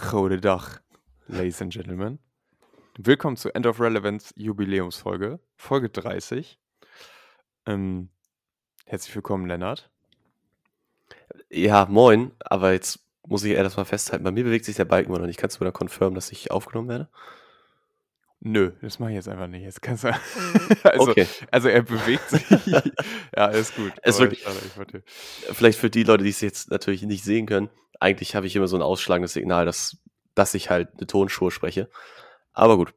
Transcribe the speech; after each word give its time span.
Gode 0.00 0.40
Dach, 0.40 0.80
Ladies 1.26 1.60
and 1.60 1.72
Gentlemen. 1.72 2.18
Willkommen 2.98 3.36
zur 3.36 3.54
End 3.54 3.66
of 3.66 3.80
Relevance 3.80 4.32
Jubiläumsfolge, 4.36 5.40
Folge 5.56 5.88
30. 5.90 6.58
Ähm, 7.66 8.08
herzlich 8.86 9.14
willkommen, 9.14 9.46
Lennart. 9.46 9.90
Ja, 11.50 11.86
moin, 11.86 12.32
aber 12.40 12.72
jetzt 12.72 13.00
muss 13.26 13.44
ich 13.44 13.52
erst 13.52 13.76
mal 13.76 13.84
festhalten, 13.84 14.24
bei 14.24 14.30
mir 14.30 14.44
bewegt 14.44 14.64
sich 14.64 14.76
der 14.76 14.84
Balken 14.86 15.12
noch 15.12 15.18
nicht. 15.20 15.38
Kannst 15.38 15.58
du 15.60 15.64
mir 15.64 15.70
da 15.70 15.76
confirmen, 15.76 16.14
dass 16.14 16.30
ich 16.32 16.50
aufgenommen 16.50 16.88
werde? 16.88 17.08
Nö, 18.40 18.70
das 18.82 18.98
mache 19.00 19.10
ich 19.10 19.16
jetzt 19.16 19.28
einfach 19.28 19.48
nicht. 19.48 19.64
Jetzt 19.64 19.82
kannst 19.82 20.04
du, 20.04 20.08
also, 20.84 21.10
Okay. 21.10 21.26
also 21.50 21.68
er 21.68 21.82
bewegt 21.82 22.30
sich. 22.30 22.44
ja, 23.36 23.46
ist 23.46 23.74
gut. 23.76 23.92
Es 24.02 24.18
wirklich- 24.20 24.42
schade, 24.42 24.56
ich 24.64 24.76
wollte- 24.76 25.02
Vielleicht 25.06 25.78
für 25.78 25.90
die 25.90 26.04
Leute, 26.04 26.24
die 26.24 26.30
es 26.30 26.40
jetzt 26.40 26.70
natürlich 26.70 27.02
nicht 27.02 27.24
sehen 27.24 27.46
können, 27.46 27.68
eigentlich 28.00 28.34
habe 28.34 28.46
ich 28.46 28.56
immer 28.56 28.68
so 28.68 28.76
ein 28.76 28.82
ausschlagendes 28.82 29.32
Signal, 29.32 29.64
dass, 29.64 29.98
dass 30.34 30.54
ich 30.54 30.70
halt 30.70 30.90
eine 30.96 31.06
Tonspur 31.06 31.50
spreche. 31.50 31.90
Aber 32.52 32.76
gut, 32.76 32.94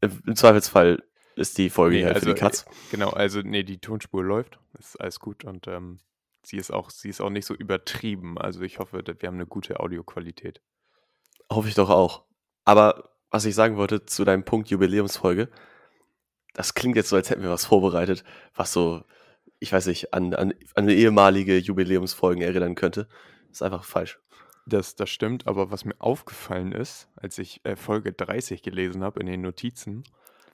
im 0.00 0.36
Zweifelsfall 0.36 1.02
ist 1.36 1.58
die 1.58 1.70
Folge 1.70 1.96
Nee, 1.96 2.04
halt 2.04 2.16
also, 2.16 2.26
für 2.26 2.34
die 2.34 2.40
Katz. 2.40 2.66
Genau, 2.90 3.10
also 3.10 3.40
nee, 3.42 3.62
die 3.62 3.78
Tonspur 3.78 4.24
läuft. 4.24 4.58
Ist 4.78 5.00
alles 5.00 5.20
gut 5.20 5.44
und 5.44 5.66
ähm, 5.68 5.98
sie 6.42 6.56
ist 6.56 6.72
auch, 6.72 6.90
sie 6.90 7.08
ist 7.08 7.20
auch 7.20 7.30
nicht 7.30 7.46
so 7.46 7.54
übertrieben. 7.54 8.38
Also 8.38 8.62
ich 8.62 8.78
hoffe, 8.78 9.02
dass 9.02 9.16
wir 9.20 9.28
haben 9.28 9.36
eine 9.36 9.46
gute 9.46 9.80
Audioqualität. 9.80 10.60
Hoffe 11.50 11.68
ich 11.68 11.74
doch 11.74 11.90
auch. 11.90 12.24
Aber 12.64 13.10
was 13.30 13.44
ich 13.44 13.54
sagen 13.54 13.76
wollte 13.76 14.04
zu 14.04 14.24
deinem 14.24 14.44
Punkt 14.44 14.68
Jubiläumsfolge, 14.70 15.48
das 16.54 16.74
klingt 16.74 16.96
jetzt 16.96 17.10
so, 17.10 17.16
als 17.16 17.30
hätten 17.30 17.42
wir 17.42 17.50
was 17.50 17.66
vorbereitet, 17.66 18.24
was 18.54 18.72
so, 18.72 19.04
ich 19.58 19.72
weiß 19.72 19.86
nicht, 19.86 20.12
an, 20.14 20.34
an, 20.34 20.54
an 20.74 20.88
ehemalige 20.88 21.58
Jubiläumsfolgen 21.58 22.42
erinnern 22.42 22.74
könnte. 22.74 23.08
ist 23.50 23.62
einfach 23.62 23.84
falsch. 23.84 24.18
Das, 24.68 24.96
das 24.96 25.08
stimmt, 25.08 25.46
aber 25.46 25.70
was 25.70 25.86
mir 25.86 25.94
aufgefallen 25.98 26.72
ist, 26.72 27.08
als 27.16 27.38
ich 27.38 27.64
äh, 27.64 27.74
Folge 27.74 28.12
30 28.12 28.62
gelesen 28.62 29.02
habe 29.02 29.18
in 29.20 29.26
den 29.26 29.40
Notizen, 29.40 30.04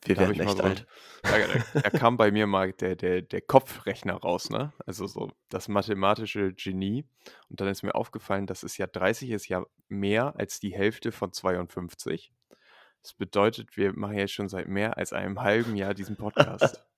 Wir 0.04 0.16
werden 0.18 0.32
ich 0.32 0.38
mal 0.38 0.52
echt 0.52 0.60
alt. 0.60 0.86
da, 1.22 1.38
da, 1.38 1.80
da 1.80 1.90
kam 1.90 2.16
bei 2.16 2.30
mir 2.30 2.46
mal 2.46 2.72
der, 2.72 2.94
der, 2.94 3.22
der 3.22 3.40
Kopfrechner 3.40 4.14
raus, 4.14 4.50
ne? 4.50 4.72
Also 4.86 5.06
so 5.08 5.32
das 5.48 5.66
mathematische 5.66 6.52
Genie. 6.52 7.04
Und 7.48 7.60
dann 7.60 7.68
ist 7.68 7.82
mir 7.82 7.94
aufgefallen, 7.94 8.46
dass 8.46 8.62
es 8.62 8.76
ja 8.76 8.86
30 8.86 9.30
ist 9.30 9.48
ja 9.48 9.64
mehr 9.88 10.34
als 10.38 10.60
die 10.60 10.74
Hälfte 10.74 11.10
von 11.10 11.32
52. 11.32 12.32
Das 13.02 13.14
bedeutet, 13.14 13.76
wir 13.76 13.92
machen 13.94 14.16
jetzt 14.16 14.32
schon 14.32 14.48
seit 14.48 14.68
mehr 14.68 14.96
als 14.96 15.12
einem 15.12 15.40
halben 15.40 15.74
Jahr 15.76 15.94
diesen 15.94 16.16
Podcast. 16.16 16.84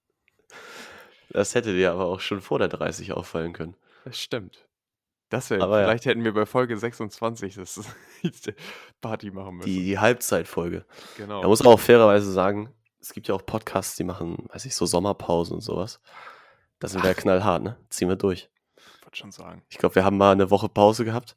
Das 1.30 1.56
hätte 1.56 1.75
dir 1.75 1.91
aber 1.91 2.06
auch 2.06 2.20
schon 2.20 2.41
vor 2.41 2.61
der 2.61 2.69
30 2.69 3.12
auffallen 3.12 3.53
können. 3.53 3.77
Das 4.05 4.17
stimmt. 4.17 4.66
Das 5.29 5.51
wäre, 5.51 5.63
Aber 5.63 5.81
ja. 5.81 5.87
vielleicht 5.87 6.07
hätten 6.07 6.23
wir 6.25 6.33
bei 6.33 6.47
Folge 6.47 6.77
26 6.77 7.57
das 7.57 7.81
Party 9.01 9.31
machen 9.31 9.57
müssen. 9.57 9.67
Die, 9.69 9.85
die 9.85 9.99
Halbzeitfolge. 9.99 10.85
genau. 11.17 11.41
Man 11.41 11.49
muss 11.49 11.61
aber 11.61 11.71
auch 11.71 11.81
fairerweise 11.81 12.31
sagen, 12.31 12.73
es 13.01 13.13
gibt 13.13 13.29
ja 13.29 13.35
auch 13.35 13.45
Podcasts, 13.45 13.97
die 13.97 14.05
machen, 14.05 14.47
weiß 14.53 14.65
ich, 14.67 14.75
so 14.75 14.87
Sommerpausen 14.87 15.55
und 15.57 15.61
sowas. 15.63 16.01
Da 16.79 16.89
sind 16.89 17.03
wir 17.03 17.11
ja 17.11 17.15
knallhart, 17.15 17.63
ne? 17.63 17.77
Ziehen 17.89 18.09
wir 18.09 18.17
durch. 18.17 18.51
wollte 19.03 19.17
schon 19.17 19.33
sagen. 19.33 19.63
Ich 19.69 19.79
glaube, 19.79 19.95
wir 19.95 20.05
haben 20.05 20.19
mal 20.19 20.33
eine 20.33 20.51
Woche 20.51 20.69
Pause 20.69 21.05
gehabt. 21.05 21.37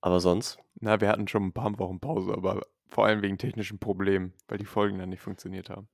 Aber 0.00 0.20
sonst, 0.20 0.58
Na, 0.80 1.00
wir 1.00 1.08
hatten 1.08 1.28
schon 1.28 1.44
ein 1.44 1.52
paar 1.52 1.78
Wochen 1.78 1.98
Pause, 1.98 2.32
aber 2.32 2.60
vor 2.88 3.06
allem 3.06 3.22
wegen 3.22 3.38
technischen 3.38 3.78
Problemen, 3.78 4.34
weil 4.48 4.58
die 4.58 4.66
Folgen 4.66 4.98
dann 4.98 5.08
nicht 5.08 5.22
funktioniert 5.22 5.70
haben. 5.70 5.88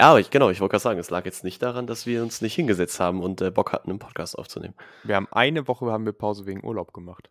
Ja, 0.00 0.08
aber 0.08 0.20
ich, 0.20 0.30
genau, 0.30 0.48
ich 0.48 0.60
wollte 0.62 0.70
gerade 0.70 0.82
sagen, 0.82 0.98
es 0.98 1.10
lag 1.10 1.26
jetzt 1.26 1.44
nicht 1.44 1.60
daran, 1.60 1.86
dass 1.86 2.06
wir 2.06 2.22
uns 2.22 2.40
nicht 2.40 2.54
hingesetzt 2.54 3.00
haben 3.00 3.22
und 3.22 3.42
äh, 3.42 3.50
Bock 3.50 3.70
hatten, 3.74 3.90
einen 3.90 3.98
Podcast 3.98 4.38
aufzunehmen. 4.38 4.72
Wir 5.04 5.14
haben 5.14 5.28
eine 5.30 5.68
Woche 5.68 5.92
haben 5.92 6.06
wir 6.06 6.14
Pause 6.14 6.46
wegen 6.46 6.64
Urlaub 6.64 6.94
gemacht. 6.94 7.28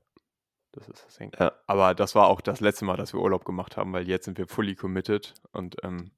Das 0.73 0.87
ist 0.87 1.03
das 1.03 1.15
Ding. 1.15 1.31
Ja. 1.39 1.51
Aber 1.65 1.95
das 1.95 2.13
war 2.13 2.27
auch 2.27 2.41
das 2.41 2.59
letzte 2.59 2.85
Mal, 2.85 2.95
dass 2.95 3.11
wir 3.11 3.21
Urlaub 3.21 3.43
gemacht 3.43 3.75
haben, 3.75 3.91
weil 3.91 4.07
jetzt 4.07 4.25
sind 4.25 4.37
wir 4.37 4.47
fully 4.47 4.75
committed 4.75 5.33
und 5.51 5.77
ähm, 5.81 6.11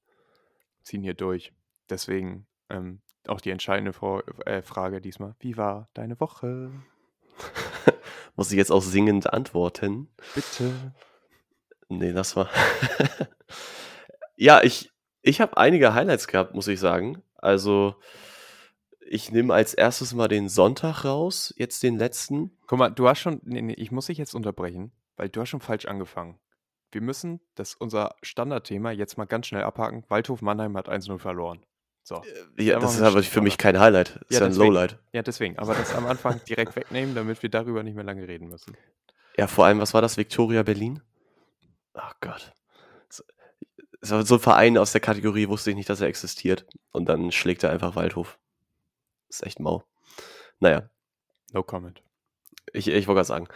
ziehen 0.84 1.04
hier 1.04 1.14
durch. 1.14 1.54
Deswegen 1.90 2.48
ähm, 2.70 3.00
auch 3.30 3.40
die 3.40 3.52
entscheidende 3.52 3.94
Vor 3.94 4.22
äh, 4.46 4.62
Frage 4.62 5.00
diesmal. 5.00 5.36
Wie 5.40 5.56
war 5.56 5.88
deine 5.94 6.20
Woche? 6.20 6.70
Muss 8.36 8.52
ich 8.52 8.58
jetzt 8.58 8.74
auch 8.74 8.84
singend 8.84 9.32
antworten? 9.32 10.10
Bitte. 10.36 10.74
Nee, 11.88 12.12
das 12.12 12.36
war. 12.36 12.50
ja, 14.36 14.62
ich, 14.62 14.91
ich 15.22 15.42
habe 15.42 15.58
einige 15.58 15.94
Highlights 15.94 16.28
gehabt, 16.28 16.54
muss 16.54 16.68
ich 16.68 16.80
sagen. 16.80 17.22
Also, 17.36 17.96
ich 19.08 19.32
nehme 19.32 19.54
als 19.54 19.74
erstes 19.74 20.14
mal 20.14 20.28
den 20.28 20.48
Sonntag 20.50 21.04
raus, 21.06 21.54
jetzt 21.58 21.84
den 21.84 21.98
letzten. 21.98 22.58
Guck 22.68 22.80
mal, 22.80 22.90
du 22.90 23.08
hast 23.08 23.20
schon. 23.20 23.42
Nee, 23.44 23.62
nee, 23.62 23.74
ich 23.74 23.92
muss 23.92 24.06
dich 24.08 24.18
jetzt 24.18 24.34
unterbrechen, 24.36 24.92
weil 25.18 25.30
du 25.30 25.42
hast 25.42 25.50
schon 25.50 25.62
falsch 25.62 25.86
angefangen. 25.86 26.40
Wir 26.92 27.02
müssen 27.02 27.40
das 27.56 27.74
unser 27.74 28.16
Standardthema 28.22 28.92
jetzt 28.92 29.18
mal 29.18 29.26
ganz 29.26 29.48
schnell 29.48 29.64
abhaken. 29.64 30.04
Waldhof 30.10 30.42
Mannheim 30.42 30.76
hat 30.76 30.90
1-0 30.90 31.20
verloren. 31.20 31.66
So. 32.04 32.22
Ja, 32.58 32.76
machen 32.76 32.82
das 32.84 32.96
ist 32.96 33.02
aber 33.02 33.24
für 33.24 33.42
mich 33.42 33.58
kein 33.58 33.80
Highlight. 33.80 34.16
Das 34.16 34.22
ist 34.24 34.32
Ja, 34.32 34.40
ja 34.40 34.46
ein 34.46 34.52
deswegen. 34.52 34.74
Lowlight. 34.74 35.00
Ja, 35.14 35.22
deswegen. 35.22 35.58
Aber 35.60 35.74
das 35.76 35.94
am 35.96 36.06
Anfang 36.06 36.42
direkt 36.50 36.76
wegnehmen, 36.76 37.16
damit 37.16 37.42
wir 37.44 37.50
darüber 37.50 37.84
nicht 37.84 37.96
mehr 37.96 38.04
lange 38.04 38.28
reden 38.28 38.50
müssen. 38.50 38.76
Ja, 39.38 39.48
vor 39.48 39.66
allem, 39.66 39.80
was 39.80 39.94
war 39.94 40.02
das? 40.02 40.18
Victoria 40.18 40.64
Berlin? 40.64 41.02
Ach 41.94 42.16
Gott. 42.20 42.54
So- 44.02 44.16
ein 44.16 44.40
Verein 44.40 44.78
aus 44.78 44.92
der 44.92 45.02
Kategorie, 45.02 45.48
wusste 45.48 45.70
ich 45.72 45.76
nicht, 45.76 45.90
dass 45.90 46.02
er 46.02 46.08
existiert. 46.08 46.66
Und 46.92 47.06
dann 47.08 47.32
schlägt 47.32 47.64
er 47.64 47.70
einfach 47.72 47.96
Waldhof. 47.96 48.40
Ist 49.30 49.46
echt 49.46 49.60
mau. 49.60 49.84
Naja, 50.60 50.90
No 51.54 51.64
comment. 51.64 52.02
ich, 52.74 52.88
ich 52.88 53.08
wollte 53.08 53.18
gerade 53.18 53.28
sagen. 53.28 53.48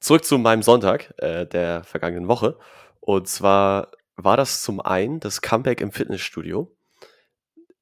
Zurück 0.00 0.24
zu 0.24 0.38
meinem 0.38 0.62
Sonntag 0.62 1.14
äh, 1.18 1.46
der 1.46 1.84
vergangenen 1.84 2.28
Woche. 2.28 2.58
Und 3.00 3.28
zwar 3.28 3.90
war 4.16 4.36
das 4.36 4.62
zum 4.62 4.80
einen 4.80 5.20
das 5.20 5.40
Comeback 5.42 5.80
im 5.80 5.92
Fitnessstudio. 5.92 6.74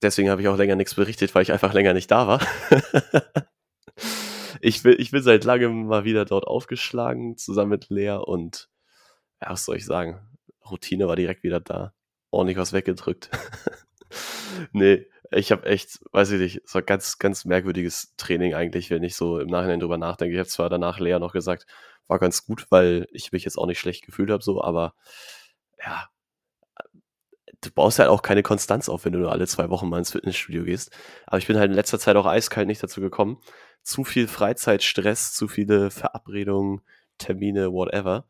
Deswegen 0.02 0.28
habe 0.30 0.42
ich 0.42 0.48
auch 0.48 0.56
länger 0.56 0.76
nichts 0.76 0.94
berichtet, 0.94 1.34
weil 1.34 1.42
ich 1.42 1.52
einfach 1.52 1.72
länger 1.72 1.94
nicht 1.94 2.10
da 2.10 2.26
war. 2.26 2.40
ich, 4.60 4.82
bin, 4.82 4.96
ich 4.98 5.10
bin 5.10 5.22
seit 5.22 5.44
langem 5.44 5.86
mal 5.86 6.04
wieder 6.04 6.24
dort 6.24 6.46
aufgeschlagen, 6.46 7.36
zusammen 7.38 7.70
mit 7.70 7.88
Lea. 7.88 8.18
Und 8.22 8.68
ja, 9.40 9.50
was 9.50 9.64
soll 9.64 9.76
ich 9.76 9.86
sagen? 9.86 10.20
Routine 10.70 11.08
war 11.08 11.16
direkt 11.16 11.42
wieder 11.42 11.60
da. 11.60 11.93
Ordentlich 12.34 12.58
was 12.58 12.72
weggedrückt. 12.72 13.30
nee, 14.72 15.06
ich 15.30 15.52
habe 15.52 15.66
echt, 15.66 16.00
weiß 16.12 16.32
ich 16.32 16.40
nicht, 16.40 16.62
es 16.64 16.74
war 16.74 16.82
ganz, 16.82 17.18
ganz 17.18 17.44
merkwürdiges 17.44 18.14
Training 18.16 18.54
eigentlich, 18.54 18.90
wenn 18.90 19.02
ich 19.02 19.16
so 19.16 19.38
im 19.38 19.48
Nachhinein 19.48 19.80
drüber 19.80 19.98
nachdenke. 19.98 20.34
Ich 20.34 20.38
habe 20.38 20.48
zwar 20.48 20.70
danach 20.70 20.98
Lea 20.98 21.18
noch 21.18 21.32
gesagt, 21.32 21.66
war 22.06 22.18
ganz 22.18 22.44
gut, 22.44 22.66
weil 22.70 23.06
ich 23.12 23.32
mich 23.32 23.44
jetzt 23.44 23.58
auch 23.58 23.66
nicht 23.66 23.80
schlecht 23.80 24.04
gefühlt 24.04 24.30
habe, 24.30 24.42
so, 24.42 24.62
aber 24.62 24.94
ja, 25.82 26.08
du 27.60 27.70
baust 27.70 27.98
halt 27.98 28.08
auch 28.08 28.22
keine 28.22 28.42
Konstanz 28.42 28.88
auf, 28.88 29.04
wenn 29.04 29.12
du 29.12 29.18
nur 29.20 29.32
alle 29.32 29.46
zwei 29.46 29.70
Wochen 29.70 29.88
mal 29.88 29.98
ins 29.98 30.12
Fitnessstudio 30.12 30.64
gehst. 30.64 30.90
Aber 31.26 31.38
ich 31.38 31.46
bin 31.46 31.56
halt 31.56 31.70
in 31.70 31.76
letzter 31.76 31.98
Zeit 31.98 32.16
auch 32.16 32.26
eiskalt 32.26 32.66
nicht 32.66 32.82
dazu 32.82 33.00
gekommen. 33.00 33.38
Zu 33.82 34.04
viel 34.04 34.28
Freizeitstress, 34.28 35.34
zu 35.34 35.48
viele 35.48 35.90
Verabredungen, 35.90 36.82
Termine, 37.18 37.72
whatever. 37.72 38.26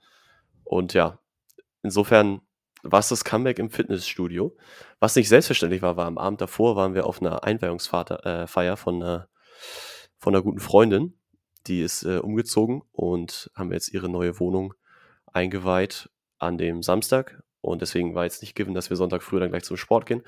Und 0.64 0.94
ja, 0.94 1.18
insofern 1.82 2.40
war 2.84 3.00
es 3.00 3.08
das 3.08 3.24
Comeback 3.24 3.58
im 3.58 3.70
Fitnessstudio. 3.70 4.56
Was 5.00 5.16
nicht 5.16 5.28
selbstverständlich 5.28 5.82
war, 5.82 5.96
war 5.96 6.06
am 6.06 6.18
Abend 6.18 6.40
davor 6.40 6.76
waren 6.76 6.94
wir 6.94 7.06
auf 7.06 7.20
einer 7.20 7.42
Einweihungsfeier 7.44 8.72
äh, 8.72 8.76
von, 8.76 9.02
einer, 9.02 9.28
von 10.18 10.34
einer 10.34 10.42
guten 10.42 10.60
Freundin. 10.60 11.18
Die 11.66 11.80
ist 11.80 12.04
äh, 12.04 12.18
umgezogen 12.18 12.82
und 12.92 13.50
haben 13.54 13.72
jetzt 13.72 13.88
ihre 13.92 14.08
neue 14.08 14.38
Wohnung 14.38 14.74
eingeweiht 15.32 16.10
an 16.38 16.58
dem 16.58 16.82
Samstag. 16.82 17.42
Und 17.62 17.80
deswegen 17.80 18.14
war 18.14 18.24
jetzt 18.24 18.42
nicht 18.42 18.54
given, 18.54 18.74
dass 18.74 18.90
wir 18.90 18.96
Sonntag 18.98 19.22
früh 19.22 19.40
dann 19.40 19.48
gleich 19.48 19.64
zum 19.64 19.78
Sport 19.78 20.04
gehen. 20.04 20.22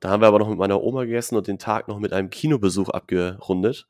Da 0.00 0.10
haben 0.10 0.20
wir 0.20 0.28
aber 0.28 0.38
noch 0.38 0.50
mit 0.50 0.58
meiner 0.58 0.82
Oma 0.82 1.04
gegessen 1.04 1.36
und 1.36 1.46
den 1.46 1.58
Tag 1.58 1.88
noch 1.88 1.98
mit 1.98 2.12
einem 2.12 2.28
Kinobesuch 2.28 2.90
abgerundet. 2.90 3.86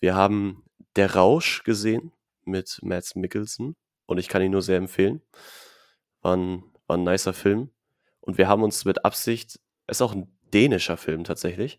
Wir 0.00 0.14
haben 0.14 0.62
Der 0.96 1.14
Rausch 1.14 1.62
gesehen 1.64 2.12
mit 2.44 2.78
Mads 2.82 3.14
Mikkelsen 3.14 3.76
und 4.06 4.18
ich 4.18 4.28
kann 4.28 4.42
ihn 4.42 4.52
nur 4.52 4.62
sehr 4.62 4.76
empfehlen. 4.76 5.22
War 6.20 6.36
ein, 6.36 6.64
war 6.86 6.96
ein 6.96 7.04
nicer 7.04 7.32
Film. 7.32 7.70
Und 8.20 8.38
wir 8.38 8.48
haben 8.48 8.62
uns 8.62 8.84
mit 8.84 9.04
Absicht, 9.04 9.60
ist 9.86 10.02
auch 10.02 10.14
ein 10.14 10.36
dänischer 10.52 10.96
Film 10.96 11.24
tatsächlich, 11.24 11.78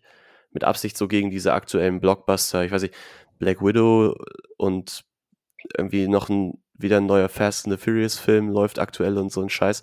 mit 0.50 0.64
Absicht 0.64 0.96
so 0.96 1.08
gegen 1.08 1.30
diese 1.30 1.52
aktuellen 1.52 2.00
Blockbuster, 2.00 2.64
ich 2.64 2.72
weiß 2.72 2.82
nicht, 2.82 2.94
Black 3.38 3.62
Widow 3.62 4.14
und 4.56 5.04
irgendwie 5.76 6.08
noch 6.08 6.28
ein, 6.28 6.62
wieder 6.74 6.98
ein 6.98 7.06
neuer 7.06 7.28
Fast 7.28 7.66
and 7.66 7.78
the 7.78 7.84
Furious 7.84 8.18
Film 8.18 8.48
läuft 8.48 8.78
aktuell 8.78 9.18
und 9.18 9.30
so 9.30 9.42
ein 9.42 9.50
Scheiß. 9.50 9.82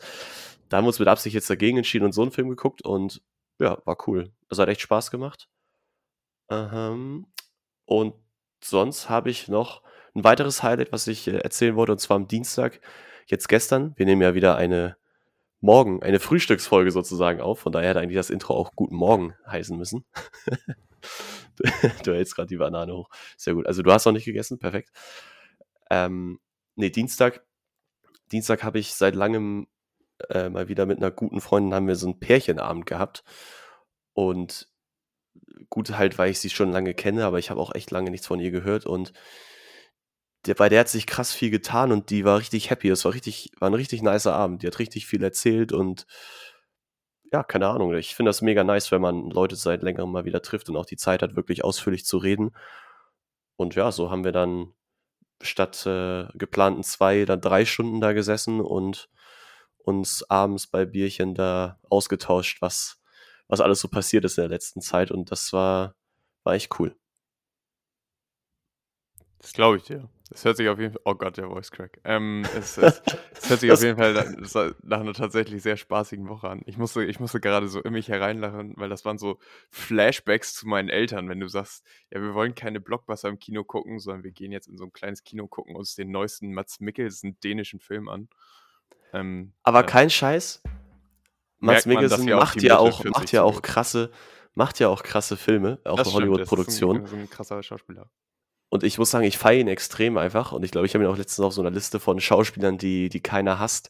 Da 0.70 0.78
haben 0.78 0.86
wir 0.86 0.90
uns 0.90 1.00
mit 1.00 1.08
Absicht 1.08 1.34
jetzt 1.34 1.50
dagegen 1.50 1.78
entschieden 1.78 2.06
und 2.06 2.14
so 2.14 2.22
einen 2.22 2.32
Film 2.32 2.50
geguckt 2.50 2.84
und 2.84 3.22
ja, 3.60 3.78
war 3.86 3.98
cool. 4.08 4.32
Das 4.50 4.60
hat 4.60 4.70
echt 4.70 4.82
Spaß 4.82 5.12
gemacht. 5.12 5.48
Ähm, 6.50 7.28
und 7.86 8.16
sonst 8.64 9.10
habe 9.10 9.30
ich 9.30 9.48
noch 9.48 9.82
ein 10.16 10.24
weiteres 10.24 10.64
Highlight, 10.64 10.92
was 10.92 11.08
ich 11.08 11.28
äh, 11.28 11.38
erzählen 11.38 11.76
wollte, 11.76 11.92
und 11.92 12.00
zwar 12.00 12.16
am 12.16 12.28
Dienstag, 12.28 12.80
jetzt 13.28 13.48
gestern. 13.48 13.94
Wir 13.98 14.06
nehmen 14.06 14.22
ja 14.22 14.34
wieder 14.34 14.56
eine 14.56 14.98
Morgen, 15.62 16.04
eine 16.04 16.20
Frühstücksfolge 16.20 16.92
sozusagen 16.92 17.42
auf. 17.42 17.60
Von 17.60 17.72
daher 17.72 17.90
hätte 17.90 18.00
eigentlich 18.00 18.18
das 18.18 18.30
Intro 18.30 18.54
auch 18.56 18.72
Guten 18.76 18.96
Morgen 18.96 19.36
heißen 19.48 19.78
müssen. 19.78 20.06
du 22.04 22.14
hältst 22.14 22.36
gerade 22.36 22.48
die 22.48 22.58
Banane 22.58 22.94
hoch. 22.94 23.10
Sehr 23.38 23.54
gut. 23.56 23.66
Also 23.66 23.82
du 23.82 23.92
hast 23.92 24.06
noch 24.06 24.14
nicht 24.14 24.26
gegessen, 24.26 24.60
perfekt. 24.60 24.92
Ähm, 25.90 26.40
nee, 26.76 26.90
Dienstag. 26.90 27.44
Dienstag 28.32 28.64
habe 28.64 28.80
ich 28.80 28.94
seit 28.94 29.16
langem 29.16 29.68
äh, 30.30 30.50
mal 30.50 30.68
wieder 30.68 30.86
mit 30.86 30.98
einer 30.98 31.12
guten 31.12 31.42
Freundin 31.42 31.74
haben 31.74 31.88
wir 31.88 31.96
so 31.96 32.08
einen 32.08 32.20
Pärchenabend 32.20 32.86
gehabt. 32.86 33.24
Und 34.14 34.70
gut 35.70 35.98
halt, 35.98 36.18
weil 36.18 36.32
ich 36.32 36.40
sie 36.40 36.50
schon 36.50 36.72
lange 36.72 36.94
kenne, 36.94 37.26
aber 37.26 37.40
ich 37.40 37.50
habe 37.50 37.60
auch 37.60 37.74
echt 37.76 37.92
lange 37.92 38.12
nichts 38.12 38.28
von 38.28 38.40
ihr 38.40 38.52
gehört 38.52 38.86
und 38.86 39.14
der, 40.46 40.54
bei 40.56 40.70
der 40.70 40.82
hat 40.82 40.90
sich 40.90 41.08
krass 41.08 41.34
viel 41.34 41.50
getan 41.50 41.92
und 41.92 42.10
die 42.10 42.26
war 42.26 42.40
richtig 42.40 42.70
happy. 42.70 42.90
Es 42.90 43.06
war 43.06 43.14
richtig, 43.14 43.52
war 43.60 43.70
ein 43.70 43.74
richtig 43.74 44.02
nicer 44.02 44.34
Abend. 44.34 44.64
Die 44.64 44.68
hat 44.68 44.80
richtig 44.80 45.06
viel 45.08 45.24
erzählt 45.24 45.72
und 45.72 46.06
ja, 47.32 47.44
keine 47.44 47.68
Ahnung. 47.68 47.94
Ich 47.96 48.16
finde 48.16 48.30
das 48.30 48.42
mega 48.42 48.64
nice, 48.64 48.92
wenn 48.92 49.02
man 49.02 49.30
Leute 49.30 49.56
seit 49.56 49.82
längerem 49.82 50.12
mal 50.12 50.26
wieder 50.26 50.42
trifft 50.42 50.70
und 50.70 50.78
auch 50.78 50.86
die 50.86 50.98
Zeit 50.98 51.22
hat, 51.22 51.36
wirklich 51.36 51.64
ausführlich 51.64 52.06
zu 52.06 52.18
reden. 52.18 52.56
Und 53.58 53.76
ja, 53.76 53.92
so 53.92 54.12
haben 54.12 54.24
wir 54.24 54.32
dann 54.32 54.74
statt 55.42 55.86
äh, 55.86 56.28
geplanten 56.36 56.84
zwei, 56.84 57.26
dann 57.26 57.42
drei 57.42 57.66
Stunden 57.66 58.00
da 58.02 58.14
gesessen 58.14 58.62
und 58.62 59.10
uns 59.80 60.24
abends 60.30 60.68
bei 60.68 60.86
Bierchen 60.86 61.36
da 61.36 61.80
ausgetauscht, 61.90 62.62
was, 62.62 63.02
was 63.48 63.62
alles 63.62 63.80
so 63.82 63.88
passiert 63.88 64.26
ist 64.26 64.38
in 64.38 64.44
der 64.44 64.50
letzten 64.50 64.82
Zeit. 64.82 65.12
Und 65.12 65.32
das 65.32 65.54
war, 65.54 65.96
war 66.44 66.54
echt 66.54 66.80
cool. 66.80 66.96
Das 69.40 69.54
glaube 69.54 69.78
ich 69.78 69.84
dir. 69.84 70.10
Es 70.32 70.44
hört 70.44 70.58
sich 70.58 70.68
auf 70.70 70.80
jeden 70.80 70.94
Fall, 70.94 71.02
oh 71.06 71.14
Gott, 71.14 71.38
der 71.38 71.48
Voice 71.48 71.70
Crack. 71.70 72.00
Ähm, 72.04 72.46
es, 72.58 72.78
es, 72.78 73.02
es, 73.32 73.50
hört 73.50 73.60
sich 73.60 73.72
auf 73.72 73.84
jeden 73.84 73.98
Fall 73.98 74.74
nach 74.82 75.00
einer 75.00 75.14
tatsächlich 75.14 75.62
sehr 75.62 75.78
spaßigen 75.78 76.28
Woche 76.28 76.50
an. 76.50 76.62
Ich 76.66 76.78
musste, 76.78 77.04
ich 77.04 77.20
musste 77.20 77.40
gerade 77.40 77.68
so 77.68 77.80
in 77.80 77.94
mich 77.94 78.10
hereinlachen, 78.10 78.74
weil 78.76 78.90
das 78.90 79.06
waren 79.06 79.20
so 79.20 79.38
Flashbacks 79.70 80.56
zu 80.56 80.68
meinen 80.68 80.90
Eltern, 80.90 81.30
wenn 81.30 81.40
du 81.40 81.48
sagst, 81.48 81.86
ja, 82.10 82.22
wir 82.22 82.34
wollen 82.34 82.56
keine 82.56 82.80
Blockbuster 82.80 83.30
im 83.30 83.38
Kino 83.38 83.64
gucken, 83.64 84.00
sondern 84.00 84.24
wir 84.24 84.32
gehen 84.32 84.52
jetzt 84.52 84.68
in 84.68 84.78
so 84.78 84.86
ein 84.86 84.94
kleines 84.94 85.24
Kino 85.24 85.48
gucken 85.48 85.76
uns 85.76 85.94
den 85.94 86.10
neuesten 86.10 86.54
Mats 86.54 86.80
Mikkelsen 86.80 87.40
dänischen 87.42 87.80
Film 87.80 88.10
an. 88.10 88.28
Ähm, 89.14 89.54
Aber 89.62 89.82
ja. 89.82 89.86
kein 89.86 90.10
Scheiß. 90.10 90.64
Mats 91.60 91.86
Mikkelsen 91.86 92.26
macht 92.30 92.62
ja 92.64 92.80
auch, 92.80 93.04
macht 93.06 93.32
ja 93.32 93.44
auch 93.44 93.62
krasse, 93.62 94.12
macht 94.56 94.80
ja 94.80 94.88
auch 94.90 95.04
krasse 95.04 95.38
Filme, 95.38 95.80
auch 95.84 96.00
ist 96.00 96.16
ein, 97.14 97.22
ein 97.22 97.30
krasser 97.30 97.62
Schauspieler. 97.62 98.10
Und 98.76 98.84
ich 98.84 98.98
muss 98.98 99.10
sagen, 99.10 99.26
ich 99.26 99.38
feiere 99.38 99.62
ihn 99.62 99.68
extrem 99.70 100.18
einfach. 100.18 100.52
Und 100.52 100.64
ich 100.64 100.72
glaube, 100.72 100.86
ich 100.86 100.94
habe 100.94 101.06
ihn 101.06 101.10
auch 101.10 101.18
letztens 101.18 101.46
auf 101.46 101.54
so 101.54 101.62
einer 101.62 101.72
Liste 101.72 102.00
von 102.00 102.20
Schauspielern, 102.20 102.78
die, 102.78 103.08
die 103.08 103.22
keiner 103.22 103.58
hasst 103.58 103.90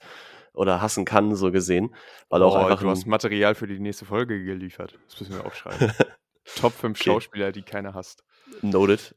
oder 0.53 0.79
hassen 0.79 1.05
kann, 1.05 1.35
so 1.35 1.51
gesehen. 1.51 1.95
Weil 2.29 2.43
oh, 2.43 2.45
auch 2.45 2.55
einfach 2.55 2.81
du 2.81 2.89
hast 2.89 3.07
Material 3.07 3.55
für 3.55 3.65
die 3.65 3.79
nächste 3.79 4.05
Folge 4.05 4.43
geliefert. 4.43 4.97
Das 5.09 5.19
müssen 5.19 5.33
wir 5.33 5.45
aufschreiben. 5.45 5.91
Top 6.55 6.73
5 6.73 6.99
okay. 6.99 7.09
Schauspieler, 7.09 7.51
die 7.51 7.63
keiner 7.63 7.95
hasst. 7.95 8.23
Noted. 8.61 9.15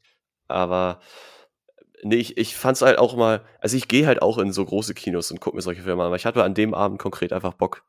Aber 0.49 1.01
nee, 2.03 2.17
ich, 2.17 2.39
ich 2.39 2.57
fand 2.57 2.77
es 2.77 2.83
halt 2.83 2.99
auch 2.99 3.15
mal, 3.15 3.45
also 3.61 3.77
ich 3.77 3.89
gehe 3.89 4.07
halt 4.07 4.23
auch 4.23 4.39
in 4.39 4.53
so 4.53 4.65
große 4.65 4.95
Kinos 4.95 5.31
und 5.31 5.41
gucke 5.41 5.55
mir 5.55 5.63
solche 5.63 5.83
Filme 5.83 6.03
an, 6.03 6.07
aber 6.07 6.17
ich 6.17 6.25
hatte 6.25 6.43
an 6.43 6.55
dem 6.55 6.73
Abend 6.73 6.99
konkret 6.99 7.35
einfach 7.35 7.53
Bock, 7.53 7.85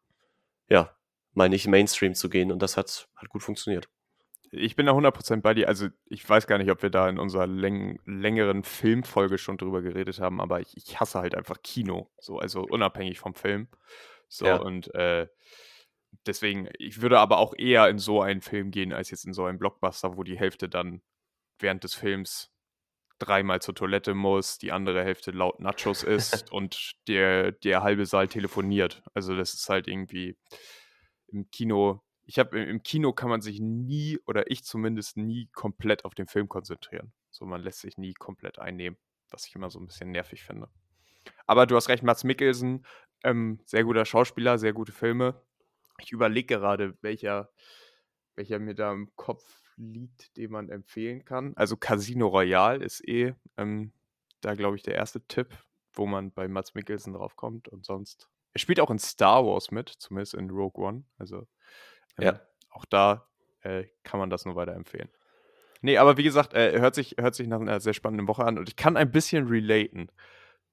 ja, 0.67 0.93
mal 1.31 1.47
nicht 1.47 1.67
Mainstream 1.67 2.15
zu 2.15 2.29
gehen 2.29 2.51
und 2.51 2.61
das 2.61 2.75
hat, 2.75 3.07
hat 3.15 3.29
gut 3.29 3.41
funktioniert 3.41 3.87
ich 4.51 4.75
bin 4.75 4.85
da 4.85 4.93
100% 4.93 5.41
bei 5.41 5.53
dir. 5.53 5.67
Also, 5.67 5.87
ich 6.05 6.27
weiß 6.27 6.47
gar 6.47 6.57
nicht, 6.57 6.71
ob 6.71 6.81
wir 6.81 6.89
da 6.89 7.07
in 7.07 7.19
unserer 7.19 7.47
läng 7.47 7.99
längeren 8.05 8.63
Filmfolge 8.63 9.37
schon 9.37 9.57
drüber 9.57 9.81
geredet 9.81 10.19
haben, 10.19 10.41
aber 10.41 10.59
ich, 10.59 10.75
ich 10.75 10.99
hasse 10.99 11.19
halt 11.19 11.35
einfach 11.35 11.61
Kino. 11.61 12.09
So, 12.19 12.39
also 12.39 12.61
unabhängig 12.61 13.19
vom 13.19 13.35
Film. 13.35 13.67
So, 14.27 14.45
ja. 14.45 14.55
und 14.57 14.93
äh, 14.95 15.27
deswegen, 16.25 16.69
ich 16.77 17.01
würde 17.01 17.19
aber 17.19 17.37
auch 17.37 17.53
eher 17.57 17.87
in 17.89 17.99
so 17.99 18.21
einen 18.21 18.41
Film 18.41 18.71
gehen, 18.71 18.93
als 18.93 19.11
jetzt 19.11 19.25
in 19.25 19.33
so 19.33 19.45
einen 19.45 19.59
Blockbuster, 19.59 20.17
wo 20.17 20.23
die 20.23 20.39
Hälfte 20.39 20.69
dann 20.69 21.01
während 21.59 21.83
des 21.83 21.93
Films 21.93 22.51
dreimal 23.19 23.61
zur 23.61 23.75
Toilette 23.75 24.13
muss, 24.13 24.57
die 24.57 24.71
andere 24.71 25.03
Hälfte 25.03 25.31
laut 25.31 25.59
Nachos 25.59 26.03
isst 26.03 26.51
und 26.51 26.93
der, 27.07 27.51
der 27.51 27.83
halbe 27.83 28.05
Saal 28.05 28.27
telefoniert. 28.27 29.03
Also, 29.13 29.35
das 29.35 29.53
ist 29.53 29.69
halt 29.69 29.87
irgendwie 29.87 30.37
im 31.27 31.49
Kino 31.51 32.01
ich 32.29 32.37
habe 32.37 32.59
im 32.59 32.83
Kino 32.83 33.11
kann 33.11 33.27
man 33.29 33.41
sich 33.41 33.59
nie 33.59 34.19
oder 34.27 34.51
ich 34.51 34.63
zumindest 34.63 35.17
nie 35.17 35.49
komplett 35.51 36.05
auf 36.05 36.13
den 36.13 36.27
Film 36.27 36.47
konzentrieren. 36.47 37.11
So, 37.31 37.43
man 37.43 37.63
lässt 37.63 37.79
sich 37.79 37.97
nie 37.97 38.13
komplett 38.13 38.59
einnehmen, 38.59 38.99
was 39.31 39.47
ich 39.47 39.55
immer 39.55 39.71
so 39.71 39.79
ein 39.79 39.87
bisschen 39.87 40.11
nervig 40.11 40.43
finde. 40.43 40.69
Aber 41.47 41.65
du 41.65 41.75
hast 41.75 41.89
recht, 41.89 42.03
Mats 42.03 42.23
Mikkelsen, 42.23 42.85
ähm, 43.23 43.59
sehr 43.65 43.83
guter 43.83 44.05
Schauspieler, 44.05 44.59
sehr 44.59 44.73
gute 44.73 44.91
Filme. 44.91 45.41
Ich 45.97 46.11
überlege 46.11 46.59
gerade, 46.59 46.95
welcher, 47.01 47.49
welcher 48.35 48.59
mir 48.59 48.75
da 48.75 48.91
im 48.91 49.09
Kopf 49.15 49.43
liegt, 49.75 50.37
den 50.37 50.51
man 50.51 50.69
empfehlen 50.69 51.25
kann. 51.25 51.53
Also 51.55 51.77
Casino 51.77 52.27
Royale 52.27 52.85
ist 52.85 53.01
eh 53.07 53.33
ähm, 53.57 53.91
da, 54.41 54.53
glaube 54.53 54.75
ich, 54.75 54.83
der 54.83 54.93
erste 54.93 55.25
Tipp, 55.25 55.57
wo 55.93 56.05
man 56.05 56.31
bei 56.31 56.47
Mats 56.47 56.75
Mikkelsen 56.75 57.13
draufkommt. 57.13 57.69
Und 57.69 57.87
sonst. 57.87 58.29
Er 58.53 58.59
spielt 58.59 58.79
auch 58.79 58.91
in 58.91 58.99
Star 58.99 59.43
Wars 59.47 59.71
mit, 59.71 59.89
zumindest 59.89 60.35
in 60.35 60.51
Rogue 60.51 60.85
One. 60.85 61.05
Also 61.17 61.47
ja. 62.21 62.31
Ähm, 62.31 62.39
auch 62.69 62.85
da 62.85 63.27
äh, 63.61 63.85
kann 64.03 64.19
man 64.19 64.29
das 64.29 64.45
nur 64.45 64.55
weiterempfehlen. 64.55 65.09
Nee, 65.81 65.97
aber 65.97 66.17
wie 66.17 66.23
gesagt, 66.23 66.53
äh, 66.53 66.79
hört, 66.79 66.95
sich, 66.95 67.15
hört 67.17 67.35
sich 67.35 67.47
nach 67.47 67.61
einer 67.61 67.79
sehr 67.79 67.93
spannenden 67.93 68.27
Woche 68.27 68.43
an 68.43 68.57
und 68.57 68.67
ich 68.67 68.75
kann 68.75 68.97
ein 68.97 69.11
bisschen 69.11 69.47
relaten, 69.47 70.11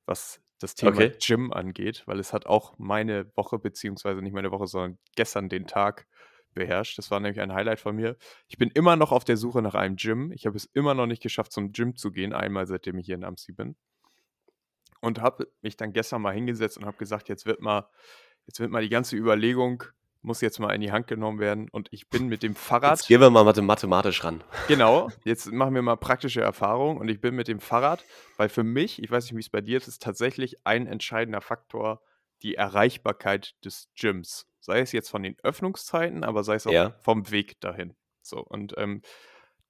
was 0.05 0.41
das 0.59 0.75
Thema 0.75 0.93
okay. 0.93 1.13
Gym 1.21 1.53
angeht, 1.53 2.03
weil 2.07 2.19
es 2.19 2.33
hat 2.33 2.47
auch 2.47 2.77
meine 2.79 3.31
Woche, 3.37 3.59
beziehungsweise 3.59 4.23
nicht 4.23 4.33
meine 4.33 4.51
Woche, 4.51 4.67
sondern 4.67 4.99
gestern 5.15 5.49
den 5.49 5.67
Tag 5.67 6.07
beherrscht. 6.55 6.99
Das 6.99 7.11
war 7.11 7.21
nämlich 7.21 7.41
ein 7.41 7.53
Highlight 7.53 7.79
von 7.79 7.95
mir. 7.95 8.17
Ich 8.49 8.57
bin 8.57 8.71
immer 8.71 8.97
noch 8.97 9.13
auf 9.13 9.25
der 9.25 9.37
Suche 9.37 9.63
nach 9.63 9.75
einem 9.75 9.97
Gym. 9.97 10.33
Ich 10.33 10.47
habe 10.47 10.57
es 10.57 10.65
immer 10.65 10.95
noch 10.95 11.07
nicht 11.07 11.23
geschafft, 11.23 11.53
zum 11.53 11.73
Gym 11.73 11.95
zu 11.97 12.11
gehen, 12.11 12.33
einmal 12.33 12.67
seitdem 12.67 12.99
ich 12.99 13.07
hier 13.07 13.15
in 13.15 13.25
Amsti 13.25 13.53
bin. 13.53 13.77
Und 15.01 15.21
habe 15.21 15.47
mich 15.61 15.77
dann 15.77 15.93
gestern 15.93 16.23
mal 16.23 16.35
hingesetzt 16.35 16.79
und 16.79 16.87
habe 16.87 16.97
gesagt, 16.97 17.29
jetzt 17.29 17.47
wird 17.47 17.61
mal, 17.61 17.89
jetzt 18.47 18.59
wird 18.59 18.71
mal 18.71 18.83
die 18.83 18.89
ganze 18.89 19.15
Überlegung 19.15 19.85
muss 20.27 20.41
jetzt 20.41 20.59
mal 20.59 20.75
in 20.75 20.81
die 20.81 20.93
Hand 20.93 21.07
genommen 21.07 21.39
werden. 21.39 21.69
Und 21.71 21.89
ich 21.93 22.09
bin 22.09 22.27
mit 22.27 22.43
dem 22.43 22.55
Fahrrad. 22.55 22.99
Jetzt 22.99 23.09
gehen 23.09 23.21
wir 23.21 23.31
mal 23.31 23.45
mathematisch 23.45 24.25
ran. 24.25 24.43
Genau, 24.69 25.09
jetzt 25.25 25.51
machen 25.53 25.75
wir 25.75 25.83
mal 25.83 25.97
praktische 25.97 26.41
Erfahrungen. 26.41 26.99
Und 26.99 27.09
ich 27.09 27.21
bin 27.21 27.35
mit 27.35 27.49
dem 27.49 27.61
Fahrrad, 27.61 28.05
weil 28.37 28.49
für 28.49 28.65
mich, 28.65 29.03
ich 29.03 29.11
weiß 29.11 29.25
nicht, 29.25 29.37
wie 29.37 29.41
es 29.41 29.49
bei 29.49 29.61
dir 29.61 29.77
ist, 29.77 29.87
ist 29.87 30.03
tatsächlich 30.03 30.57
ein 30.65 30.87
entscheidender 30.87 31.41
Faktor 31.41 32.03
die 32.43 32.57
Erreichbarkeit 32.57 33.55
des 33.65 33.89
Gyms. 33.95 34.47
Sei 34.61 34.81
es 34.81 34.93
jetzt 34.93 35.09
von 35.09 35.23
den 35.23 35.37
Öffnungszeiten, 35.43 36.25
aber 36.25 36.43
sei 36.43 36.57
es 36.57 36.67
auch 36.67 36.73
ja. 36.73 36.97
vom 37.01 37.31
Weg 37.31 37.61
dahin. 37.61 37.95
So, 38.23 38.41
und 38.41 38.75
ähm, 38.77 39.03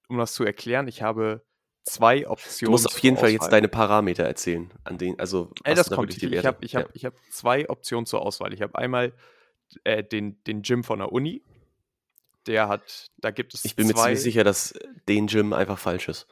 um 0.09 0.17
das 0.17 0.33
zu 0.33 0.43
erklären, 0.43 0.87
ich 0.87 1.03
habe 1.03 1.45
zwei 1.83 2.27
Optionen. 2.27 2.67
Du 2.67 2.71
musst 2.71 2.87
auf 2.87 2.97
jeden 2.99 3.17
Fall 3.17 3.29
jetzt 3.29 3.49
deine 3.49 3.67
Parameter 3.67 4.23
erzählen, 4.23 4.73
an 4.83 4.97
denen, 4.97 5.19
also 5.19 5.51
Ey, 5.63 5.75
das 5.75 5.91
kommt. 5.91 6.15
Ich, 6.15 6.23
ich 6.23 6.45
habe 6.45 6.57
ich 6.61 6.75
hab, 6.75 6.95
ja. 6.95 7.09
hab 7.09 7.15
zwei 7.29 7.69
Optionen 7.69 8.07
zur 8.07 8.23
Auswahl. 8.23 8.53
Ich 8.53 8.61
habe 8.63 8.75
einmal 8.75 9.13
äh, 9.83 10.03
den, 10.03 10.43
den 10.45 10.61
Gym 10.61 10.83
von 10.83 10.99
der 10.99 11.11
Uni. 11.11 11.43
Der 12.45 12.67
hat, 12.69 13.11
da 13.17 13.31
gibt 13.31 13.53
es. 13.53 13.65
Ich 13.65 13.75
bin 13.75 13.87
zwei, 13.87 13.93
mir 13.93 14.03
ziemlich 14.03 14.21
sicher, 14.21 14.43
dass 14.43 14.73
den 15.07 15.27
Gym 15.27 15.53
einfach 15.53 15.77
falsch 15.77 16.07
ist. 16.07 16.27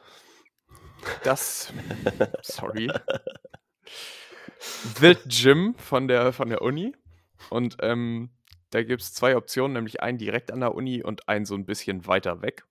Das. 1.22 1.72
sorry. 2.42 2.90
The 4.98 5.16
Gym 5.26 5.74
von 5.76 6.08
der, 6.08 6.32
von 6.32 6.48
der 6.48 6.62
Uni. 6.62 6.94
Und 7.50 7.76
ähm, 7.80 8.30
da 8.70 8.82
gibt 8.82 9.02
es 9.02 9.12
zwei 9.12 9.36
Optionen, 9.36 9.74
nämlich 9.74 10.00
einen 10.00 10.18
direkt 10.18 10.50
an 10.50 10.60
der 10.60 10.74
Uni 10.74 11.02
und 11.02 11.28
einen 11.28 11.44
so 11.44 11.54
ein 11.54 11.66
bisschen 11.66 12.06
weiter 12.06 12.42
weg. 12.42 12.64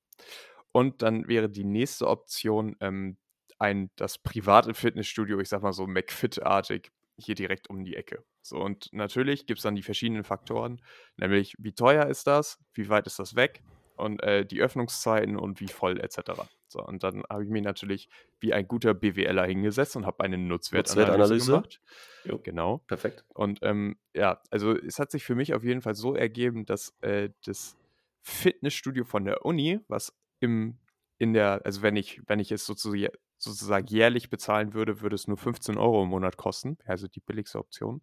Und 0.71 1.01
dann 1.01 1.27
wäre 1.27 1.49
die 1.49 1.63
nächste 1.63 2.07
Option 2.07 2.75
ähm, 2.81 3.17
ein 3.59 3.89
das 3.95 4.17
private 4.17 4.73
Fitnessstudio, 4.73 5.39
ich 5.39 5.49
sag 5.49 5.61
mal 5.61 5.73
so 5.73 5.87
McFit-artig, 5.87 6.91
hier 7.17 7.35
direkt 7.35 7.69
um 7.69 7.83
die 7.83 7.95
Ecke. 7.95 8.23
So, 8.45 8.57
und 8.57 8.93
natürlich 8.93 9.47
gibt 9.47 9.57
es 9.57 9.63
dann 9.63 9.75
die 9.75 9.81
verschiedenen 9.81 10.23
Faktoren, 10.23 10.79
nämlich 11.17 11.55
wie 11.57 11.73
teuer 11.73 12.05
ist 12.05 12.27
das, 12.27 12.59
wie 12.75 12.89
weit 12.89 13.07
ist 13.07 13.17
das 13.17 13.35
weg 13.35 13.63
und 13.95 14.21
äh, 14.21 14.45
die 14.45 14.61
Öffnungszeiten 14.61 15.35
und 15.35 15.59
wie 15.59 15.67
voll 15.67 15.99
etc. 15.99 16.43
So, 16.67 16.79
und 16.85 17.01
dann 17.01 17.23
habe 17.27 17.43
ich 17.43 17.49
mich 17.49 17.63
natürlich 17.63 18.07
wie 18.39 18.53
ein 18.53 18.67
guter 18.67 18.93
BWLer 18.93 19.45
hingesetzt 19.47 19.95
und 19.95 20.05
habe 20.05 20.23
eine 20.23 20.37
Nutzwertanalyse, 20.37 21.53
gemacht. 21.53 21.81
Jo. 22.23 22.37
Genau. 22.43 22.83
Perfekt. 22.85 23.25
Und 23.29 23.59
ähm, 23.63 23.97
ja, 24.13 24.39
also 24.51 24.75
es 24.75 24.99
hat 24.99 25.09
sich 25.09 25.23
für 25.23 25.33
mich 25.33 25.55
auf 25.55 25.63
jeden 25.63 25.81
Fall 25.81 25.95
so 25.95 26.13
ergeben, 26.13 26.67
dass 26.67 26.93
äh, 27.01 27.29
das 27.45 27.75
Fitnessstudio 28.21 29.05
von 29.05 29.25
der 29.25 29.43
Uni, 29.43 29.79
was 29.87 30.13
im 30.39 30.77
in 31.17 31.33
der, 31.33 31.61
also 31.65 31.81
wenn 31.81 31.95
ich, 31.95 32.21
wenn 32.27 32.39
ich 32.39 32.51
es 32.51 32.65
sozusagen 32.65 33.07
sozusagen 33.37 33.87
jährlich 33.87 34.29
bezahlen 34.29 34.73
würde, 34.73 35.01
würde 35.01 35.15
es 35.15 35.27
nur 35.27 35.37
15 35.37 35.77
Euro 35.77 36.03
im 36.03 36.09
Monat 36.09 36.37
kosten. 36.37 36.77
Also 36.85 37.07
die 37.07 37.19
billigste 37.19 37.59
Option. 37.59 38.01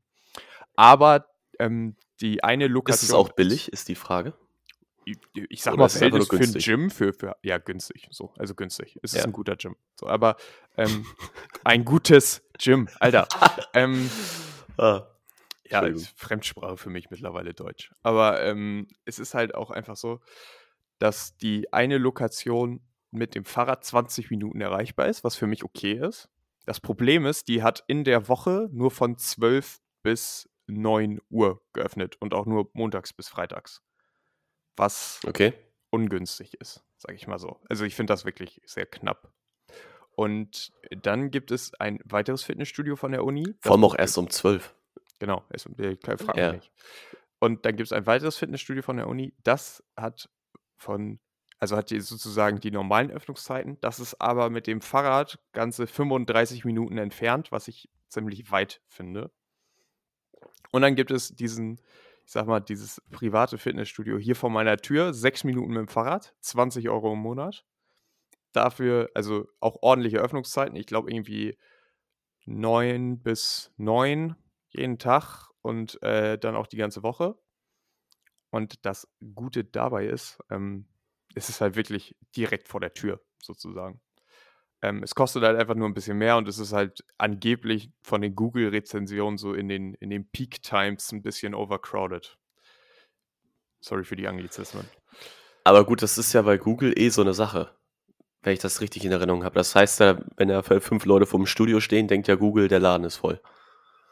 Aber 0.77 1.27
ähm, 1.59 1.97
die 2.21 2.43
eine 2.43 2.69
Lokation. 2.69 3.05
Ist 3.05 3.11
es 3.11 3.15
auch 3.15 3.31
billig, 3.31 3.73
ist 3.73 3.89
die 3.89 3.95
Frage? 3.95 4.35
Ich, 5.05 5.19
ich 5.35 5.63
sag 5.63 5.75
Oder 5.75 5.85
mal, 5.85 5.89
Verhältnis 5.89 6.29
für 6.29 6.37
ein 6.37 6.53
Gym, 6.53 6.91
für, 6.91 7.13
für, 7.13 7.37
ja, 7.43 7.59
günstig, 7.59 8.07
so, 8.11 8.33
also 8.39 8.55
günstig. 8.55 8.99
Es 9.03 9.15
ist 9.15 9.21
ja. 9.21 9.25
ein 9.25 9.33
guter 9.33 9.57
Gym. 9.57 9.75
So, 9.97 10.07
aber 10.07 10.37
ähm, 10.77 11.05
ein 11.65 11.85
gutes 11.85 12.43
Gym, 12.57 12.89
Alter. 13.01 13.27
ähm, 13.75 14.09
ah, 14.79 15.09
ja, 15.69 15.85
Fremdsprache 16.15 16.77
für 16.77 16.91
mich 16.91 17.11
mittlerweile 17.11 17.55
Deutsch. 17.55 17.93
Aber 18.03 18.43
ähm, 18.43 18.87
es 19.05 19.19
ist 19.19 19.35
halt 19.35 19.55
auch 19.55 19.71
einfach 19.71 19.97
so, 19.97 20.21
dass 20.99 21.37
die 21.37 21.73
eine 21.73 21.99
Lokation 21.99 22.81
mit 23.11 23.35
dem 23.35 23.45
Fahrrad 23.45 23.85
20 23.85 24.31
Minuten 24.31 24.61
erreichbar 24.61 25.09
ist, 25.09 25.25
was 25.25 25.35
für 25.35 25.47
mich 25.47 25.65
okay 25.65 25.95
ist. 25.95 26.29
Das 26.65 26.79
Problem 26.79 27.27
ist, 27.27 27.49
die 27.49 27.63
hat 27.63 27.83
in 27.89 28.05
der 28.05 28.29
Woche 28.29 28.69
nur 28.71 28.91
von 28.93 29.19
12 29.19 29.81
bis 30.03 30.49
9 30.67 31.21
Uhr 31.31 31.63
geöffnet 31.73 32.17
und 32.21 32.35
auch 32.35 32.47
nur 32.47 32.71
montags 32.73 33.13
bis 33.13 33.29
freitags. 33.29 33.83
Was 34.77 35.21
Okay. 35.27 35.53
ungünstig 35.91 36.55
ist, 36.61 36.83
sage 36.99 37.15
ich 37.15 37.27
mal 37.27 37.39
so. 37.39 37.61
Also 37.69 37.85
ich 37.85 37.95
finde 37.95 38.13
das 38.13 38.25
wirklich 38.25 38.61
sehr 38.65 38.87
knapp. 38.87 39.33
Und 40.15 40.73
dann 40.91 41.31
gibt 41.31 41.51
es 41.51 41.75
ein 41.75 41.99
weiteres 42.05 42.43
Fitnessstudio 42.43 42.97
von 42.97 43.13
der 43.13 43.25
Uni. 43.25 43.55
Vor 43.61 43.73
allem 43.73 43.85
auch 43.85 43.95
erst 43.97 44.19
um 44.19 44.29
12. 44.29 44.75
Genau, 45.19 45.45
es, 45.51 45.67
äh, 45.79 45.97
ke- 45.97 46.19
frag 46.19 46.37
Ja. 46.37 46.53
mich 46.53 46.63
nicht. 46.63 46.73
Und 47.39 47.65
dann 47.65 47.77
gibt 47.77 47.87
es 47.89 47.93
ein 47.93 48.07
weiteres 48.07 48.37
Fitnessstudio 48.37 48.83
von 48.83 48.97
der 48.97 49.09
Uni, 49.09 49.35
das 49.43 49.83
hat 49.97 50.31
von, 50.77 51.19
also 51.59 51.77
hat 51.77 51.91
die 51.91 52.01
sozusagen 52.01 52.61
die 52.61 52.71
normalen 52.71 53.11
Öffnungszeiten, 53.11 53.81
das 53.81 54.01
ist 54.01 54.21
aber 54.21 54.49
mit 54.51 54.67
dem 54.67 54.81
Fahrrad 54.81 55.39
ganze 55.53 55.87
35 55.87 56.65
Minuten 56.65 56.99
entfernt, 56.99 57.51
was 57.51 57.69
ich 57.69 57.89
ziemlich 58.09 58.51
weit 58.51 58.81
finde. 58.87 59.33
Und 60.73 60.83
dann 60.83 60.97
gibt 60.97 61.11
es 61.11 61.29
diesen, 61.29 61.81
ich 62.25 62.33
sag 62.33 62.47
mal, 62.47 62.61
dieses 62.61 63.01
private 63.11 63.59
Fitnessstudio 63.59 64.19
hier 64.19 64.35
vor 64.35 64.51
meiner 64.51 64.77
Tür, 64.79 65.15
sechs 65.15 65.45
Minuten 65.45 65.75
mit 65.75 65.79
dem 65.79 65.89
Fahrrad, 65.89 66.35
20 66.41 66.89
Euro 66.89 67.13
im 67.13 67.21
Monat. 67.21 67.65
Dafür, 68.53 69.11
also 69.15 69.47
auch 69.61 69.83
ordentliche 69.83 70.19
Öffnungszeiten, 70.19 70.77
ich 70.77 70.87
glaube 70.87 71.11
irgendwie 71.11 71.57
9 72.47 73.23
bis 73.23 73.73
9 73.77 74.35
jeden 74.71 74.99
Tag 74.99 75.49
und 75.63 76.03
äh, 76.03 76.39
dann 76.39 76.57
auch 76.57 76.67
die 76.67 76.77
ganze 76.77 77.03
Woche. 77.03 77.39
Und 78.51 78.85
das 78.85 79.09
Gute 79.35 79.65
dabei 79.65 80.07
ist, 80.07 80.39
ähm, 80.51 80.87
es 81.35 81.49
ist 81.49 81.61
halt 81.61 81.77
wirklich 81.77 82.17
direkt 82.37 82.69
vor 82.69 82.81
der 82.81 82.93
Tür, 82.93 83.23
sozusagen. 83.39 84.01
Ähm, 84.83 85.03
es 85.05 85.15
kostet 85.15 85.45
halt 85.45 85.59
einfach 85.59 85.77
nur 85.77 85.89
ein 85.89 85.95
bisschen 85.95 86.19
mehr 86.19 86.37
und 86.37 86.49
es 86.49 86.59
ist 86.59 86.73
halt 86.73 87.05
angeblich 87.17 87.91
von 88.03 88.21
den 88.21 88.35
Google-Rezensionen 88.35 89.39
so 89.39 89.55
in 89.55 89.69
den, 89.69 89.95
in 89.95 90.11
den 90.11 90.29
Peak 90.29 90.61
Times 90.63 91.13
ein 91.13 91.23
bisschen 91.23 91.55
overcrowded. 91.55 92.37
Sorry 93.81 94.05
für 94.05 94.17
die 94.17 94.27
Anglizismen. 94.27 94.85
Aber 95.65 95.85
gut, 95.85 96.03
das 96.03 96.19
ist 96.19 96.33
ja 96.33 96.43
bei 96.43 96.59
Google 96.59 96.93
eh 96.97 97.09
so 97.11 97.23
eine 97.23 97.35
Sache. 97.35 97.71
Wenn 98.43 98.55
ich 98.55 98.59
das 98.59 98.81
richtig 98.81 99.05
in 99.05 99.13
Erinnerung 99.13 99.45
habe. 99.45 99.55
Das 99.55 99.77
heißt 99.77 100.01
ja, 100.01 100.19
wenn 100.37 100.49
da 100.49 100.63
fünf 100.63 101.05
Leute 101.05 101.27
vor 101.27 101.39
dem 101.39 101.47
Studio 101.47 101.79
stehen, 101.79 102.09
denkt 102.09 102.27
ja 102.27 102.35
Google, 102.35 102.67
der 102.67 102.81
Laden 102.81 103.05
ist 103.05 103.17
voll. 103.17 103.41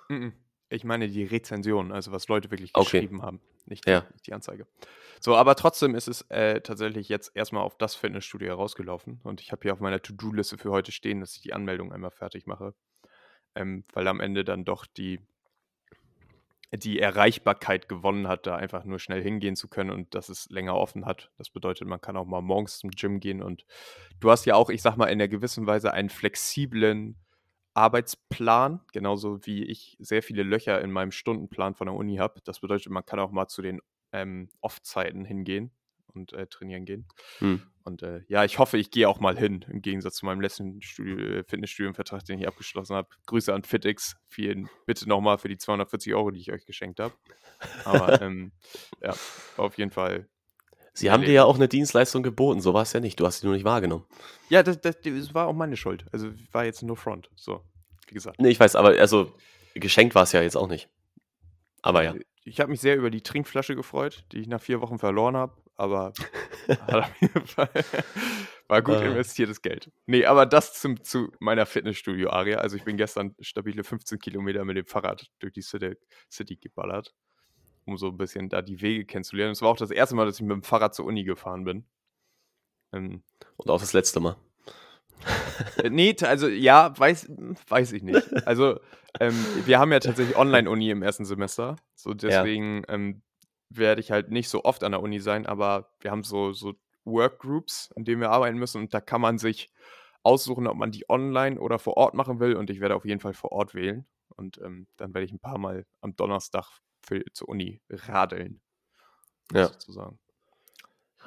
Mhm. 0.08 0.32
Ich 0.72 0.84
meine 0.84 1.08
die 1.08 1.24
Rezension, 1.24 1.90
also 1.90 2.12
was 2.12 2.28
Leute 2.28 2.50
wirklich 2.52 2.70
Okay. 2.74 3.00
geschrieben 3.00 3.22
haben, 3.22 3.40
nicht 3.66 3.84
die, 3.86 3.90
Ja. 3.90 4.06
nicht 4.12 4.26
die 4.26 4.32
Anzeige. 4.32 4.66
So, 5.18 5.34
aber 5.34 5.56
trotzdem 5.56 5.96
ist 5.96 6.06
es 6.06 6.22
äh, 6.30 6.60
tatsächlich 6.60 7.08
jetzt 7.08 7.32
erstmal 7.34 7.62
auf 7.64 7.76
das 7.76 7.96
Fitnessstudio 7.96 8.48
herausgelaufen 8.48 9.20
und 9.24 9.40
ich 9.40 9.50
habe 9.50 9.62
hier 9.62 9.72
auf 9.72 9.80
meiner 9.80 10.00
To-Do-Liste 10.00 10.58
für 10.58 10.70
heute 10.70 10.92
stehen, 10.92 11.20
dass 11.20 11.34
ich 11.34 11.42
die 11.42 11.52
Anmeldung 11.52 11.92
einmal 11.92 12.12
fertig 12.12 12.46
mache, 12.46 12.72
ähm, 13.56 13.84
weil 13.92 14.06
am 14.06 14.20
Ende 14.20 14.44
dann 14.44 14.64
doch 14.64 14.86
die, 14.86 15.20
die 16.72 17.00
Erreichbarkeit 17.00 17.88
gewonnen 17.88 18.28
hat, 18.28 18.46
da 18.46 18.54
einfach 18.54 18.84
nur 18.84 19.00
schnell 19.00 19.22
hingehen 19.22 19.56
zu 19.56 19.66
können 19.66 19.90
und 19.90 20.14
dass 20.14 20.28
es 20.28 20.48
länger 20.50 20.76
offen 20.76 21.04
hat. 21.04 21.32
Das 21.36 21.50
bedeutet, 21.50 21.88
man 21.88 22.00
kann 22.00 22.16
auch 22.16 22.26
mal 22.26 22.42
morgens 22.42 22.78
zum 22.78 22.90
Gym 22.92 23.18
gehen 23.18 23.42
und 23.42 23.66
du 24.20 24.30
hast 24.30 24.46
ja 24.46 24.54
auch, 24.54 24.70
ich 24.70 24.82
sag 24.82 24.96
mal, 24.96 25.06
in 25.06 25.18
der 25.18 25.28
gewissen 25.28 25.66
Weise 25.66 25.92
einen 25.92 26.10
flexiblen 26.10 27.16
Arbeitsplan, 27.74 28.80
genauso 28.92 29.44
wie 29.46 29.64
ich 29.64 29.96
sehr 30.00 30.22
viele 30.22 30.42
Löcher 30.42 30.80
in 30.80 30.90
meinem 30.90 31.12
Stundenplan 31.12 31.74
von 31.74 31.86
der 31.86 31.94
Uni 31.94 32.16
habe. 32.16 32.40
Das 32.44 32.60
bedeutet, 32.60 32.90
man 32.90 33.04
kann 33.04 33.20
auch 33.20 33.30
mal 33.30 33.48
zu 33.48 33.62
den 33.62 33.80
ähm, 34.12 34.48
Off-Zeiten 34.60 35.24
hingehen 35.24 35.70
und 36.14 36.32
äh, 36.32 36.46
trainieren 36.46 36.84
gehen. 36.84 37.06
Hm. 37.38 37.62
Und 37.84 38.02
äh, 38.02 38.22
ja, 38.28 38.44
ich 38.44 38.58
hoffe, 38.58 38.76
ich 38.76 38.90
gehe 38.90 39.08
auch 39.08 39.20
mal 39.20 39.36
hin, 39.36 39.64
im 39.68 39.80
Gegensatz 39.82 40.16
zu 40.16 40.26
meinem 40.26 40.40
letzten 40.40 40.82
Studio, 40.82 41.16
äh, 41.18 41.44
Fitnessstudienvertrag, 41.44 42.24
den 42.24 42.38
ich 42.38 42.48
abgeschlossen 42.48 42.94
habe. 42.96 43.08
Grüße 43.26 43.52
an 43.54 43.64
FitX. 43.64 44.16
Vielen 44.28 44.68
bitte 44.86 45.08
nochmal 45.08 45.38
für 45.38 45.48
die 45.48 45.58
240 45.58 46.14
Euro, 46.14 46.30
die 46.30 46.40
ich 46.40 46.52
euch 46.52 46.66
geschenkt 46.66 47.00
habe. 47.00 47.14
Aber 47.84 48.20
ähm, 48.22 48.52
ja, 49.02 49.14
auf 49.56 49.78
jeden 49.78 49.90
Fall. 49.90 50.28
Sie 50.92 51.11
haben 51.11 51.23
dir 51.23 51.32
ja 51.32 51.44
auch 51.44 51.56
eine 51.56 51.68
Dienstleistung 51.68 52.23
geboten, 52.23 52.61
so 52.61 52.75
war 52.75 52.82
es 52.82 52.92
ja 52.92 53.00
nicht. 53.00 53.18
Du 53.20 53.26
hast 53.26 53.40
sie 53.40 53.47
nur 53.47 53.54
nicht 53.54 53.64
wahrgenommen. 53.64 54.04
Ja, 54.49 54.62
das, 54.62 54.80
das, 54.80 55.00
das 55.00 55.35
war 55.35 55.47
auch 55.47 55.54
meine 55.54 55.76
Schuld. 55.76 56.04
Also 56.12 56.30
war 56.52 56.64
jetzt 56.64 56.82
nur 56.82 56.97
Front. 56.97 57.30
So, 57.37 57.62
wie 58.09 58.14
gesagt. 58.14 58.40
Nee, 58.40 58.50
ich 58.50 58.61
weiß, 58.61 58.76
aber 58.76 58.90
also 58.99 59.32
geschenkt 59.75 60.14
war 60.14 60.25
es 60.25 60.32
ja 60.32 60.42
jetzt 60.42 60.56
auch 60.56 60.68
nicht. 60.68 60.88
Aber 61.82 62.02
ja. 62.02 62.14
Ich 62.44 62.59
habe 62.61 62.70
mich 62.70 62.80
sehr 62.80 62.97
über 62.97 63.11
die 63.11 63.23
Trinkflasche 63.23 63.76
gefreut, 63.76 64.25
die 64.32 64.38
ich 64.40 64.49
nach 64.49 64.61
vier 64.61 64.80
Wochen 64.80 64.99
verloren 64.99 65.37
habe, 65.37 65.54
aber 65.76 66.12
war 68.68 68.82
gut 68.82 68.97
Ah. 68.97 69.02
investiertes 69.04 69.62
Geld. 69.62 69.90
Nee, 70.06 70.25
aber 70.25 70.47
das 70.47 70.75
zum, 70.80 71.02
zu 71.02 71.32
meiner 71.38 71.66
Fitnessstudio-Aria. 71.66 72.59
Also 72.59 72.76
ich 72.76 72.85
bin 72.85 72.97
gestern 72.97 73.35
stabile 73.40 73.85
15 73.85 74.18
Kilometer 74.18 74.64
mit 74.64 74.76
dem 74.76 74.87
Fahrrad 74.87 75.26
durch 75.38 75.52
die 75.52 75.62
City, 75.62 75.97
City 76.30 76.56
geballert, 76.56 77.14
um 77.84 77.96
so 77.96 78.08
ein 78.08 78.16
bisschen 78.16 78.49
da 78.49 78.62
die 78.62 78.80
Wege 78.80 79.04
kennenzulernen. 79.04 79.52
Es 79.52 79.62
war 79.62 79.68
auch 79.68 79.76
das 79.76 79.90
erste 79.90 80.14
Mal, 80.14 80.26
dass 80.26 80.37
ich 80.37 80.42
mit 80.42 80.52
dem 80.52 80.62
Fahrrad 80.62 80.94
zur 80.94 81.06
Uni 81.06 81.25
gefahren 81.25 81.64
bin. 81.64 81.84
Ähm, 82.92 83.22
Und 83.56 83.70
auch 83.70 83.80
das 83.80 83.92
letzte 83.92 84.20
Mal. 84.20 84.37
äh, 85.82 85.90
nee, 85.90 86.16
also 86.22 86.49
ja, 86.49 86.99
weiß, 86.99 87.30
weiß 87.68 87.92
ich 87.92 88.02
nicht. 88.02 88.22
Also 88.46 88.80
ähm, 89.18 89.34
wir 89.64 89.78
haben 89.78 89.92
ja 89.92 90.00
tatsächlich 90.00 90.37
Online-Uni 90.37 90.90
im 90.90 91.02
ersten 91.02 91.25
Semester. 91.25 91.76
So 91.94 92.14
deswegen 92.14 92.84
ähm, 92.88 93.22
werde 93.68 94.00
ich 94.00 94.10
halt 94.10 94.30
nicht 94.30 94.49
so 94.49 94.64
oft 94.64 94.82
an 94.82 94.92
der 94.92 95.02
Uni 95.02 95.20
sein, 95.20 95.46
aber 95.46 95.92
wir 96.00 96.10
haben 96.10 96.25
so, 96.25 96.52
so 96.52 96.75
Workgroups, 97.04 97.90
in 97.96 98.04
denen 98.04 98.20
wir 98.20 98.30
arbeiten 98.30 98.58
müssen 98.58 98.80
und 98.82 98.94
da 98.94 99.00
kann 99.00 99.20
man 99.20 99.38
sich 99.38 99.70
aussuchen, 100.22 100.66
ob 100.66 100.76
man 100.76 100.90
die 100.90 101.08
online 101.08 101.58
oder 101.60 101.78
vor 101.78 101.96
Ort 101.96 102.14
machen 102.14 102.40
will 102.40 102.56
und 102.56 102.70
ich 102.70 102.80
werde 102.80 102.94
auf 102.94 103.04
jeden 103.04 103.20
Fall 103.20 103.32
vor 103.32 103.52
Ort 103.52 103.75
wählen 103.75 104.06
und 104.37 104.58
ähm, 104.58 104.87
dann 104.96 105.14
werde 105.14 105.25
ich 105.25 105.32
ein 105.32 105.38
paar 105.38 105.58
Mal 105.58 105.87
am 106.00 106.14
Donnerstag 106.16 106.80
für, 107.10 107.24
zur 107.32 107.48
Uni 107.48 107.80
radeln. 107.90 108.60
Ja. 109.52 109.66
Sozusagen. 109.66 110.18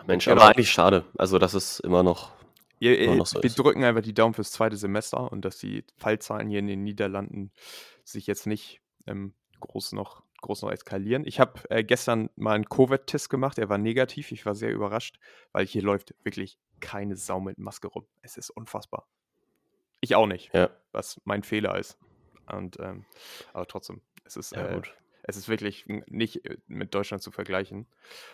Mensch, 0.08 0.26
Genau. 0.26 0.42
aber 0.42 0.50
eigentlich 0.52 0.72
schade. 0.72 1.06
Also, 1.18 1.38
das 1.40 1.54
ist 1.54 1.80
immer 1.82 2.04
noch. 2.04 2.32
Ihr, 2.80 2.98
Immer 3.00 3.14
ihr, 3.14 3.18
noch 3.20 3.26
so 3.28 3.38
wir 3.42 3.46
ist. 3.46 3.60
drücken 3.60 3.84
einfach 3.84 4.02
die 4.02 4.14
Daumen 4.14 4.34
fürs 4.34 4.52
zweite 4.52 4.76
Semester 4.76 5.32
und 5.32 5.44
dass 5.46 5.58
die 5.58 5.86
Fallzahlen 5.98 6.50
hier 6.50 6.60
in 6.60 6.68
den 6.68 6.84
Niederlanden 6.84 7.52
sich 8.04 8.28
jetzt 8.28 8.46
nicht 8.48 8.82
ähm, 9.08 9.34
groß, 9.62 9.94
noch, 9.94 10.24
groß 10.42 10.64
noch 10.64 10.72
eskalieren. 10.72 11.26
Ich 11.26 11.40
habe 11.40 11.62
äh, 11.70 11.84
gestern 11.84 12.30
mal 12.36 12.56
einen 12.56 12.68
Covid-Test 12.68 13.30
gemacht, 13.30 13.58
er 13.60 13.70
war 13.70 13.78
negativ. 13.78 14.32
Ich 14.34 14.46
war 14.46 14.56
sehr 14.56 14.72
überrascht, 14.72 15.20
weil 15.54 15.66
hier 15.66 15.82
läuft 15.82 16.14
wirklich 16.24 16.58
keine 16.82 17.16
Sau 17.16 17.40
mit 17.40 17.58
Maske 17.58 17.88
rum. 17.88 18.06
Es 18.22 18.36
ist 18.36 18.50
unfassbar. 18.50 19.08
Ich 20.02 20.16
auch 20.16 20.28
nicht, 20.28 20.54
Ja, 20.54 20.70
was 20.92 21.22
mein 21.24 21.44
Fehler 21.44 21.78
ist. 21.78 21.98
Und, 22.52 22.78
ähm, 22.82 23.06
aber 23.54 23.66
trotzdem, 23.68 24.02
es 24.26 24.36
ist, 24.36 24.52
ja 24.52 24.68
äh, 24.68 24.76
gut. 24.76 24.94
Es 25.24 25.38
ist 25.38 25.48
wirklich 25.48 25.86
nicht 26.08 26.46
äh, 26.46 26.58
mit 26.68 26.94
Deutschland 26.94 27.24
zu 27.24 27.32
vergleichen. 27.32 27.88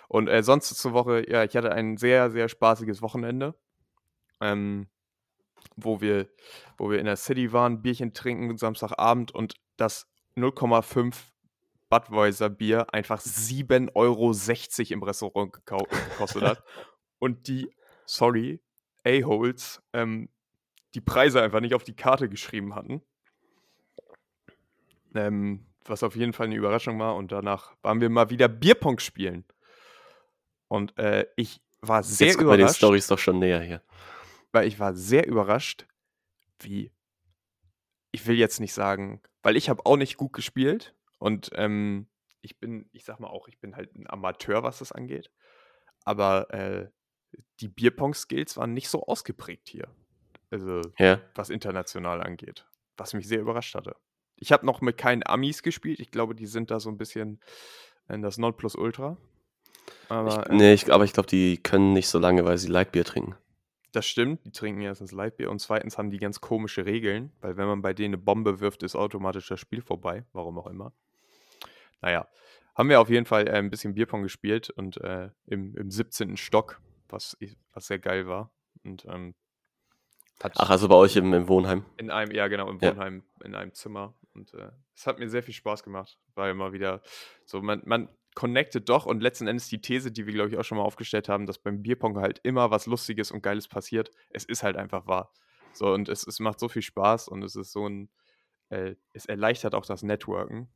Und 0.08 0.28
äh, 0.28 0.44
sonst 0.44 0.70
zur 0.70 0.94
Woche, 0.94 1.30
ja, 1.30 1.44
ich 1.44 1.56
hatte 1.56 1.72
ein 1.72 1.98
sehr, 1.98 2.32
sehr 2.32 2.50
spaßiges 2.50 3.02
Wochenende, 3.02 3.56
ähm, 4.42 4.88
wo, 5.76 6.02
wir, 6.02 6.30
wo 6.78 6.90
wir 6.90 7.00
in 7.00 7.06
der 7.06 7.16
City 7.16 7.54
waren, 7.54 7.82
Bierchen 7.82 8.14
trinken 8.14 8.58
Samstagabend 8.58 9.34
und 9.34 9.56
das 9.78 10.08
0,5 10.36 11.16
Budweiser 11.90 12.50
Bier 12.50 12.94
einfach 12.94 13.20
7,60 13.22 13.90
Euro 13.96 14.34
im 14.94 15.04
Restaurant 15.04 15.54
gekostet 15.54 16.44
hat. 16.44 16.64
und 17.20 17.48
die, 17.48 17.70
sorry, 18.06 18.62
A-Holes, 19.06 19.82
ähm, 19.94 20.30
die 20.94 21.02
Preise 21.02 21.42
einfach 21.42 21.62
nicht 21.62 21.74
auf 21.74 21.84
die 21.84 21.96
Karte 21.96 22.30
geschrieben 22.30 22.76
hatten. 22.76 23.02
Ähm, 25.16 25.69
was 25.90 26.04
auf 26.04 26.16
jeden 26.16 26.34
Fall 26.34 26.48
eine 26.48 26.56
Überraschung 26.56 27.00
war. 27.00 27.16
Und 27.16 27.32
danach 27.32 27.76
waren 27.82 28.02
wir 28.02 28.10
mal 28.10 28.30
wieder 28.30 28.48
Bierpong 28.48 29.00
spielen. 29.00 29.46
Und 30.68 30.98
äh, 30.98 31.26
ich 31.36 31.62
war 31.82 32.04
sehr 32.04 32.28
Jetzt 32.28 32.38
kommen 32.38 32.50
wir 32.50 32.58
den 32.58 32.62
überrascht, 32.62 32.78
Storys 32.78 33.08
doch 33.08 33.20
schon 33.20 33.40
näher 33.40 33.62
hier. 33.62 33.82
weil 34.52 34.68
ich 34.68 34.80
war 34.80 34.94
sehr 34.94 35.26
überrascht, 35.28 35.88
wie 36.60 36.92
ich 38.12 38.26
will 38.28 38.36
jetzt 38.36 38.60
nicht 38.60 38.74
sagen, 38.74 39.22
weil 39.44 39.56
ich 39.56 39.70
habe 39.70 39.86
auch 39.86 39.96
nicht 39.98 40.18
gut 40.18 40.34
gespielt 40.34 40.96
und 41.20 41.52
ähm, 41.54 42.08
ich 42.42 42.60
bin, 42.60 42.90
ich 42.92 43.04
sag 43.06 43.20
mal 43.20 43.28
auch, 43.28 43.48
ich 43.48 43.60
bin 43.60 43.76
halt 43.76 43.96
ein 43.96 44.10
Amateur, 44.10 44.64
was 44.64 44.80
das 44.80 44.92
angeht. 44.92 45.30
Aber 46.06 46.52
äh, 46.54 46.90
die 47.60 47.68
Bierpong-Skills 47.68 48.58
waren 48.58 48.74
nicht 48.74 48.90
so 48.90 49.06
ausgeprägt 49.06 49.68
hier. 49.70 49.88
Also 50.50 50.82
Ja. 50.98 51.22
was 51.36 51.50
international 51.50 52.22
angeht. 52.24 52.66
Was 52.98 53.14
mich 53.14 53.28
sehr 53.28 53.40
überrascht 53.42 53.76
hatte. 53.76 53.96
Ich 54.40 54.52
habe 54.52 54.66
noch 54.66 54.82
mit 54.82 54.98
keinen 54.98 55.26
Amis 55.26 55.64
gespielt. 55.64 56.00
Ich 56.00 56.12
glaube, 56.12 56.36
die 56.36 56.46
sind 56.48 56.72
da 56.72 56.80
so 56.80 56.90
ein 56.90 56.98
bisschen 56.98 57.40
in 58.08 58.22
das 58.22 58.38
Nonplusultra. 58.38 59.18
Ich, 60.06 60.12
Aber 60.12 60.50
ähm, 60.50 60.58
nee, 60.58 60.74
ich, 60.74 60.92
aber 60.92 61.04
ich 61.04 61.14
glaube, 61.14 61.28
die 61.28 61.58
können 61.58 61.94
nicht 61.94 62.08
so 62.08 62.20
lange, 62.20 62.46
weil 62.46 62.58
sie 62.58 62.68
Lightbier 62.68 63.04
trinken. 63.06 63.36
das 63.92 64.06
stimmt. 64.08 64.46
Die 64.46 64.52
trinken 64.52 64.82
erstens 64.82 65.12
Lightbier 65.12 65.50
und 65.52 65.60
zweitens 65.60 65.98
haben 65.98 66.10
die 66.12 66.18
ganz 66.20 66.42
komische 66.42 66.86
Regeln, 66.86 67.32
weil 67.42 67.58
wenn 67.58 67.68
man 67.68 67.82
bei 67.82 67.94
denen 67.94 68.16
eine 68.16 68.24
Bombe 68.24 68.60
wirft, 68.60 68.84
ist 68.84 68.96
automatisch 68.96 69.48
das 69.48 69.60
Spiel 69.60 69.82
vorbei. 69.82 70.24
Warum 70.34 70.58
auch 70.60 70.68
immer. 70.68 70.94
Naja, 72.02 72.28
haben 72.76 72.88
wir 72.90 73.02
auf 73.02 73.10
jeden 73.10 73.26
Fall 73.26 73.48
äh, 73.48 73.52
ein 73.54 73.70
bisschen 73.70 73.94
Bierpong 73.94 74.24
gespielt 74.24 74.70
und 74.70 74.98
äh, 75.02 75.30
im, 75.48 75.76
im 75.76 75.92
17. 75.92 76.38
Stock, 76.38 76.80
was, 77.10 77.36
ich- 77.40 77.58
was 77.74 77.88
sehr 77.88 78.00
geil 78.00 78.28
war. 78.28 78.52
Und 78.86 79.06
ähm, 79.06 79.36
Ach, 80.56 80.70
also 80.70 80.88
bei 80.88 80.96
euch 80.96 81.18
im, 81.18 81.34
im 81.34 81.50
Wohnheim. 81.50 81.84
in 81.98 82.10
einem, 82.12 82.32
ja 82.32 82.48
genau, 82.48 82.70
im 82.70 82.80
Ja. 82.80 82.92
Wohnheim, 82.92 83.24
in 83.44 83.56
einem 83.56 83.74
Zimmer. 83.74 84.14
Und 84.40 84.54
äh, 84.54 84.72
es 84.96 85.06
hat 85.06 85.20
mir 85.20 85.30
sehr 85.30 85.44
viel 85.44 85.54
Spaß 85.54 85.84
gemacht. 85.84 86.18
War 86.34 86.50
immer 86.50 86.72
wieder 86.72 87.02
so, 87.46 87.62
man, 87.62 87.82
man 87.86 88.10
connectet 88.36 88.88
doch 88.88 89.06
und 89.06 89.22
letzten 89.22 89.48
Endes 89.48 89.68
die 89.68 89.82
These, 89.82 90.12
die 90.12 90.26
wir, 90.26 90.34
glaube 90.34 90.50
ich, 90.50 90.58
auch 90.58 90.64
schon 90.64 90.78
mal 90.78 90.84
aufgestellt 90.86 91.28
haben, 91.28 91.46
dass 91.46 91.58
beim 91.58 91.82
Bierpong 91.82 92.18
halt 92.18 92.40
immer 92.44 92.72
was 92.72 92.86
Lustiges 92.86 93.32
und 93.32 93.42
Geiles 93.44 93.68
passiert. 93.68 94.12
Es 94.30 94.46
ist 94.46 94.64
halt 94.64 94.78
einfach 94.78 95.08
wahr. 95.08 95.34
So, 95.74 95.92
und 95.92 96.08
es, 96.08 96.26
es 96.26 96.40
macht 96.40 96.60
so 96.60 96.70
viel 96.70 96.82
Spaß 96.82 97.28
und 97.28 97.44
es 97.44 97.56
ist 97.56 97.72
so 97.74 97.88
ein, 97.88 98.10
äh, 98.70 98.96
es 99.14 99.26
erleichtert 99.26 99.76
auch 99.76 99.86
das 99.86 100.04
Networken. 100.04 100.70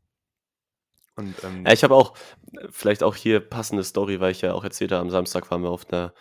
Und 1.16 1.42
ähm, 1.44 1.66
Ja, 1.66 1.72
ich 1.72 1.84
habe 1.84 1.96
auch, 1.96 2.16
vielleicht 2.70 3.02
auch 3.02 3.16
hier 3.16 3.40
passende 3.40 3.84
Story, 3.84 4.20
weil 4.20 4.32
ich 4.32 4.42
ja 4.42 4.54
auch 4.54 4.64
erzählt 4.64 4.92
habe, 4.92 5.02
am 5.02 5.10
Samstag 5.10 5.50
waren 5.50 5.62
wir 5.62 5.70
auf 5.70 5.92
einer 5.92 6.14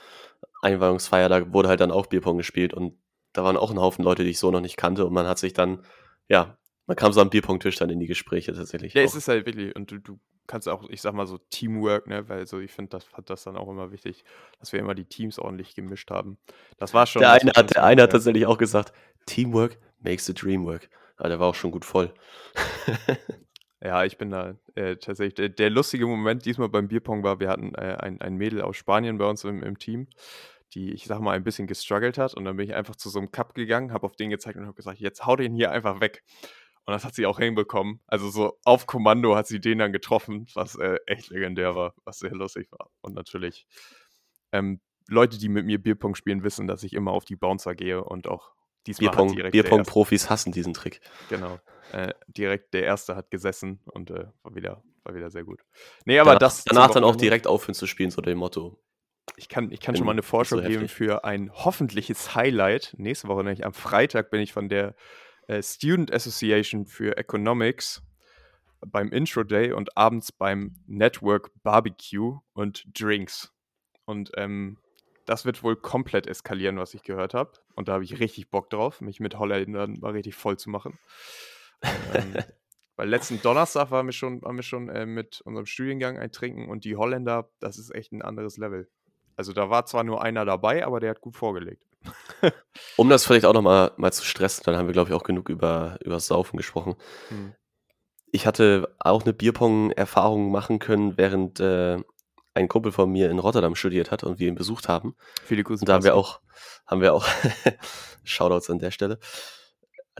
Einweihungsfeier, 0.61 1.29
da 1.29 1.53
wurde 1.53 1.69
halt 1.69 1.81
dann 1.81 1.91
auch 1.91 2.07
Bierpong 2.07 2.37
gespielt 2.37 2.73
und 2.73 2.99
da 3.33 3.43
waren 3.43 3.57
auch 3.57 3.71
ein 3.71 3.81
Haufen 3.81 4.05
Leute, 4.05 4.23
die 4.23 4.31
ich 4.31 4.39
so 4.39 4.51
noch 4.51 4.61
nicht 4.61 4.77
kannte 4.77 5.07
und 5.07 5.13
man 5.13 5.27
hat 5.27 5.39
sich 5.39 5.55
dann, 5.55 5.85
ja, 6.29 6.59
man 6.87 6.97
kam 6.97 7.13
so 7.13 7.21
am 7.21 7.31
Bierpong-Tisch 7.31 7.77
dann 7.77 7.91
in 7.91 8.01
die 8.01 8.07
Gespräche 8.07 8.53
tatsächlich. 8.53 8.95
Ja, 8.95 9.03
auch. 9.03 9.07
es 9.07 9.15
ist 9.15 9.29
halt 9.29 9.47
wirklich, 9.47 9.75
und 9.77 9.91
du, 9.91 9.99
du 9.99 10.19
kannst 10.47 10.69
auch, 10.69 10.89
ich 10.89 11.01
sag 11.01 11.15
mal 11.15 11.27
so 11.27 11.39
Teamwork, 11.51 12.07
ne, 12.07 12.29
weil 12.29 12.47
so, 12.47 12.59
ich 12.59 12.73
finde, 12.73 12.91
das 12.91 13.13
hat 13.13 13.31
das 13.31 13.45
dann 13.45 13.57
auch 13.57 13.69
immer 13.69 13.93
wichtig, 13.93 14.25
dass 14.59 14.73
wir 14.73 14.81
immer 14.81 14.95
die 14.95 15.05
Teams 15.05 15.39
ordentlich 15.39 15.75
gemischt 15.75 16.11
haben. 16.11 16.39
Das 16.79 16.95
war 16.95 17.07
schon. 17.07 17.21
der 17.21 17.33
eine 17.33 17.53
hat, 17.53 17.75
der 17.75 17.85
eine 17.85 18.03
hat 18.03 18.13
tatsächlich 18.13 18.47
auch 18.47 18.59
gesagt, 18.59 18.93
Teamwork 19.27 19.79
makes 20.01 20.27
the 20.27 20.35
dream 20.35 20.65
work. 20.65 20.89
Aber 21.17 21.29
der 21.29 21.39
war 21.39 21.49
auch 21.49 21.55
schon 21.55 21.71
gut 21.71 21.85
voll. 21.85 22.13
Ja, 23.85 24.05
ich 24.05 24.17
bin 24.17 24.31
da 24.31 24.55
äh, 24.77 24.97
tatsächlich. 24.97 25.35
Der, 25.35 25.49
der 25.49 25.69
lustige 25.69 26.07
Moment 26.07 26.45
diesmal 26.45 26.69
beim 26.69 26.87
Bierpong 26.87 27.25
war, 27.25 27.41
wir 27.41 27.49
hatten 27.49 27.75
äh, 27.75 27.97
ein, 27.99 28.21
ein 28.21 28.37
Mädel 28.37 28.63
aus 28.63 28.77
Spanien 28.77 29.19
bei 29.19 29.29
uns 29.29 29.43
im, 29.43 29.61
im 29.63 29.77
Team, 29.77 30.07
die, 30.73 30.93
ich 30.93 31.07
sag 31.07 31.19
mal, 31.19 31.33
ein 31.33 31.43
bisschen 31.43 31.67
gestruggelt 31.67 32.17
hat. 32.17 32.35
Und 32.35 32.45
dann 32.45 32.57
bin 32.57 32.69
ich 32.69 32.77
einfach 32.77 32.95
zu 32.95 33.11
so 33.11 33.19
einem 33.19 33.33
Cup 33.33 33.55
gegangen, 33.55 33.93
habe 33.93 34.07
auf 34.07 34.15
den 34.15 34.31
gezeigt 34.31 34.57
und 34.57 34.67
habe 34.67 34.77
gesagt, 34.77 35.01
jetzt 35.01 35.27
hau 35.27 35.35
den 35.35 35.53
hier 35.53 35.73
einfach 35.73 36.01
weg. 36.01 36.23
Und 36.85 36.93
das 36.93 37.05
hat 37.05 37.15
sie 37.15 37.27
auch 37.27 37.39
hinbekommen. 37.39 38.01
Also 38.07 38.29
so 38.29 38.59
auf 38.65 38.87
Kommando 38.87 39.37
hat 39.37 39.47
sie 39.47 39.61
den 39.61 39.79
dann 39.79 39.93
getroffen, 39.93 40.47
was 40.55 40.75
äh, 40.75 40.99
echt 41.07 41.31
legendär 41.31 41.77
war, 41.77 41.95
was 42.05 42.19
sehr 42.19 42.33
lustig 42.33 42.73
war. 42.73 42.91
Und 43.03 43.15
natürlich, 43.15 43.67
ähm, 44.51 44.81
Leute, 45.09 45.39
die 45.39 45.49
mit 45.49 45.65
mir 45.65 45.81
Bierpong 45.81 46.15
spielen, 46.15 46.43
wissen, 46.43 46.67
dass 46.67 46.83
ich 46.83 46.93
immer 46.93 47.13
auf 47.13 47.25
die 47.25 47.37
Bouncer 47.37 47.75
gehe 47.75 48.03
und 48.03 48.27
auch 48.27 48.53
diesmal 48.87 49.11
hat 49.11 49.19
Bierpong- 49.19 49.35
direkt 49.35 49.53
Bierpong-Profis 49.53 50.29
hassen 50.29 50.51
diesen 50.51 50.75
Trick. 50.75 51.01
Genau. 51.29 51.61
Äh, 51.93 52.15
direkt 52.27 52.75
der 52.75 52.85
erste 52.85 53.15
hat 53.15 53.31
gesessen 53.31 53.81
und 53.85 54.11
äh, 54.11 54.27
war, 54.43 54.55
wieder, 54.55 54.83
war 55.05 55.15
wieder 55.15 55.31
sehr 55.31 55.45
gut. 55.45 55.61
Nee, 56.05 56.19
aber 56.19 56.31
danach, 56.31 56.41
das. 56.41 56.65
danach 56.65 56.91
dann 56.91 57.05
auch 57.05 57.17
direkt 57.17 57.47
aufhören 57.47 57.75
zu 57.75 57.87
spielen, 57.87 58.11
so 58.11 58.23
dem 58.23 58.39
Motto. 58.39 58.83
Ich 59.37 59.49
kann, 59.49 59.71
ich 59.71 59.81
kann 59.81 59.93
bin 59.93 60.01
schon 60.01 60.07
mal 60.07 60.13
eine 60.13 60.23
Vorschau 60.23 60.57
so 60.57 60.63
geben 60.63 60.89
für 60.89 61.25
ein 61.25 61.53
hoffentliches 61.53 62.35
Highlight. 62.35 62.95
Nächste 62.97 63.29
Woche, 63.29 63.45
nämlich 63.45 63.65
am 63.65 63.73
Freitag, 63.73 64.31
bin 64.31 64.41
ich 64.41 64.53
von 64.53 64.69
der 64.69 64.97
äh, 65.53 65.63
Student 65.63 66.13
Association 66.13 66.87
für 66.87 67.17
Economics 67.19 68.03
beim 68.81 69.13
Intro 69.13 69.45
Day 69.45 69.73
und 69.73 69.97
abends 69.97 70.33
beim 70.33 70.75
Network 70.87 71.51
Barbecue 71.63 72.39
und 72.55 72.85
Drinks. 72.99 73.53
Und 74.07 74.33
ähm, 74.37 74.79
das 75.27 75.45
wird 75.45 75.63
wohl 75.63 75.77
komplett 75.77 76.27
eskalieren, 76.27 76.79
was 76.79 76.95
ich 76.95 77.03
gehört 77.03 77.35
habe. 77.35 77.53
Und 77.77 77.89
da 77.89 77.93
habe 77.93 78.05
ich 78.05 78.19
richtig 78.19 78.51
Bock 78.51 78.71
drauf, 78.71 79.01
mich 79.01 79.21
mit 79.21 79.39
Holländern 79.39 79.99
mal 80.01 80.13
richtig 80.13 80.35
voll 80.35 80.59
zu 80.59 80.71
machen. 80.71 80.99
Ähm, 81.83 82.35
weil 82.97 83.09
letzten 83.09 83.41
Donnerstag 83.43 83.91
waren 83.91 84.07
wir 84.07 84.13
schon, 84.13 84.43
waren 84.43 84.57
wir 84.57 84.63
schon 84.63 84.89
äh, 84.89 85.07
mit 85.07 85.43
unserem 85.43 85.67
Studiengang 85.67 86.19
ein 86.19 86.33
Trinken 86.33 86.69
und 86.69 86.85
die 86.85 86.97
Holländer, 86.97 87.51
das 87.61 87.79
ist 87.79 87.95
echt 87.95 88.13
ein 88.13 88.23
anderes 88.23 88.57
Level. 88.57 88.91
Also 89.37 89.53
da 89.53 89.71
war 89.71 89.87
zwar 89.87 90.03
nur 90.03 90.23
einer 90.23 90.45
dabei, 90.45 90.85
aber 90.85 90.99
der 90.99 91.11
hat 91.11 91.21
gut 91.21 91.37
vorgelegt. 91.37 91.85
Um 92.97 93.09
das 93.09 93.25
vielleicht 93.25 93.47
auch 93.47 93.55
nochmal 93.55 93.93
mal 93.97 94.13
zu 94.13 94.25
stressen, 94.25 94.63
dann 94.65 94.77
haben 94.77 94.87
wir, 94.87 94.93
glaube 94.93 95.11
ich, 95.11 95.15
auch 95.15 95.23
genug 95.23 95.49
über, 95.49 95.99
über 96.05 96.19
Saufen 96.21 96.57
gesprochen. 96.57 96.97
Hm. 97.29 97.55
Ich 98.31 98.47
hatte 98.47 98.95
auch 98.99 99.23
eine 99.23 99.33
Bierpong-Erfahrung 99.33 100.51
machen 100.51 100.79
können, 100.79 101.17
während 101.19 101.61
äh, 101.61 101.99
ein 102.55 102.69
Kumpel 102.69 102.93
von 102.93 103.11
mir 103.11 103.31
in 103.31 103.39
Rotterdam 103.39 103.75
studiert 103.75 104.11
hat 104.11 104.25
und 104.25 104.39
wir 104.39 104.49
ihn 104.49 104.55
besucht 104.55 104.89
haben. 104.89 105.15
Viele 105.45 105.63
Grüße. 105.63 105.83
Und 105.83 105.89
da 105.89 105.95
haben 105.95 106.05
wir 106.05 106.15
auch, 106.15 106.41
haben 106.87 107.01
wir 107.01 107.15
auch, 107.15 107.27
Shoutouts 108.25 108.71
an 108.71 108.79
der 108.79 108.91
Stelle, 108.91 109.19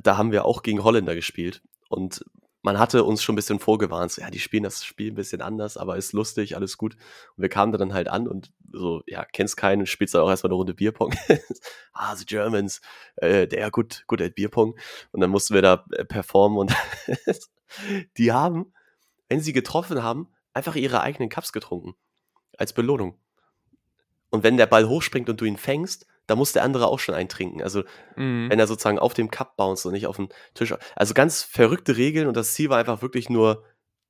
da 0.03 0.17
haben 0.17 0.33
wir 0.33 0.45
auch 0.45 0.63
gegen 0.63 0.83
Holländer 0.85 1.15
gespielt. 1.15 1.63
Und 1.89 2.25
man 2.63 2.79
hatte 2.79 3.03
uns 3.03 3.23
schon 3.23 3.35
ein 3.35 3.37
bisschen 3.37 3.59
vorgewarnt, 3.59 4.13
so, 4.13 4.23
ja, 4.23 4.31
die 4.31 4.39
spielen 4.39 4.63
das 4.63 4.85
Spiel 4.85 5.11
ein 5.11 5.17
bisschen 5.17 5.43
anders, 5.43 5.77
aber 5.77 5.97
ist 5.97 6.13
lustig, 6.13 6.55
alles 6.57 6.79
gut. 6.79 6.95
Und 7.37 7.43
wir 7.43 7.49
kamen 7.49 7.73
da 7.73 7.79
dann 7.79 7.93
halt 7.93 8.09
an 8.09 8.29
und 8.29 8.53
so, 8.73 9.03
ja, 9.07 9.25
kennst 9.25 9.57
keinen, 9.57 9.85
spielst 9.87 10.15
dann 10.15 10.23
auch 10.23 10.31
erstmal 10.31 10.51
eine 10.51 10.57
Runde 10.57 10.75
Bierpong. 10.75 11.13
ah, 11.93 12.15
the 12.15 12.25
Germans, 12.25 12.81
äh, 13.17 13.49
der 13.49 13.71
gut, 13.73 14.05
gut 14.07 14.23
at 14.23 14.37
Bierpong. 14.37 14.79
Und 15.11 15.21
dann 15.21 15.31
mussten 15.31 15.55
wir 15.55 15.63
da 15.63 15.85
äh, 15.91 16.05
performen 16.05 16.57
und 16.57 16.75
die 18.17 18.33
haben, 18.33 18.73
wenn 19.29 19.41
sie 19.41 19.53
getroffen 19.53 20.03
haben, 20.03 20.29
einfach 20.55 20.77
ihre 20.77 21.01
eigenen 21.01 21.29
Cups 21.29 21.53
getrunken. 21.53 21.95
Als 22.57 22.73
Belohnung. 22.73 23.19
Und 24.31 24.45
wenn 24.45 24.57
der 24.57 24.67
Ball 24.67 24.89
hochspringt 24.89 25.29
und 25.29 25.41
du 25.41 25.45
ihn 25.45 25.57
fängst, 25.57 26.07
dann 26.27 26.39
muss 26.39 26.53
der 26.53 26.63
andere 26.63 26.87
auch 26.87 26.99
schon 26.99 27.15
eintrinken. 27.15 27.63
Also 27.63 27.83
Mhm. 28.17 28.49
wenn 28.51 28.59
er 28.59 28.67
sozusagen 28.67 28.99
auf 28.99 29.15
dem 29.15 29.31
Cup 29.31 29.57
bounced 29.57 29.87
und 29.87 29.93
nicht 29.93 30.07
auf 30.07 30.17
dem 30.17 30.29
Tisch. 30.55 30.75
Also 30.97 31.15
ganz 31.15 31.43
verrückte 31.43 31.97
Regeln 31.97 32.29
und 32.29 32.37
das 32.37 32.55
Ziel 32.55 32.71
war 32.71 32.79
einfach 32.79 33.03
wirklich 33.03 33.29
nur 33.29 33.65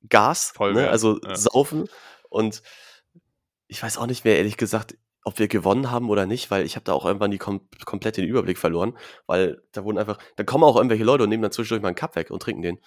Gas, 0.09 0.51
Voll 0.55 0.73
ne? 0.73 0.89
also 0.89 1.19
ja. 1.21 1.35
saufen. 1.35 1.85
Und 2.29 2.61
ich 3.67 3.81
weiß 3.81 3.97
auch 3.97 4.07
nicht 4.07 4.25
mehr, 4.25 4.37
ehrlich 4.37 4.57
gesagt, 4.57 4.95
ob 5.23 5.39
wir 5.39 5.47
gewonnen 5.47 5.89
haben 5.89 6.09
oder 6.09 6.25
nicht, 6.25 6.51
weil 6.51 6.65
ich 6.65 6.75
habe 6.75 6.83
da 6.83 6.91
auch 6.93 7.05
irgendwann 7.05 7.31
die 7.31 7.37
kom 7.37 7.61
komplett 7.85 8.17
den 8.17 8.25
Überblick 8.25 8.57
verloren, 8.57 8.97
weil 9.25 9.61
da 9.71 9.85
wurden 9.85 9.97
einfach, 9.97 10.17
da 10.35 10.43
kommen 10.43 10.65
auch 10.65 10.75
irgendwelche 10.75 11.05
Leute 11.05 11.23
und 11.23 11.29
nehmen 11.29 11.43
dann 11.43 11.51
zwischendurch 11.53 11.81
mal 11.81 11.87
einen 11.89 11.95
Cup 11.95 12.15
weg 12.17 12.29
und 12.29 12.41
trinken 12.41 12.61
den. 12.61 12.79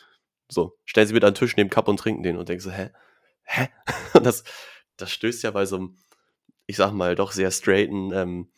So, 0.49 0.79
stellen 0.85 1.07
sie 1.09 1.15
wieder 1.15 1.27
an 1.29 1.33
den 1.33 1.39
Tisch, 1.39 1.57
nehmen 1.57 1.71
Cup 1.71 1.89
und 1.89 1.99
trinken 1.99 2.23
den 2.23 2.37
und 2.37 2.49
denken 2.49 2.63
so, 2.63 2.71
hä? 2.71 2.91
Hä? 3.45 3.69
Und 4.15 4.27
das, 4.27 4.43
das 4.97 5.11
stößt 5.13 5.45
ja 5.45 5.53
bei 5.53 5.67
so 5.67 5.77
einem, 5.77 5.97
ich 6.67 6.77
sag 6.77 6.93
mal, 6.93 7.15
doch 7.15 7.31
sehr 7.33 7.51
straighten, 7.53 8.13
ähm, 8.13 8.51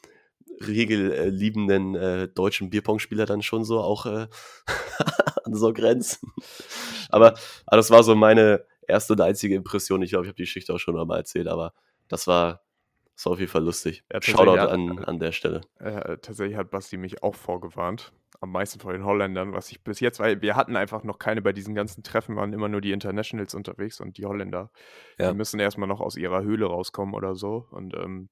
regelliebenden 0.66 1.94
äh, 1.94 2.28
deutschen 2.28 2.70
Bierpong-Spieler 2.70 3.26
dann 3.26 3.42
schon 3.42 3.64
so 3.64 3.80
auch 3.80 4.06
äh, 4.06 4.26
an 5.44 5.54
so 5.54 5.72
Grenzen. 5.72 6.32
Aber, 7.10 7.34
aber 7.66 7.76
das 7.76 7.90
war 7.90 8.02
so 8.02 8.14
meine 8.14 8.64
erste 8.86 9.12
und 9.14 9.20
einzige 9.20 9.54
Impression. 9.54 10.02
Ich 10.02 10.10
glaube, 10.10 10.24
ich 10.24 10.28
habe 10.28 10.36
die 10.36 10.42
Geschichte 10.44 10.74
auch 10.74 10.78
schon 10.78 10.94
mal 10.94 11.16
erzählt, 11.16 11.48
aber 11.48 11.72
das 12.08 12.26
war, 12.26 12.62
das 13.14 13.26
war 13.26 13.32
auf 13.32 13.38
jeden 13.40 13.50
Fall 13.50 13.64
lustig. 13.64 14.04
Ja, 14.12 14.20
Shoutout 14.22 14.58
an, 14.58 14.98
an 15.04 15.18
der 15.18 15.32
Stelle. 15.32 15.60
Äh, 15.78 16.18
tatsächlich 16.18 16.56
hat 16.56 16.70
Basti 16.70 16.96
mich 16.96 17.22
auch 17.22 17.34
vorgewarnt. 17.34 18.12
Am 18.40 18.52
meisten 18.52 18.78
vor 18.78 18.92
den 18.92 19.04
Holländern, 19.04 19.52
was 19.52 19.70
ich 19.72 19.82
bis 19.82 19.98
jetzt, 20.00 20.20
weil 20.20 20.40
wir 20.42 20.54
hatten 20.54 20.76
einfach 20.76 21.02
noch 21.02 21.18
keine 21.18 21.42
bei 21.42 21.52
diesen 21.52 21.74
ganzen 21.74 22.04
Treffen, 22.04 22.36
waren 22.36 22.52
immer 22.52 22.68
nur 22.68 22.80
die 22.80 22.92
Internationals 22.92 23.54
unterwegs 23.54 24.00
und 24.00 24.16
die 24.16 24.26
Holländer, 24.26 24.70
Ja. 25.18 25.30
die 25.30 25.36
müssen 25.36 25.58
erstmal 25.58 25.88
noch 25.88 26.00
aus 26.00 26.16
ihrer 26.16 26.42
Höhle 26.42 26.66
rauskommen 26.66 27.14
oder 27.14 27.34
so. 27.34 27.66
Und 27.70 27.94
ähm, 27.94 28.28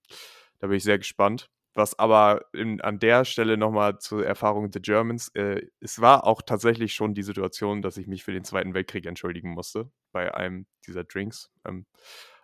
da 0.60 0.68
bin 0.68 0.76
ich 0.76 0.84
sehr 0.84 0.98
gespannt. 0.98 1.50
Was 1.76 1.98
aber 1.98 2.46
in, 2.54 2.80
an 2.80 2.98
der 2.98 3.26
Stelle 3.26 3.58
nochmal 3.58 3.98
zur 3.98 4.24
Erfahrung 4.24 4.70
der 4.70 4.80
Germans, 4.80 5.28
äh, 5.34 5.60
es 5.78 6.00
war 6.00 6.26
auch 6.26 6.40
tatsächlich 6.40 6.94
schon 6.94 7.12
die 7.12 7.22
Situation, 7.22 7.82
dass 7.82 7.98
ich 7.98 8.06
mich 8.06 8.24
für 8.24 8.32
den 8.32 8.44
Zweiten 8.44 8.72
Weltkrieg 8.72 9.04
entschuldigen 9.04 9.50
musste 9.50 9.90
bei 10.10 10.34
einem 10.34 10.66
dieser 10.86 11.04
Drinks. 11.04 11.50
Ähm, 11.66 11.84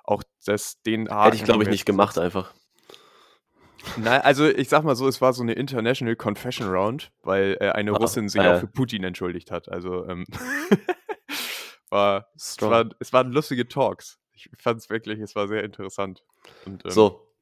auch 0.05 0.23
das, 0.45 0.83
den 0.83 1.05
Hätte 1.05 1.15
Haken 1.15 1.37
ich, 1.37 1.45
glaube 1.45 1.63
ich, 1.63 1.71
nicht 1.71 1.87
gemacht 1.87 2.19
einfach. 2.19 2.53
Nein, 3.97 4.21
also 4.21 4.47
ich 4.47 4.69
sag 4.69 4.85
mal 4.85 4.97
so, 4.97 5.09
es 5.09 5.23
war 5.23 5.33
so 5.33 5.43
eine 5.43 5.55
International 5.55 6.15
Confession 6.15 6.69
Round, 6.69 7.11
weil 7.23 7.57
äh, 7.59 7.71
eine 7.71 7.93
Ah, 7.93 7.97
Russin 7.97 8.29
sich 8.29 8.43
ah, 8.43 8.57
auch 8.57 8.61
für 8.61 8.67
Putin 8.67 9.03
entschuldigt 9.03 9.51
hat. 9.51 9.71
Also 9.71 10.07
ähm, 10.09 10.27
war, 11.89 12.29
es, 12.37 12.61
war, 12.61 12.91
es 13.01 13.15
waren 13.15 13.33
lustige 13.33 13.67
Talks. 13.67 14.19
Ich 14.35 14.51
fand 14.59 14.79
es 14.79 14.91
wirklich, 14.91 15.21
es 15.21 15.35
war 15.35 15.49
sehr 15.49 15.65
interessant. 15.65 16.23
Und 16.67 16.85
ähm, 16.85 16.91
So, 16.91 17.33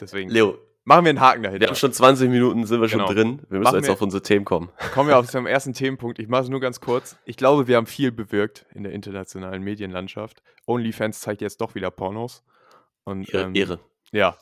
deswegen 0.00 0.28
Leo, 0.28 0.58
machen 0.90 1.04
wir 1.06 1.10
einen 1.10 1.20
Haken 1.20 1.42
wir 1.42 1.48
dahinter. 1.50 1.68
haben 1.68 1.74
schon 1.76 1.92
20 1.92 2.28
Minuten, 2.28 2.66
sind 2.66 2.80
wir 2.80 2.88
schon 2.88 3.00
Genau. 3.00 3.12
drin. 3.12 3.38
Wir 3.48 3.58
müssen 3.58 3.62
Machen 3.62 3.76
jetzt 3.76 3.86
wir- 3.86 3.92
auf 3.94 4.02
unsere 4.02 4.22
Themen 4.22 4.44
kommen. 4.44 4.70
Kommen 4.92 5.08
wir 5.08 5.18
auf 5.18 5.26
zum 5.30 5.46
ersten 5.46 5.72
Themenpunkt. 5.72 6.18
Ich 6.18 6.28
mache 6.28 6.42
es 6.42 6.48
nur 6.48 6.60
ganz 6.60 6.80
kurz. 6.80 7.16
Ich 7.24 7.36
glaube, 7.36 7.66
wir 7.66 7.76
haben 7.76 7.86
viel 7.86 8.12
bewirkt 8.12 8.66
in 8.74 8.82
der 8.82 8.92
internationalen 8.92 9.62
Medienlandschaft. 9.62 10.42
OnlyFans 10.66 11.20
zeigt 11.20 11.40
jetzt 11.40 11.60
doch 11.60 11.74
wieder 11.74 11.90
Pornos. 11.90 12.42
Und, 13.04 13.32
Ehre. 13.32 13.44
ähm, 13.44 13.54
Ehre. 13.54 13.80
Ja. 14.12 14.36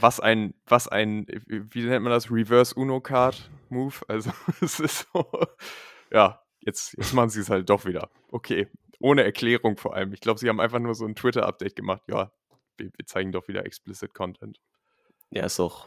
Was 0.00 0.20
ein, 0.20 0.54
was 0.66 0.86
ein, 0.88 1.26
wie 1.46 1.84
nennt 1.84 2.02
man 2.04 2.12
das? 2.12 2.30
Reverse 2.30 2.74
Uno 2.74 3.00
Card 3.00 3.50
Move. 3.70 3.94
Also, 4.08 4.30
es 4.60 4.80
ist 4.80 5.06
so. 5.12 5.30
Ja, 6.12 6.42
jetzt, 6.60 6.94
jetzt 6.96 7.12
machen 7.14 7.30
sie 7.30 7.40
es 7.40 7.50
halt 7.50 7.68
doch 7.70 7.84
wieder. 7.84 8.08
Okay. 8.30 8.68
Ohne 9.00 9.24
Erklärung 9.24 9.76
vor 9.78 9.94
allem. 9.94 10.12
Ich 10.12 10.20
glaube, 10.20 10.38
sie 10.38 10.48
haben 10.48 10.60
einfach 10.60 10.78
nur 10.78 10.94
so 10.94 11.06
ein 11.06 11.14
Twitter-Update 11.14 11.74
gemacht. 11.74 12.02
Ja, 12.08 12.30
wir, 12.76 12.86
wir 12.96 13.06
zeigen 13.06 13.32
doch 13.32 13.48
wieder 13.48 13.64
explicit 13.64 14.12
Content. 14.14 14.58
Ja, 15.30 15.44
ist 15.44 15.60
auch. 15.60 15.86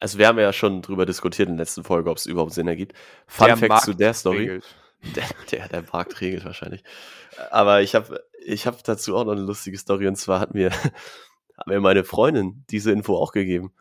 Also, 0.00 0.18
wir 0.18 0.28
haben 0.28 0.38
ja 0.38 0.52
schon 0.52 0.82
drüber 0.82 1.06
diskutiert 1.06 1.48
in 1.48 1.56
der 1.56 1.64
letzten 1.64 1.84
Folge, 1.84 2.10
ob 2.10 2.16
es 2.18 2.26
überhaupt 2.26 2.52
Sinn 2.52 2.68
ergibt. 2.68 2.92
Fun 3.26 3.46
Der 3.46 3.56
Fact 3.56 3.68
Markt 3.68 3.84
zu 3.84 3.94
der 3.94 4.14
Story. 4.14 4.38
regelt. 4.38 4.64
Der, 5.14 5.22
der, 5.52 5.68
der 5.68 5.84
Markt 5.92 6.20
regelt 6.20 6.44
wahrscheinlich. 6.44 6.82
Aber 7.52 7.82
ich 7.82 7.94
habe 7.94 8.24
ich 8.44 8.66
hab 8.66 8.82
dazu 8.82 9.14
auch 9.16 9.24
noch 9.24 9.30
eine 9.30 9.42
lustige 9.42 9.78
Story. 9.78 10.08
Und 10.08 10.16
zwar 10.16 10.40
hat 10.40 10.54
mir, 10.54 10.70
hat 11.56 11.66
mir 11.68 11.78
meine 11.80 12.02
Freundin 12.02 12.64
diese 12.68 12.90
Info 12.90 13.16
auch 13.16 13.30
gegeben. 13.30 13.72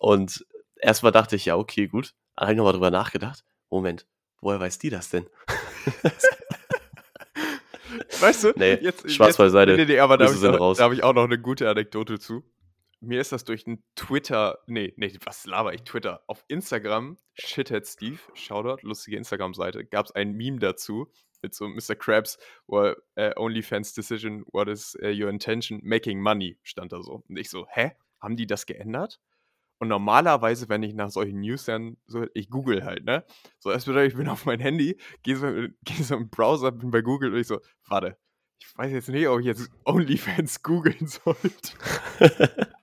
Und 0.00 0.46
erstmal 0.78 1.12
dachte 1.12 1.36
ich, 1.36 1.44
ja, 1.44 1.56
okay, 1.58 1.86
gut. 1.86 2.14
Da 2.34 2.42
habe 2.44 2.52
ich 2.52 2.56
nochmal 2.56 2.72
drüber 2.72 2.90
nachgedacht. 2.90 3.44
Moment, 3.68 4.06
woher 4.40 4.58
weiß 4.58 4.78
die 4.78 4.88
das 4.88 5.10
denn? 5.10 5.26
Weißt 8.20 8.44
du? 8.44 8.52
Nee, 8.56 8.74
jetzt, 8.80 9.10
Spaß 9.10 9.28
jetzt, 9.28 9.36
beiseite. 9.36 9.76
Nee, 9.76 9.84
nee, 9.84 9.98
aber 9.98 10.16
da 10.16 10.24
habe 10.26 10.34
ich, 10.34 10.40
sind 10.40 10.54
auch- 10.54 10.60
raus. 10.60 10.78
da 10.78 10.84
hab 10.84 10.92
ich 10.92 11.02
auch 11.02 11.12
noch 11.12 11.24
eine 11.24 11.38
gute 11.38 11.68
Anekdote 11.68 12.18
zu. 12.18 12.42
Mir 13.00 13.20
ist 13.20 13.30
das 13.30 13.44
durch 13.44 13.66
ein 13.66 13.84
Twitter, 13.94 14.58
nee, 14.66 14.92
nee, 14.96 15.16
was 15.24 15.46
laber 15.46 15.72
ich, 15.72 15.82
Twitter. 15.82 16.22
Auf 16.26 16.44
Instagram, 16.48 17.16
Shithead 17.34 17.86
Steve, 17.86 18.18
Shoutout, 18.34 18.84
lustige 18.86 19.16
Instagram-Seite, 19.16 19.84
gab 19.84 20.06
es 20.06 20.12
ein 20.12 20.32
Meme 20.32 20.58
dazu 20.58 21.08
mit 21.42 21.54
so 21.54 21.68
Mr. 21.68 21.94
Krabs, 21.94 22.38
wo 22.66 22.80
er, 22.80 22.96
äh, 23.14 23.32
OnlyFans 23.36 23.94
Decision, 23.94 24.44
what 24.52 24.68
is 24.68 24.96
äh, 24.96 25.12
your 25.12 25.30
intention? 25.30 25.80
Making 25.84 26.20
money, 26.20 26.58
stand 26.62 26.92
da 26.92 27.02
so. 27.02 27.22
Und 27.28 27.36
ich 27.36 27.50
so, 27.50 27.66
hä? 27.68 27.92
Haben 28.20 28.36
die 28.36 28.48
das 28.48 28.66
geändert? 28.66 29.20
Und 29.78 29.88
normalerweise, 29.88 30.68
wenn 30.68 30.82
ich 30.82 30.94
nach 30.94 31.10
solchen 31.10 31.40
News 31.40 31.66
dann 31.66 31.98
so, 32.06 32.26
ich 32.34 32.50
google 32.50 32.84
halt, 32.84 33.04
ne? 33.04 33.24
So, 33.60 33.70
das 33.70 33.84
bedeutet, 33.84 34.12
ich 34.12 34.18
bin 34.18 34.28
auf 34.28 34.44
mein 34.44 34.58
Handy, 34.58 34.98
gehe 35.22 35.36
so, 35.36 35.46
geh 35.84 36.02
so 36.02 36.16
im 36.16 36.30
Browser, 36.30 36.72
bin 36.72 36.90
bei 36.90 37.00
Google 37.00 37.32
und 37.32 37.38
ich 37.38 37.46
so, 37.46 37.60
warte, 37.86 38.18
ich 38.58 38.76
weiß 38.76 38.90
jetzt 38.92 39.08
nicht, 39.08 39.28
ob 39.28 39.38
ich 39.38 39.46
jetzt 39.46 39.70
OnlyFans 39.84 40.62
googeln 40.62 41.06
sollte. 41.06 41.78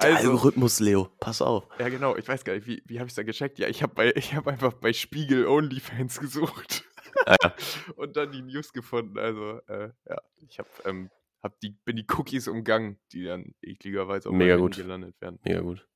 Der 0.00 0.16
also, 0.16 0.30
Algorithmus, 0.30 0.80
Leo, 0.80 1.08
pass 1.20 1.42
auf. 1.42 1.66
ja 1.78 1.88
genau, 1.88 2.16
ich 2.16 2.28
weiß 2.28 2.44
gar 2.44 2.54
nicht, 2.54 2.66
wie, 2.66 2.82
wie 2.86 2.98
habe 2.98 3.06
ich 3.06 3.12
es 3.12 3.16
da 3.16 3.24
gecheckt? 3.24 3.58
Ja, 3.58 3.68
ich 3.68 3.82
habe 3.82 4.12
hab 4.14 4.46
einfach 4.46 4.74
bei 4.74 4.92
Spiegel 4.92 5.46
OnlyFans 5.46 6.20
gesucht 6.20 6.84
Ah, 7.26 7.36
ja. 7.42 7.54
und 7.96 8.16
dann 8.16 8.32
die 8.32 8.42
News 8.42 8.72
gefunden. 8.72 9.18
Also, 9.18 9.60
äh, 9.68 9.90
ja, 10.08 10.16
ich 10.36 10.58
habe 10.58 10.68
ähm, 10.84 11.10
hab 11.42 11.58
die, 11.60 11.70
bin 11.70 11.96
die 11.96 12.06
Cookies 12.16 12.48
umgangen, 12.48 12.98
die 13.12 13.24
dann 13.24 13.54
ekligerweise 13.62 14.28
auf 14.28 14.34
Mega 14.34 14.56
gut. 14.56 14.76
Gelandet 14.76 15.20
werden. 15.20 15.38
Mega 15.44 15.60
gut. 15.60 15.86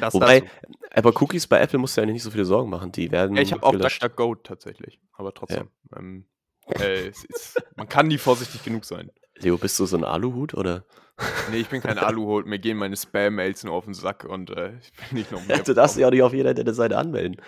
Das 0.00 0.14
Wobei, 0.14 0.40
dazu. 0.40 0.52
aber 0.90 1.22
Cookies 1.22 1.46
bei 1.46 1.60
Apple 1.60 1.78
musst 1.78 1.96
du 1.96 2.00
ja 2.00 2.06
nicht 2.06 2.22
so 2.22 2.30
viele 2.30 2.46
Sorgen 2.46 2.70
machen. 2.70 2.92
Die 2.92 3.10
werden 3.10 3.36
Ja, 3.36 3.42
ich 3.42 3.52
habe 3.52 3.62
auch. 3.62 3.72
DuckDuckGo 3.72 4.34
tatsächlich, 4.36 5.00
aber 5.12 5.34
trotzdem. 5.34 5.68
Ähm, 5.94 6.26
äh, 6.68 7.08
ist, 7.08 7.62
man 7.76 7.88
kann 7.88 8.08
nie 8.08 8.18
vorsichtig 8.18 8.64
genug 8.64 8.84
sein. 8.84 9.10
Leo, 9.38 9.56
bist 9.58 9.78
du 9.78 9.86
so 9.86 9.96
ein 9.96 10.04
Aluhut 10.04 10.54
oder? 10.54 10.84
Nee, 11.50 11.58
ich 11.58 11.68
bin 11.70 11.80
kein 11.80 11.96
Aluhut, 11.96 12.44
mir 12.46 12.58
gehen 12.58 12.76
meine 12.76 12.94
Spam-Mails 12.96 13.64
nur 13.64 13.72
auf 13.72 13.86
den 13.86 13.94
Sack 13.94 14.24
und 14.24 14.50
äh, 14.50 14.76
ich 14.78 14.92
bin 14.92 15.18
nicht 15.18 15.32
noch 15.32 15.46
mehr. 15.46 15.62
du 15.62 15.72
darfst 15.72 15.96
dich 15.96 16.04
auch 16.04 16.10
nicht 16.10 16.22
auf 16.22 16.34
jeder 16.34 16.50
Internetseite 16.50 16.98
anmelden. 16.98 17.40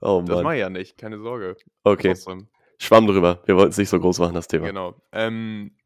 Oh 0.00 0.20
Das 0.26 0.34
Mann. 0.36 0.44
mache 0.44 0.54
ich 0.54 0.60
ja 0.60 0.68
nicht, 0.70 0.98
keine 0.98 1.18
Sorge. 1.20 1.56
Okay, 1.84 2.08
Trotzdem, 2.14 2.48
schwamm 2.78 3.06
drüber. 3.06 3.40
Wir 3.46 3.54
wollten 3.56 3.70
es 3.70 3.76
nicht 3.78 3.88
so 3.90 4.00
groß 4.00 4.18
machen, 4.18 4.34
das 4.34 4.48
Thema. 4.48 4.66
genau. 4.66 5.00
Ähm, 5.12 5.76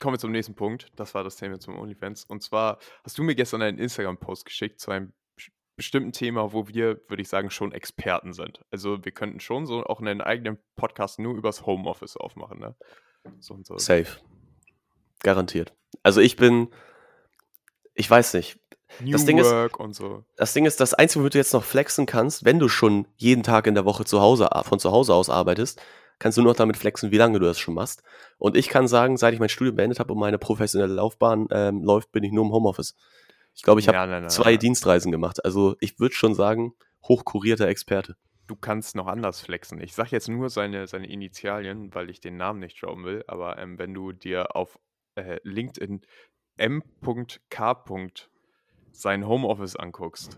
kommen 0.00 0.14
wir 0.14 0.18
zum 0.18 0.32
nächsten 0.32 0.54
Punkt. 0.54 0.86
Das 0.96 1.14
war 1.14 1.24
das 1.24 1.36
Thema 1.36 1.58
zum 1.60 1.78
OnlyFans. 1.78 2.24
Und 2.24 2.42
zwar 2.42 2.78
hast 3.04 3.18
du 3.18 3.22
mir 3.22 3.34
gestern 3.34 3.60
einen 3.60 3.76
Instagram-Post 3.78 4.46
geschickt 4.46 4.80
zu 4.80 4.90
einem 4.92 5.12
bes- 5.38 5.50
bestimmten 5.76 6.12
Thema, 6.12 6.54
wo 6.54 6.68
wir, 6.68 7.02
würde 7.08 7.20
ich 7.20 7.28
sagen, 7.28 7.50
schon 7.50 7.72
Experten 7.72 8.32
sind. 8.32 8.62
Also 8.70 9.04
wir 9.04 9.12
könnten 9.12 9.40
schon 9.40 9.66
so 9.66 9.84
auch 9.84 10.00
einen 10.00 10.22
eigenen 10.22 10.56
Podcast 10.76 11.18
nur 11.18 11.34
übers 11.34 11.66
Homeoffice 11.66 12.16
aufmachen, 12.16 12.60
ne? 12.60 12.74
So 13.40 13.52
und 13.54 13.66
so. 13.66 13.76
Safe. 13.76 14.06
Garantiert. 15.24 15.72
Also 16.04 16.20
ich 16.20 16.36
bin, 16.36 16.68
ich 17.94 18.08
weiß 18.08 18.34
nicht. 18.34 18.58
New 19.00 19.10
das 19.12 19.24
Ding 19.24 19.38
ist- 19.38 19.50
Work 19.50 19.80
und 19.80 19.94
so. 19.94 20.24
Das 20.36 20.52
Ding 20.52 20.66
ist, 20.66 20.78
das 20.80 20.94
Einzige, 20.94 21.20
womit 21.20 21.34
du 21.34 21.38
jetzt 21.38 21.52
noch 21.52 21.64
flexen 21.64 22.06
kannst, 22.06 22.44
wenn 22.44 22.60
du 22.60 22.68
schon 22.68 23.08
jeden 23.16 23.42
Tag 23.42 23.66
in 23.66 23.74
der 23.74 23.84
Woche 23.84 24.04
zu 24.04 24.20
Hause, 24.20 24.48
von 24.62 24.78
zu 24.78 24.92
Hause 24.92 25.14
aus 25.14 25.28
arbeitest, 25.30 25.80
kannst 26.20 26.38
du 26.38 26.42
nur 26.42 26.52
noch 26.52 26.56
damit 26.56 26.76
flexen, 26.76 27.10
wie 27.10 27.16
lange 27.16 27.40
du 27.40 27.44
das 27.46 27.58
schon 27.58 27.74
machst. 27.74 28.04
Und 28.38 28.56
ich 28.56 28.68
kann 28.68 28.86
sagen, 28.86 29.16
seit 29.16 29.34
ich 29.34 29.40
mein 29.40 29.48
Studium 29.48 29.74
beendet 29.74 29.98
habe 29.98 30.12
und 30.12 30.20
meine 30.20 30.38
professionelle 30.38 30.94
Laufbahn 30.94 31.48
ähm, 31.50 31.82
läuft, 31.82 32.12
bin 32.12 32.22
ich 32.22 32.30
nur 32.30 32.44
im 32.44 32.52
Homeoffice. 32.52 32.94
Ich 33.56 33.62
glaube, 33.62 33.80
ich 33.80 33.88
habe 33.88 33.96
Ja, 33.96 34.06
nein, 34.06 34.28
zwei 34.30 34.50
nein. 34.52 34.58
Dienstreisen 34.60 35.10
gemacht. 35.10 35.44
Also 35.44 35.74
ich 35.80 35.98
würde 35.98 36.14
schon 36.14 36.34
sagen, 36.34 36.74
hochkurierter 37.08 37.66
Experte. 37.66 38.16
Du 38.46 38.54
kannst 38.56 38.94
noch 38.94 39.06
anders 39.06 39.40
flexen. 39.40 39.80
Ich 39.80 39.94
sage 39.94 40.10
jetzt 40.12 40.28
nur 40.28 40.50
seine, 40.50 40.86
seine 40.86 41.08
Initialien, 41.08 41.92
weil 41.94 42.10
ich 42.10 42.20
den 42.20 42.36
Namen 42.36 42.60
nicht 42.60 42.80
droppen 42.82 43.04
will. 43.04 43.24
Aber 43.26 43.58
ähm, 43.58 43.78
wenn 43.78 43.92
du 43.94 44.12
dir 44.12 44.54
auf 44.54 44.78
äh, 45.14 45.38
LinkedIn 45.42 46.02
m.k. 46.56 47.84
sein 48.92 49.26
Homeoffice 49.26 49.76
anguckst, 49.76 50.36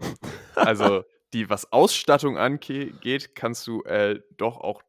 also 0.54 1.04
die, 1.32 1.50
was 1.50 1.72
Ausstattung 1.72 2.38
angeht, 2.38 3.34
kannst 3.34 3.66
du 3.66 3.82
äh, 3.82 4.20
doch 4.36 4.58
auch 4.58 4.82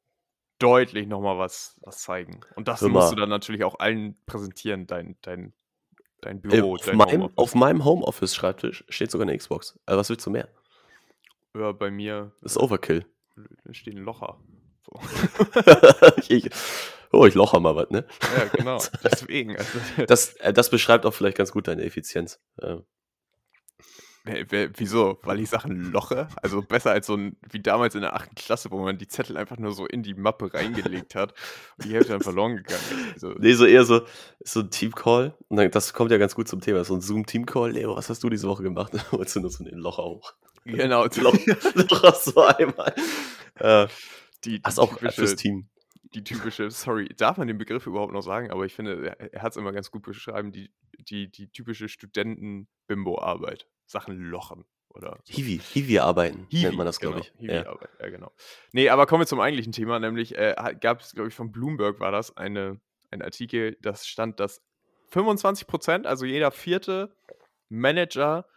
deutlich 0.60 1.08
nochmal 1.08 1.38
was, 1.38 1.80
was 1.84 2.00
zeigen. 2.00 2.42
Und 2.56 2.68
das 2.68 2.82
musst 2.82 3.12
du 3.12 3.16
dann 3.16 3.30
natürlich 3.30 3.64
auch 3.64 3.80
allen 3.80 4.16
präsentieren, 4.26 4.88
dein, 4.88 5.18
dein, 5.22 5.54
dein 6.22 6.38
Äh, 6.38 6.42
Büro, 6.42 6.76
auf, 6.76 6.86
dein 6.86 6.98
meinem, 6.98 7.30
auf 7.36 7.56
meinem 7.56 7.86
Homeoffice-Schreibtisch 7.86 8.86
steht 8.90 9.12
sogar 9.12 9.28
eine 9.28 9.38
Xbox. 9.38 9.80
Also 9.86 10.00
was 10.00 10.10
willst 10.10 10.26
du 10.26 10.30
mehr? 10.32 10.50
ja, 11.56 11.72
bei 11.72 11.90
mir 11.92 12.32
Das 12.42 12.54
ist 12.54 12.58
Overkill. 12.58 13.06
äh, 13.38 13.74
steht 13.74 13.96
ein 13.96 14.04
Locher. 14.04 14.40
So. 14.86 15.00
ich, 16.30 16.50
oh, 17.12 17.26
ich 17.26 17.34
locher 17.34 17.60
mal 17.60 17.76
was, 17.76 17.90
ne? 17.90 18.06
ja, 18.38 18.46
genau. 18.46 18.78
Deswegen. 19.04 19.56
Also, 19.58 19.80
Das, 20.08 20.34
äh, 20.38 20.54
das 20.54 20.70
beschreibt 20.70 21.06
auch 21.06 21.14
vielleicht 21.14 21.38
ganz 21.38 21.52
gut 21.52 21.68
deine 21.68 21.84
Effizienz. 21.84 22.40
Wer- 24.30 24.72
Wieso? 24.76 25.20
Weil 25.24 25.40
ich 25.40 25.50
Sachen 25.50 25.90
loche? 25.94 26.28
Also 26.42 26.62
besser 26.62 26.92
als 26.92 27.08
so 27.08 27.16
ein, 27.16 27.38
wie 27.50 27.62
damals 27.62 27.96
in 27.96 28.02
der 28.02 28.14
8. 28.14 28.36
Klasse, 28.36 28.70
wo 28.72 28.80
man 28.80 28.98
die 28.98 29.08
Zettel 29.08 29.38
einfach 29.38 29.58
nur 29.58 29.72
so 29.72 29.86
in 29.86 30.04
die 30.04 30.16
Mappe 30.16 30.54
reingelegt 30.54 31.16
hat 31.16 31.34
und 31.78 31.86
die 31.86 31.94
Hälfte 31.94 32.12
dann 32.12 32.22
verloren 32.22 32.58
gegangen 32.58 32.82
ist. 33.16 33.24
Also, 33.24 33.36
Nee, 33.40 33.54
so 33.54 33.66
eher 33.66 33.86
so, 33.86 34.02
so 34.44 34.60
ein 34.62 34.70
Teamcall. 34.70 35.34
Und 35.48 35.56
dann, 35.58 35.72
das 35.72 35.94
kommt 35.94 36.12
ja 36.12 36.18
ganz 36.18 36.36
gut 36.36 36.50
zum 36.50 36.60
Thema. 36.60 36.84
So 36.84 36.96
ein 36.96 37.00
Zoom-Teamcall. 37.02 37.72
Leo, 37.72 37.96
was 37.96 38.10
hast 38.10 38.22
du 38.22 38.30
diese 38.30 38.50
Woche 38.50 38.64
gemacht? 38.64 38.94
Dann 38.94 39.02
holst 39.14 39.34
du 39.38 39.40
nur 39.40 39.50
so 39.50 39.64
ein 39.64 39.70
Loch 39.78 39.98
hoch. 39.98 40.34
genau. 40.66 41.06
Loch, 41.16 41.38
Loch 42.02 42.16
so 42.16 42.42
einmal. 42.44 42.94
Äh, 43.60 43.88
Die, 44.44 44.58
die, 44.58 44.62
hast 44.66 44.78
auch 44.80 45.00
fürs 45.00 45.38
Team. 45.38 45.70
Die 46.14 46.24
typische, 46.24 46.70
sorry, 46.72 47.10
darf 47.18 47.38
man 47.38 47.48
den 47.48 47.58
Begriff 47.58 47.88
überhaupt 47.88 48.14
noch 48.14 48.22
sagen? 48.22 48.52
Aber 48.52 48.66
ich 48.66 48.74
finde, 48.74 49.16
er, 49.32 49.42
hat 49.42 49.52
es 49.52 49.58
immer 49.58 49.72
ganz 49.72 49.92
gut 49.92 50.04
beschrieben, 50.04 50.52
die, 50.52 50.72
die, 51.00 51.32
die 51.32 51.50
typische 51.50 51.90
Studenten-Bimbo-Arbeit. 51.90 53.68
Sachen 53.86 54.18
lochen. 54.18 54.66
Oder 54.90 55.20
so. 55.24 55.34
Hiwi, 55.34 55.60
Hiwi 55.60 56.00
arbeiten, 56.00 56.48
Hiwi, 56.50 56.64
nennt 56.64 56.78
man 56.78 56.86
das, 56.86 57.00
glaube 57.00 57.22
genau, 57.22 57.26
ich. 57.26 57.40
Hiwi 57.40 57.54
Ja. 57.54 57.78
Ja, 58.00 58.10
genau. 58.10 58.32
Nee, 58.72 58.90
aber 58.90 59.06
kommen 59.06 59.22
wir 59.22 59.28
zum 59.28 59.40
eigentlichen 59.40 59.72
Thema, 59.72 60.00
nämlich 60.00 60.36
äh, 60.38 60.56
gab 60.80 61.02
es, 61.02 61.14
glaube 61.14 61.30
ich, 61.30 61.36
von 61.36 61.52
Bloomberg 61.52 62.00
war 62.00 62.12
das, 62.12 62.36
eine, 62.36 62.80
ein 63.12 63.22
Artikel, 63.22 63.78
das 63.82 64.08
stand, 64.08 64.40
dass 64.40 64.62
25 65.10 65.68
Prozent, 65.68 66.08
also 66.08 66.26
jeder 66.26 66.52
vierte 66.52 67.16
Manager 67.70 68.48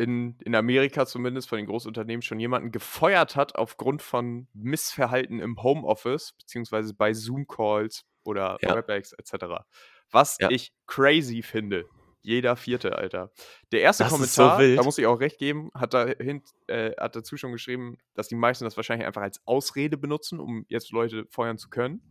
in, 0.00 0.36
in 0.44 0.54
Amerika 0.54 1.06
zumindest 1.06 1.48
von 1.48 1.58
den 1.58 1.66
Großunternehmen 1.66 2.22
schon 2.22 2.40
jemanden 2.40 2.72
gefeuert 2.72 3.36
hat 3.36 3.54
aufgrund 3.56 4.02
von 4.02 4.48
Missverhalten 4.54 5.40
im 5.40 5.62
Homeoffice, 5.62 6.32
beziehungsweise 6.38 6.94
bei 6.94 7.12
Zoom-Calls 7.12 8.04
oder 8.24 8.56
Ja. 8.62 8.74
WebEx 8.74 9.12
etc. 9.12 9.64
Was 10.10 10.38
Ja. 10.40 10.50
ich 10.50 10.72
crazy 10.86 11.42
finde. 11.42 11.84
Jeder 12.22 12.56
vierte, 12.56 12.96
Alter. 12.98 13.30
Der 13.72 13.80
erste 13.80 14.04
Das 14.04 14.12
ist 14.12 14.34
so 14.34 14.42
Kommentar, 14.48 14.76
da 14.76 14.82
muss 14.82 14.98
ich 14.98 15.06
auch 15.06 15.20
recht 15.20 15.38
geben, 15.38 15.70
hat, 15.74 15.94
dahin, 15.94 16.42
äh, 16.66 16.90
hat 16.98 17.16
dazu 17.16 17.38
schon 17.38 17.52
geschrieben, 17.52 17.96
dass 18.14 18.28
die 18.28 18.34
meisten 18.34 18.64
das 18.64 18.76
wahrscheinlich 18.76 19.06
einfach 19.06 19.22
als 19.22 19.40
Ausrede 19.46 19.96
benutzen, 19.96 20.38
um 20.38 20.66
jetzt 20.68 20.92
Leute 20.92 21.24
feuern 21.30 21.56
zu 21.56 21.70
können. 21.70 22.02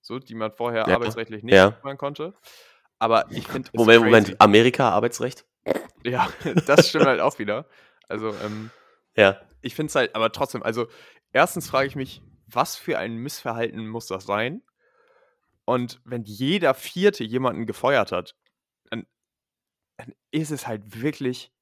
So, 0.00 0.20
die 0.20 0.36
man 0.36 0.52
vorher 0.52 0.86
Ja. 0.86 0.94
arbeitsrechtlich 0.94 1.42
nicht 1.42 1.54
Ja. 1.56 1.72
feuern 1.72 1.98
konnte. 1.98 2.34
Aber 3.00 3.26
ich 3.30 3.46
finde 3.48 3.68
Moment, 3.74 4.00
crazy. 4.02 4.04
Moment. 4.04 4.40
Amerika, 4.40 4.90
Arbeitsrecht? 4.90 5.44
Ja, 6.04 6.28
das 6.66 6.88
stimmt 6.88 7.06
halt 7.06 7.20
auch 7.20 7.38
wieder. 7.38 7.66
Also, 8.08 8.34
ähm, 8.44 8.70
Ja. 9.16 9.40
ich 9.60 9.74
finde 9.74 9.90
es 9.90 9.94
halt, 9.94 10.14
aber 10.14 10.32
trotzdem, 10.32 10.62
also, 10.62 10.88
erstens 11.32 11.68
frage 11.68 11.88
ich 11.88 11.96
mich, 11.96 12.22
was 12.46 12.76
für 12.76 12.98
ein 12.98 13.16
Missverhalten 13.16 13.86
muss 13.86 14.06
das 14.06 14.24
sein? 14.24 14.62
Und 15.64 16.00
wenn 16.04 16.24
jeder 16.24 16.72
Vierte 16.72 17.24
jemanden 17.24 17.66
gefeuert 17.66 18.10
hat, 18.10 18.34
dann, 18.90 19.06
dann 19.98 20.14
ist 20.30 20.50
es 20.50 20.66
halt 20.66 21.02
wirklich, 21.02 21.52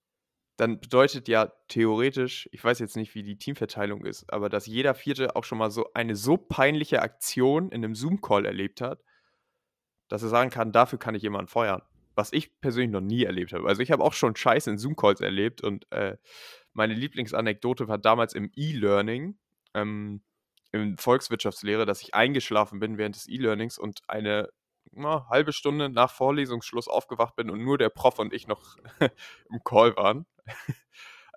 dann 0.56 0.78
bedeutet 0.78 1.26
ja 1.26 1.52
theoretisch, 1.66 2.48
ich 2.52 2.62
weiß 2.62 2.78
jetzt 2.78 2.94
nicht, 2.94 3.16
wie 3.16 3.24
die 3.24 3.36
Teamverteilung 3.36 4.04
ist, 4.06 4.32
aber 4.32 4.48
dass 4.48 4.66
jeder 4.66 4.94
Vierte 4.94 5.34
auch 5.34 5.42
schon 5.42 5.58
mal 5.58 5.72
so 5.72 5.92
eine 5.92 6.14
so 6.14 6.36
peinliche 6.36 7.02
Aktion 7.02 7.72
in 7.72 7.84
einem 7.84 7.96
Zoom-Call 7.96 8.46
erlebt 8.46 8.80
hat, 8.80 9.02
dass 10.08 10.22
er 10.22 10.28
sagen 10.28 10.50
kann, 10.50 10.70
dafür 10.70 11.00
kann 11.00 11.16
ich 11.16 11.22
jemanden 11.22 11.48
feuern. 11.48 11.82
Was 12.16 12.32
ich 12.32 12.58
persönlich 12.60 12.90
noch 12.90 13.00
nie 13.00 13.24
erlebt 13.24 13.52
habe. 13.52 13.68
Also 13.68 13.82
ich 13.82 13.92
habe 13.92 14.02
auch 14.02 14.14
schon 14.14 14.34
Scheiße 14.34 14.70
in 14.70 14.78
Zoom-Calls 14.78 15.20
erlebt 15.20 15.62
und 15.62 15.90
äh, 15.92 16.16
meine 16.72 16.94
Lieblingsanekdote 16.94 17.88
war 17.88 17.98
damals 17.98 18.34
im 18.34 18.50
E-Learning, 18.56 19.38
ähm, 19.74 20.22
in 20.72 20.96
Volkswirtschaftslehre, 20.96 21.86
dass 21.86 22.02
ich 22.02 22.14
eingeschlafen 22.14 22.80
bin 22.80 22.98
während 22.98 23.16
des 23.16 23.28
E-Learnings 23.28 23.78
und 23.78 24.00
eine 24.08 24.50
na, 24.92 25.26
halbe 25.28 25.52
Stunde 25.52 25.88
nach 25.88 26.10
Vorlesungsschluss 26.10 26.88
aufgewacht 26.88 27.36
bin 27.36 27.50
und 27.50 27.62
nur 27.62 27.78
der 27.78 27.90
Prof 27.90 28.18
und 28.18 28.32
ich 28.32 28.46
noch 28.46 28.76
im 29.50 29.62
Call 29.64 29.96
waren. 29.96 30.26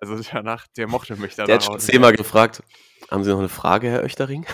Also 0.02 0.18
danach, 0.32 0.66
der 0.78 0.88
mochte 0.88 1.14
mich 1.16 1.34
danach 1.34 1.46
Der 1.46 1.54
hat 1.56 1.64
schon 1.64 1.78
zehnmal 1.78 2.14
gefragt. 2.14 2.62
Haben 3.10 3.22
Sie 3.22 3.28
noch 3.28 3.38
eine 3.38 3.50
Frage, 3.50 3.90
Herr 3.90 4.02
Oechtering? 4.02 4.46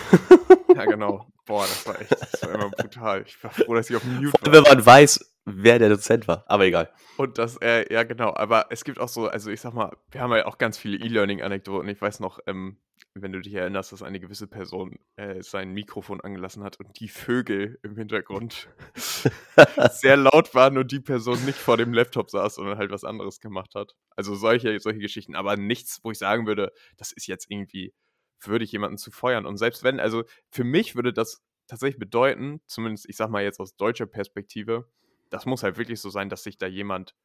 Ja, 0.75 0.83
genau. 0.83 1.25
Boah, 1.45 1.61
das 1.61 1.87
war 1.87 2.01
echt, 2.01 2.11
das 2.11 2.41
war 2.43 2.51
immer 2.51 2.69
brutal. 2.69 3.23
Ich 3.25 3.41
war 3.41 3.51
froh, 3.51 3.73
dass 3.73 3.89
ich 3.89 3.95
auf 3.95 4.03
Mute 4.05 4.31
Vor 4.31 4.43
allem, 4.43 4.53
wenn 4.53 4.65
war. 4.65 4.75
man 4.75 4.85
weiß, 4.85 5.36
wer 5.47 5.79
der 5.79 5.89
Dozent 5.89 6.27
war, 6.27 6.43
aber 6.47 6.65
egal. 6.65 6.91
Und 7.15 7.37
das, 7.37 7.57
äh, 7.61 7.91
ja 7.91 8.03
genau, 8.03 8.35
aber 8.35 8.67
es 8.69 8.83
gibt 8.83 8.99
auch 8.99 9.07
so, 9.07 9.27
also 9.27 9.49
ich 9.49 9.61
sag 9.61 9.73
mal, 9.73 9.95
wir 10.11 10.21
haben 10.21 10.33
ja 10.33 10.45
auch 10.45 10.57
ganz 10.57 10.77
viele 10.77 10.97
E-Learning-Anekdoten. 10.97 11.87
Ich 11.87 12.01
weiß 12.01 12.19
noch, 12.19 12.39
ähm, 12.47 12.77
wenn 13.13 13.31
du 13.31 13.39
dich 13.39 13.53
erinnerst, 13.53 13.93
dass 13.93 14.03
eine 14.03 14.19
gewisse 14.19 14.47
Person 14.47 14.99
äh, 15.15 15.41
sein 15.41 15.71
Mikrofon 15.71 16.19
angelassen 16.19 16.63
hat 16.63 16.79
und 16.79 16.99
die 16.99 17.07
Vögel 17.07 17.79
im 17.81 17.95
Hintergrund 17.95 18.67
sehr 19.91 20.17
laut 20.17 20.53
waren 20.53 20.77
und 20.77 20.91
die 20.91 20.99
Person 20.99 21.43
nicht 21.45 21.57
vor 21.57 21.77
dem 21.77 21.93
Laptop 21.93 22.29
saß, 22.29 22.55
sondern 22.55 22.77
halt 22.77 22.91
was 22.91 23.05
anderes 23.05 23.39
gemacht 23.39 23.73
hat. 23.73 23.93
Also 24.17 24.35
solche, 24.35 24.79
solche 24.79 24.99
Geschichten, 24.99 25.35
aber 25.35 25.55
nichts, 25.55 26.01
wo 26.03 26.11
ich 26.11 26.17
sagen 26.17 26.45
würde, 26.45 26.73
das 26.97 27.13
ist 27.13 27.25
jetzt 27.25 27.49
irgendwie 27.49 27.93
würdig, 28.41 28.71
jemanden 28.73 28.97
zu 28.97 29.11
feuern. 29.11 29.45
Und 29.45 29.57
selbst 29.57 29.83
wenn, 29.83 29.99
also 29.99 30.25
für 30.51 30.65
mich 30.65 30.95
würde 30.95 31.13
das 31.13 31.41
tatsächlich 31.67 31.99
bedeuten, 31.99 32.59
zumindest 32.67 33.09
ich 33.09 33.15
sag 33.15 33.29
mal 33.29 33.43
jetzt 33.43 33.59
aus 33.59 33.75
deutscher 33.75 34.05
Perspektive, 34.05 34.87
das 35.29 35.45
muss 35.45 35.63
halt 35.63 35.77
wirklich 35.77 36.01
so 36.01 36.09
sein, 36.09 36.29
dass 36.29 36.43
sich 36.43 36.57
da 36.57 36.67
jemand 36.67 37.15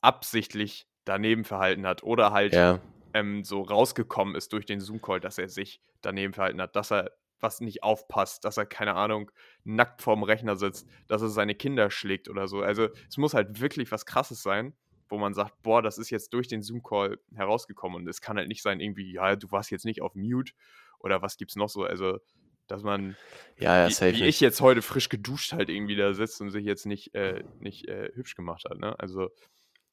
absichtlich 0.00 0.86
daneben 1.04 1.44
verhalten 1.44 1.86
hat 1.86 2.02
oder 2.02 2.32
halt 2.32 2.52
Ja. 2.52 2.80
ähm, 3.14 3.44
so 3.44 3.62
rausgekommen 3.62 4.34
ist 4.34 4.52
durch 4.52 4.66
den 4.66 4.80
Zoom-Call, 4.80 5.20
dass 5.20 5.38
er 5.38 5.48
sich 5.48 5.82
daneben 6.00 6.32
verhalten 6.32 6.60
hat, 6.60 6.76
dass 6.76 6.90
er 6.92 7.12
was 7.40 7.60
nicht 7.60 7.82
aufpasst, 7.82 8.44
dass 8.44 8.56
er, 8.56 8.66
keine 8.66 8.94
Ahnung, 8.94 9.30
nackt 9.64 10.00
vorm 10.00 10.22
Rechner 10.22 10.54
sitzt, 10.56 10.88
dass 11.08 11.22
er 11.22 11.28
seine 11.28 11.56
Kinder 11.56 11.90
schlägt 11.90 12.28
oder 12.28 12.46
so. 12.46 12.62
Also 12.62 12.88
es 13.08 13.16
muss 13.16 13.34
halt 13.34 13.60
wirklich 13.60 13.90
was 13.90 14.06
Krasses 14.06 14.42
sein, 14.42 14.74
wo 15.08 15.18
man 15.18 15.34
sagt, 15.34 15.60
boah, 15.62 15.82
das 15.82 15.98
ist 15.98 16.10
jetzt 16.10 16.32
durch 16.34 16.46
den 16.46 16.62
Zoom-Call 16.62 17.18
herausgekommen 17.34 18.02
und 18.02 18.08
es 18.08 18.20
kann 18.20 18.36
halt 18.38 18.48
nicht 18.48 18.62
sein, 18.62 18.80
irgendwie, 18.80 19.12
ja, 19.12 19.34
du 19.36 19.50
warst 19.50 19.70
jetzt 19.72 19.84
nicht 19.84 20.02
auf 20.02 20.14
Mute 20.14 20.52
oder 21.00 21.20
was 21.20 21.36
gibt's 21.36 21.56
noch 21.56 21.68
so, 21.68 21.84
also 21.84 22.18
dass 22.68 22.82
man, 22.82 23.16
Ja, 23.58 23.88
ja, 23.88 23.90
wie, 23.90 24.20
wie 24.20 24.24
ich 24.24 24.40
jetzt 24.40 24.60
heute 24.60 24.82
frisch 24.82 25.08
geduscht 25.08 25.52
halt 25.52 25.68
irgendwie 25.68 25.96
da 25.96 26.14
sitzt 26.14 26.40
und 26.40 26.50
sich 26.50 26.64
jetzt 26.64 26.86
nicht, 26.86 27.14
äh, 27.14 27.44
nicht 27.60 27.88
äh, 27.88 28.10
hübsch 28.14 28.34
gemacht 28.34 28.64
hat, 28.68 28.78
ne? 28.78 28.98
Also 28.98 29.30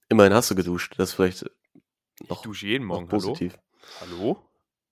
Immerhin 0.10 0.34
hast 0.34 0.50
du 0.50 0.56
geduscht. 0.56 0.96
Das 0.98 1.10
ist 1.10 1.16
vielleicht 1.16 1.46
ich 2.22 2.30
noch, 2.30 2.42
dusche 2.42 2.68
jeden 2.68 2.86
Morgen, 2.86 3.08
hallo? 3.08 3.20
positiv. 3.20 3.58
Hallo? 4.02 4.44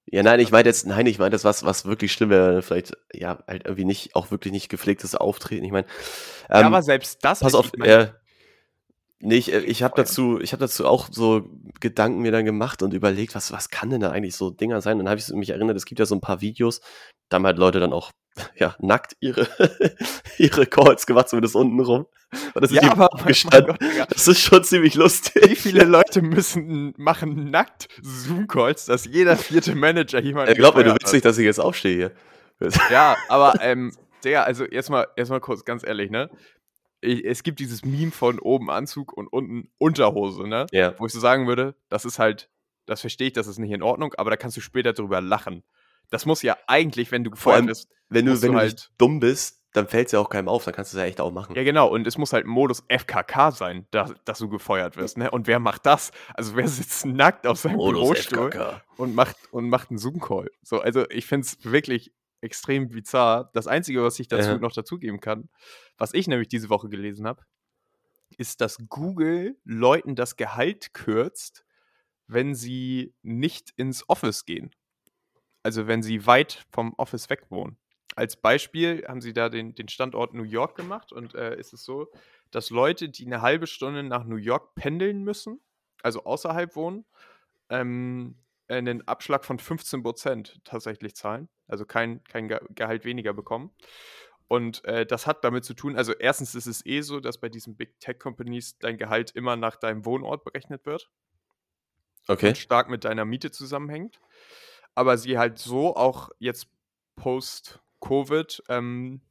Ja, 0.09 0.23
nein, 0.23 0.39
ich 0.39 0.51
meine 0.51 0.69
jetzt, 0.69 0.85
nein, 0.85 1.05
ich 1.05 1.19
meine 1.19 1.31
das, 1.31 1.43
was, 1.43 1.65
was 1.65 1.85
wirklich 1.85 2.13
schlimm 2.13 2.29
wäre, 2.29 2.61
vielleicht, 2.61 2.93
ja, 3.13 3.43
halt 3.45 3.65
irgendwie 3.65 3.83
nicht, 3.83 4.15
auch 4.15 4.31
wirklich 4.31 4.53
nicht 4.53 4.69
gepflegtes 4.69 5.15
Auftreten. 5.15 5.65
Ich 5.65 5.71
meine, 5.71 5.87
Ja, 6.49 6.61
ähm, 6.61 6.67
aber 6.67 6.81
selbst 6.81 7.25
das, 7.25 7.41
pass 7.41 7.53
ich, 7.53 7.59
auf, 7.59 7.65
ich 7.73 7.79
meine, 7.79 7.93
äh, 7.93 8.13
nee, 9.19 9.37
ich, 9.37 9.53
äh, 9.53 9.59
ich 9.59 9.83
habe 9.83 9.93
dazu, 9.95 10.39
ich 10.39 10.53
habe 10.53 10.61
dazu 10.61 10.85
auch 10.85 11.09
so 11.11 11.49
Gedanken 11.79 12.21
mir 12.21 12.31
dann 12.31 12.45
gemacht 12.45 12.81
und 12.81 12.93
überlegt, 12.93 13.35
was, 13.35 13.51
was 13.51 13.69
kann 13.69 13.89
denn 13.89 14.01
da 14.01 14.11
eigentlich 14.11 14.35
so 14.35 14.49
Dinger 14.49 14.81
sein? 14.81 14.93
Und 14.93 15.05
dann 15.05 15.09
habe 15.09 15.19
ich 15.19 15.27
mich 15.29 15.49
erinnert, 15.49 15.77
es 15.77 15.85
gibt 15.85 15.99
ja 15.99 16.05
so 16.05 16.15
ein 16.15 16.21
paar 16.21 16.41
Videos, 16.41 16.81
da 17.29 17.35
haben 17.35 17.45
halt 17.45 17.57
Leute 17.57 17.79
dann 17.79 17.93
auch, 17.93 18.11
ja, 18.55 18.75
nackt 18.79 19.15
ihre, 19.19 19.47
ihre 20.37 20.65
Calls 20.65 21.05
gemacht, 21.05 21.29
zumindest 21.29 21.55
unten 21.55 21.79
rum. 21.79 22.05
Und 22.53 22.61
das 22.61 22.71
Ja, 22.71 22.91
aber 22.91 23.09
mein 23.13 23.27
gestanden. 23.27 23.67
Gott, 23.67 23.81
Digga. 23.81 24.05
Das 24.05 24.27
ist 24.27 24.41
schon 24.41 24.63
ziemlich 24.63 24.95
lustig. 24.95 25.49
Wie 25.49 25.55
viele 25.55 25.85
Leute 25.85 26.21
müssen 26.21 26.93
machen 26.97 27.49
nackt 27.49 27.87
Zoom-Calls, 28.01 28.85
dass 28.85 29.05
jeder 29.05 29.37
vierte 29.37 29.75
Manager 29.75 30.21
jemanden 30.21 30.51
Äh, 30.51 30.55
glaub 30.55 30.75
mir, 30.75 30.83
du 30.83 30.91
willst 30.91 31.13
nicht, 31.13 31.25
dass 31.25 31.37
ich 31.37 31.45
jetzt 31.45 31.59
aufstehe 31.59 31.95
hier. 32.59 32.71
Ja, 32.89 33.15
aber 33.29 33.53
ähm, 33.61 33.93
Digga, 34.23 34.43
also 34.43 34.65
erstmal 34.65 35.07
erstmal 35.15 35.39
kurz 35.39 35.63
ganz 35.63 35.85
ehrlich, 35.85 36.09
ne? 36.09 36.29
Ich, 37.01 37.23
es 37.25 37.43
gibt 37.43 37.59
dieses 37.59 37.85
Meme 37.85 38.11
von 38.11 38.39
oben 38.39 38.69
Anzug 38.71 39.13
und 39.13 39.27
unten 39.27 39.69
Unterhose, 39.77 40.47
ne? 40.47 40.65
Ja. 40.71 40.93
Wo 40.97 41.05
ich 41.05 41.13
so 41.13 41.19
sagen 41.19 41.47
würde, 41.47 41.75
das 41.89 42.05
ist 42.05 42.17
halt, 42.19 42.49
das 42.85 43.01
verstehe 43.01 43.27
ich, 43.27 43.33
das 43.33 43.47
ist 43.47 43.59
nicht 43.59 43.71
in 43.71 43.83
Ordnung, 43.83 44.13
aber 44.17 44.29
da 44.31 44.37
kannst 44.37 44.57
du 44.57 44.61
später 44.61 44.93
drüber 44.93 45.21
lachen. 45.21 45.63
Das 46.09 46.25
muss 46.25 46.41
ja 46.41 46.57
eigentlich, 46.67 47.11
wenn 47.11 47.23
du 47.23 47.31
Vor 47.35 47.53
allem, 47.53 47.65
bist, 47.67 47.89
wenn 48.09 48.25
du, 48.25 48.41
wenn 48.41 48.53
du 48.53 48.57
halt- 48.57 48.71
nicht 48.73 48.91
dumm 48.97 49.19
bist, 49.19 49.61
dann 49.73 49.87
fällt 49.87 50.07
es 50.07 50.13
ja 50.13 50.19
auch 50.19 50.29
keinem 50.29 50.47
auf, 50.47 50.63
dann 50.63 50.73
kannst 50.73 50.93
du 50.93 50.97
es 50.97 51.01
ja 51.01 51.05
echt 51.07 51.19
auch 51.21 51.31
machen. 51.31 51.55
Ja, 51.55 51.63
genau. 51.63 51.87
Und 51.87 52.07
es 52.07 52.17
muss 52.17 52.33
halt 52.33 52.47
Modus 52.47 52.83
FKK 52.87 53.51
sein, 53.51 53.85
da, 53.91 54.09
dass 54.25 54.39
du 54.39 54.49
gefeuert 54.49 54.97
wirst. 54.97 55.17
Ne? 55.17 55.29
Und 55.29 55.45
wer 55.45 55.59
macht 55.59 55.85
das? 55.85 56.11
Also 56.33 56.55
wer 56.55 56.67
sitzt 56.67 57.05
nackt 57.05 57.45
auf 57.45 57.59
seinem 57.59 57.75
Modus 57.75 57.99
Bürostuhl 58.01 58.47
FKK. 58.49 58.81
und 58.95 59.13
macht, 59.13 59.35
und 59.51 59.69
macht 59.69 59.91
einen 59.91 59.99
Zoom-Call? 59.99 60.49
So, 60.63 60.79
also 60.79 61.07
ich 61.11 61.27
finde 61.27 61.45
es 61.45 61.63
wirklich 61.63 62.11
extrem 62.41 62.89
bizarr. 62.89 63.49
Das 63.53 63.67
Einzige, 63.67 64.03
was 64.03 64.19
ich 64.19 64.27
dazu 64.27 64.51
Ja. 64.51 64.57
noch 64.57 64.73
dazugeben 64.73 65.19
kann, 65.19 65.49
was 65.97 66.13
ich 66.13 66.27
nämlich 66.27 66.47
diese 66.47 66.69
Woche 66.69 66.89
gelesen 66.89 67.27
habe, 67.27 67.43
ist, 68.37 68.61
dass 68.61 68.77
Google 68.89 69.57
Leuten 69.63 70.15
das 70.15 70.35
Gehalt 70.35 70.93
kürzt, 70.93 71.65
wenn 72.27 72.55
sie 72.55 73.13
nicht 73.23 73.71
ins 73.77 74.07
Office 74.09 74.45
gehen. 74.45 74.71
Also 75.63 75.87
wenn 75.87 76.03
sie 76.03 76.25
weit 76.27 76.65
vom 76.71 76.93
Office 76.97 77.29
weg 77.29 77.45
wohnen. 77.49 77.77
Als 78.15 78.35
Beispiel 78.35 79.05
haben 79.07 79.21
sie 79.21 79.33
da 79.33 79.49
den, 79.49 79.75
den 79.75 79.87
Standort 79.89 80.33
New 80.33 80.43
York 80.43 80.75
gemacht 80.75 81.11
und 81.13 81.35
äh, 81.35 81.57
ist 81.57 81.73
es 81.73 81.83
so, 81.83 82.11
dass 82.51 82.69
Leute, 82.69 83.09
die 83.09 83.25
eine 83.25 83.41
halbe 83.41 83.67
Stunde 83.67 84.03
nach 84.03 84.23
New 84.25 84.37
York 84.37 84.75
pendeln 84.75 85.23
müssen, 85.23 85.61
also 86.01 86.23
außerhalb 86.23 86.75
wohnen, 86.75 87.05
ähm, 87.69 88.37
einen 88.67 89.07
Abschlag 89.07 89.45
von 89.45 89.59
15% 89.59 90.59
tatsächlich 90.63 91.15
zahlen. 91.15 91.49
Also 91.67 91.85
kein, 91.85 92.23
kein 92.25 92.47
Ge 92.47 92.59
Gehalt 92.75 93.05
weniger 93.05 93.33
bekommen. 93.33 93.71
Und 94.47 94.85
äh, 94.85 95.05
das 95.05 95.27
hat 95.27 95.43
damit 95.43 95.65
zu 95.65 95.73
tun, 95.73 95.97
also 95.97 96.13
erstens 96.13 96.55
ist 96.55 96.67
es 96.67 96.85
eh 96.85 97.01
so, 97.01 97.19
dass 97.19 97.37
bei 97.39 97.49
diesen 97.49 97.75
Big 97.75 97.99
Tech 97.99 98.17
Companies 98.19 98.77
dein 98.79 98.97
Gehalt 98.97 99.31
immer 99.31 99.57
nach 99.57 99.75
deinem 99.75 100.05
Wohnort 100.05 100.45
berechnet 100.45 100.85
wird 100.85 101.09
Okay. 102.29 102.49
und 102.49 102.57
stark 102.57 102.89
mit 102.89 103.03
deiner 103.05 103.25
Miete 103.25 103.51
zusammenhängt. 103.51 104.19
Aber 104.95 105.17
sie 105.17 105.37
halt 105.37 105.59
so 105.59 105.95
auch 105.95 106.29
jetzt 106.39 106.67
post-Covid 107.15 108.63
ähm, 108.69 109.21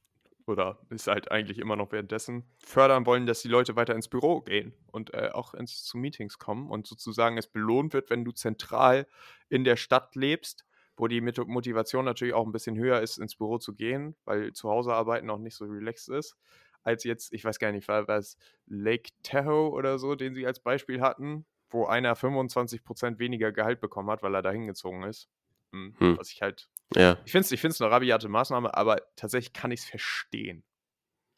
oder 0.46 0.78
ist 0.90 1.08
halt 1.08 1.30
eigentlich 1.30 1.58
immer 1.58 1.76
noch 1.76 1.92
währenddessen 1.92 2.44
fördern 2.64 3.04
wollen, 3.06 3.26
dass 3.26 3.42
die 3.42 3.48
Leute 3.48 3.76
weiter 3.76 3.94
ins 3.94 4.08
Büro 4.08 4.40
gehen 4.42 4.74
und 4.92 5.12
äh, 5.14 5.30
auch 5.32 5.54
ins, 5.54 5.84
zu 5.84 5.98
Meetings 5.98 6.38
kommen 6.38 6.70
und 6.70 6.86
sozusagen 6.86 7.36
es 7.36 7.48
belohnt 7.48 7.92
wird, 7.94 8.10
wenn 8.10 8.24
du 8.24 8.32
zentral 8.32 9.06
in 9.48 9.64
der 9.64 9.76
Stadt 9.76 10.14
lebst, 10.14 10.64
wo 10.96 11.08
die 11.08 11.20
Motivation 11.20 12.04
natürlich 12.04 12.34
auch 12.34 12.46
ein 12.46 12.52
bisschen 12.52 12.76
höher 12.78 13.00
ist, 13.00 13.18
ins 13.18 13.36
Büro 13.36 13.58
zu 13.58 13.74
gehen, 13.74 14.16
weil 14.24 14.52
zu 14.52 14.70
Hause 14.70 14.94
arbeiten 14.94 15.28
auch 15.30 15.38
nicht 15.38 15.54
so 15.54 15.64
relaxed 15.66 16.08
ist, 16.08 16.36
als 16.82 17.04
jetzt, 17.04 17.32
ich 17.32 17.44
weiß 17.44 17.58
gar 17.58 17.72
nicht, 17.72 17.88
war 17.88 18.06
was 18.08 18.36
Lake 18.66 19.10
Tahoe 19.22 19.70
oder 19.72 19.98
so, 19.98 20.14
den 20.14 20.34
sie 20.34 20.46
als 20.46 20.60
Beispiel 20.60 21.00
hatten, 21.00 21.44
wo 21.70 21.86
einer 21.86 22.14
25% 22.14 23.18
weniger 23.18 23.52
Gehalt 23.52 23.80
bekommen 23.80 24.10
hat, 24.10 24.22
weil 24.22 24.34
er 24.34 24.42
da 24.42 24.50
hingezogen 24.52 25.02
ist. 25.02 25.28
Hm, 25.72 25.94
Hm. 25.98 26.18
Was 26.18 26.30
ich 26.30 26.42
halt 26.42 26.68
Ja. 26.94 27.18
ich 27.24 27.32
finde 27.32 27.44
es 27.46 27.52
ich 27.52 27.60
find's 27.60 27.80
eine 27.80 27.90
rabiate 27.90 28.28
Maßnahme, 28.28 28.74
aber 28.74 29.02
tatsächlich 29.16 29.52
kann 29.52 29.72
ich 29.72 29.80
es 29.80 29.86
verstehen. 29.86 30.62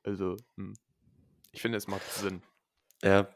Also, 0.05 0.37
hm. 0.57 0.75
ich 1.53 1.63
finde, 1.63 1.79
es 1.79 1.89
macht 1.89 2.05
Sinn. 2.13 2.43
Ja. 3.03 3.29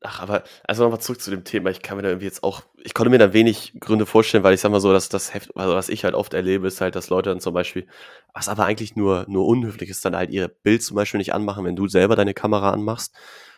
Ach, 0.00 0.20
aber, 0.20 0.44
also 0.64 0.84
nochmal 0.84 1.00
zurück 1.00 1.20
zu 1.20 1.30
dem 1.30 1.42
Thema. 1.42 1.70
Ich 1.70 1.82
kann 1.82 1.96
mir 1.96 2.04
da 2.04 2.10
irgendwie 2.10 2.26
jetzt 2.26 2.44
auch, 2.44 2.62
ich 2.76 2.94
konnte 2.94 3.10
mir 3.10 3.18
da 3.18 3.32
wenig 3.32 3.72
Gründe 3.80 4.06
vorstellen, 4.06 4.44
weil 4.44 4.54
ich 4.54 4.60
sag 4.60 4.70
mal 4.70 4.80
so, 4.80 4.92
dass 4.92 5.08
das 5.08 5.34
Heft, 5.34 5.56
also 5.56 5.74
was 5.74 5.88
ich 5.88 6.04
halt 6.04 6.14
oft 6.14 6.34
erlebe, 6.34 6.68
ist 6.68 6.80
halt, 6.80 6.94
dass 6.94 7.10
Leute 7.10 7.30
dann 7.30 7.40
zum 7.40 7.52
Beispiel, 7.52 7.88
was 8.32 8.48
aber 8.48 8.64
eigentlich 8.64 8.94
nur, 8.94 9.24
nur 9.28 9.46
unhöflich 9.46 9.90
ist, 9.90 10.04
dann 10.04 10.14
halt 10.14 10.30
ihr 10.30 10.46
Bild 10.46 10.84
zum 10.84 10.94
Beispiel 10.94 11.18
nicht 11.18 11.34
anmachen, 11.34 11.64
wenn 11.64 11.74
du 11.74 11.88
selber 11.88 12.14
deine 12.14 12.32
Kamera 12.32 12.70
anmachst. 12.70 13.12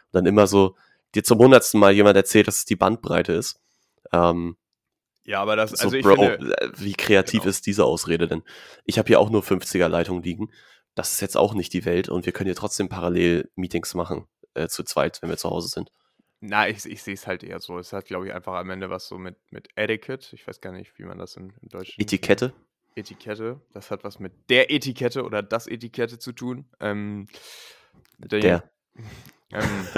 Und 0.07 0.15
dann 0.15 0.27
immer 0.27 0.47
so, 0.47 0.77
dir 1.15 1.25
zum 1.25 1.39
hundertsten 1.39 1.79
Mal 1.79 1.93
jemand 1.93 2.17
erzählt, 2.17 2.49
dass 2.49 2.59
es 2.59 2.65
die 2.65 2.77
Bandbreite 2.77 3.33
ist. 3.35 3.61
Ähm, 4.13 4.57
Ja, 5.25 5.43
aber 5.43 5.57
das, 5.57 5.73
so, 5.73 5.85
also 5.85 5.97
ich 5.97 6.05
Bro, 6.05 6.15
finde, 6.15 6.57
äh, 6.59 6.71
wie 6.77 6.95
kreativ 6.95 7.43
genau. 7.43 7.51
ist 7.51 7.67
diese 7.67 7.85
Ausrede 7.85 8.29
denn? 8.29 8.43
Ich 8.87 8.99
habe 8.99 9.09
hier 9.09 9.21
auch 9.21 9.29
nur 9.29 9.43
50er 9.43 9.89
Leitung 9.89 10.23
liegen. 10.23 10.51
Das 10.95 11.13
ist 11.13 11.21
jetzt 11.21 11.37
auch 11.37 11.53
nicht 11.53 11.73
die 11.75 11.85
Welt 11.85 12.09
und 12.09 12.25
wir 12.25 12.33
können 12.33 12.49
hier 12.49 12.57
trotzdem 12.57 12.89
parallel 12.89 13.51
Meetings 13.57 13.95
machen, 13.95 14.27
äh, 14.55 14.69
zu 14.69 14.83
zweit, 14.85 15.21
wenn 15.21 15.29
wir 15.29 15.37
zu 15.37 15.51
Hause 15.51 15.69
sind. 15.69 15.93
Na, 16.41 16.69
ich, 16.69 16.87
ich 16.87 17.03
sehe 17.03 17.15
es 17.15 17.27
halt 17.27 17.43
eher 17.43 17.61
so. 17.61 17.79
Es 17.79 17.93
hat, 17.93 18.07
glaube 18.07 18.27
ich, 18.27 18.35
einfach 18.35 18.55
am 18.55 18.71
Ende 18.71 18.91
was 18.91 19.07
so 19.09 19.19
mit, 19.19 19.37
mit 19.51 19.69
Etiquette. 19.75 20.35
Ich 20.35 20.47
weiß 20.47 20.61
gar 20.61 20.73
nicht, 20.73 20.99
wie 20.99 21.05
man 21.05 21.19
das 21.19 21.37
in, 21.37 21.53
im 21.61 21.69
Deutschen. 21.69 22.01
Etikette? 22.01 22.55
Etikette. 22.95 23.61
Das 23.73 23.91
hat 23.91 24.05
was 24.05 24.19
mit 24.19 24.33
der 24.51 24.71
Etikette 24.71 25.25
oder 25.25 25.43
das 25.43 25.67
Etikette 25.67 26.19
zu 26.19 26.33
tun. 26.33 26.67
Ähm, 26.81 27.27
der. 28.19 28.41
Der. 28.41 28.71
Ähm, 29.53 29.89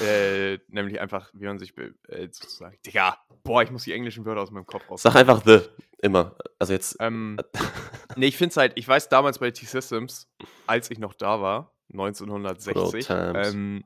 äh, 0.00 0.58
nämlich 0.68 1.00
einfach, 1.00 1.30
wie 1.34 1.44
man 1.44 1.58
sich 1.58 1.76
äh, 1.76 2.28
sozusagen. 2.30 2.78
Digga, 2.86 3.18
boah, 3.42 3.62
ich 3.62 3.70
muss 3.70 3.84
die 3.84 3.92
englischen 3.92 4.24
Wörter 4.24 4.40
aus 4.40 4.50
meinem 4.50 4.66
Kopf 4.66 4.90
raus. 4.90 5.02
Sag 5.02 5.16
einfach 5.16 5.44
the, 5.44 5.60
immer. 6.00 6.34
Also 6.58 6.72
jetzt, 6.72 6.96
Ähm, 7.00 7.36
nee, 8.16 8.28
ich 8.28 8.36
finde 8.36 8.50
es 8.52 8.56
halt, 8.56 8.72
ich 8.76 8.88
weiß 8.88 9.08
damals 9.10 9.38
bei 9.38 9.50
T-Systems, 9.50 10.30
als 10.66 10.90
ich 10.90 10.98
noch 10.98 11.12
da 11.12 11.42
war, 11.42 11.74
1960, 11.92 13.06
times. 13.06 13.52
ähm, 13.52 13.84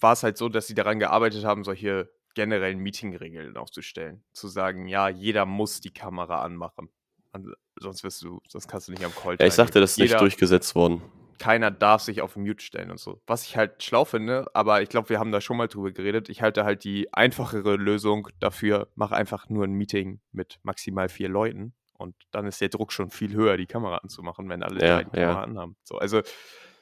war 0.00 0.12
es 0.12 0.22
halt 0.22 0.36
so, 0.36 0.48
dass 0.48 0.66
sie 0.66 0.74
daran 0.74 0.98
gearbeitet 0.98 1.44
haben, 1.44 1.64
solche 1.64 2.10
generellen 2.34 2.78
Meeting-Regeln 2.78 3.56
aufzustellen. 3.56 4.22
Zu 4.32 4.48
sagen, 4.48 4.86
ja, 4.88 5.08
jeder 5.08 5.46
muss 5.46 5.80
die 5.80 5.92
Kamera 5.92 6.42
anmachen. 6.42 6.90
An- 7.32 7.52
Sonst 7.78 8.04
wirst 8.04 8.22
du, 8.22 8.40
sonst 8.48 8.68
kannst 8.68 8.88
du 8.88 8.92
nicht 8.92 9.04
am 9.04 9.14
Call 9.14 9.36
ja, 9.38 9.46
ich 9.46 9.52
sagte, 9.52 9.80
das 9.80 9.92
ist 9.92 9.98
nicht 9.98 10.08
Jeder- 10.08 10.20
durchgesetzt 10.20 10.74
worden. 10.74 11.02
keiner 11.38 11.70
darf 11.70 12.00
sich 12.00 12.22
auf 12.22 12.34
Mute 12.36 12.64
stellen 12.64 12.90
und 12.90 12.98
so. 12.98 13.20
Was 13.26 13.44
ich 13.44 13.58
halt 13.58 13.82
schlau 13.82 14.06
finde, 14.06 14.46
aber 14.54 14.80
ich 14.80 14.88
glaube, 14.88 15.10
wir 15.10 15.18
haben 15.18 15.30
da 15.30 15.42
schon 15.42 15.58
mal 15.58 15.68
drüber 15.68 15.92
geredet. 15.92 16.30
Ich 16.30 16.40
halte 16.40 16.64
halt 16.64 16.84
die 16.84 17.12
einfachere 17.12 17.76
Lösung 17.76 18.28
dafür, 18.40 18.88
mach 18.94 19.12
einfach 19.12 19.50
nur 19.50 19.64
ein 19.64 19.72
Meeting 19.72 20.20
mit 20.32 20.58
maximal 20.62 21.10
vier 21.10 21.28
Leuten 21.28 21.74
und 21.98 22.14
dann 22.30 22.46
ist 22.46 22.62
der 22.62 22.70
Druck 22.70 22.92
schon 22.92 23.10
viel 23.10 23.34
höher, 23.34 23.58
die 23.58 23.66
Kamera 23.66 23.96
anzumachen, 23.98 24.48
wenn 24.48 24.62
alle 24.62 24.80
Ja, 24.82 25.02
die 25.02 25.18
ja. 25.18 25.26
Kamera 25.26 25.42
anhaben. 25.42 25.76
So, 25.84 25.98
also 25.98 26.22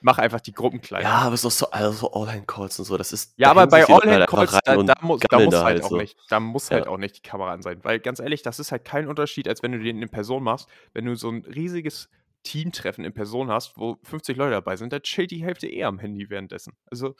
mach 0.04 0.18
einfach 0.18 0.40
die 0.40 0.52
Gruppen 0.52 0.82
kleiner. 0.82 1.08
Ja, 1.08 1.14
aber 1.20 1.36
doch 1.36 1.50
so, 1.50 1.70
also 1.70 1.92
so 1.92 2.12
All-Hand-Calls 2.12 2.78
und 2.78 2.84
so, 2.84 2.98
das 2.98 3.12
ist. 3.14 3.32
Ja, 3.38 3.46
da 3.46 3.50
aber 3.52 3.66
bei 3.66 3.86
All-Hand-Calls, 3.86 4.58
da, 4.62 4.76
da, 4.76 4.94
muss, 5.00 5.20
da 5.20 5.40
muss 5.40 5.54
halt 5.54 5.64
halt 5.64 5.82
auch 5.82 5.88
so. 5.88 5.96
nicht, 5.96 6.16
da 6.28 6.40
muss 6.40 6.70
halt 6.70 6.84
Ja. 6.84 6.90
auch 6.90 6.98
nicht 6.98 7.16
die 7.16 7.22
Kamera 7.22 7.52
an 7.52 7.62
sein. 7.62 7.82
Weil 7.82 8.00
ganz 8.00 8.20
ehrlich, 8.20 8.42
das 8.42 8.58
ist 8.58 8.70
halt 8.70 8.84
kein 8.84 9.08
Unterschied, 9.08 9.48
als 9.48 9.62
wenn 9.62 9.72
du 9.72 9.78
den 9.78 10.02
in 10.02 10.10
Person 10.10 10.42
machst. 10.42 10.68
Wenn 10.92 11.06
du 11.06 11.16
so 11.16 11.30
ein 11.30 11.42
riesiges 11.46 12.10
Teamtreffen 12.42 13.02
in 13.02 13.14
Person 13.14 13.50
hast, 13.50 13.78
wo 13.78 13.96
50 14.02 14.36
Leute 14.36 14.50
dabei 14.50 14.76
sind, 14.76 14.92
da 14.92 15.00
chillt 15.00 15.30
die 15.30 15.42
Hälfte 15.42 15.68
eher 15.68 15.88
am 15.88 15.98
Handy 15.98 16.28
währenddessen. 16.28 16.74
Also, 16.90 17.14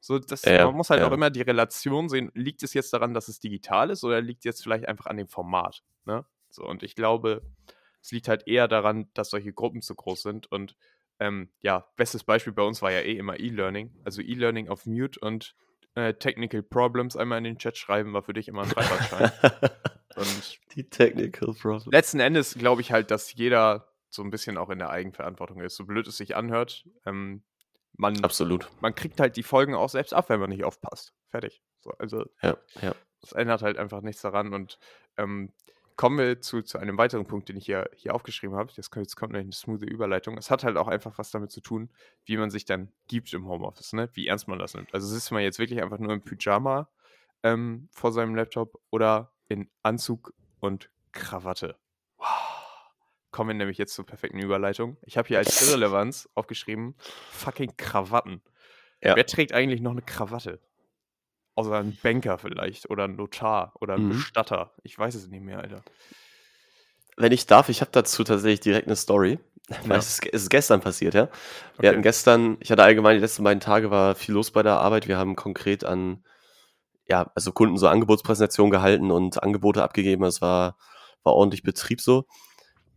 so 0.00 0.18
das, 0.18 0.42
Ja, 0.46 0.64
man 0.64 0.76
muss 0.76 0.88
halt 0.88 1.02
ja. 1.02 1.08
auch 1.08 1.12
immer 1.12 1.28
die 1.28 1.42
Relation 1.42 2.08
sehen. 2.08 2.30
Liegt 2.34 2.62
es 2.62 2.72
jetzt 2.72 2.94
daran, 2.94 3.12
dass 3.12 3.28
es 3.28 3.38
digital 3.38 3.90
ist 3.90 4.02
oder 4.02 4.22
liegt 4.22 4.40
es 4.40 4.44
jetzt 4.44 4.62
vielleicht 4.62 4.88
einfach 4.88 5.04
an 5.06 5.18
dem 5.18 5.28
Format? 5.28 5.82
Ne? 6.06 6.24
So, 6.48 6.64
und 6.64 6.82
ich 6.82 6.94
glaube, 6.94 7.42
es 8.00 8.12
liegt 8.12 8.28
halt 8.28 8.46
eher 8.48 8.66
daran, 8.66 9.10
dass 9.12 9.28
solche 9.28 9.52
Gruppen 9.52 9.82
zu 9.82 9.94
groß 9.94 10.22
sind. 10.22 10.50
Und 10.50 10.74
ähm, 11.20 11.50
ja, 11.60 11.86
bestes 11.96 12.24
Beispiel 12.24 12.52
bei 12.52 12.62
uns 12.62 12.82
war 12.82 12.90
ja 12.90 13.00
eh 13.00 13.16
immer 13.16 13.38
E-Learning. 13.38 13.94
Also 14.04 14.22
E-Learning 14.22 14.68
auf 14.68 14.86
Mute 14.86 15.20
und 15.20 15.54
äh, 15.94 16.14
Technical 16.14 16.62
Problems 16.62 17.16
einmal 17.16 17.38
in 17.38 17.44
den 17.44 17.58
Chat 17.58 17.76
schreiben, 17.76 18.12
war 18.12 18.22
für 18.22 18.32
dich 18.32 18.48
immer 18.48 18.62
ein 18.62 18.68
Freifahrtschein. 18.68 19.30
und 20.16 20.60
die 20.74 20.88
Technical 20.88 21.54
Problem. 21.54 21.92
letzten 21.92 22.20
Endes 22.20 22.54
glaube 22.54 22.80
ich 22.80 22.90
halt, 22.90 23.10
dass 23.10 23.34
jeder 23.34 23.86
so 24.08 24.22
ein 24.22 24.30
bisschen 24.30 24.56
auch 24.56 24.70
in 24.70 24.78
der 24.78 24.90
Eigenverantwortung 24.90 25.60
ist. 25.60 25.76
So 25.76 25.84
blöd 25.84 26.06
es 26.08 26.16
sich 26.16 26.34
anhört. 26.36 26.84
Ähm, 27.06 27.42
man, 27.92 28.22
Absolut. 28.24 28.68
man 28.80 28.94
kriegt 28.94 29.20
halt 29.20 29.36
die 29.36 29.42
Folgen 29.42 29.74
auch 29.74 29.90
selbst 29.90 30.14
ab, 30.14 30.30
wenn 30.30 30.40
man 30.40 30.50
nicht 30.50 30.64
aufpasst. 30.64 31.12
Fertig. 31.28 31.62
So, 31.80 31.90
also 31.98 32.24
Ja, 32.42 32.56
ja. 32.80 32.94
das 33.20 33.32
ändert 33.32 33.62
halt 33.62 33.76
einfach 33.76 34.00
nichts 34.00 34.22
daran. 34.22 34.54
Und 34.54 34.78
ähm, 35.16 35.52
kommen 36.00 36.16
wir 36.16 36.40
zu, 36.40 36.62
zu 36.62 36.78
einem 36.78 36.96
weiteren 36.96 37.26
Punkt, 37.26 37.50
den 37.50 37.58
ich 37.58 37.66
hier, 37.66 37.90
hier 37.94 38.14
aufgeschrieben 38.14 38.56
habe. 38.56 38.72
Jetzt 38.74 38.88
kommt, 38.90 39.04
jetzt 39.04 39.16
kommt 39.16 39.36
eine 39.36 39.52
smooth 39.52 39.82
Überleitung. 39.82 40.38
Es 40.38 40.50
hat 40.50 40.64
halt 40.64 40.78
auch 40.78 40.88
einfach 40.88 41.18
was 41.18 41.30
damit 41.30 41.50
zu 41.50 41.60
tun, 41.60 41.90
wie 42.24 42.38
man 42.38 42.48
sich 42.48 42.64
dann 42.64 42.90
gibt 43.06 43.34
im 43.34 43.46
Homeoffice, 43.46 43.92
ne? 43.92 44.08
wie 44.14 44.26
ernst 44.26 44.48
man 44.48 44.58
das 44.58 44.72
nimmt. 44.72 44.94
Also 44.94 45.06
sitzt 45.06 45.30
man 45.30 45.42
jetzt 45.42 45.58
wirklich 45.58 45.82
einfach 45.82 45.98
nur 45.98 46.14
im 46.14 46.22
Pyjama 46.22 46.88
ähm, 47.42 47.90
vor 47.92 48.12
seinem 48.12 48.34
Laptop 48.34 48.80
oder 48.88 49.34
in 49.48 49.68
Anzug 49.82 50.32
und 50.58 50.88
Krawatte. 51.12 51.76
Wow. 52.16 52.28
Kommen 53.30 53.50
wir 53.50 53.54
nämlich 53.54 53.76
jetzt 53.76 53.92
zur 53.92 54.06
perfekten 54.06 54.38
Überleitung. 54.38 54.96
Ich 55.02 55.18
habe 55.18 55.28
hier 55.28 55.36
als 55.36 55.68
Irrelevanz 55.68 56.30
aufgeschrieben, 56.34 56.94
fucking 57.30 57.76
Krawatten. 57.76 58.40
Ja. 59.02 59.16
Wer 59.16 59.26
trägt 59.26 59.52
eigentlich 59.52 59.82
noch 59.82 59.92
eine 59.92 60.00
Krawatte? 60.00 60.60
Außer 61.60 61.76
ein 61.76 61.96
Banker 62.02 62.38
vielleicht 62.38 62.88
oder 62.88 63.04
ein 63.04 63.16
Notar 63.16 63.74
oder 63.80 63.94
ein 63.94 64.08
Mhm. 64.08 64.08
Bestatter. 64.08 64.72
Ich 64.82 64.98
weiß 64.98 65.14
es 65.14 65.28
nicht 65.28 65.42
mehr, 65.42 65.60
Alter. 65.60 65.82
Wenn 67.18 67.32
ich 67.32 67.46
darf, 67.46 67.68
ich 67.68 67.82
habe 67.82 67.90
dazu 67.92 68.24
tatsächlich 68.24 68.60
direkt 68.60 68.86
eine 68.86 68.96
Story. 68.96 69.38
Weil 69.84 69.90
Ja. 69.90 69.96
es, 69.98 70.08
ist, 70.08 70.26
es 70.32 70.42
ist 70.44 70.50
gestern 70.50 70.80
passiert, 70.80 71.14
ja. 71.14 71.26
Wir 71.26 71.30
Okay. 71.76 71.88
hatten 71.90 72.02
gestern, 72.02 72.56
ich 72.60 72.70
hatte 72.72 72.82
allgemein 72.82 73.16
die 73.16 73.20
letzten 73.20 73.44
beiden 73.44 73.60
Tage 73.60 73.90
war 73.90 74.14
viel 74.14 74.34
los 74.34 74.50
bei 74.50 74.62
der 74.62 74.78
Arbeit. 74.80 75.06
Wir 75.06 75.18
haben 75.18 75.36
konkret 75.36 75.84
an, 75.84 76.24
ja, 77.06 77.30
also 77.34 77.52
Kunden 77.52 77.76
so 77.76 77.88
Angebotspräsentationen 77.88 78.70
gehalten 78.70 79.10
und 79.10 79.42
Angebote 79.42 79.82
abgegeben. 79.82 80.24
Es 80.24 80.40
war, 80.40 80.78
war 81.22 81.34
ordentlich 81.34 81.62
Betrieb 81.62 82.00
so. 82.00 82.26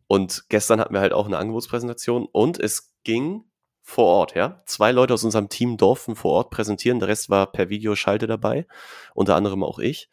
Und 0.08 0.46
gestern 0.50 0.80
hatten 0.80 0.94
wir 0.94 1.02
halt 1.02 1.14
auch 1.14 1.26
eine 1.26 1.38
Angebotspräsentation 1.38 2.28
und 2.32 2.60
es 2.60 2.94
ging 3.04 3.44
vor 3.86 4.06
Ort, 4.06 4.34
ja. 4.34 4.64
Zwei 4.66 4.92
Leute 4.94 5.14
aus 5.14 5.26
unserem 5.26 5.50
Team 5.50 5.78
durften 5.78 6.16
vor 6.16 6.32
Ort 6.32 6.50
präsentieren. 6.50 7.00
Der 7.00 7.10
Rest 7.10 7.30
war 7.30 7.52
per 7.52 7.70
Videoschalte 7.70 8.28
dabei. 8.28 8.66
Unter 9.14 9.36
anderem 9.36 9.64
auch 9.64 9.78
ich. 9.78 10.10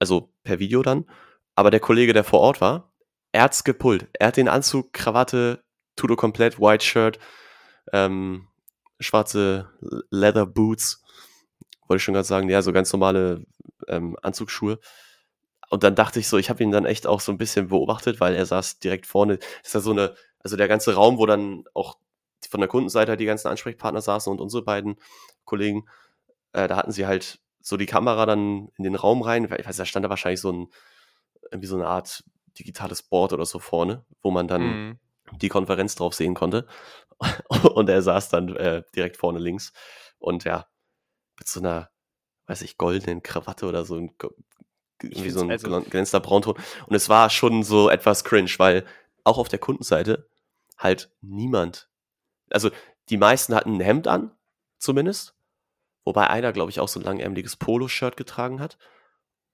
Also 0.00 0.32
per 0.42 0.58
Video 0.58 0.82
dann. 0.82 1.04
Aber 1.54 1.70
der 1.70 1.80
Kollege, 1.80 2.14
der 2.14 2.24
vor 2.24 2.40
Ort 2.40 2.60
war, 2.62 2.92
er 3.30 3.42
hat's 3.42 3.62
gepullt. 3.62 4.08
Er 4.18 4.28
hat 4.28 4.38
den 4.38 4.48
Anzug, 4.48 4.92
Krawatte, 4.92 5.62
Tudo 5.96 6.16
komplett, 6.16 6.58
White 6.58 6.84
Shirt, 6.84 7.18
ähm, 7.92 8.48
schwarze 9.00 9.70
Leather 10.10 10.46
Boots, 10.46 11.02
wollte 11.86 11.98
ich 11.98 12.04
schon 12.04 12.14
gerade 12.14 12.26
sagen, 12.26 12.48
ja, 12.48 12.62
so 12.62 12.72
ganz 12.72 12.92
normale 12.92 13.44
ähm, 13.88 14.16
Anzugsschuhe. 14.22 14.78
Und 15.68 15.82
dann 15.82 15.94
dachte 15.94 16.20
ich 16.20 16.28
so, 16.28 16.38
ich 16.38 16.50
habe 16.50 16.62
ihn 16.62 16.70
dann 16.70 16.86
echt 16.86 17.06
auch 17.06 17.20
so 17.20 17.32
ein 17.32 17.38
bisschen 17.38 17.68
beobachtet, 17.68 18.20
weil 18.20 18.34
er 18.34 18.46
saß 18.46 18.78
direkt 18.78 19.06
vorne. 19.06 19.38
Das 19.38 19.68
ist 19.68 19.74
ja 19.74 19.80
so 19.80 19.90
eine, 19.90 20.14
also 20.40 20.56
der 20.56 20.68
ganze 20.68 20.94
Raum, 20.94 21.18
wo 21.18 21.26
dann 21.26 21.64
auch 21.74 21.98
von 22.50 22.60
der 22.60 22.68
Kundenseite 22.68 23.16
die 23.16 23.24
ganzen 23.24 23.48
Ansprechpartner 23.48 24.00
saßen 24.00 24.30
und 24.32 24.40
unsere 24.40 24.62
beiden 24.62 24.96
Kollegen, 25.44 25.86
äh, 26.52 26.68
da 26.68 26.76
hatten 26.76 26.92
sie 26.92 27.06
halt 27.06 27.40
so 27.60 27.76
die 27.76 27.86
Kamera 27.86 28.26
dann 28.26 28.68
in 28.76 28.84
den 28.84 28.94
Raum 28.96 29.22
rein. 29.22 29.44
Ich 29.44 29.50
weiß, 29.66 29.76
da 29.76 29.84
stand 29.86 30.04
da 30.04 30.10
wahrscheinlich 30.10 30.40
so 30.40 30.50
ein, 30.52 30.68
irgendwie 31.50 31.68
so 31.68 31.76
eine 31.76 31.86
Art 31.86 32.24
digitales 32.58 33.02
Board 33.02 33.32
oder 33.32 33.46
so 33.46 33.58
vorne, 33.58 34.04
wo 34.20 34.30
man 34.30 34.48
dann 34.48 34.62
Mhm. 34.62 34.98
die 35.40 35.48
Konferenz 35.48 35.94
drauf 35.94 36.14
sehen 36.14 36.34
konnte. 36.34 36.66
Und 37.74 37.88
er 37.88 38.02
saß 38.02 38.28
dann 38.30 38.56
äh, 38.56 38.82
direkt 38.96 39.16
vorne 39.16 39.38
links. 39.38 39.72
Und 40.18 40.44
ja, 40.44 40.66
mit 41.38 41.48
so 41.48 41.60
einer, 41.60 41.90
weiß 42.46 42.62
ich, 42.62 42.76
goldenen 42.78 43.22
Krawatte 43.22 43.66
oder 43.66 43.84
so, 43.84 43.96
ein, 43.96 44.12
irgendwie 45.02 45.30
so 45.30 45.40
ein 45.40 45.50
also- 45.50 45.68
glän- 45.68 45.88
glänzender 45.88 46.20
Braunton. 46.26 46.54
Und 46.86 46.94
es 46.96 47.08
war 47.08 47.30
schon 47.30 47.62
so 47.62 47.88
etwas 47.88 48.24
cringe, 48.24 48.50
weil 48.58 48.84
auch 49.24 49.38
auf 49.38 49.48
der 49.48 49.58
Kundenseite 49.60 50.28
halt 50.76 51.10
niemand, 51.20 51.88
also 52.52 52.70
die 53.10 53.16
meisten 53.16 53.54
hatten 53.54 53.76
ein 53.76 53.80
Hemd 53.80 54.08
an, 54.08 54.30
zumindest. 54.78 55.34
Wobei 56.04 56.28
einer, 56.28 56.52
glaube 56.52 56.70
ich, 56.70 56.80
auch 56.80 56.88
so 56.88 56.98
ein 57.00 57.04
langärmeliges 57.04 57.56
Poloshirt 57.56 58.16
getragen 58.16 58.60
hat. 58.60 58.78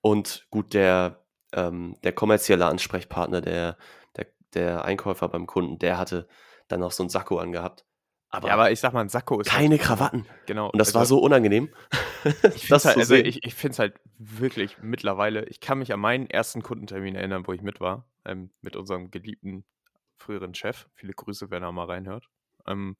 Und 0.00 0.46
gut, 0.50 0.72
der, 0.74 1.24
ähm, 1.52 1.96
der 2.04 2.12
kommerzielle 2.12 2.66
Ansprechpartner, 2.66 3.40
der, 3.40 3.76
der, 4.16 4.26
der 4.54 4.84
Einkäufer 4.84 5.28
beim 5.28 5.46
Kunden, 5.46 5.78
der 5.78 5.98
hatte 5.98 6.28
dann 6.68 6.82
auch 6.82 6.92
so 6.92 7.02
ein 7.02 7.08
Sakko 7.10 7.38
angehabt. 7.38 7.84
Aber, 8.30 8.48
Ja, 8.48 8.54
aber 8.54 8.70
ich 8.70 8.80
sag 8.80 8.92
mal, 8.92 9.00
ein 9.00 9.08
Sakko 9.08 9.40
ist 9.40 9.48
keine 9.50 9.76
halt, 9.76 9.82
Krawatten. 9.82 10.26
Genau. 10.46 10.70
Und 10.70 10.78
das 10.78 10.94
war 10.94 11.00
also- 11.00 11.16
so 11.16 11.22
unangenehm. 11.22 11.70
Ich 12.54 12.66
finde 12.66 12.84
halt, 12.84 12.96
also 12.96 13.14
ich, 13.14 13.44
ich 13.44 13.54
finde 13.54 13.72
es 13.72 13.78
halt 13.78 14.00
wirklich 14.18 14.78
mittlerweile, 14.82 15.44
ich 15.46 15.60
kann 15.60 15.78
mich 15.78 15.92
an 15.92 16.00
meinen 16.00 16.28
ersten 16.28 16.62
Kundentermin 16.62 17.14
erinnern, 17.14 17.46
wo 17.46 17.52
ich 17.52 17.62
mit 17.62 17.80
war, 17.80 18.06
ähm, 18.24 18.50
mit 18.60 18.74
unserem 18.74 19.10
geliebten 19.10 19.64
früheren 20.16 20.54
Chef. 20.54 20.88
Viele 20.94 21.12
Grüße, 21.12 21.50
wenn 21.50 21.62
er 21.62 21.72
mal 21.72 21.86
reinhört. 21.86 22.28
Ähm, 22.68 22.96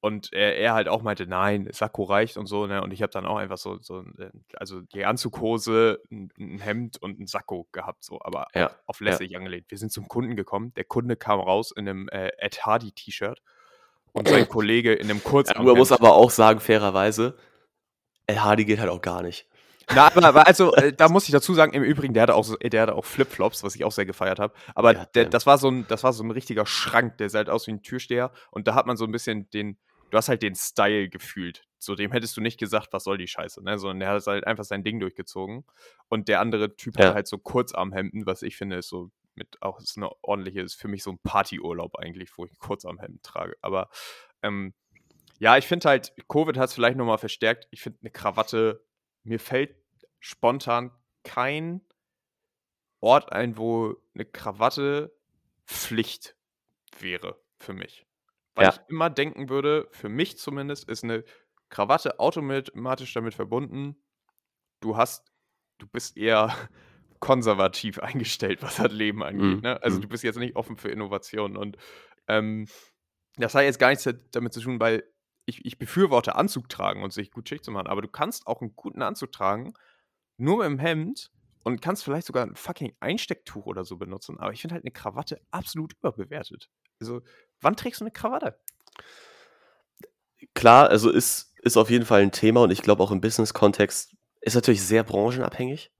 und 0.00 0.32
er, 0.32 0.56
er 0.56 0.74
halt 0.74 0.88
auch 0.88 1.02
meinte, 1.02 1.26
nein, 1.26 1.68
Sakko 1.72 2.04
reicht 2.04 2.36
und 2.36 2.46
so, 2.46 2.66
ne? 2.66 2.82
Und 2.82 2.92
ich 2.92 3.02
habe 3.02 3.10
dann 3.10 3.26
auch 3.26 3.38
einfach 3.38 3.58
so, 3.58 3.78
so 3.80 4.02
äh, 4.18 4.30
also 4.54 4.82
die 4.82 5.04
Anzughose, 5.04 6.00
ein, 6.12 6.28
ein 6.38 6.58
Hemd 6.60 7.02
und 7.02 7.18
ein 7.18 7.26
Sakko 7.26 7.66
gehabt, 7.72 8.04
so, 8.04 8.20
aber 8.22 8.46
Ja, 8.54 8.70
auf 8.86 9.00
lässig 9.00 9.36
angelehnt. 9.36 9.66
Wir 9.68 9.78
sind 9.78 9.90
zum 9.90 10.06
Kunden 10.06 10.36
gekommen. 10.36 10.72
Der 10.74 10.84
Kunde 10.84 11.16
kam 11.16 11.40
raus 11.40 11.72
in 11.74 11.88
einem 11.88 12.08
äh, 12.10 12.30
Ed 12.38 12.64
Hardy 12.64 12.92
T-Shirt 12.92 13.42
und 14.12 14.28
sein 14.28 14.48
Kollege 14.48 14.92
in 14.92 15.10
einem 15.10 15.18
Ja, 15.24 15.28
Kurzarmhemd. 15.30 15.66
man 15.66 15.78
muss 15.78 15.92
aber 15.92 16.14
auch 16.14 16.30
sagen, 16.30 16.60
fairerweise, 16.60 17.36
El 18.26 18.40
Hardy 18.42 18.64
geht 18.64 18.78
halt 18.78 18.90
auch 18.90 19.02
gar 19.02 19.22
nicht. 19.22 19.48
Na, 19.94 20.10
aber, 20.14 20.46
also, 20.46 20.74
äh, 20.74 20.92
da 20.92 21.08
muss 21.08 21.26
ich 21.26 21.30
dazu 21.32 21.54
sagen, 21.54 21.72
im 21.72 21.82
Übrigen, 21.82 22.12
der 22.12 22.24
hatte 22.24 22.34
auch, 22.34 22.44
so, 22.44 22.56
der 22.56 22.82
hatte 22.82 22.94
auch 22.94 23.04
Flipflops, 23.04 23.62
was 23.62 23.74
ich 23.76 23.84
auch 23.84 23.92
sehr 23.92 24.06
gefeiert 24.06 24.38
habe. 24.40 24.52
Aber 24.74 24.94
Ja, 24.94 25.04
der, 25.14 25.26
das, 25.26 25.46
war 25.46 25.58
so 25.58 25.68
ein, 25.68 25.86
das 25.86 26.02
war 26.02 26.12
so 26.12 26.24
ein 26.24 26.30
richtiger 26.32 26.66
Schrank, 26.66 27.18
der 27.18 27.30
sah 27.30 27.38
halt 27.38 27.50
aus 27.50 27.66
wie 27.66 27.72
ein 27.72 27.82
Türsteher. 27.82 28.32
Und 28.50 28.66
da 28.66 28.74
hat 28.74 28.86
man 28.86 28.96
so 28.96 29.04
ein 29.04 29.12
bisschen 29.12 29.48
den, 29.50 29.78
du 30.10 30.18
hast 30.18 30.28
halt 30.28 30.42
den 30.42 30.54
Style 30.56 31.08
gefühlt. 31.08 31.62
So 31.78 31.94
dem 31.94 32.10
hättest 32.10 32.36
du 32.36 32.40
nicht 32.40 32.58
gesagt, 32.58 32.88
was 32.92 33.04
soll 33.04 33.16
die 33.18 33.28
Scheiße, 33.28 33.62
ne? 33.62 33.78
Sondern 33.78 34.00
der 34.00 34.08
hat 34.10 34.26
halt 34.26 34.46
einfach 34.46 34.64
sein 34.64 34.82
Ding 34.82 34.98
durchgezogen. 34.98 35.64
Und 36.08 36.26
der 36.28 36.40
andere 36.40 36.74
Typ 36.76 36.98
Ja. 36.98 37.08
hat 37.08 37.14
halt 37.14 37.26
so 37.28 37.38
Kurzarmhemden, 37.38 38.26
was 38.26 38.42
ich 38.42 38.56
finde, 38.56 38.76
ist 38.76 38.88
so 38.88 39.10
mit 39.36 39.60
auch 39.62 39.78
ist 39.78 39.98
eine 39.98 40.10
ordentliche, 40.22 40.62
ist 40.62 40.74
für 40.74 40.88
mich 40.88 41.02
so 41.02 41.10
ein 41.12 41.18
Partyurlaub 41.22 41.96
eigentlich, 41.96 42.36
wo 42.38 42.46
ich 42.46 42.58
Kurzarmhemden 42.58 43.20
trage. 43.22 43.54
Aber 43.60 43.88
ähm, 44.42 44.72
ja, 45.38 45.58
ich 45.58 45.66
finde 45.66 45.88
halt, 45.90 46.12
Covid 46.28 46.56
hat 46.56 46.70
es 46.70 46.74
vielleicht 46.74 46.96
nochmal 46.96 47.18
verstärkt. 47.18 47.68
Ich 47.70 47.82
finde 47.82 47.98
eine 48.00 48.10
Krawatte, 48.10 48.82
mir 49.26 49.40
fällt 49.40 49.76
spontan 50.20 50.92
kein 51.24 51.80
Ort 53.00 53.32
ein, 53.32 53.56
wo 53.56 53.96
eine 54.14 54.24
Krawatte 54.24 55.14
Pflicht 55.66 56.36
wäre 56.98 57.40
für 57.58 57.72
mich. 57.74 58.06
Weil 58.54 58.66
Ja. 58.66 58.70
ich 58.72 58.80
immer 58.88 59.10
denken 59.10 59.48
würde, 59.48 59.88
für 59.90 60.08
mich 60.08 60.38
zumindest 60.38 60.88
ist 60.88 61.04
eine 61.04 61.24
Krawatte 61.68 62.18
automatisch 62.20 63.12
damit 63.12 63.34
verbunden, 63.34 63.96
du 64.80 64.96
hast, 64.96 65.32
du 65.78 65.86
bist 65.86 66.16
eher 66.16 66.48
konservativ 67.20 67.98
eingestellt, 68.00 68.62
was 68.62 68.76
das 68.76 68.92
Leben 68.92 69.22
angeht. 69.22 69.56
Mhm, 69.56 69.60
Ne? 69.60 69.82
Also 69.82 69.98
mhm. 69.98 70.02
du 70.02 70.08
bist 70.08 70.22
jetzt 70.24 70.38
nicht 70.38 70.56
offen 70.56 70.76
für 70.76 70.88
Innovationen. 70.90 71.56
Und 71.56 71.76
ähm, 72.28 72.66
das 73.36 73.54
hat 73.54 73.64
jetzt 73.64 73.78
gar 73.78 73.90
nichts 73.90 74.08
damit 74.30 74.52
zu 74.52 74.60
tun, 74.60 74.80
weil 74.80 75.04
ich, 75.46 75.64
ich 75.64 75.78
befürworte 75.78 76.34
Anzug 76.34 76.68
tragen 76.68 77.02
und 77.02 77.12
sich 77.12 77.30
gut 77.30 77.48
schick 77.48 77.64
zu 77.64 77.70
machen, 77.70 77.86
aber 77.86 78.02
du 78.02 78.08
kannst 78.08 78.46
auch 78.46 78.60
einen 78.60 78.74
guten 78.76 79.00
Anzug 79.00 79.32
tragen, 79.32 79.74
nur 80.36 80.58
mit 80.58 80.66
dem 80.66 80.78
Hemd 80.78 81.30
und 81.62 81.80
kannst 81.80 82.04
vielleicht 82.04 82.26
sogar 82.26 82.44
ein 82.44 82.56
fucking 82.56 82.94
Einstecktuch 83.00 83.66
oder 83.66 83.84
so 83.84 83.96
benutzen. 83.96 84.38
Aber 84.38 84.52
ich 84.52 84.60
finde 84.60 84.74
halt 84.74 84.84
eine 84.84 84.90
Krawatte 84.90 85.40
absolut 85.50 85.94
überbewertet. 85.94 86.68
Also, 87.00 87.22
wann 87.60 87.76
trägst 87.76 88.00
du 88.00 88.04
eine 88.04 88.12
Krawatte? 88.12 88.58
Klar, 90.54 90.88
also 90.88 91.10
ist, 91.10 91.54
ist 91.62 91.76
auf 91.76 91.90
jeden 91.90 92.04
Fall 92.04 92.22
ein 92.22 92.32
Thema 92.32 92.62
und 92.62 92.70
ich 92.70 92.82
glaube 92.82 93.02
auch 93.02 93.10
im 93.10 93.20
Business-Kontext 93.20 94.14
ist 94.40 94.54
natürlich 94.54 94.82
sehr 94.82 95.02
branchenabhängig. 95.02 95.90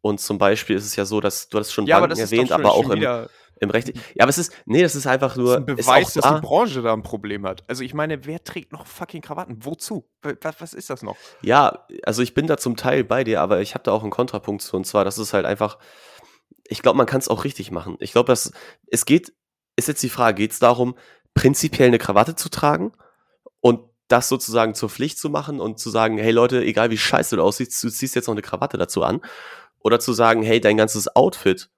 Und 0.00 0.20
zum 0.20 0.38
Beispiel 0.38 0.76
ist 0.76 0.86
es 0.86 0.96
ja 0.96 1.04
so, 1.04 1.20
dass 1.20 1.48
du 1.48 1.58
hast 1.58 1.72
schon 1.72 1.86
Ja, 1.86 2.00
Banken 2.00 2.18
erwähnt, 2.18 2.48
schon, 2.48 2.60
aber 2.60 2.72
auch 2.72 2.88
im, 2.90 3.02
Im 3.60 3.70
Recht. 3.70 3.88
Ja, 3.88 4.22
aber 4.22 4.30
es 4.30 4.38
ist, 4.38 4.52
nee, 4.66 4.82
das 4.82 4.94
ist 4.94 5.06
einfach 5.06 5.36
nur. 5.36 5.60
Das 5.60 5.78
ist 5.78 5.88
ein 5.88 5.96
Beweis, 5.96 6.12
dass 6.14 6.24
da, 6.24 6.34
die 6.36 6.46
Branche 6.46 6.82
da 6.82 6.92
ein 6.92 7.02
Problem 7.02 7.44
hat. 7.46 7.64
Also 7.66 7.82
ich 7.82 7.92
meine, 7.94 8.24
wer 8.24 8.42
trägt 8.44 8.72
noch 8.72 8.86
fucking 8.86 9.22
Krawatten? 9.22 9.64
Wozu? 9.64 10.08
Was, 10.22 10.60
was 10.60 10.74
ist 10.74 10.90
das 10.90 11.02
noch? 11.02 11.16
Ja, 11.42 11.86
also 12.04 12.22
ich 12.22 12.34
bin 12.34 12.46
da 12.46 12.56
zum 12.56 12.76
Teil 12.76 13.04
bei 13.04 13.24
dir, 13.24 13.40
aber 13.40 13.60
ich 13.60 13.74
habe 13.74 13.84
da 13.84 13.92
auch 13.92 14.02
einen 14.02 14.10
Kontrapunkt 14.10 14.62
zu. 14.62 14.76
Und 14.76 14.86
zwar, 14.86 15.04
das 15.04 15.18
ist 15.18 15.32
halt 15.32 15.44
einfach, 15.44 15.78
ich 16.68 16.82
glaube, 16.82 16.96
man 16.96 17.06
kann 17.06 17.18
es 17.18 17.28
auch 17.28 17.44
richtig 17.44 17.70
machen. 17.70 17.96
Ich 18.00 18.12
glaube, 18.12 18.28
dass 18.28 18.52
es 18.86 19.04
geht, 19.04 19.32
ist 19.76 19.88
jetzt 19.88 20.02
die 20.02 20.08
Frage, 20.08 20.36
geht 20.36 20.52
es 20.52 20.58
darum, 20.58 20.96
prinzipiell 21.34 21.88
eine 21.88 21.98
Krawatte 21.98 22.36
zu 22.36 22.48
tragen 22.48 22.92
und 23.60 23.80
das 24.08 24.28
sozusagen 24.28 24.74
zur 24.74 24.88
Pflicht 24.88 25.18
zu 25.18 25.30
machen 25.30 25.60
und 25.60 25.78
zu 25.78 25.90
sagen, 25.90 26.16
hey 26.18 26.30
Leute, 26.30 26.64
egal 26.64 26.90
wie 26.90 26.98
scheiße 26.98 27.36
du 27.36 27.42
aussiehst, 27.42 27.82
du 27.82 27.90
ziehst 27.90 28.14
jetzt 28.14 28.26
noch 28.26 28.34
eine 28.34 28.42
Krawatte 28.42 28.78
dazu 28.78 29.02
an. 29.02 29.20
Oder 29.80 30.00
zu 30.00 30.12
sagen, 30.12 30.42
hey, 30.42 30.60
dein 30.60 30.76
ganzes 30.76 31.14
Outfit 31.14 31.70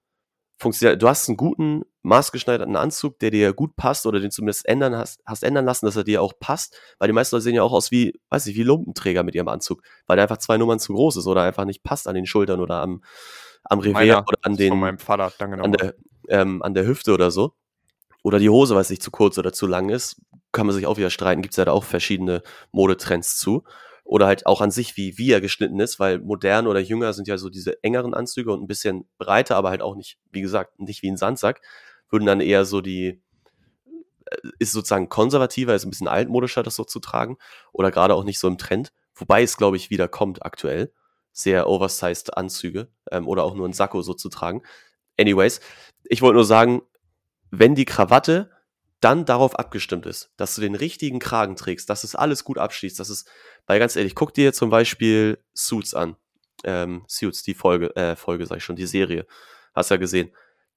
funktioniert, 0.61 1.03
du 1.03 1.09
hast 1.09 1.29
einen 1.29 1.37
guten, 1.37 1.85
maßgeschneiderten 2.03 2.77
Anzug, 2.77 3.19
der 3.19 3.31
dir 3.31 3.53
gut 3.53 3.77
passt 3.77 4.07
oder 4.07 4.21
den 4.21 4.31
zumindest 4.31 4.67
ändern 4.67 4.95
hast, 4.95 5.21
hast 5.27 5.43
ändern 5.43 5.65
lassen, 5.65 5.87
dass 5.87 5.97
er 5.97 6.05
dir 6.05 6.23
auch 6.23 6.33
passt, 6.39 6.79
weil 6.99 7.09
die 7.09 7.13
meisten 7.13 7.35
Leute 7.37 7.45
sehen 7.45 7.55
ja 7.55 7.63
auch 7.63 7.73
aus 7.73 7.91
wie, 7.91 8.19
weiß 8.31 8.47
ich, 8.47 8.57
wie 8.57 8.63
Lumpenträger 8.63 9.23
mit 9.23 9.35
ihrem 9.35 9.49
Anzug, 9.49 9.83
weil 10.07 10.17
der 10.17 10.25
einfach 10.25 10.39
zwei 10.39 10.57
Nummern 10.57 10.79
zu 10.79 10.95
groß 10.95 11.17
ist 11.17 11.27
oder 11.27 11.43
einfach 11.43 11.65
nicht 11.65 11.83
passt 11.83 12.09
an 12.09 12.15
den 12.15 12.27
Schultern 12.27 12.61
oder 12.61 12.83
am, 12.83 13.03
am 13.65 13.81
Revers 13.81 14.27
oder 14.27 14.39
an 14.43 14.57
den, 14.57 14.99
Vater, 14.99 15.33
danke 15.39 15.63
an 15.63 15.73
der, 15.73 15.95
ähm, 16.29 16.63
an 16.63 16.75
der 16.75 16.87
Hüfte 16.87 17.13
oder 17.13 17.31
so. 17.31 17.53
Oder 18.23 18.39
die 18.39 18.51
Hose, 18.51 18.75
weiß 18.75 18.91
ich, 18.91 19.01
zu 19.01 19.11
kurz 19.11 19.39
oder 19.39 19.53
zu 19.53 19.67
lang 19.67 19.89
ist, 19.89 20.21
kann 20.53 20.67
man 20.67 20.75
sich 20.75 20.87
auch 20.87 20.99
wieder 20.99 21.11
streiten, 21.11 21.43
gibt 21.43 21.55
es 21.55 21.57
ja 21.57 21.65
da 21.65 21.73
auch 21.73 21.85
verschiedene 21.85 22.43
Modetrends 22.71 23.39
zu 23.39 23.65
oder 24.11 24.27
halt 24.27 24.45
auch 24.45 24.61
an 24.61 24.73
sich, 24.73 24.97
wie, 24.97 25.19
wie 25.19 25.31
er 25.31 25.41
geschnitten 25.41 25.79
ist, 25.79 26.01
weil 26.01 26.19
modern 26.19 26.67
oder 26.67 26.81
jünger 26.81 27.13
sind 27.13 27.29
ja 27.29 27.39
so 27.39 27.49
diese 27.49 27.81
engeren 27.85 28.13
Anzüge 28.13 28.53
und 28.53 28.61
ein 28.61 28.67
bisschen 28.67 29.09
breiter, 29.19 29.55
aber 29.55 29.71
halt 29.71 29.83
auch 29.83 29.95
nicht, 29.95 30.19
wie 30.33 30.41
gesagt, 30.41 30.81
nicht 30.81 31.05
wie 31.05 31.11
ein 31.13 31.17
Sandsack, 31.17 31.63
würden 32.09 32.27
dann 32.27 32.41
eher 32.41 32.65
so 32.65 32.81
die, 32.81 33.23
äh, 34.25 34.49
ist 34.59 34.73
sozusagen 34.73 35.09
konservativer, 35.09 35.77
ist 35.77 35.85
ein 35.85 35.91
bisschen 35.91 36.09
altmodischer, 36.09 36.65
das 36.65 36.75
so 36.75 36.83
zu 36.83 36.99
tragen. 36.99 37.39
Oder 37.73 37.93
gerade 37.93 38.17
auch 38.17 38.25
nicht 38.25 38.41
so 38.41 38.49
im 38.49 38.59
Trend, 38.59 38.93
wobei 39.15 39.45
es, 39.45 39.57
glaube 39.57 39.77
ich, 39.77 39.91
wieder 39.91 40.09
kommt 40.09 40.45
aktuell, 40.45 40.93
sehr 41.31 41.69
oversized 41.69 42.37
Anzüge 42.37 42.89
ähm, 43.13 43.29
oder 43.29 43.45
auch 43.45 43.55
nur 43.55 43.69
ein 43.69 43.73
Sakko 43.73 44.03
so 44.03 44.15
zu 44.15 44.29
tragen. 44.29 44.63
Anyways, 45.21 45.61
ich 46.03 46.21
wollte 46.21 46.35
nur 46.35 46.45
sagen, 46.45 46.83
wenn 47.53 47.77
die 47.77 47.85
Krawatte 47.85 48.51
dann 49.01 49.25
darauf 49.25 49.59
abgestimmt 49.59 50.07
ist, 50.07 50.31
dass 50.37 50.55
du 50.55 50.61
den 50.61 50.75
richtigen 50.75 51.19
Kragen 51.19 51.57
trägst, 51.57 51.89
dass 51.89 52.05
es 52.05 52.15
alles 52.15 52.45
gut 52.45 52.59
abschließt, 52.59 52.99
dass 53.01 53.09
es, 53.09 53.25
weil 53.67 53.79
ganz 53.79 53.97
ehrlich, 53.97 54.15
guck 54.15 54.35
dir 54.35 54.53
zum 54.53 54.71
Beispiel 54.71 55.39
Suits 55.55 55.95
an. 55.95 56.17
Ähm, 56.65 57.05
Suits, 57.09 57.43
die 57.43 57.55
Folge, 57.55 57.95
äh, 57.97 58.17
Folge 58.17 58.45
sag 58.47 58.59
ich 58.59 58.65
schon, 58.65 58.77
die 58.77 58.87
Serie. 58.87 59.27
Hast 59.75 59.91
ja 59.91 59.97
gesehen. 59.97 60.31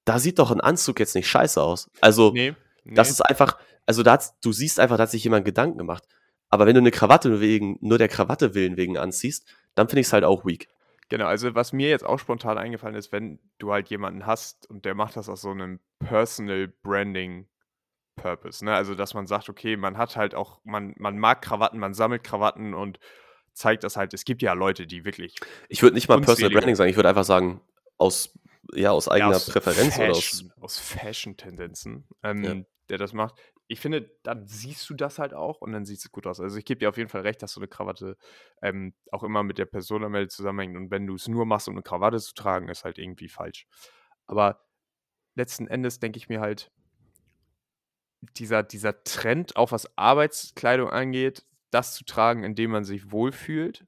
Da 0.06 0.18
sieht 0.18 0.38
doch 0.38 0.50
ein 0.50 0.60
Anzug 0.60 1.00
jetzt 1.00 1.14
nicht 1.14 1.28
scheiße 1.28 1.60
aus. 1.60 1.90
Also, 2.00 2.32
nee, 2.32 2.54
nee. 2.84 2.94
das 2.94 3.10
ist 3.10 3.20
einfach, 3.20 3.58
also 3.84 4.02
da 4.02 4.12
hat, 4.12 4.32
du 4.42 4.52
siehst 4.52 4.80
einfach, 4.80 4.96
da 4.96 5.02
hat 5.02 5.10
sich 5.10 5.24
jemand 5.24 5.44
Gedanken 5.44 5.78
gemacht. 5.78 6.04
Aber 6.48 6.66
wenn 6.66 6.74
du 6.74 6.80
eine 6.80 6.90
Krawatte 6.90 7.40
wegen, 7.40 7.78
nur 7.80 7.98
der 7.98 8.08
Krawatte 8.08 8.54
willen 8.54 8.76
wegen 8.76 8.96
anziehst, 8.96 9.46
dann 9.74 9.88
finde 9.88 10.00
ich 10.00 10.06
es 10.06 10.12
halt 10.12 10.24
auch 10.24 10.46
weak. 10.46 10.68
Genau, 11.10 11.26
also 11.26 11.54
was 11.54 11.72
mir 11.72 11.90
jetzt 11.90 12.04
auch 12.04 12.18
spontan 12.18 12.56
eingefallen 12.56 12.94
ist, 12.94 13.12
wenn 13.12 13.38
du 13.58 13.72
halt 13.72 13.88
jemanden 13.88 14.24
hast 14.24 14.68
und 14.70 14.84
der 14.84 14.94
macht 14.94 15.16
das 15.16 15.28
aus 15.28 15.42
so 15.42 15.50
einem 15.50 15.80
Personal 15.98 16.72
Branding 16.82 17.46
Purpose, 18.16 18.64
ne? 18.64 18.74
Also, 18.74 18.94
dass 18.94 19.14
man 19.14 19.26
sagt, 19.26 19.48
okay, 19.48 19.76
man 19.76 19.98
hat 19.98 20.16
halt 20.16 20.34
auch, 20.34 20.60
man, 20.64 20.94
man 20.98 21.18
mag 21.18 21.42
Krawatten, 21.42 21.78
man 21.78 21.94
sammelt 21.94 22.24
Krawatten 22.24 22.74
und 22.74 22.98
zeigt 23.52 23.84
das 23.84 23.96
halt. 23.96 24.14
Es 24.14 24.24
gibt 24.24 24.42
ja 24.42 24.52
Leute, 24.52 24.86
die 24.86 25.04
wirklich. 25.04 25.36
Ich 25.68 25.82
würde 25.82 25.94
nicht 25.94 26.08
mal 26.08 26.20
Personal 26.20 26.52
Branding 26.52 26.74
sagen, 26.74 26.90
ich 26.90 26.96
würde 26.96 27.08
einfach 27.08 27.24
sagen, 27.24 27.60
aus, 27.96 28.38
ja, 28.72 28.90
aus 28.90 29.08
eigener 29.08 29.30
ja, 29.30 29.36
aus 29.36 29.50
Präferenz 29.50 29.94
Fashion, 29.94 30.04
oder 30.04 30.16
aus. 30.16 30.44
Aus 30.60 30.78
Fashion-Tendenzen, 30.78 32.08
ähm, 32.22 32.44
ja. 32.44 32.54
der 32.88 32.98
das 32.98 33.12
macht. 33.12 33.34
Ich 33.66 33.80
finde, 33.80 34.10
dann 34.22 34.46
siehst 34.46 34.88
du 34.90 34.94
das 34.94 35.18
halt 35.18 35.32
auch 35.32 35.62
und 35.62 35.72
dann 35.72 35.86
sieht 35.86 35.98
es 35.98 36.12
gut 36.12 36.26
aus. 36.26 36.38
Also 36.38 36.58
ich 36.58 36.66
gebe 36.66 36.80
dir 36.80 36.90
auf 36.90 36.98
jeden 36.98 37.08
Fall 37.08 37.22
recht, 37.22 37.42
dass 37.42 37.52
so 37.52 37.60
eine 37.60 37.68
Krawatte 37.68 38.18
ähm, 38.60 38.94
auch 39.10 39.22
immer 39.22 39.42
mit 39.42 39.56
der 39.56 39.64
Personenmeldung 39.64 40.28
zusammenhängt. 40.28 40.76
Und 40.76 40.90
wenn 40.90 41.06
du 41.06 41.14
es 41.14 41.28
nur 41.28 41.46
machst, 41.46 41.68
um 41.68 41.74
eine 41.74 41.82
Krawatte 41.82 42.18
zu 42.20 42.34
tragen, 42.34 42.68
ist 42.68 42.84
halt 42.84 42.98
irgendwie 42.98 43.28
falsch. 43.28 43.66
Aber 44.26 44.60
letzten 45.34 45.66
Endes 45.66 45.98
denke 45.98 46.18
ich 46.18 46.28
mir 46.28 46.40
halt, 46.40 46.70
dieser, 48.38 48.62
dieser 48.62 49.04
Trend, 49.04 49.56
auch 49.56 49.72
was 49.72 49.96
Arbeitskleidung 49.96 50.90
angeht, 50.90 51.44
das 51.70 51.94
zu 51.94 52.04
tragen, 52.04 52.44
indem 52.44 52.70
man 52.70 52.84
sich 52.84 53.10
wohlfühlt. 53.10 53.86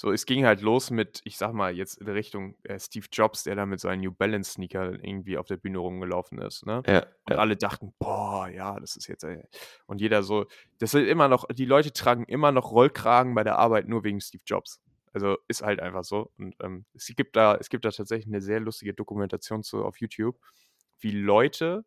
So, 0.00 0.12
es 0.12 0.24
ging 0.24 0.46
halt 0.46 0.62
los 0.62 0.90
mit, 0.90 1.20
ich 1.24 1.36
sag 1.36 1.52
mal, 1.52 1.76
jetzt 1.76 1.98
in 2.00 2.08
Richtung 2.08 2.56
äh, 2.62 2.78
Steve 2.80 3.06
Jobs, 3.12 3.42
der 3.42 3.54
da 3.54 3.66
mit 3.66 3.80
seinen 3.80 4.00
New 4.00 4.12
Balance 4.12 4.52
Sneaker 4.52 4.92
irgendwie 4.92 5.36
auf 5.36 5.46
der 5.46 5.58
Bühne 5.58 5.76
rumgelaufen 5.76 6.38
ist, 6.38 6.64
ne? 6.64 6.82
Ja, 6.86 7.00
und 7.26 7.34
ja. 7.34 7.36
alle 7.36 7.54
dachten, 7.54 7.92
boah, 7.98 8.48
ja, 8.48 8.80
das 8.80 8.96
ist 8.96 9.08
jetzt, 9.08 9.24
ey. 9.24 9.42
und 9.84 10.00
jeder 10.00 10.22
so, 10.22 10.46
das 10.78 10.94
ist 10.94 11.06
immer 11.06 11.28
noch, 11.28 11.44
die 11.52 11.66
Leute 11.66 11.92
tragen 11.92 12.24
immer 12.24 12.50
noch 12.50 12.70
Rollkragen 12.70 13.34
bei 13.34 13.44
der 13.44 13.58
Arbeit 13.58 13.88
nur 13.88 14.02
wegen 14.02 14.22
Steve 14.22 14.42
Jobs. 14.46 14.80
Also 15.12 15.36
ist 15.48 15.62
halt 15.62 15.80
einfach 15.80 16.04
so. 16.04 16.30
Und 16.38 16.54
ähm, 16.62 16.86
es 16.94 17.12
gibt 17.14 17.36
da, 17.36 17.56
es 17.56 17.68
gibt 17.68 17.84
da 17.84 17.90
tatsächlich 17.90 18.28
eine 18.28 18.40
sehr 18.40 18.60
lustige 18.60 18.94
Dokumentation 18.94 19.62
zu 19.62 19.84
auf 19.84 19.98
YouTube, 19.98 20.38
wie 21.00 21.10
Leute 21.10 21.84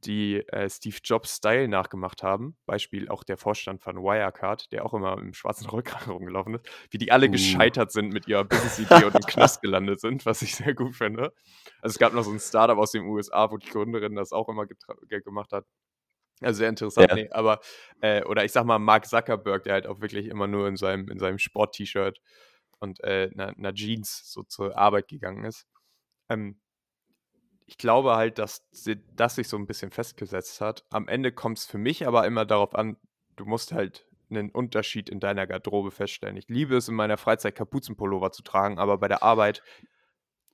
die 0.00 0.46
äh, 0.48 0.68
Steve 0.68 0.96
Jobs 1.02 1.36
Style 1.36 1.68
nachgemacht 1.68 2.22
haben. 2.22 2.56
Beispiel 2.66 3.08
auch 3.08 3.24
der 3.24 3.36
Vorstand 3.36 3.82
von 3.82 3.96
Wirecard, 3.96 4.72
der 4.72 4.84
auch 4.84 4.94
immer 4.94 5.18
im 5.18 5.32
schwarzen 5.34 5.66
Rollkragen 5.70 6.12
rumgelaufen 6.12 6.54
ist, 6.54 6.68
wie 6.90 6.98
die 6.98 7.12
alle 7.12 7.28
uh. 7.28 7.30
gescheitert 7.30 7.92
sind 7.92 8.12
mit 8.12 8.28
ihrer 8.28 8.44
Business-Idee 8.44 9.04
und 9.04 9.14
im 9.14 9.20
Knast 9.26 9.62
gelandet 9.62 10.00
sind, 10.00 10.26
was 10.26 10.42
ich 10.42 10.54
sehr 10.54 10.74
gut 10.74 10.96
finde. 10.96 11.32
Also 11.80 11.94
es 11.94 11.98
gab 11.98 12.12
noch 12.12 12.24
so 12.24 12.30
ein 12.30 12.40
Startup 12.40 12.78
aus 12.78 12.92
den 12.92 13.04
USA, 13.04 13.50
wo 13.50 13.56
die 13.56 13.68
Gründerin 13.68 14.14
das 14.14 14.32
auch 14.32 14.48
immer 14.48 14.66
gemacht 14.66 15.52
hat. 15.52 15.66
Also 16.40 16.58
sehr 16.58 16.70
interessant, 16.70 17.08
ja. 17.10 17.14
nee, 17.14 17.28
aber, 17.30 17.60
äh, 18.00 18.24
oder 18.24 18.44
ich 18.44 18.52
sag 18.52 18.64
mal 18.64 18.78
Mark 18.78 19.06
Zuckerberg, 19.06 19.62
der 19.64 19.74
halt 19.74 19.86
auch 19.86 20.00
wirklich 20.00 20.26
immer 20.26 20.46
nur 20.46 20.68
in 20.68 20.76
seinem, 20.76 21.08
in 21.08 21.18
seinem 21.18 21.38
Sport-T-Shirt 21.38 22.18
und 22.78 23.02
äh, 23.04 23.30
einer, 23.34 23.48
einer 23.48 23.74
Jeans 23.74 24.22
so 24.24 24.42
zur 24.42 24.76
Arbeit 24.76 25.08
gegangen 25.08 25.44
ist. 25.44 25.66
Ähm, 26.30 26.58
ich 27.70 27.78
glaube 27.78 28.16
halt, 28.16 28.38
dass 28.38 28.68
das 29.14 29.36
sich 29.36 29.48
so 29.48 29.56
ein 29.56 29.66
bisschen 29.66 29.92
festgesetzt 29.92 30.60
hat. 30.60 30.84
Am 30.90 31.06
Ende 31.06 31.30
kommt 31.30 31.58
es 31.58 31.66
für 31.66 31.78
mich 31.78 32.04
aber 32.04 32.26
immer 32.26 32.44
darauf 32.44 32.74
an, 32.74 32.96
du 33.36 33.44
musst 33.44 33.72
halt 33.72 34.06
einen 34.28 34.50
Unterschied 34.50 35.08
in 35.08 35.20
deiner 35.20 35.46
Garderobe 35.46 35.92
feststellen. 35.92 36.36
Ich 36.36 36.48
liebe 36.48 36.76
es 36.76 36.88
in 36.88 36.96
meiner 36.96 37.16
Freizeit 37.16 37.54
Kapuzenpullover 37.54 38.32
zu 38.32 38.42
tragen, 38.42 38.78
aber 38.80 38.98
bei 38.98 39.06
der 39.06 39.22
Arbeit 39.22 39.62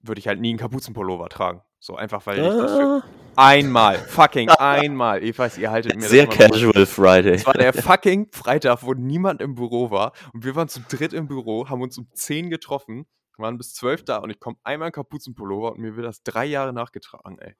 würde 0.02 0.18
ich 0.18 0.28
halt 0.28 0.40
nie 0.40 0.50
einen 0.50 0.58
Kapuzenpullover 0.58 1.30
tragen. 1.30 1.62
So 1.78 1.96
einfach, 1.96 2.26
weil 2.26 2.38
ah. 2.38 2.48
ich 2.48 2.62
das 2.62 2.72
für 2.72 2.82
ah. 2.82 3.02
einmal, 3.36 3.96
fucking 3.96 4.48
einmal, 4.58 5.22
ich 5.22 5.38
weiß, 5.38 5.56
ihr 5.56 5.70
haltet 5.70 5.96
mir 5.96 6.02
Sehr 6.02 6.26
casual 6.26 6.72
mal. 6.74 6.86
Friday. 6.86 7.34
Es 7.34 7.46
war 7.46 7.54
der 7.54 7.72
fucking 7.72 8.28
Freitag, 8.30 8.82
wo 8.82 8.92
niemand 8.92 9.40
im 9.40 9.54
Büro 9.54 9.90
war 9.90 10.12
und 10.34 10.44
wir 10.44 10.54
waren 10.54 10.68
zu 10.68 10.80
dritt 10.80 11.14
im 11.14 11.28
Büro, 11.28 11.70
haben 11.70 11.80
uns 11.80 11.96
um 11.96 12.08
10 12.12 12.50
getroffen 12.50 13.06
waren 13.39 13.59
bis 13.59 13.74
zwölf 13.74 14.05
da 14.05 14.18
und 14.18 14.30
ich 14.30 14.41
komme 14.41 14.57
einmal 14.64 14.89
in 14.89 14.93
Kapuzenpullover 14.93 15.72
und 15.72 15.78
mir 15.78 15.97
wird 15.97 16.07
das 16.07 16.22
drei 16.22 16.45
Jahre 16.45 16.72
nachgetragen, 16.72 17.39
ey. 17.39 17.55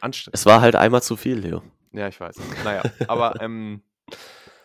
Anstrengend. 0.00 0.34
Es 0.34 0.46
war 0.46 0.60
halt 0.60 0.76
einmal 0.76 1.02
zu 1.02 1.16
viel, 1.16 1.38
Leo. 1.38 1.62
Ja, 1.92 2.08
ich 2.08 2.20
weiß. 2.20 2.36
Naja, 2.64 2.82
aber 3.08 3.40
ähm, 3.40 3.82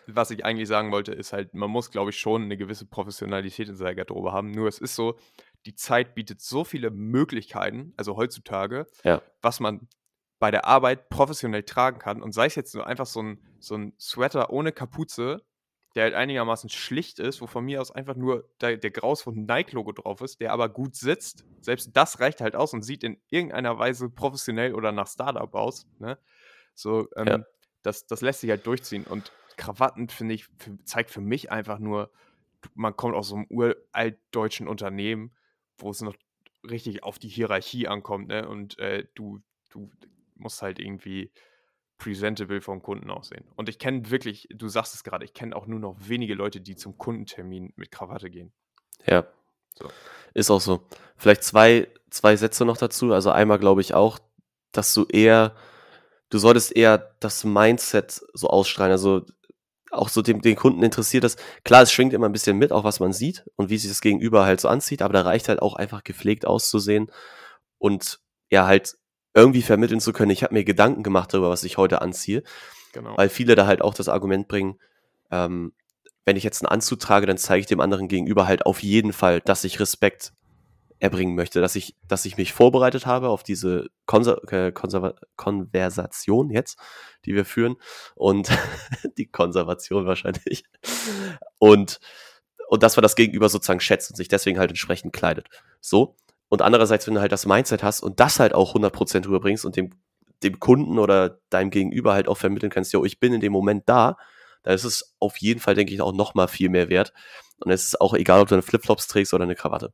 was 0.06 0.30
ich 0.30 0.44
eigentlich 0.44 0.68
sagen 0.68 0.92
wollte, 0.92 1.12
ist 1.12 1.32
halt, 1.32 1.54
man 1.54 1.70
muss, 1.70 1.90
glaube 1.90 2.10
ich, 2.10 2.18
schon 2.18 2.42
eine 2.42 2.56
gewisse 2.56 2.86
Professionalität 2.86 3.68
in 3.68 3.76
seiner 3.76 3.94
Garderobe 3.94 4.32
haben. 4.32 4.50
Nur 4.50 4.68
es 4.68 4.78
ist 4.78 4.94
so, 4.94 5.18
die 5.66 5.74
Zeit 5.74 6.14
bietet 6.14 6.40
so 6.40 6.64
viele 6.64 6.90
Möglichkeiten, 6.90 7.94
also 7.96 8.16
heutzutage, 8.16 8.86
ja. 9.02 9.22
was 9.40 9.60
man 9.60 9.88
bei 10.38 10.50
der 10.50 10.66
Arbeit 10.66 11.08
professionell 11.08 11.62
tragen 11.62 11.98
kann. 11.98 12.22
Und 12.22 12.32
sei 12.32 12.46
es 12.46 12.54
jetzt 12.54 12.74
nur 12.74 12.86
einfach 12.86 13.06
so 13.06 13.22
ein, 13.22 13.38
so 13.60 13.76
ein 13.76 13.94
Sweater 13.98 14.50
ohne 14.50 14.72
Kapuze, 14.72 15.42
der 15.94 16.04
halt 16.04 16.14
einigermaßen 16.14 16.68
schlicht 16.70 17.18
ist, 17.20 17.40
wo 17.40 17.46
von 17.46 17.64
mir 17.64 17.80
aus 17.80 17.90
einfach 17.90 18.16
nur 18.16 18.48
der, 18.60 18.76
der 18.76 18.90
Graus 18.90 19.22
von 19.22 19.46
Nike-Logo 19.46 19.92
drauf 19.92 20.20
ist, 20.20 20.40
der 20.40 20.52
aber 20.52 20.68
gut 20.68 20.96
sitzt. 20.96 21.44
Selbst 21.60 21.90
das 21.94 22.20
reicht 22.20 22.40
halt 22.40 22.56
aus 22.56 22.72
und 22.72 22.82
sieht 22.82 23.04
in 23.04 23.20
irgendeiner 23.30 23.78
Weise 23.78 24.10
professionell 24.10 24.74
oder 24.74 24.90
nach 24.92 25.06
Startup 25.06 25.52
aus. 25.54 25.86
Ne? 25.98 26.18
So, 26.74 27.08
ähm, 27.16 27.26
ja. 27.26 27.44
das, 27.82 28.06
das 28.06 28.22
lässt 28.22 28.40
sich 28.40 28.50
halt 28.50 28.66
durchziehen. 28.66 29.04
Und 29.04 29.30
Krawatten, 29.56 30.08
finde 30.08 30.34
ich, 30.34 30.46
zeigt 30.84 31.10
für 31.10 31.20
mich 31.20 31.52
einfach 31.52 31.78
nur, 31.78 32.10
man 32.74 32.96
kommt 32.96 33.14
aus 33.14 33.28
so 33.28 33.36
einem 33.36 33.46
uraltdeutschen 33.48 34.66
Unternehmen, 34.66 35.32
wo 35.78 35.90
es 35.90 36.00
noch 36.00 36.16
richtig 36.68 37.02
auf 37.02 37.18
die 37.18 37.28
Hierarchie 37.28 37.86
ankommt, 37.88 38.28
ne? 38.28 38.48
Und 38.48 38.78
äh, 38.78 39.06
du, 39.14 39.40
du 39.70 39.90
musst 40.34 40.62
halt 40.62 40.78
irgendwie 40.78 41.30
presentable 42.04 42.60
vom 42.60 42.82
Kunden 42.82 43.10
aussehen. 43.10 43.44
Und 43.56 43.70
ich 43.70 43.78
kenne 43.78 44.10
wirklich, 44.10 44.46
du 44.50 44.68
sagst 44.68 44.94
es 44.94 45.04
gerade, 45.04 45.24
ich 45.24 45.32
kenne 45.32 45.56
auch 45.56 45.66
nur 45.66 45.80
noch 45.80 45.96
wenige 45.98 46.34
Leute, 46.34 46.60
die 46.60 46.76
zum 46.76 46.98
Kundentermin 46.98 47.72
mit 47.76 47.90
Krawatte 47.90 48.28
gehen. 48.28 48.52
Ja. 49.06 49.26
So. 49.72 49.88
Ist 50.34 50.50
auch 50.50 50.60
so. 50.60 50.86
Vielleicht 51.16 51.42
zwei, 51.44 51.88
zwei 52.10 52.36
Sätze 52.36 52.66
noch 52.66 52.76
dazu. 52.76 53.12
Also 53.14 53.30
einmal 53.30 53.58
glaube 53.58 53.80
ich 53.80 53.94
auch, 53.94 54.18
dass 54.72 54.92
du 54.92 55.06
eher, 55.06 55.56
du 56.28 56.36
solltest 56.36 56.76
eher 56.76 57.16
das 57.20 57.44
Mindset 57.44 58.20
so 58.34 58.48
ausstrahlen. 58.48 58.92
Also 58.92 59.24
auch 59.90 60.10
so 60.10 60.20
dem, 60.20 60.42
den 60.42 60.56
Kunden 60.56 60.82
interessiert 60.82 61.24
das. 61.24 61.36
Klar, 61.64 61.82
es 61.82 61.92
schwingt 61.92 62.12
immer 62.12 62.28
ein 62.28 62.32
bisschen 62.32 62.58
mit, 62.58 62.70
auch 62.70 62.84
was 62.84 63.00
man 63.00 63.14
sieht 63.14 63.46
und 63.56 63.70
wie 63.70 63.78
sich 63.78 63.90
das 63.90 64.02
Gegenüber 64.02 64.44
halt 64.44 64.60
so 64.60 64.68
anzieht, 64.68 65.00
aber 65.00 65.14
da 65.14 65.22
reicht 65.22 65.48
halt 65.48 65.62
auch 65.62 65.74
einfach 65.74 66.04
gepflegt 66.04 66.46
auszusehen 66.46 67.10
und 67.78 68.20
ja 68.50 68.66
halt 68.66 68.98
irgendwie 69.34 69.62
vermitteln 69.62 70.00
zu 70.00 70.12
können, 70.12 70.30
ich 70.30 70.42
habe 70.42 70.54
mir 70.54 70.64
Gedanken 70.64 71.02
gemacht 71.02 71.32
darüber, 71.32 71.50
was 71.50 71.64
ich 71.64 71.76
heute 71.76 72.00
anziehe. 72.00 72.42
Genau. 72.92 73.16
Weil 73.16 73.28
viele 73.28 73.56
da 73.56 73.66
halt 73.66 73.82
auch 73.82 73.94
das 73.94 74.08
Argument 74.08 74.48
bringen, 74.48 74.78
ähm, 75.30 75.72
wenn 76.24 76.36
ich 76.36 76.44
jetzt 76.44 76.62
einen 76.62 76.72
Anzug 76.72 77.00
trage, 77.00 77.26
dann 77.26 77.36
zeige 77.36 77.60
ich 77.60 77.66
dem 77.66 77.80
anderen 77.80 78.08
gegenüber 78.08 78.46
halt 78.46 78.64
auf 78.64 78.82
jeden 78.82 79.12
Fall, 79.12 79.40
dass 79.40 79.64
ich 79.64 79.80
Respekt 79.80 80.32
erbringen 81.00 81.34
möchte, 81.34 81.60
dass 81.60 81.76
ich, 81.76 81.96
dass 82.06 82.24
ich 82.24 82.36
mich 82.36 82.52
vorbereitet 82.52 83.04
habe 83.04 83.28
auf 83.28 83.42
diese 83.42 83.88
Konser 84.06 84.40
äh, 84.52 84.72
Konversation 85.36 86.50
jetzt, 86.50 86.78
die 87.24 87.34
wir 87.34 87.44
führen 87.44 87.76
und 88.14 88.48
die 89.18 89.26
Konservation 89.26 90.06
wahrscheinlich 90.06 90.64
und 91.58 92.00
und 92.68 92.82
dass 92.82 92.96
man 92.96 93.02
das 93.02 93.16
Gegenüber 93.16 93.48
sozusagen 93.50 93.80
schätzt 93.80 94.10
und 94.10 94.16
sich 94.16 94.28
deswegen 94.28 94.58
halt 94.58 94.70
entsprechend 94.70 95.12
kleidet. 95.12 95.48
So. 95.80 96.16
Und 96.48 96.62
andererseits, 96.62 97.06
wenn 97.06 97.14
du 97.14 97.20
halt 97.20 97.32
das 97.32 97.46
Mindset 97.46 97.82
hast 97.82 98.00
und 98.00 98.20
das 98.20 98.38
halt 98.38 98.54
auch 98.54 98.74
100% 98.74 99.26
rüberbringst 99.26 99.64
und 99.64 99.76
dem, 99.76 99.90
dem 100.42 100.60
Kunden 100.60 100.98
oder 100.98 101.40
deinem 101.50 101.70
Gegenüber 101.70 102.12
halt 102.12 102.28
auch 102.28 102.36
vermitteln 102.36 102.70
kannst, 102.70 102.92
jo, 102.92 103.04
ich 103.04 103.18
bin 103.18 103.32
in 103.32 103.40
dem 103.40 103.52
Moment 103.52 103.88
da, 103.88 104.16
dann 104.62 104.74
ist 104.74 104.84
es 104.84 105.14
auf 105.18 105.36
jeden 105.38 105.60
Fall, 105.60 105.74
denke 105.74 105.92
ich, 105.92 106.00
auch 106.00 106.12
noch 106.12 106.34
mal 106.34 106.48
viel 106.48 106.68
mehr 106.68 106.88
wert. 106.88 107.12
Und 107.64 107.70
es 107.70 107.84
ist 107.84 108.00
auch 108.00 108.14
egal, 108.14 108.40
ob 108.40 108.48
du 108.48 108.54
eine 108.54 108.62
Flipflops 108.62 109.06
trägst 109.06 109.34
oder 109.34 109.44
eine 109.44 109.54
Krawatte. 109.54 109.92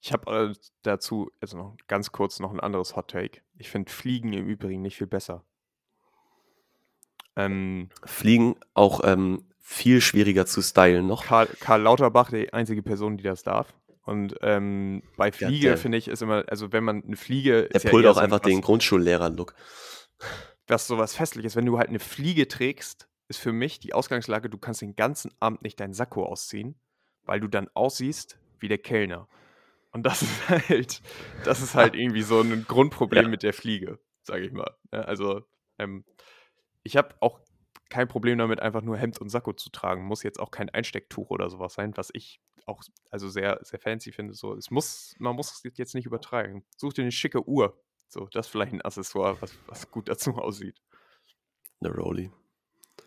Ich 0.00 0.12
habe 0.12 0.52
äh, 0.52 0.54
dazu 0.82 1.30
also 1.40 1.56
noch 1.56 1.76
ganz 1.88 2.12
kurz 2.12 2.38
noch 2.38 2.52
ein 2.52 2.60
anderes 2.60 2.94
Hot 2.94 3.08
Take. 3.08 3.40
Ich 3.56 3.68
finde 3.68 3.90
Fliegen 3.90 4.32
im 4.32 4.46
Übrigen 4.46 4.82
nicht 4.82 4.96
viel 4.96 5.06
besser. 5.08 5.44
Ähm, 7.36 7.88
Fliegen 8.04 8.56
auch 8.74 9.00
ähm, 9.04 9.48
viel 9.58 10.00
schwieriger 10.00 10.46
zu 10.46 10.62
stylen 10.62 11.06
noch. 11.06 11.24
Karl, 11.24 11.46
Karl, 11.60 11.82
Lauterbach, 11.82 12.30
die 12.30 12.52
einzige 12.52 12.82
Person, 12.82 13.16
die 13.16 13.24
das 13.24 13.42
darf. 13.42 13.74
Und 14.08 14.36
ähm, 14.40 15.02
bei 15.18 15.30
Fliege, 15.30 15.66
ja, 15.66 15.76
finde 15.76 15.98
ich, 15.98 16.08
ist 16.08 16.22
immer, 16.22 16.42
also 16.48 16.72
wenn 16.72 16.82
man 16.82 17.04
eine 17.04 17.16
Fliege. 17.16 17.68
Der 17.68 17.90
pullt 17.90 18.06
ja 18.06 18.12
auch 18.12 18.14
so 18.14 18.20
einfach 18.20 18.40
den 18.40 18.62
Grundschullehrer-Look. 18.62 19.54
Was 20.66 20.86
sowas 20.86 21.14
Festliches. 21.14 21.56
Wenn 21.56 21.66
du 21.66 21.76
halt 21.76 21.90
eine 21.90 21.98
Fliege 21.98 22.48
trägst, 22.48 23.06
ist 23.28 23.38
für 23.38 23.52
mich 23.52 23.80
die 23.80 23.92
Ausgangslage, 23.92 24.48
du 24.48 24.56
kannst 24.56 24.80
den 24.80 24.96
ganzen 24.96 25.30
Abend 25.40 25.60
nicht 25.60 25.78
deinen 25.78 25.92
Sakko 25.92 26.24
ausziehen, 26.24 26.80
weil 27.24 27.38
du 27.38 27.48
dann 27.48 27.68
aussiehst 27.74 28.38
wie 28.60 28.68
der 28.68 28.78
Kellner. 28.78 29.28
Und 29.90 30.04
das 30.04 30.22
ist 30.22 30.48
halt, 30.48 31.02
das 31.44 31.60
ist 31.60 31.74
halt 31.74 31.94
irgendwie 31.94 32.22
so 32.22 32.40
ein 32.40 32.64
Grundproblem 32.66 33.24
ja. 33.24 33.28
mit 33.28 33.42
der 33.42 33.52
Fliege, 33.52 33.98
sage 34.22 34.46
ich 34.46 34.52
mal. 34.52 34.74
Ja, 34.90 35.02
also, 35.02 35.42
ähm, 35.78 36.06
ich 36.82 36.96
habe 36.96 37.14
auch 37.20 37.40
kein 37.90 38.08
Problem 38.08 38.38
damit, 38.38 38.60
einfach 38.60 38.80
nur 38.80 38.96
Hemd 38.96 39.20
und 39.20 39.28
Sakko 39.28 39.52
zu 39.52 39.68
tragen. 39.68 40.06
Muss 40.06 40.22
jetzt 40.22 40.40
auch 40.40 40.50
kein 40.50 40.70
Einstecktuch 40.70 41.28
oder 41.28 41.50
sowas 41.50 41.74
sein, 41.74 41.94
was 41.98 42.08
ich 42.14 42.40
auch 42.68 42.82
also 43.10 43.28
sehr, 43.28 43.58
sehr 43.62 43.78
fancy 43.78 44.12
finde. 44.12 44.34
So, 44.34 44.54
es 44.54 44.70
muss, 44.70 45.14
man 45.18 45.34
muss 45.34 45.52
es 45.52 45.76
jetzt 45.76 45.94
nicht 45.94 46.06
übertreiben. 46.06 46.64
Such 46.76 46.94
dir 46.94 47.02
eine 47.02 47.12
schicke 47.12 47.46
Uhr. 47.48 47.80
So, 48.08 48.26
das 48.32 48.46
ist 48.46 48.52
vielleicht 48.52 48.72
ein 48.72 48.82
Accessoire, 48.82 49.36
was, 49.40 49.52
was 49.66 49.90
gut 49.90 50.08
dazu 50.08 50.36
aussieht. 50.36 50.80
Eine 51.80 51.94
Rolli. 51.94 52.30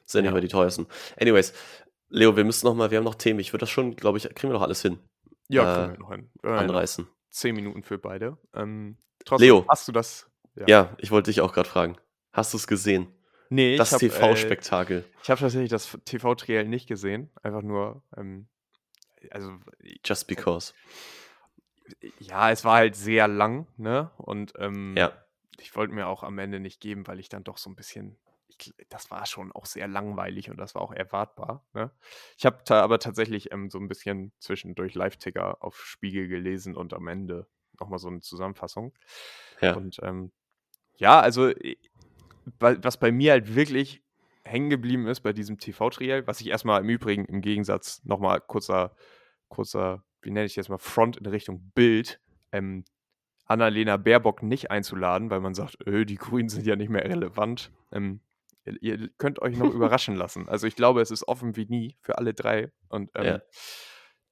Sind 0.05 0.25
ja 0.25 0.31
nicht 0.31 0.33
mehr 0.33 0.41
die 0.41 0.47
teuersten. 0.47 0.87
Anyways, 1.19 1.53
Leo, 2.09 2.35
wir 2.35 2.43
müssen 2.43 2.65
noch 2.65 2.75
mal, 2.75 2.91
wir 2.91 2.97
haben 2.97 3.05
noch 3.05 3.15
Themen. 3.15 3.39
Ich 3.39 3.53
würde 3.53 3.61
das 3.61 3.69
schon, 3.69 3.95
glaube 3.95 4.17
ich, 4.17 4.23
kriegen 4.23 4.51
wir 4.51 4.53
noch 4.53 4.61
alles 4.61 4.81
hin. 4.81 4.99
Ja, 5.47 5.63
äh, 5.63 5.75
kriegen 5.77 5.91
wir 5.93 5.99
noch 5.99 6.11
hin. 6.11 6.29
Äh, 6.43 6.47
anreißen. 6.49 7.07
Zehn 7.29 7.55
Minuten 7.55 7.83
für 7.83 7.97
beide. 7.97 8.37
Ähm, 8.53 8.97
trotzdem, 9.25 9.45
Leo. 9.45 9.65
Hast 9.67 9.87
du 9.87 9.91
das? 9.91 10.29
Ja, 10.55 10.65
ja 10.67 10.95
ich 10.99 11.11
wollte 11.11 11.31
dich 11.31 11.41
auch 11.41 11.53
gerade 11.53 11.69
fragen. 11.69 11.97
Hast 12.33 12.53
du 12.53 12.57
es 12.57 12.67
gesehen? 12.67 13.07
Nee, 13.49 13.75
das 13.75 13.91
TV-Spektakel. 13.91 14.99
Äh, 14.99 15.17
ich 15.23 15.29
habe 15.29 15.41
tatsächlich 15.41 15.69
das 15.69 15.97
TV-Triell 16.05 16.67
nicht 16.67 16.87
gesehen. 16.87 17.29
Einfach 17.43 17.61
nur, 17.61 18.03
ähm, 18.15 18.47
also. 19.29 19.57
Just 20.03 20.27
because. 20.27 20.73
Ja, 22.19 22.51
es 22.51 22.63
war 22.63 22.75
halt 22.75 22.95
sehr 22.95 23.27
lang, 23.27 23.67
ne? 23.77 24.11
Und 24.17 24.53
ähm, 24.57 24.95
ja. 24.97 25.11
ich 25.59 25.75
wollte 25.75 25.93
mir 25.93 26.07
auch 26.07 26.23
am 26.23 26.39
Ende 26.39 26.59
nicht 26.59 26.79
geben, 26.79 27.05
weil 27.07 27.19
ich 27.19 27.29
dann 27.29 27.43
doch 27.43 27.57
so 27.57 27.69
ein 27.69 27.75
bisschen 27.75 28.17
ich, 28.59 28.73
das 28.89 29.11
war 29.11 29.25
schon 29.25 29.51
auch 29.51 29.65
sehr 29.65 29.87
langweilig 29.87 30.49
und 30.49 30.57
das 30.57 30.75
war 30.75 30.81
auch 30.81 30.91
erwartbar. 30.91 31.65
Ne? 31.73 31.91
Ich 32.37 32.45
habe 32.45 32.61
da 32.65 32.81
aber 32.81 32.99
tatsächlich 32.99 33.51
ähm, 33.51 33.69
so 33.69 33.79
ein 33.79 33.87
bisschen 33.87 34.31
zwischendurch 34.39 34.93
Live-Ticker 34.93 35.63
auf 35.63 35.83
Spiegel 35.83 36.27
gelesen 36.27 36.75
und 36.75 36.93
am 36.93 37.07
Ende 37.07 37.47
nochmal 37.79 37.99
so 37.99 38.07
eine 38.07 38.21
Zusammenfassung. 38.21 38.93
Ja. 39.59 39.75
Und 39.75 39.99
ähm, 40.03 40.31
ja, 40.97 41.19
also 41.19 41.51
was 42.59 42.97
bei 42.97 43.11
mir 43.11 43.33
halt 43.33 43.55
wirklich 43.55 44.03
hängen 44.43 44.69
geblieben 44.69 45.07
ist 45.07 45.21
bei 45.21 45.33
diesem 45.33 45.57
TV-Trial, 45.57 46.25
was 46.27 46.41
ich 46.41 46.47
erstmal 46.47 46.81
im 46.81 46.89
Übrigen 46.89 47.25
im 47.25 47.41
Gegensatz 47.41 48.03
nochmal 48.03 48.41
kurzer, 48.41 48.95
kurzer, 49.49 50.03
wie 50.21 50.31
nenne 50.31 50.45
ich 50.45 50.55
das 50.55 50.69
mal, 50.69 50.77
Front 50.77 51.17
in 51.17 51.25
Richtung 51.25 51.71
Bild, 51.73 52.19
ähm, 52.51 52.83
Annalena 53.45 53.97
Baerbock 53.97 54.43
nicht 54.43 54.71
einzuladen, 54.71 55.29
weil 55.29 55.41
man 55.41 55.53
sagt, 55.53 55.77
öh, 55.85 56.05
die 56.05 56.15
Grünen 56.15 56.49
sind 56.49 56.65
ja 56.65 56.75
nicht 56.75 56.89
mehr 56.89 57.03
relevant. 57.03 57.71
Ähm, 57.91 58.21
ihr 58.63 59.09
könnt 59.17 59.41
euch 59.41 59.57
noch 59.57 59.73
überraschen 59.73 60.15
lassen. 60.15 60.47
Also 60.47 60.67
ich 60.67 60.75
glaube, 60.75 61.01
es 61.01 61.11
ist 61.11 61.27
offen 61.27 61.55
wie 61.55 61.65
nie 61.65 61.97
für 62.01 62.17
alle 62.17 62.33
drei. 62.33 62.71
Und 62.87 63.11
ähm, 63.15 63.25
ja. 63.25 63.41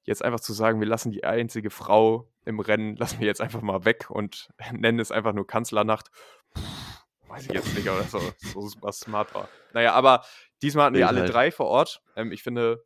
jetzt 0.04 0.24
einfach 0.24 0.40
zu 0.40 0.54
sagen, 0.54 0.80
wir 0.80 0.88
lassen 0.88 1.12
die 1.12 1.26
einzige 1.26 1.70
Frau 1.70 2.32
im 2.46 2.60
Rennen, 2.60 2.96
lassen 2.96 3.20
wir 3.20 3.28
jetzt 3.28 3.42
einfach 3.42 3.62
mal 3.62 3.86
weg 3.86 4.10
und 4.10 4.50
nennen 4.72 5.00
es 5.00 5.12
einfach 5.12 5.34
nur 5.34 5.46
Kanzlernacht. 5.46 6.10
Weiß 7.30 7.46
ich 7.46 7.54
jetzt 7.54 7.76
nicht, 7.76 7.88
ob 7.90 7.98
das 8.00 8.12
so, 8.12 8.34
so 8.38 8.68
super 8.68 8.92
smart 8.92 9.34
war. 9.34 9.48
Naja, 9.74 9.94
aber 9.94 10.26
diesmal 10.62 10.88
hatten 10.88 10.96
wir 10.96 11.08
alle 11.08 11.22
halt. 11.22 11.34
drei 11.34 11.52
vor 11.52 11.68
Ort. 11.68 12.02
Ähm, 12.16 12.32
ich 12.32 12.44
finde, 12.44 12.84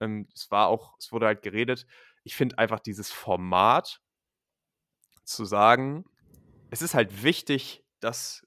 ähm, 0.00 0.28
es 0.34 0.50
war 0.50 0.68
auch, 0.68 0.96
es 0.98 1.12
wurde 1.12 1.26
halt 1.26 1.42
geredet. 1.42 1.86
Ich 2.24 2.34
finde 2.34 2.58
einfach 2.58 2.80
dieses 2.80 3.10
Format 3.10 4.00
zu 5.24 5.44
sagen, 5.44 6.04
es 6.70 6.82
ist 6.82 6.94
halt 6.94 7.22
wichtig, 7.22 7.84
dass 8.00 8.46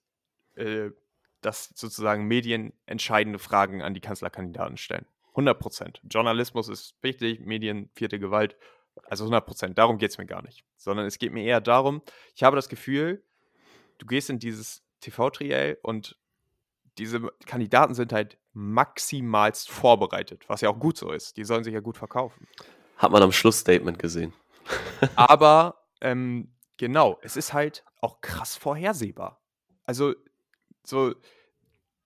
äh, 0.55 0.91
dass 1.41 1.71
sozusagen 1.75 2.25
Medien 2.25 2.73
entscheidende 2.85 3.39
Fragen 3.39 3.81
an 3.81 3.93
die 3.93 4.01
Kanzlerkandidaten 4.01 4.77
stellen. 4.77 5.05
100 5.29 5.59
Prozent. 5.59 6.01
Journalismus 6.03 6.67
ist 6.67 6.95
wichtig, 7.01 7.39
Medien, 7.39 7.89
vierte 7.95 8.19
Gewalt, 8.19 8.57
also 9.05 9.23
100 9.23 9.45
Prozent. 9.45 9.77
Darum 9.77 9.97
geht 9.97 10.11
es 10.11 10.17
mir 10.17 10.25
gar 10.25 10.41
nicht. 10.41 10.65
Sondern 10.75 11.05
es 11.05 11.17
geht 11.17 11.31
mir 11.31 11.43
eher 11.43 11.61
darum, 11.61 12.01
ich 12.35 12.43
habe 12.43 12.55
das 12.55 12.67
Gefühl, 12.67 13.23
du 13.99 14.05
gehst 14.05 14.29
in 14.29 14.39
dieses 14.39 14.83
TV-Triell 14.99 15.77
und 15.81 16.17
diese 16.97 17.21
Kandidaten 17.45 17.93
sind 17.93 18.11
halt 18.11 18.37
maximalst 18.53 19.69
vorbereitet, 19.69 20.43
was 20.47 20.61
ja 20.61 20.69
auch 20.69 20.79
gut 20.79 20.97
so 20.97 21.11
ist. 21.11 21.37
Die 21.37 21.45
sollen 21.45 21.63
sich 21.63 21.73
ja 21.73 21.79
gut 21.79 21.97
verkaufen. 21.97 22.47
Hat 22.97 23.11
man 23.11 23.23
am 23.23 23.31
Schlussstatement 23.31 23.99
gesehen. 23.99 24.33
Aber 25.15 25.85
ähm, 26.01 26.53
genau, 26.77 27.17
es 27.21 27.37
ist 27.37 27.53
halt 27.53 27.85
auch 28.01 28.21
krass 28.21 28.57
vorhersehbar. 28.57 29.41
Also 29.85 30.13
so, 30.83 31.15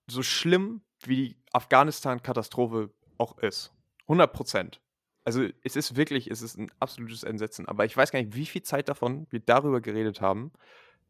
so 0.06 0.22
schlimm 0.22 0.82
wie 1.00 1.16
die 1.16 1.36
Afghanistan-Katastrophe 1.52 2.90
auch 3.18 3.38
ist. 3.38 3.72
100 4.02 4.32
Prozent. 4.32 4.80
Also 5.24 5.46
es 5.62 5.76
ist 5.76 5.96
wirklich, 5.96 6.30
es 6.30 6.42
ist 6.42 6.58
ein 6.58 6.70
absolutes 6.80 7.22
Entsetzen. 7.22 7.66
Aber 7.66 7.84
ich 7.84 7.96
weiß 7.96 8.12
gar 8.12 8.20
nicht, 8.20 8.34
wie 8.34 8.46
viel 8.46 8.62
Zeit 8.62 8.88
davon 8.88 9.26
wir 9.30 9.40
darüber 9.40 9.80
geredet 9.80 10.20
haben, 10.20 10.52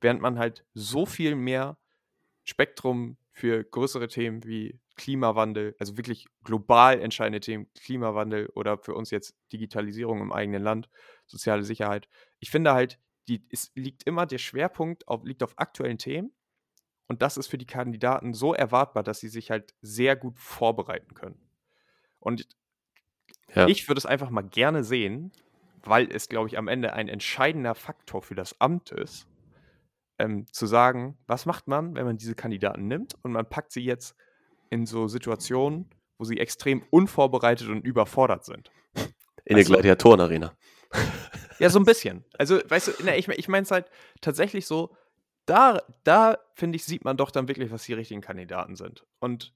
während 0.05 0.21
man 0.21 0.39
halt 0.39 0.67
so 0.75 1.07
viel 1.07 1.35
mehr 1.35 1.79
Spektrum 2.45 3.17
für 3.33 3.65
größere 3.65 4.07
Themen 4.07 4.45
wie 4.45 4.79
Klimawandel, 4.97 5.75
also 5.81 5.97
wirklich 5.97 6.27
global 6.45 7.01
entscheidende 7.01 7.41
Themen, 7.41 7.73
Klimawandel 7.73 8.51
oder 8.55 8.77
für 8.77 8.95
uns 8.95 9.11
jetzt 9.11 9.35
Digitalisierung 9.51 10.21
im 10.21 10.31
eigenen 10.31 10.63
Land, 10.63 10.91
soziale 11.27 11.65
Sicherheit. 11.65 12.09
Ich 12.39 12.51
finde 12.51 12.75
halt, 12.75 13.01
die, 13.29 13.47
es 13.51 13.73
liegt 13.75 14.03
immer 14.05 14.27
der 14.27 14.37
Schwerpunkt 14.37 15.09
auf, 15.09 15.25
liegt 15.25 15.43
auf 15.43 15.59
aktuellen 15.59 15.97
Themen 15.97 16.33
und 17.07 17.23
das 17.23 17.39
ist 17.39 17.47
für 17.47 17.59
die 17.59 17.67
Kandidaten 17.67 18.35
so 18.35 18.53
erwartbar, 18.53 19.05
dass 19.05 19.21
sie 19.21 19.29
sich 19.29 19.51
halt 19.51 19.75
sehr 19.81 20.17
gut 20.17 20.39
vorbereiten 20.39 21.15
können. 21.15 21.41
Und 22.21 22.47
ja. 23.55 23.67
ich 23.69 23.89
würde 23.89 24.01
es 24.01 24.07
einfach 24.07 24.29
mal 24.29 24.43
gerne 24.43 24.85
sehen, 24.85 25.33
weil 25.83 26.13
es, 26.13 26.29
glaube 26.29 26.49
ich, 26.49 26.59
am 26.59 26.69
Ende 26.69 26.93
ein 26.93 27.09
entscheidender 27.09 27.75
Faktor 27.75 28.21
für 28.21 28.35
das 28.35 28.61
Amt 28.61 28.91
ist, 28.91 29.27
ähm, 30.19 30.47
zu 30.53 30.67
sagen, 30.67 31.19
was 31.27 31.47
macht 31.47 31.69
man, 31.69 31.95
wenn 31.95 32.05
man 32.05 32.17
diese 32.17 32.35
Kandidaten 32.35 32.87
nimmt 32.87 33.15
und 33.23 33.33
man 33.33 33.49
packt 33.49 33.73
sie 33.73 33.83
jetzt 33.83 34.17
in 34.71 34.87
so 34.87 35.09
Situationen, 35.09 35.91
wo 36.19 36.25
sie 36.25 36.39
extrem 36.39 36.83
unvorbereitet 36.91 37.69
und 37.69 37.85
überfordert 37.85 38.45
sind. 38.45 38.71
In 39.45 39.57
der 39.57 39.65
Gladiatorenarena. 39.65 40.55
Ja, 41.61 41.71
so 41.71 41.79
ein 41.79 41.85
bisschen. 41.85 42.25
Also, 42.37 42.59
weißt 42.69 42.89
du, 42.89 43.11
ich, 43.11 43.29
ich 43.29 43.47
meine 43.49 43.63
es 43.63 43.71
halt 43.71 43.89
tatsächlich 44.21 44.67
so, 44.67 44.97
da, 45.47 45.81
da 46.03 46.39
finde 46.55 46.75
ich, 46.75 46.85
sieht 46.85 47.05
man 47.05 47.17
doch 47.17 47.31
dann 47.31 47.47
wirklich, 47.47 47.71
was 47.71 47.85
die 47.85 47.93
richtigen 47.93 48.21
Kandidaten 48.21 48.75
sind. 48.75 49.07
Und 49.21 49.55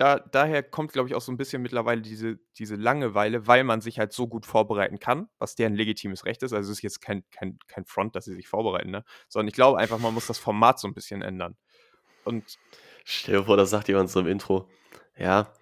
da, 0.00 0.18
daher 0.18 0.62
kommt, 0.62 0.94
glaube 0.94 1.10
ich, 1.10 1.14
auch 1.14 1.20
so 1.20 1.30
ein 1.30 1.36
bisschen 1.36 1.60
mittlerweile 1.60 2.00
diese, 2.00 2.38
diese 2.56 2.74
Langeweile, 2.74 3.46
weil 3.46 3.64
man 3.64 3.82
sich 3.82 3.98
halt 3.98 4.14
so 4.14 4.26
gut 4.26 4.46
vorbereiten 4.46 4.98
kann, 4.98 5.28
was 5.38 5.56
deren 5.56 5.74
legitimes 5.74 6.24
Recht 6.24 6.42
ist. 6.42 6.54
Also 6.54 6.72
es 6.72 6.78
ist 6.78 6.82
jetzt 6.82 7.02
kein, 7.02 7.22
kein, 7.30 7.58
kein 7.66 7.84
Front, 7.84 8.16
dass 8.16 8.24
sie 8.24 8.34
sich 8.34 8.48
vorbereiten, 8.48 8.90
ne? 8.90 9.04
sondern 9.28 9.48
ich 9.48 9.54
glaube 9.54 9.78
einfach, 9.78 9.98
man 9.98 10.14
muss 10.14 10.26
das 10.26 10.38
Format 10.38 10.80
so 10.80 10.88
ein 10.88 10.94
bisschen 10.94 11.20
ändern. 11.20 11.58
Und 12.24 12.58
Stell 13.04 13.36
dir 13.36 13.44
vor, 13.44 13.58
da 13.58 13.66
sagt 13.66 13.88
jemand 13.88 14.08
so 14.08 14.20
im 14.20 14.26
Intro, 14.26 14.70
ja, 15.18 15.52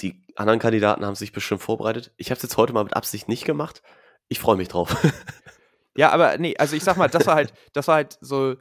die 0.00 0.22
anderen 0.34 0.58
Kandidaten 0.58 1.04
haben 1.04 1.14
sich 1.14 1.32
bestimmt 1.32 1.60
vorbereitet. 1.60 2.14
Ich 2.16 2.30
habe 2.30 2.38
es 2.38 2.42
jetzt 2.42 2.56
heute 2.56 2.72
mal 2.72 2.84
mit 2.84 2.96
Absicht 2.96 3.28
nicht 3.28 3.44
gemacht. 3.44 3.82
Ich 4.28 4.38
freue 4.38 4.56
mich 4.56 4.68
drauf. 4.68 4.96
Ja, 5.96 6.10
aber 6.10 6.38
nee, 6.38 6.54
also 6.56 6.76
ich 6.76 6.84
sag 6.84 6.96
mal, 6.96 7.08
das 7.08 7.26
war 7.26 7.34
halt, 7.34 7.52
das 7.72 7.88
war 7.88 7.96
halt 7.96 8.18
so, 8.20 8.54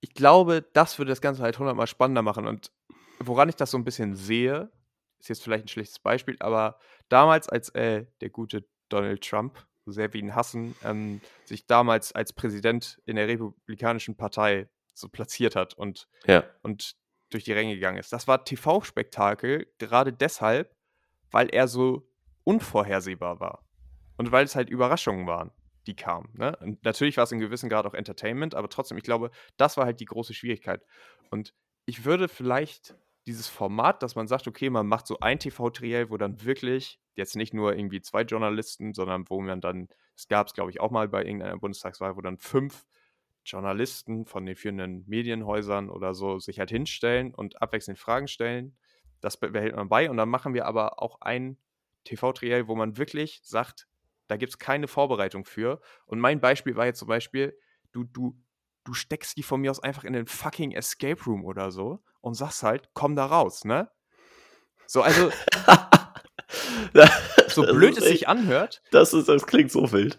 ich 0.00 0.14
glaube, 0.14 0.64
das 0.72 0.98
würde 0.98 1.10
das 1.10 1.20
Ganze 1.20 1.42
halt 1.42 1.58
hundertmal 1.58 1.86
spannender 1.86 2.22
machen. 2.22 2.46
Und 2.46 2.70
woran 3.18 3.48
ich 3.48 3.56
das 3.56 3.70
so 3.70 3.78
ein 3.78 3.84
bisschen 3.84 4.14
sehe, 4.14 4.70
ist 5.18 5.28
jetzt 5.28 5.42
vielleicht 5.42 5.64
ein 5.64 5.68
schlechtes 5.68 5.98
Beispiel, 5.98 6.36
aber 6.40 6.78
damals, 7.08 7.48
als 7.48 7.70
äh, 7.70 8.06
der 8.20 8.30
gute 8.30 8.64
Donald 8.88 9.22
Trump, 9.26 9.66
so 9.84 9.92
sehr 9.92 10.12
wir 10.12 10.20
ihn 10.20 10.34
hassen, 10.34 10.74
ähm, 10.84 11.20
sich 11.44 11.66
damals 11.66 12.12
als 12.12 12.32
Präsident 12.32 13.00
in 13.06 13.16
der 13.16 13.28
Republikanischen 13.28 14.16
Partei 14.16 14.68
so 14.94 15.08
platziert 15.08 15.56
hat 15.56 15.74
und, 15.74 16.08
Ja. 16.26 16.44
und 16.62 16.96
durch 17.30 17.44
die 17.44 17.52
Ränge 17.52 17.74
gegangen 17.74 17.98
ist. 17.98 18.12
Das 18.12 18.28
war 18.28 18.44
TV-Spektakel, 18.44 19.66
gerade 19.78 20.12
deshalb, 20.12 20.72
weil 21.30 21.48
er 21.48 21.68
so 21.68 22.08
unvorhersehbar 22.44 23.40
war. 23.40 23.64
Und 24.16 24.32
weil 24.32 24.44
es 24.44 24.56
halt 24.56 24.70
Überraschungen 24.70 25.26
waren, 25.26 25.50
die 25.86 25.94
kamen. 25.94 26.28
Ne? 26.34 26.56
Und 26.60 26.82
natürlich 26.84 27.16
war 27.16 27.24
es 27.24 27.32
in 27.32 27.38
gewissem 27.38 27.68
Grad 27.68 27.86
auch 27.86 27.94
Entertainment, 27.94 28.54
aber 28.54 28.68
trotzdem, 28.68 28.96
ich 28.96 29.04
glaube, 29.04 29.30
das 29.56 29.76
war 29.76 29.84
halt 29.84 30.00
die 30.00 30.04
große 30.06 30.34
Schwierigkeit. 30.34 30.84
Und 31.30 31.52
ich 31.84 32.04
würde 32.04 32.28
vielleicht 32.28 32.96
dieses 33.26 33.48
Format, 33.48 34.02
dass 34.02 34.14
man 34.14 34.28
sagt, 34.28 34.46
okay, 34.46 34.70
man 34.70 34.86
macht 34.86 35.06
so 35.06 35.18
ein 35.20 35.38
TV-Triell, 35.38 36.10
wo 36.10 36.16
dann 36.16 36.44
wirklich 36.44 37.00
jetzt 37.14 37.34
nicht 37.34 37.54
nur 37.54 37.74
irgendwie 37.74 38.00
zwei 38.00 38.22
Journalisten, 38.22 38.94
sondern 38.94 39.28
wo 39.28 39.40
man 39.40 39.60
dann, 39.60 39.88
es 40.14 40.28
gab 40.28 40.46
es 40.46 40.54
glaube 40.54 40.70
ich 40.70 40.80
auch 40.80 40.90
mal 40.90 41.08
bei 41.08 41.24
irgendeiner 41.24 41.58
Bundestagswahl, 41.58 42.16
wo 42.16 42.20
dann 42.20 42.38
fünf 42.38 42.86
Journalisten 43.44 44.26
von 44.26 44.46
den 44.46 44.56
führenden 44.56 45.04
Medienhäusern 45.06 45.90
oder 45.90 46.14
so 46.14 46.38
sich 46.38 46.58
halt 46.58 46.70
hinstellen 46.70 47.34
und 47.34 47.60
abwechselnd 47.62 47.98
Fragen 47.98 48.28
stellen. 48.28 48.76
Das 49.20 49.38
behält 49.38 49.74
man 49.74 49.88
bei 49.88 50.10
und 50.10 50.16
dann 50.16 50.28
machen 50.28 50.54
wir 50.54 50.66
aber 50.66 51.02
auch 51.02 51.20
ein 51.20 51.58
TV-Triell, 52.04 52.68
wo 52.68 52.76
man 52.76 52.96
wirklich 52.96 53.40
sagt, 53.42 53.88
da 54.28 54.36
gibt 54.36 54.50
es 54.50 54.58
keine 54.58 54.88
Vorbereitung 54.88 55.44
für. 55.44 55.80
Und 56.04 56.20
mein 56.20 56.40
Beispiel 56.40 56.76
war 56.76 56.86
jetzt 56.86 56.98
zum 56.98 57.08
Beispiel, 57.08 57.56
du, 57.92 58.04
du, 58.04 58.36
du 58.84 58.92
steckst 58.92 59.36
die 59.36 59.42
von 59.42 59.60
mir 59.60 59.70
aus 59.70 59.80
einfach 59.80 60.04
in 60.04 60.12
den 60.12 60.26
fucking 60.26 60.72
Escape 60.72 61.22
Room 61.24 61.44
oder 61.44 61.70
so 61.70 62.02
und 62.26 62.34
sagst 62.34 62.64
halt, 62.64 62.90
komm 62.92 63.14
da 63.14 63.24
raus, 63.26 63.64
ne? 63.64 63.88
So, 64.88 65.00
also, 65.02 65.30
so 67.48 67.62
blöd 67.62 67.96
es 67.96 68.04
echt- 68.04 68.18
sich 68.18 68.28
anhört, 68.28 68.82
Das, 68.90 69.12
ist, 69.14 69.28
das 69.28 69.46
klingt 69.46 69.70
so 69.70 69.92
wild. 69.92 70.18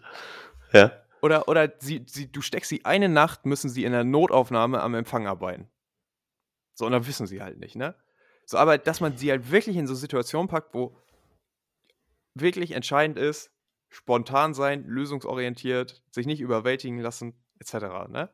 Ja. 0.73 0.91
oder, 1.21 1.47
oder 1.47 1.71
sie, 1.79 2.05
sie, 2.07 2.31
du 2.31 2.41
steckst 2.41 2.69
sie 2.69 2.85
eine 2.85 3.09
Nacht, 3.09 3.45
müssen 3.45 3.69
sie 3.69 3.83
in 3.83 3.91
der 3.91 4.03
Notaufnahme 4.05 4.81
am 4.81 4.95
Empfang 4.95 5.27
arbeiten. 5.27 5.69
So, 6.75 6.85
und 6.85 6.91
dann 6.93 7.07
wissen 7.07 7.27
sie 7.27 7.41
halt 7.41 7.59
nicht, 7.59 7.75
ne? 7.75 7.95
So, 8.45 8.57
aber 8.57 8.77
dass 8.77 9.01
man 9.01 9.17
sie 9.17 9.29
halt 9.31 9.51
wirklich 9.51 9.75
in 9.75 9.87
so 9.87 9.95
Situationen 9.95 10.47
packt, 10.47 10.73
wo 10.73 10.97
wirklich 12.35 12.71
entscheidend 12.71 13.17
ist, 13.17 13.51
spontan 13.89 14.53
sein, 14.53 14.85
lösungsorientiert, 14.85 16.03
sich 16.11 16.25
nicht 16.25 16.39
überwältigen 16.39 16.99
lassen, 16.99 17.33
etc. 17.59 17.73
Ne? 18.09 18.29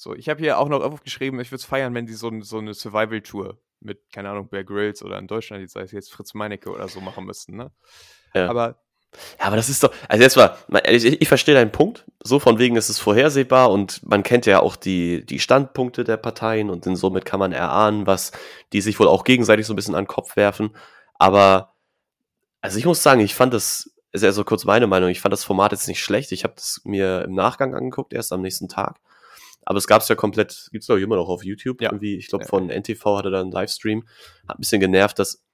So, 0.00 0.14
ich 0.14 0.28
habe 0.28 0.40
hier 0.40 0.58
auch 0.58 0.68
noch 0.68 0.80
aufgeschrieben, 0.80 1.40
ich 1.40 1.50
würde 1.50 1.60
es 1.60 1.64
feiern, 1.64 1.92
wenn 1.92 2.06
die 2.06 2.14
so, 2.14 2.30
so 2.42 2.58
eine 2.58 2.72
Survival-Tour 2.72 3.58
mit, 3.80 4.00
keine 4.12 4.30
Ahnung, 4.30 4.48
Bear 4.48 4.62
Grylls 4.62 5.02
oder 5.02 5.18
in 5.18 5.26
Deutschland, 5.26 5.60
jetzt 5.60 5.72
sei 5.72 5.82
es 5.82 5.90
jetzt 5.90 6.12
Fritz 6.12 6.34
Meinecke 6.34 6.70
oder 6.70 6.86
so 6.88 7.00
machen 7.00 7.24
müssten, 7.24 7.56
ne? 7.56 7.72
Ja. 8.32 8.48
Aber 8.48 8.80
Ja, 9.40 9.46
aber 9.46 9.56
das 9.56 9.68
ist 9.68 9.82
doch, 9.82 9.92
also 10.08 10.22
jetzt 10.22 10.36
mal, 10.36 10.56
mal 10.68 10.80
ehrlich, 10.80 11.04
ich, 11.04 11.22
ich 11.22 11.28
verstehe 11.28 11.54
deinen 11.54 11.72
Punkt. 11.72 12.04
So 12.22 12.38
von 12.38 12.58
wegen 12.58 12.76
ist 12.76 12.90
es 12.90 12.98
vorhersehbar 12.98 13.70
und 13.70 14.06
man 14.06 14.22
kennt 14.22 14.46
ja 14.46 14.60
auch 14.60 14.76
die, 14.76 15.24
die 15.24 15.40
Standpunkte 15.40 16.04
der 16.04 16.16
Parteien 16.16 16.70
und 16.70 16.84
somit 16.96 17.24
kann 17.24 17.40
man 17.40 17.52
erahnen, 17.52 18.06
was 18.06 18.32
die 18.72 18.80
sich 18.80 19.00
wohl 19.00 19.08
auch 19.08 19.24
gegenseitig 19.24 19.66
so 19.66 19.72
ein 19.72 19.76
bisschen 19.76 19.94
an 19.94 20.04
den 20.04 20.08
Kopf 20.08 20.36
werfen. 20.36 20.76
Aber, 21.14 21.74
also 22.60 22.78
ich 22.78 22.84
muss 22.86 23.02
sagen, 23.02 23.20
ich 23.20 23.34
fand 23.34 23.54
das, 23.54 23.90
ist 24.12 24.22
ja 24.22 24.32
so 24.32 24.44
kurz 24.44 24.64
meine 24.64 24.86
Meinung, 24.86 25.10
ich 25.10 25.20
fand 25.20 25.32
das 25.32 25.44
Format 25.44 25.72
jetzt 25.72 25.88
nicht 25.88 26.02
schlecht. 26.02 26.32
Ich 26.32 26.44
habe 26.44 26.54
das 26.56 26.82
mir 26.84 27.24
im 27.24 27.34
Nachgang 27.34 27.74
angeguckt, 27.74 28.12
erst 28.12 28.32
am 28.32 28.42
nächsten 28.42 28.68
Tag. 28.68 29.00
Aber 29.64 29.78
es 29.78 29.86
gab 29.86 30.02
es 30.02 30.08
ja 30.08 30.14
komplett, 30.14 30.68
gibt's 30.72 30.86
glaube 30.86 31.00
ich 31.00 31.04
immer 31.04 31.16
noch 31.16 31.28
auf 31.28 31.44
YouTube. 31.44 31.82
Ja. 31.82 31.90
Irgendwie, 31.90 32.16
ich 32.16 32.28
glaube 32.28 32.46
von 32.46 32.70
NTV 32.70 33.18
hatte 33.18 33.30
da 33.30 33.40
einen 33.40 33.52
Livestream. 33.52 34.04
Hat 34.48 34.58
ein 34.58 34.60
bisschen 34.60 34.80
genervt, 34.80 35.18
dass 35.18 35.44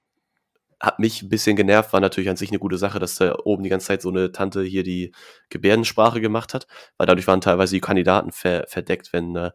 hat 0.79 0.99
mich 0.99 1.21
ein 1.21 1.29
bisschen 1.29 1.55
genervt, 1.55 1.93
war 1.93 1.99
natürlich 1.99 2.29
an 2.29 2.35
sich 2.35 2.49
eine 2.49 2.59
gute 2.59 2.77
Sache, 2.77 2.99
dass 2.99 3.15
da 3.15 3.35
oben 3.43 3.63
die 3.63 3.69
ganze 3.69 3.87
Zeit 3.87 4.01
so 4.01 4.09
eine 4.09 4.31
Tante 4.31 4.63
hier 4.63 4.83
die 4.83 5.13
Gebärdensprache 5.49 6.21
gemacht 6.21 6.53
hat, 6.53 6.67
weil 6.97 7.07
dadurch 7.07 7.27
waren 7.27 7.41
teilweise 7.41 7.75
die 7.75 7.81
Kandidaten 7.81 8.31
ver 8.31 8.65
verdeckt, 8.67 9.13
wenn, 9.13 9.35
äh, 9.35 9.51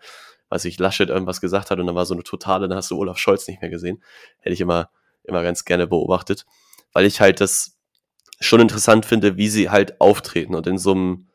weiß 0.49 0.65
ich, 0.65 0.79
Laschet 0.79 1.09
irgendwas 1.09 1.41
gesagt 1.41 1.71
hat 1.71 1.79
und 1.79 1.87
dann 1.87 1.95
war 1.95 2.07
so 2.07 2.15
eine 2.15 2.23
totale, 2.23 2.69
dann 2.69 2.77
hast 2.77 2.91
du 2.91 2.99
Olaf 2.99 3.19
Scholz 3.19 3.47
nicht 3.49 3.61
mehr 3.61 3.71
gesehen. 3.71 4.03
Hätte 4.39 4.55
ich 4.55 4.61
immer, 4.61 4.91
immer 5.25 5.43
ganz 5.43 5.65
gerne 5.65 5.87
beobachtet, 5.87 6.47
weil 6.93 7.05
ich 7.05 7.21
halt 7.21 7.41
das 7.41 7.79
schon 8.41 8.61
interessant 8.61 9.05
finde, 9.05 9.37
wie 9.37 9.49
sie 9.49 9.69
halt 9.69 10.01
auftreten 10.01 10.55
und 10.55 10.67
in 10.67 10.79
so 10.79 10.93
einem, 10.93 11.29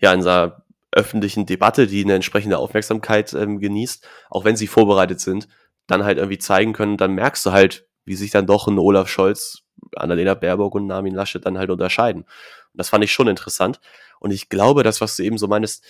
ja, 0.00 0.12
in 0.12 0.22
so 0.22 0.28
einer 0.28 0.64
öffentlichen 0.92 1.46
Debatte, 1.46 1.86
die 1.86 2.02
eine 2.04 2.14
entsprechende 2.14 2.58
Aufmerksamkeit 2.58 3.34
ähm, 3.34 3.60
genießt, 3.60 4.06
auch 4.30 4.44
wenn 4.44 4.56
sie 4.56 4.66
vorbereitet 4.66 5.20
sind, 5.20 5.48
dann 5.86 6.04
halt 6.04 6.18
irgendwie 6.18 6.38
zeigen 6.38 6.72
können, 6.72 6.96
dann 6.96 7.14
merkst 7.14 7.44
du 7.46 7.52
halt, 7.52 7.86
wie 8.04 8.14
sich 8.16 8.30
dann 8.30 8.46
doch 8.46 8.68
ein 8.68 8.78
Olaf 8.78 9.08
Scholz, 9.08 9.62
Annalena 9.96 10.34
Baerbock 10.34 10.74
und 10.74 10.90
Armin 10.90 11.14
Laschet 11.14 11.44
dann 11.44 11.58
halt 11.58 11.70
unterscheiden. 11.70 12.22
Und 12.22 12.28
das 12.74 12.88
fand 12.88 13.04
ich 13.04 13.12
schon 13.12 13.28
interessant. 13.28 13.80
Und 14.20 14.30
ich 14.30 14.48
glaube, 14.48 14.82
das, 14.82 15.00
was 15.00 15.16
du 15.16 15.22
eben 15.22 15.38
so 15.38 15.46
meinst, 15.46 15.84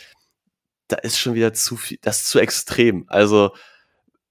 da 0.88 0.96
ist 0.96 1.18
schon 1.18 1.34
wieder 1.34 1.52
zu 1.52 1.76
viel, 1.76 1.98
das 2.02 2.22
ist 2.22 2.28
zu 2.28 2.38
extrem. 2.38 3.04
Also, 3.08 3.52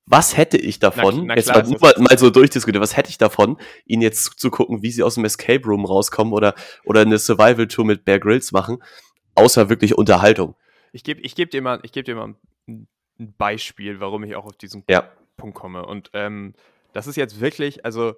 was 0.06 0.38
hätte 0.38 0.58
ich 0.58 0.80
davon, 0.80 1.28
na 1.28 1.36
jetzt 1.36 1.50
klar, 1.52 1.64
das- 1.64 1.80
mal, 1.82 1.94
mal 1.98 2.18
so 2.18 2.30
durchdiskutiert, 2.30 2.82
was 2.82 2.96
hätte 2.96 3.10
ich 3.10 3.18
davon, 3.18 3.58
ihnen 3.86 4.02
jetzt 4.02 4.24
zuzugucken, 4.24 4.82
wie 4.82 4.92
sie 4.92 5.04
aus 5.04 5.16
dem 5.16 5.26
Escape 5.26 5.66
Room 5.66 5.86
rauskommen 5.86 6.34
oder, 6.34 6.56
oder 6.86 7.02
eine 7.02 7.20
Survival-Tour 7.20 7.86
mit 7.86 8.06
Bear 8.06 8.20
Grylls 8.20 8.52
machen, 8.52 8.82
außer 9.38 9.70
wirklich 9.70 9.98
Unterhaltung. 9.98 10.56
ich 10.92 11.04
gebe 11.04 11.22
ich 11.22 11.36
geb 11.36 11.52
dir 11.52 11.62
mal, 11.62 11.80
ich 11.84 11.92
geb 11.92 12.06
dir 12.06 12.16
mal 12.16 12.36
ein, 12.68 12.88
Beispiel, 13.20 14.00
warum 14.00 14.24
ich 14.24 14.36
auch 14.36 14.46
auf 14.46 14.58
diesen 14.58 14.84
Ja, 14.88 15.12
Punkt 15.38 15.56
komme. 15.58 15.86
Und 15.86 16.12
ähm, 16.14 16.54
das 16.94 17.08
ist 17.08 17.16
jetzt 17.16 17.40
wirklich, 17.40 17.84
also 17.84 18.16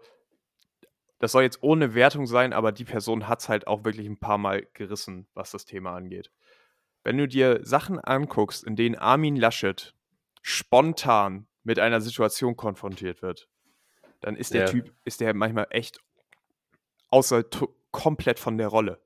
das 1.19 1.31
soll 1.31 1.43
jetzt 1.43 1.63
ohne 1.63 1.93
Wertung 1.93 2.27
sein, 2.27 2.51
aber 2.51 2.71
die 2.71 2.83
Person 2.85 3.27
hat 3.27 3.39
es 3.39 3.49
halt 3.49 3.67
auch 3.67 3.85
wirklich 3.85 4.07
ein 4.07 4.19
paar 4.19 4.37
Mal 4.37 4.67
gerissen, 4.73 5.27
was 5.33 5.51
das 5.51 5.65
Thema 5.65 5.95
angeht. 5.95 6.31
Wenn 7.03 7.17
du 7.17 7.27
dir 7.27 7.59
Sachen 7.63 7.99
anguckst, 7.99 8.63
in 8.65 8.75
denen 8.75 8.95
Armin 8.95 9.35
Laschet 9.37 9.93
spontan 10.41 11.47
mit 11.63 11.79
einer 11.79 12.01
Situation 12.01 12.57
konfrontiert 12.57 13.21
wird, 13.21 13.47
dann 14.19 14.35
ist 14.35 14.53
der 14.53 14.65
Ja. 14.65 14.71
Typ, 14.71 14.93
ist 15.05 15.21
der 15.21 15.33
manchmal 15.33 15.67
echt 15.69 16.01
außer 17.09 17.43
komplett 17.91 18.39
von 18.39 18.57
der 18.57 18.67
Rolle. 18.67 18.99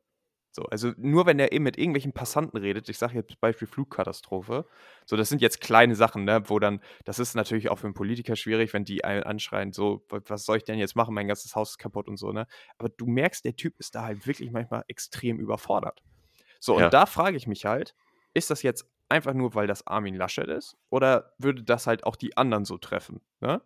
So, 0.55 0.65
also 0.65 0.91
nur 0.97 1.25
wenn 1.25 1.39
er 1.39 1.51
eben 1.51 1.63
mit 1.63 1.79
irgendwelchen 1.79 2.13
Passanten 2.13 2.57
redet, 2.59 2.87
ich 2.87 2.99
sage 2.99 3.15
jetzt 3.15 3.41
Beispiel 3.41 3.67
Flugkatastrophe, 3.67 4.67
so 5.03 5.17
das 5.17 5.27
sind 5.29 5.41
jetzt 5.41 5.61
kleine 5.61 5.95
Sachen, 5.95 6.25
ne, 6.25 6.43
wo 6.47 6.59
dann, 6.59 6.79
das 7.05 7.17
ist 7.17 7.33
natürlich 7.33 7.69
auch 7.69 7.77
für 7.79 7.87
einen 7.87 7.95
Politiker 7.95 8.35
schwierig, 8.35 8.71
wenn 8.71 8.85
die 8.85 9.03
einen 9.03 9.23
anschreien, 9.23 9.73
so, 9.73 10.05
wa- 10.09 10.21
was 10.27 10.45
soll 10.45 10.57
ich 10.57 10.63
denn 10.63 10.77
jetzt 10.77 10.95
machen, 10.95 11.15
mein 11.15 11.27
ganzes 11.27 11.55
Haus 11.55 11.71
ist 11.71 11.77
kaputt 11.79 12.07
und 12.07 12.17
so, 12.17 12.31
ne? 12.31 12.45
Aber 12.77 12.89
du 12.89 13.07
merkst, 13.07 13.43
der 13.43 13.55
Typ 13.55 13.73
ist 13.79 13.95
da 13.95 14.03
halt 14.03 14.27
wirklich 14.27 14.51
manchmal 14.51 14.83
extrem 14.87 15.39
überfordert. 15.39 16.03
So, 16.59 16.77
Ja. 16.79 16.85
und 16.85 16.93
da 16.93 17.07
frage 17.07 17.35
ich 17.35 17.47
mich 17.47 17.65
halt, 17.65 17.95
ist 18.35 18.51
das 18.51 18.61
jetzt 18.61 18.87
einfach 19.09 19.33
nur, 19.33 19.55
weil 19.55 19.65
das 19.65 19.87
Armin 19.87 20.13
Laschet 20.15 20.47
ist? 20.47 20.77
Oder 20.91 21.33
würde 21.39 21.63
das 21.63 21.87
halt 21.87 22.03
auch 22.05 22.15
die 22.15 22.37
anderen 22.37 22.63
so 22.65 22.77
treffen? 22.77 23.21
Ne? 23.41 23.59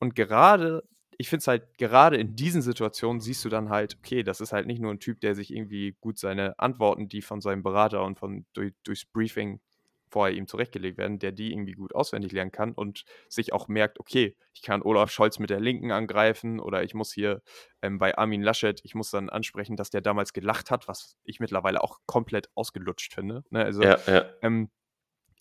Und 0.00 0.16
gerade, 0.16 0.82
ich 1.20 1.28
finde 1.28 1.42
es 1.42 1.48
halt, 1.48 1.76
gerade 1.76 2.16
in 2.16 2.34
diesen 2.34 2.62
Situationen 2.62 3.20
siehst 3.20 3.44
du 3.44 3.50
dann 3.50 3.68
halt, 3.68 3.98
okay, 3.98 4.22
das 4.22 4.40
ist 4.40 4.54
halt 4.54 4.66
nicht 4.66 4.80
nur 4.80 4.90
ein 4.90 5.00
Typ, 5.00 5.20
der 5.20 5.34
sich 5.34 5.54
irgendwie 5.54 5.94
gut 6.00 6.18
seine 6.18 6.58
Antworten, 6.58 7.10
die 7.10 7.20
von 7.20 7.42
seinem 7.42 7.62
Berater 7.62 8.02
und 8.04 8.18
von 8.18 8.46
durch, 8.54 8.72
durchs 8.84 9.04
Briefing 9.04 9.60
vorher 10.08 10.34
ihm 10.34 10.46
zurechtgelegt 10.46 10.96
werden, 10.96 11.18
der 11.18 11.32
die 11.32 11.52
irgendwie 11.52 11.74
gut 11.74 11.94
auswendig 11.94 12.32
lernen 12.32 12.52
kann 12.52 12.72
und 12.72 13.04
sich 13.28 13.52
auch 13.52 13.68
merkt, 13.68 14.00
okay, 14.00 14.34
ich 14.54 14.62
kann 14.62 14.80
Olaf 14.80 15.10
Scholz 15.10 15.38
mit 15.38 15.50
der 15.50 15.60
Linken 15.60 15.92
angreifen 15.92 16.58
oder 16.58 16.84
ich 16.84 16.94
muss 16.94 17.12
hier 17.12 17.42
ähm, 17.82 17.98
bei 17.98 18.16
Armin 18.16 18.42
Laschet, 18.42 18.80
ich 18.82 18.94
muss 18.94 19.10
dann 19.10 19.28
ansprechen, 19.28 19.76
dass 19.76 19.90
der 19.90 20.00
damals 20.00 20.32
gelacht 20.32 20.70
hat, 20.70 20.88
was 20.88 21.18
ich 21.24 21.38
mittlerweile 21.38 21.84
auch 21.84 21.98
komplett 22.06 22.48
ausgelutscht 22.54 23.12
finde. 23.12 23.44
Ne? 23.50 23.62
Also 23.62 23.82
ja, 23.82 23.98
ja. 24.06 24.24
ähm, 24.40 24.70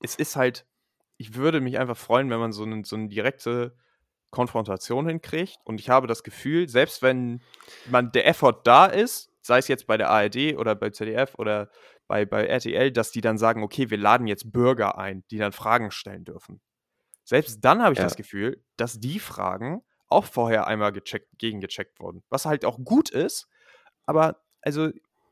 es 0.01 0.15
ist 0.15 0.35
halt, 0.35 0.67
ich 1.15 1.35
würde 1.35 1.61
mich 1.61 1.79
einfach 1.79 1.97
freuen, 1.97 2.29
wenn 2.29 2.39
man 2.39 2.51
so, 2.51 2.63
einen, 2.63 2.83
so 2.83 2.97
eine 2.97 3.07
direkte 3.07 3.77
Konfrontation 4.31 5.07
hinkriegt. 5.07 5.57
Und 5.63 5.79
ich 5.79 5.89
habe 5.89 6.07
das 6.07 6.23
Gefühl, 6.23 6.69
selbst 6.69 7.01
wenn 7.01 7.41
man 7.85 8.11
der 8.11 8.27
Effort 8.27 8.61
da 8.63 8.85
ist, 8.85 9.29
sei 9.41 9.57
es 9.57 9.67
jetzt 9.67 9.87
bei 9.87 9.97
der 9.97 10.09
ARD 10.09 10.55
oder 10.57 10.75
bei 10.75 10.89
ZDF 10.91 11.35
oder 11.37 11.69
bei, 12.07 12.25
bei 12.25 12.45
RTL, 12.45 12.91
dass 12.91 13.11
die 13.11 13.21
dann 13.21 13.37
sagen, 13.37 13.63
okay, 13.63 13.89
wir 13.89 13.97
laden 13.97 14.27
jetzt 14.27 14.51
Bürger 14.51 14.97
ein, 14.97 15.23
die 15.31 15.37
dann 15.37 15.51
Fragen 15.51 15.91
stellen 15.91 16.25
dürfen. 16.25 16.61
Selbst 17.23 17.59
dann 17.61 17.81
habe 17.83 17.93
ich 17.93 17.99
Ja. 17.99 18.05
das 18.05 18.15
Gefühl, 18.15 18.63
dass 18.77 18.99
die 18.99 19.19
Fragen 19.19 19.81
auch 20.07 20.25
vorher 20.25 20.65
einmal 20.67 20.91
gecheckt, 20.91 21.27
gegengecheckt 21.37 21.99
wurden. 21.99 22.23
Was 22.29 22.45
halt 22.45 22.65
auch 22.65 22.79
gut 22.83 23.09
ist, 23.11 23.47
aber 24.05 24.41
also, 24.61 24.89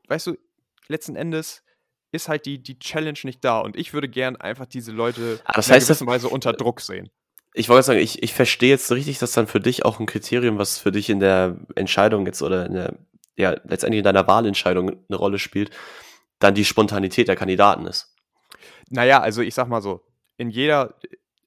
weißt 0.08 0.28
du, 0.28 0.38
letzten 0.86 1.16
Endes 1.16 1.64
ist 2.12 2.28
halt 2.28 2.46
die, 2.46 2.62
die 2.62 2.78
Challenge 2.78 3.18
nicht 3.24 3.44
da. 3.44 3.58
Und 3.58 3.76
ich 3.76 3.92
würde 3.92 4.08
gern 4.08 4.36
einfach 4.36 4.66
diese 4.66 4.92
Leute 4.92 5.40
Ah, 5.44 5.52
das 5.54 5.68
in 5.68 5.74
heißt, 5.74 5.88
gewissen 5.88 6.06
Weise 6.06 6.28
unter 6.28 6.52
Druck 6.52 6.80
sehen. 6.80 7.10
Ich 7.54 7.68
wollte 7.68 7.84
sagen, 7.84 7.98
ich, 8.00 8.22
ich 8.22 8.34
verstehe 8.34 8.70
jetzt 8.70 8.90
richtig, 8.92 9.18
dass 9.18 9.32
dann 9.32 9.46
für 9.46 9.60
dich 9.60 9.84
auch 9.84 10.00
ein 10.00 10.06
Kriterium, 10.06 10.58
was 10.58 10.78
für 10.78 10.92
dich 10.92 11.10
in 11.10 11.20
der 11.20 11.56
Entscheidung 11.74 12.26
jetzt 12.26 12.42
oder 12.42 12.66
in 12.66 12.74
der, 12.74 12.94
ja, 13.36 13.56
letztendlich 13.64 13.98
in 13.98 14.04
deiner 14.04 14.26
Wahlentscheidung 14.26 14.90
eine 14.90 15.16
Rolle 15.16 15.38
spielt, 15.38 15.70
dann 16.38 16.54
die 16.54 16.64
Spontanität 16.64 17.28
der 17.28 17.36
Kandidaten 17.36 17.86
ist. 17.86 18.14
Naja, 18.90 19.20
also 19.20 19.42
ich 19.42 19.54
sag 19.54 19.68
mal 19.68 19.82
so, 19.82 20.02
in 20.36 20.50
jeder, 20.50 20.94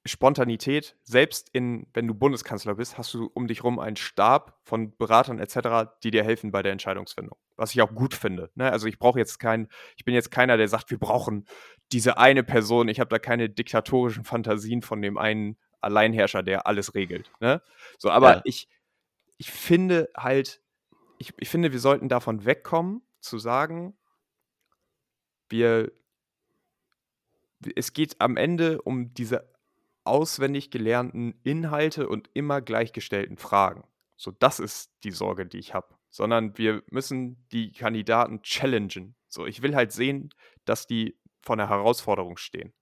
Spontanität, 0.04 0.96
selbst 1.04 1.48
in, 1.52 1.86
wenn 1.94 2.08
du 2.08 2.14
Bundeskanzler 2.14 2.74
bist, 2.74 2.98
hast 2.98 3.14
du 3.14 3.30
um 3.34 3.46
dich 3.46 3.62
rum 3.62 3.78
einen 3.78 3.96
Stab 3.96 4.58
von 4.64 4.96
Beratern 4.96 5.38
etc., 5.38 5.92
die 6.02 6.10
dir 6.10 6.24
helfen 6.24 6.50
bei 6.50 6.62
der 6.62 6.72
Entscheidungsfindung. 6.72 7.38
Was 7.56 7.72
ich 7.72 7.82
auch 7.82 7.94
gut 7.94 8.14
finde. 8.14 8.50
Ne? 8.56 8.70
Also 8.70 8.88
ich 8.88 8.98
brauche 8.98 9.20
jetzt 9.20 9.38
keinen, 9.38 9.68
ich 9.96 10.04
bin 10.04 10.14
jetzt 10.14 10.32
keiner, 10.32 10.56
der 10.56 10.66
sagt, 10.66 10.90
wir 10.90 10.98
brauchen 10.98 11.46
diese 11.92 12.18
eine 12.18 12.42
Person. 12.42 12.88
Ich 12.88 12.98
habe 12.98 13.10
da 13.10 13.20
keine 13.20 13.48
diktatorischen 13.48 14.24
Fantasien 14.24 14.82
von 14.82 15.00
dem 15.02 15.18
einen 15.18 15.56
Alleinherrscher, 15.82 16.42
der 16.42 16.66
alles 16.66 16.94
regelt. 16.94 17.30
Ne? 17.40 17.62
So, 17.98 18.10
aber 18.10 18.36
ja. 18.36 18.40
ich, 18.44 18.68
ich 19.38 19.50
finde 19.50 20.08
halt, 20.16 20.60
ich, 21.18 21.32
ich 21.38 21.48
finde, 21.48 21.72
wir 21.72 21.80
sollten 21.80 22.08
davon 22.08 22.44
wegkommen, 22.44 23.02
zu 23.20 23.38
sagen, 23.38 23.96
wir, 25.48 25.92
es 27.76 27.92
geht 27.92 28.20
am 28.20 28.36
Ende 28.36 28.82
um 28.82 29.14
diese 29.14 29.52
auswendig 30.04 30.70
gelernten 30.70 31.34
Inhalte 31.44 32.08
und 32.08 32.28
immer 32.34 32.60
gleichgestellten 32.60 33.36
Fragen. 33.36 33.84
So, 34.16 34.30
das 34.32 34.60
ist 34.60 34.92
die 35.04 35.10
Sorge, 35.10 35.46
die 35.46 35.58
ich 35.58 35.74
habe. 35.74 35.94
Sondern 36.10 36.58
wir 36.58 36.82
müssen 36.90 37.46
die 37.52 37.72
Kandidaten 37.72 38.42
challengen. 38.42 39.14
So, 39.28 39.46
ich 39.46 39.62
will 39.62 39.74
halt 39.74 39.92
sehen, 39.92 40.30
dass 40.64 40.86
die 40.86 41.16
vor 41.40 41.54
einer 41.54 41.68
Herausforderung 41.68 42.36
stehen. 42.36 42.72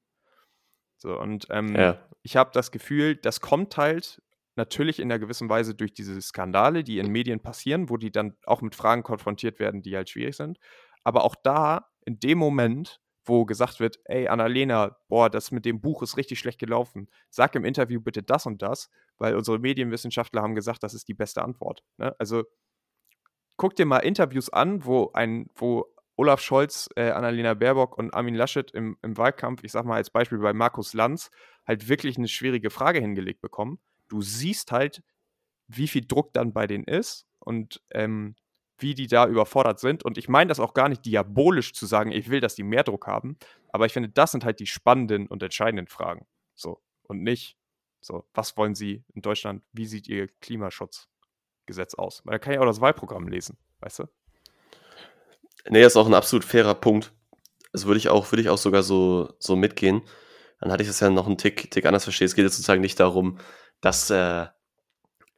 So, 1.01 1.19
und 1.19 1.47
ähm, 1.51 1.75
ja. 1.75 1.99
ich 2.23 2.37
habe 2.37 2.51
das 2.53 2.71
Gefühl, 2.71 3.17
das 3.17 3.41
kommt 3.41 3.77
halt 3.77 4.23
natürlich 4.57 4.99
in 4.99 5.11
einer 5.11 5.19
gewissen 5.19 5.49
Weise 5.49 5.75
durch 5.75 5.95
diese 5.95 6.21
Skandale, 6.21 6.85
die 6.85 6.99
in 6.99 7.11
Medien 7.11 7.41
passieren, 7.41 7.89
wo 7.89 7.97
die 7.97 8.13
dann 8.13 8.37
auch 8.45 8.61
mit 8.61 8.75
Fragen 8.75 9.03
konfrontiert 9.03 9.59
werden, 9.59 9.81
die 9.81 9.97
halt 9.97 10.11
schwierig 10.11 10.37
sind. 10.37 10.59
Aber 11.03 11.25
auch 11.25 11.35
da, 11.43 11.89
in 12.05 12.21
dem 12.21 12.37
Moment, 12.37 13.01
wo 13.25 13.47
gesagt 13.47 13.81
wird, 13.81 13.99
ey, 14.05 14.29
Annalena, 14.29 14.99
boah, 15.09 15.31
das 15.31 15.51
mit 15.51 15.65
dem 15.65 15.81
Buch 15.81 16.03
ist 16.03 16.17
richtig 16.17 16.39
schlecht 16.39 16.59
gelaufen. 16.59 17.09
Sag 17.31 17.55
im 17.55 17.65
Interview 17.65 18.01
bitte 18.01 18.23
das 18.23 18.45
und 18.45 18.61
das, 18.61 18.91
weil 19.19 19.35
unsere 19.37 19.59
Medienwissenschaftler 19.59 20.43
haben 20.43 20.55
gesagt, 20.55 20.83
das 20.83 20.95
ist 20.95 21.09
die 21.09 21.15
beste 21.15 21.43
Antwort. 21.43 21.83
Ne? 21.97 22.15
Also 22.19 22.45
guck 23.57 23.77
dir 23.77 23.87
mal 23.87 23.99
Interviews 23.99 24.51
an, 24.51 24.85
wo 24.85 25.11
ein, 25.13 25.49
wo 25.55 25.87
Olaf 26.21 26.43
Scholz, 26.43 26.91
äh, 26.97 27.13
Annalena 27.13 27.55
Baerbock 27.55 27.97
und 27.97 28.13
Armin 28.13 28.35
Laschet 28.35 28.71
im, 28.73 28.99
im 29.01 29.17
Wahlkampf, 29.17 29.65
ich 29.65 29.73
sag 29.73 29.87
mal 29.87 29.95
als 29.95 30.11
Beispiel 30.11 30.37
bei 30.37 30.53
Markus 30.53 30.93
Lanz, 30.93 31.31
halt 31.67 31.89
wirklich 31.89 32.19
eine 32.19 32.29
schwierige 32.29 32.69
Frage 32.69 33.01
hingelegt 33.01 33.41
bekommen. 33.41 33.79
Du 34.09 34.21
siehst 34.21 34.71
halt, 34.71 35.03
wie 35.67 35.89
viel 35.89 36.07
Druck 36.07 36.35
dann 36.35 36.53
bei 36.53 36.67
denen 36.67 36.85
ist 36.85 37.27
und 37.39 37.83
ähm, 37.93 38.37
wie 38.77 38.95
die 38.95 39.07
da 39.07 39.27
überfordert 39.27 39.81
sind. 39.81 40.05
Und 40.05 40.19
ich 40.19 40.29
meine 40.29 40.49
das 40.49 40.61
auch 40.61 40.75
gar 40.75 40.91
nicht 40.91 41.07
diabolisch 41.07 41.73
zu 41.73 41.87
sagen, 41.87 42.13
ich 42.13 42.29
will, 42.29 42.41
dass 42.41 42.55
die 42.55 42.65
mehr 42.65 42.83
Druck 42.83 43.07
haben. 43.07 43.39
Aber 43.71 43.87
ich 43.87 43.95
finde, 43.95 44.11
das 44.11 44.33
sind 44.33 44.45
halt 44.45 44.61
die 44.61 44.67
spannenden 44.67 45.27
und 45.27 45.43
entscheidenden 45.43 45.87
Fragen. 45.87 46.27
So. 46.55 46.83
Und 47.05 47.23
nicht 47.23 47.57
so, 48.03 48.29
was 48.35 48.59
wollen 48.59 48.75
Sie 48.75 49.05
in 49.15 49.23
Deutschland? 49.23 49.63
Wie 49.73 49.87
sieht 49.87 50.07
Ihr 50.07 50.29
Klimaschutzgesetz 50.43 51.95
aus? 51.95 52.21
Weil 52.27 52.33
da 52.33 52.39
kann 52.41 52.53
ich 52.53 52.59
auch 52.59 52.67
das 52.67 52.83
Wahlprogramm 52.83 53.27
lesen, 53.27 53.57
weißt 53.79 54.01
du? 54.01 54.05
Nee, 55.69 55.83
ist 55.85 55.97
auch 55.97 56.07
ein 56.07 56.15
absolut 56.15 56.45
fairer 56.45 56.75
Punkt. 56.75 57.13
Das 57.73 57.87
würde 57.87 57.99
ich 57.99 58.09
auch, 58.09 58.31
würde 58.33 58.43
ich 58.43 58.49
auch 58.49 58.59
sogar 58.59 58.83
so, 58.83 59.33
so 59.39 59.57
mitgehen. 59.57 60.03
Dann 60.61 60.73
hatte 60.73 60.83
ich 60.83 60.89
das 60.89 61.01
ja 61.01 61.11
noch 61.11 61.27
einen 61.27 61.39
Tick, 61.39 61.71
Tick 61.71 61.87
anders 61.87 62.05
verstehen. 62.05 62.27
Es 62.27 62.35
geht 62.35 62.45
jetzt 62.45 62.57
sozusagen 62.57 62.81
nicht 62.81 63.01
darum, 63.01 63.39
dass, 63.81 64.11
äh, 64.11 64.47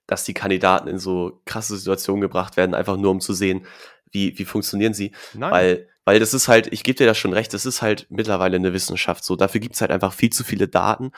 dass 0.07 0.25
die 0.25 0.35
Kandidaten 0.35 0.89
in 0.89 0.99
so 0.99 1.41
krasse 1.45 1.77
Situationen 1.77 2.21
gebracht 2.21 2.57
werden, 2.57 2.75
einfach 2.75 2.97
nur 2.97 3.11
um 3.11 3.21
zu 3.21 3.33
sehen, 3.33 3.67
wie, 4.11 4.39
wie 4.39 4.45
funktionieren 4.45 4.95
sie. 4.95 5.13
Nein. 5.35 5.51
Weil, 5.51 5.89
weil 6.05 6.21
das 6.21 6.35
ist 6.35 6.49
halt, 6.49 6.73
ich 6.73 6.83
gebe 6.83 6.99
dir 6.99 7.07
da 7.07 7.15
schon 7.15 7.33
recht, 7.33 7.55
das 7.55 7.67
ist 7.67 7.83
halt 7.83 8.07
mittlerweile 8.11 8.57
eine 8.57 8.73
Wissenschaft 8.73 9.25
so. 9.25 9.37
Dafür 9.37 9.61
gibt 9.61 9.75
es 9.75 9.81
halt 9.81 9.91
einfach 9.91 10.13
viel 10.13 10.31
zu 10.31 10.45
viele 10.45 10.69
Daten. 10.69 11.13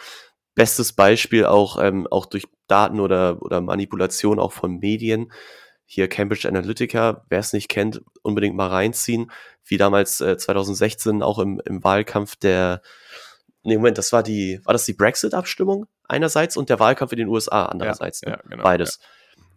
Bestes 0.54 0.92
Beispiel 0.92 1.46
auch, 1.46 1.82
ähm, 1.82 2.06
auch 2.10 2.26
durch 2.26 2.46
Daten 2.68 3.00
oder, 3.00 3.42
oder 3.42 3.60
Manipulation 3.60 4.38
auch 4.38 4.52
von 4.52 4.78
Medien. 4.78 5.32
Hier 5.86 6.08
Cambridge 6.08 6.48
Analytica, 6.48 7.24
wer 7.28 7.38
es 7.38 7.52
nicht 7.52 7.68
kennt, 7.68 8.02
unbedingt 8.22 8.56
mal 8.56 8.68
reinziehen. 8.68 9.30
Wie 9.64 9.76
damals 9.76 10.20
äh, 10.20 10.36
2016 10.36 11.22
auch 11.22 11.38
im, 11.38 11.60
im 11.64 11.84
Wahlkampf 11.84 12.36
der, 12.36 12.82
nee, 13.62 13.76
Moment, 13.76 13.98
das 13.98 14.12
war 14.12 14.22
die, 14.22 14.60
war 14.64 14.72
das 14.72 14.86
die 14.86 14.94
Brexit-Abstimmung 14.94 15.86
einerseits 16.08 16.56
und 16.56 16.68
der 16.68 16.80
Wahlkampf 16.80 17.12
in 17.12 17.18
den 17.18 17.28
USA 17.28 17.66
andererseits. 17.66 18.20
Ja, 18.22 18.30
ne? 18.30 18.36
ja, 18.36 18.48
genau, 18.48 18.62
Beides. 18.62 18.98
Ja. 19.00 19.08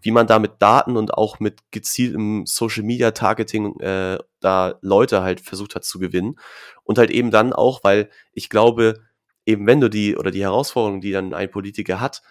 Wie 0.01 0.11
man 0.11 0.27
da 0.27 0.39
mit 0.39 0.53
Daten 0.59 0.95
und 0.95 1.13
auch 1.13 1.39
mit 1.39 1.59
gezieltem 1.71 2.45
Social 2.45 2.83
Media 2.83 3.11
Targeting 3.11 3.79
äh, 3.79 4.17
da 4.39 4.75
Leute 4.81 5.23
halt 5.23 5.41
versucht 5.41 5.75
hat 5.75 5.83
zu 5.83 5.99
gewinnen. 5.99 6.39
Und 6.83 6.97
halt 6.97 7.09
eben 7.09 7.31
dann 7.31 7.51
auch, 7.51 7.83
weil 7.83 8.09
ich 8.31 8.49
glaube, 8.49 9.01
eben 9.45 9.65
wenn 9.65 9.81
du 9.81 9.89
die 9.89 10.15
oder 10.15 10.29
die 10.29 10.43
Herausforderung, 10.43 11.01
die 11.01 11.11
dann 11.11 11.33
ein 11.33 11.49
Politiker 11.49 11.99
hat, 11.99 12.21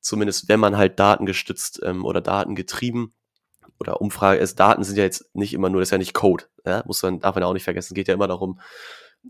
zumindest 0.00 0.48
wenn 0.48 0.60
man 0.60 0.76
halt 0.76 0.98
datengestützt 0.98 1.80
ähm, 1.84 2.04
oder 2.04 2.20
datengetrieben 2.20 3.14
oder 3.80 4.00
Umfrage, 4.00 4.40
also 4.40 4.54
Daten 4.54 4.84
sind 4.84 4.96
ja 4.96 5.04
jetzt 5.04 5.34
nicht 5.34 5.54
immer 5.54 5.70
nur, 5.70 5.80
das 5.80 5.88
ist 5.88 5.92
ja 5.92 5.98
nicht 5.98 6.14
Code, 6.14 6.44
ja? 6.66 6.82
muss 6.86 7.02
man, 7.02 7.20
darf 7.20 7.34
man 7.34 7.44
auch 7.44 7.54
nicht 7.54 7.64
vergessen, 7.64 7.94
geht 7.94 8.08
ja 8.08 8.14
immer 8.14 8.28
darum, 8.28 8.60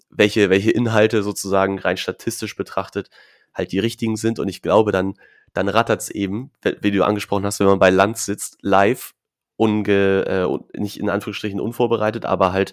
welche, 0.09 0.51
welche 0.51 0.71
Inhalte 0.71 1.23
sozusagen 1.23 1.79
rein 1.79 1.97
statistisch 1.97 2.57
betrachtet 2.57 3.11
halt 3.55 3.73
die 3.73 3.79
richtigen 3.79 4.17
sind. 4.17 4.39
Und 4.39 4.49
ich 4.49 4.63
glaube, 4.63 4.93
dann, 4.93 5.15
dann 5.53 5.69
rattert 5.69 6.03
es 6.03 6.11
eben, 6.11 6.51
wie 6.81 6.91
du 6.91 7.05
angesprochen 7.05 7.45
hast, 7.45 7.61
wenn 7.61 7.67
man 7.67 7.79
bei 7.79 7.91
Land 7.91 8.19
sitzt, 8.19 8.59
live, 8.63 9.13
unge, 9.57 10.25
äh, 10.27 10.79
nicht 10.79 10.99
in 10.99 11.11
Anführungsstrichen 11.11 11.61
unvorbereitet, 11.61 12.25
aber 12.25 12.53
halt, 12.53 12.73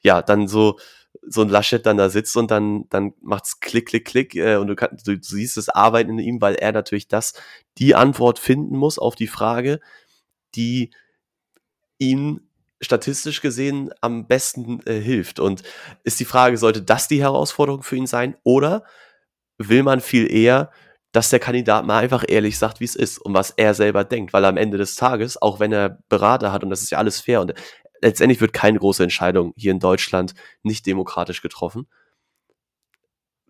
ja, 0.00 0.22
dann 0.22 0.48
so, 0.48 0.78
so 1.22 1.42
ein 1.42 1.48
Laschet 1.48 1.84
dann 1.84 1.96
da 1.96 2.08
sitzt 2.08 2.36
und 2.36 2.50
dann, 2.50 2.88
dann 2.90 3.14
macht's 3.20 3.60
klick, 3.60 3.88
klick, 3.88 4.06
klick, 4.06 4.36
äh, 4.36 4.56
und 4.56 4.68
du, 4.68 4.76
kann, 4.76 4.96
du, 5.04 5.16
du 5.16 5.22
siehst 5.22 5.56
das 5.56 5.68
Arbeiten 5.68 6.10
in 6.10 6.18
ihm, 6.18 6.40
weil 6.40 6.54
er 6.54 6.72
natürlich 6.72 7.08
das, 7.08 7.34
die 7.78 7.94
Antwort 7.94 8.38
finden 8.38 8.76
muss 8.76 8.98
auf 8.98 9.14
die 9.14 9.26
Frage, 9.26 9.80
die 10.54 10.90
ihn 11.98 12.50
statistisch 12.80 13.40
gesehen 13.40 13.90
am 14.00 14.26
besten 14.26 14.80
äh, 14.86 15.00
hilft. 15.00 15.38
Und 15.38 15.62
ist 16.02 16.18
die 16.20 16.24
Frage, 16.24 16.56
sollte 16.56 16.82
das 16.82 17.08
die 17.08 17.20
Herausforderung 17.20 17.82
für 17.82 17.96
ihn 17.96 18.06
sein? 18.06 18.36
Oder 18.42 18.84
will 19.58 19.82
man 19.82 20.00
viel 20.00 20.32
eher, 20.32 20.70
dass 21.12 21.30
der 21.30 21.40
Kandidat 21.40 21.84
mal 21.84 21.98
einfach 21.98 22.24
ehrlich 22.26 22.58
sagt, 22.58 22.80
wie 22.80 22.84
es 22.84 22.96
ist 22.96 23.18
und 23.18 23.34
was 23.34 23.50
er 23.50 23.74
selber 23.74 24.04
denkt? 24.04 24.32
Weil 24.32 24.44
am 24.44 24.56
Ende 24.56 24.78
des 24.78 24.94
Tages, 24.94 25.40
auch 25.40 25.60
wenn 25.60 25.72
er 25.72 25.98
Berater 26.08 26.52
hat, 26.52 26.64
und 26.64 26.70
das 26.70 26.82
ist 26.82 26.90
ja 26.90 26.98
alles 26.98 27.20
fair, 27.20 27.40
und 27.42 27.52
letztendlich 28.00 28.40
wird 28.40 28.52
keine 28.52 28.78
große 28.78 29.02
Entscheidung 29.02 29.52
hier 29.56 29.72
in 29.72 29.80
Deutschland 29.80 30.34
nicht 30.62 30.86
demokratisch 30.86 31.42
getroffen. 31.42 31.86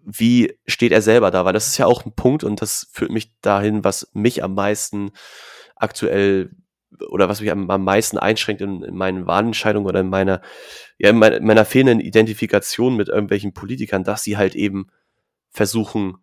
Wie 0.03 0.59
steht 0.67 0.93
er 0.93 1.03
selber 1.03 1.31
da? 1.31 1.45
Weil 1.45 1.53
das 1.53 1.69
ist 1.69 1.79
ja 1.79 1.87
auch 1.87 2.05
ein 2.05 2.15
Punkt 2.15 2.43
und 2.43 2.63
das 2.63 2.89
führt 2.93 3.13
mich 3.13 3.39
dahin, 3.43 3.85
was 3.85 4.11
mich 4.15 4.43
am 4.43 4.55
meisten 4.55 5.13
aktuell 5.77 6.51
oder 7.09 7.29
was 7.29 7.41
mich 7.41 7.51
am, 7.51 7.71
am 7.71 7.85
meisten 7.85 8.19
einschränkt 8.19 8.63
in, 8.63 8.83
in, 8.83 8.97
meinen 8.97 9.27
Wahlentscheidungen 9.27 9.89
oder 9.89 10.01
in 10.01 10.09
meiner, 10.09 10.41
ja, 10.99 11.11
in 11.11 11.19
meiner, 11.19 11.41
meiner 11.41 11.65
fehlenden 11.65 12.01
Identifikation 12.01 12.97
mit 12.97 13.09
irgendwelchen 13.09 13.55
Politikern, 13.55 14.05
dass 14.05 14.23
sie 14.23 14.37
halt 14.37 14.55
eben 14.55 14.89
versuchen, 15.51 16.19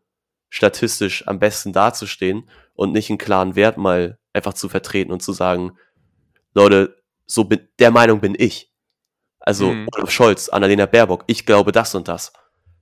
statistisch 0.50 1.28
am 1.28 1.40
besten 1.40 1.74
dazustehen 1.74 2.50
und 2.74 2.94
nicht 2.94 3.10
einen 3.10 3.18
klaren 3.18 3.56
Wert 3.56 3.78
mal 3.78 4.18
einfach 4.34 4.54
zu 4.54 4.70
vertreten 4.70 5.12
und 5.12 5.22
zu 5.22 5.34
sagen, 5.34 5.78
Leute, 6.54 6.98
so 7.26 7.44
bin, 7.44 7.68
der 7.80 7.92
Meinung 7.92 8.22
bin 8.22 8.36
ich. 8.38 8.72
Also 9.40 9.72
mhm. 9.72 9.88
Olaf 9.96 10.12
Scholz, 10.12 10.50
Annalena 10.50 10.86
Baerbock, 10.86 11.24
ich 11.28 11.46
glaube 11.46 11.72
das 11.72 11.96
und 11.96 12.08
das. 12.08 12.34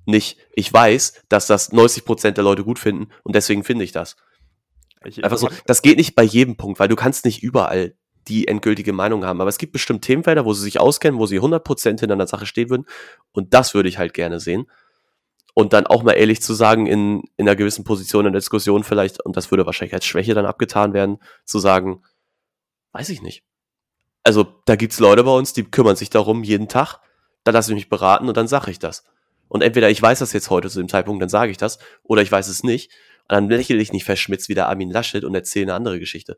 Nicht, 0.06 0.38
ich 0.54 0.72
weiß, 0.72 1.24
dass 1.30 1.48
das 1.48 1.72
90 1.72 2.06
Prozent 2.06 2.38
der 2.38 2.44
Leute 2.44 2.64
gut 2.64 2.78
finden 2.78 3.12
und 3.24 3.36
deswegen 3.36 3.64
finde 3.64 3.84
ich 3.84 3.92
das. 3.92 4.16
Einfach 5.24 5.38
so, 5.38 5.50
das 5.66 5.82
geht 5.82 5.98
nicht 5.98 6.16
bei 6.16 6.24
jedem 6.24 6.58
Punkt, 6.58 6.80
weil 6.80 6.88
du 6.88 6.96
kannst 6.96 7.26
nicht 7.26 7.44
überall 7.44 7.96
die 8.28 8.48
endgültige 8.48 8.94
Meinung 8.94 9.26
haben. 9.26 9.42
Aber 9.42 9.50
es 9.50 9.58
gibt 9.58 9.74
bestimmt 9.74 10.04
Themenfelder, 10.04 10.46
wo 10.46 10.54
sie 10.54 10.64
sich 10.64 10.80
auskennen, 10.80 11.20
wo 11.20 11.26
sie 11.26 11.40
100% 11.40 12.00
hinter 12.00 12.14
einer 12.14 12.28
Sache 12.28 12.46
stehen 12.46 12.70
würden. 12.70 12.86
Und 13.32 13.54
das 13.54 13.74
würde 13.74 13.90
ich 13.90 13.98
halt 13.98 14.14
gerne 14.14 14.40
sehen. 14.40 14.66
Und 15.54 15.74
dann 15.74 15.88
auch 15.88 16.04
mal 16.04 16.14
ehrlich 16.14 16.42
zu 16.42 16.54
sagen, 16.54 16.86
in, 16.86 17.24
in 17.38 17.48
einer 17.48 17.56
gewissen 17.56 17.86
Position 17.86 18.26
in 18.26 18.34
der 18.34 18.42
Diskussion 18.42 18.84
vielleicht, 18.84 19.24
und 19.24 19.38
das 19.38 19.52
würde 19.52 19.66
wahrscheinlich 19.66 19.94
als 19.94 20.06
Schwäche 20.06 20.34
dann 20.34 20.46
abgetan 20.46 20.94
werden, 20.94 21.20
zu 21.46 21.60
sagen, 21.60 22.02
weiß 22.92 23.10
ich 23.10 23.22
nicht. 23.22 23.44
Also 24.24 24.46
da 24.66 24.76
gibt's 24.76 25.00
Leute 25.00 25.24
bei 25.24 25.32
uns, 25.32 25.54
die 25.54 25.64
kümmern 25.64 25.96
sich 25.96 26.10
darum 26.10 26.44
jeden 26.44 26.68
Tag. 26.68 27.00
Da 27.44 27.52
lasse 27.52 27.72
ich 27.72 27.76
mich 27.76 27.90
beraten 27.90 28.28
und 28.28 28.36
dann 28.36 28.48
sage 28.48 28.72
ich 28.72 28.80
das. 28.80 29.06
Und 29.48 29.62
entweder 29.62 29.90
ich 29.90 30.02
weiß 30.02 30.20
das 30.20 30.34
jetzt 30.34 30.50
heute 30.50 30.70
zu 30.70 30.80
dem 30.80 30.90
Zeitpunkt, 30.90 31.22
dann 31.22 31.30
sage 31.30 31.52
ich 31.52 31.58
das, 31.58 31.78
oder 32.04 32.22
ich 32.22 32.32
weiß 32.32 32.48
es 32.48 32.64
nicht. 32.64 32.92
Und 33.28 33.34
dann 33.34 33.50
lächle 33.50 33.78
ich 33.78 33.92
nicht 33.92 34.06
verschmitzt 34.06 34.50
wie 34.50 34.54
der 34.54 34.70
Armin 34.70 34.92
Laschet 34.92 35.24
und 35.24 35.34
erzähle 35.34 35.66
eine 35.66 35.74
andere 35.74 36.00
Geschichte. 36.00 36.38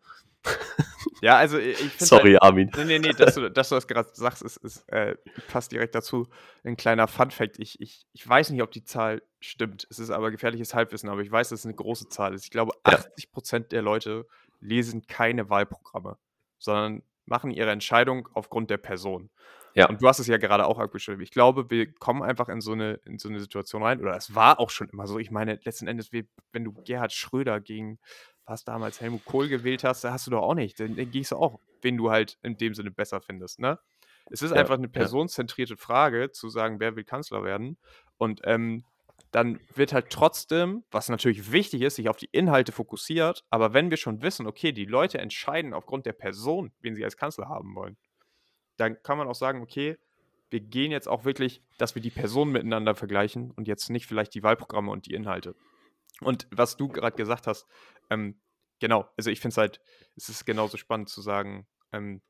Ja, 1.22 1.38
also 1.38 1.58
ich 1.58 1.78
finde. 1.78 2.06
Sorry, 2.06 2.32
halt, 2.34 2.44
Armin. 2.44 2.72
Nee, 2.76 2.86
nee, 2.86 3.00
nee, 3.00 3.14
dass 3.14 3.36
du, 3.36 3.50
dass 3.50 3.70
du 3.70 3.76
das 3.76 3.88
gerade 3.88 4.10
sagst, 4.14 4.44
ist, 4.44 4.58
ist, 4.58 4.88
äh, 4.90 5.16
passt 5.48 5.72
direkt 5.72 5.96
dazu. 5.96 6.28
Ein 6.64 6.78
kleiner 6.78 7.08
Fun-Fact. 7.08 7.60
Ich, 7.60 7.82
ich, 7.82 8.06
ich 8.14 8.28
weiß 8.28 8.52
nicht, 8.52 8.62
ob 8.62 8.72
die 8.72 8.84
Zahl 8.84 9.22
stimmt. 9.40 9.88
Es 9.90 10.00
ist 10.00 10.12
aber 10.12 10.32
gefährliches 10.32 10.74
Halbwissen, 10.74 11.10
aber 11.10 11.22
ich 11.22 11.32
weiß, 11.32 11.50
dass 11.50 11.62
es 11.62 11.66
eine 11.66 11.76
große 11.76 12.10
Zahl 12.10 12.34
ist. 12.34 12.44
Ich 12.44 12.52
glaube, 12.52 12.74
80 12.84 13.32
Prozent 13.32 13.72
der 13.72 13.82
Leute 13.82 14.28
lesen 14.60 15.08
keine 15.08 15.50
Wahlprogramme, 15.50 16.18
sondern 16.60 17.04
machen 17.28 17.52
ihre 17.52 17.72
Entscheidung 17.72 18.28
aufgrund 18.34 18.70
der 18.70 18.78
Person. 18.78 19.30
Ja. 19.74 19.88
Und 19.88 20.02
du 20.02 20.08
hast 20.08 20.20
es 20.20 20.28
ja 20.28 20.38
gerade 20.38 20.66
auch 20.66 20.80
abgeschrieben. 20.80 21.22
Ich 21.22 21.30
glaube, 21.30 21.70
wir 21.70 21.94
kommen 21.94 22.24
einfach 22.24 22.50
in 22.50 22.62
so, 22.62 22.72
eine, 22.72 22.94
in 23.06 23.20
so 23.20 23.30
eine 23.30 23.40
Situation 23.40 23.84
rein, 23.84 24.02
oder 24.02 24.16
es 24.16 24.34
war 24.34 24.60
auch 24.60 24.72
schon 24.72 24.90
immer 24.90 25.06
so. 25.06 25.20
Ich 25.20 25.30
meine, 25.30 25.60
letzten 25.64 25.88
Endes, 25.88 26.12
wenn 26.12 26.64
du 26.64 26.74
Gerhard 26.84 27.14
Schröder 27.14 27.60
gegen 27.60 28.00
was 28.48 28.64
damals 28.64 29.02
Helmut 29.02 29.26
Kohl 29.26 29.50
gewählt 29.50 29.84
hast, 29.84 30.04
da 30.04 30.14
hast 30.14 30.26
du 30.26 30.32
doch 30.32 30.42
auch 30.42 30.56
nicht. 30.56 30.80
Dann, 30.80 30.96
dann 30.96 31.12
gehst 31.12 31.32
du 31.32 31.36
auch, 31.36 31.60
wen 31.82 31.98
du 31.98 32.10
halt 32.10 32.40
in 32.42 32.58
dem 32.58 32.74
Sinne 32.74 32.92
besser 32.92 33.22
findest. 33.22 33.60
Ne? 33.60 33.78
Es 34.32 34.42
ist 34.42 34.52
ja, 34.52 34.58
einfach 34.58 34.76
eine 34.76 34.88
personenzentrierte 34.88 35.78
Frage, 35.78 36.32
zu 36.32 36.50
sagen, 36.50 36.80
wer 36.80 36.96
will 36.96 37.04
Kanzler 37.04 37.44
werden. 37.44 37.78
Und 38.18 38.42
ähm, 38.46 38.84
dann 39.32 39.60
wird 39.74 39.94
halt 39.94 40.10
trotzdem, 40.10 40.84
was 40.92 41.10
natürlich 41.10 41.52
wichtig 41.52 41.82
ist, 41.82 41.96
sich 41.96 42.10
auf 42.10 42.18
die 42.18 42.30
Inhalte 42.32 42.72
fokussiert. 42.72 43.44
Aber 43.50 43.74
wenn 43.74 43.90
wir 43.90 43.98
schon 43.98 44.22
wissen, 44.22 44.48
okay, 44.48 44.72
die 44.72 44.86
Leute 44.86 45.18
entscheiden 45.18 45.74
aufgrund 45.74 46.06
der 46.06 46.14
Person, 46.14 46.72
wen 46.80 46.96
sie 46.96 47.04
als 47.04 47.18
Kanzler 47.18 47.50
haben 47.50 47.76
wollen, 47.76 47.98
dann 48.78 49.02
kann 49.04 49.18
man 49.18 49.28
auch 49.28 49.36
sagen, 49.36 49.62
okay, 49.62 49.98
wir 50.50 50.62
gehen 50.62 50.92
jetzt 50.92 51.08
auch 51.08 51.26
wirklich, 51.26 51.62
dass 51.78 51.96
wir 51.96 52.02
die 52.02 52.10
Personen 52.10 52.52
miteinander 52.54 52.96
vergleichen 52.96 53.52
und 53.52 53.68
jetzt 53.68 53.90
nicht 53.90 54.06
vielleicht 54.06 54.34
die 54.34 54.44
Wahlprogramme 54.44 54.92
und 54.92 55.06
die 55.06 55.14
Inhalte. 55.14 55.56
Und 56.22 56.48
was 56.52 56.78
du 56.78 56.88
gerade 56.88 57.16
gesagt 57.16 57.48
hast, 57.48 57.66
ähm, 58.10 58.40
genau, 58.80 59.10
also 59.18 59.30
ich 59.30 59.42
finde 59.42 59.54
es 59.54 59.58
halt, 59.58 59.82
es 60.16 60.30
ist 60.30 60.46
genauso 60.46 60.78
spannend 60.78 61.10
zu 61.10 61.22
sagen, 61.22 61.68
ähm, 61.92 62.22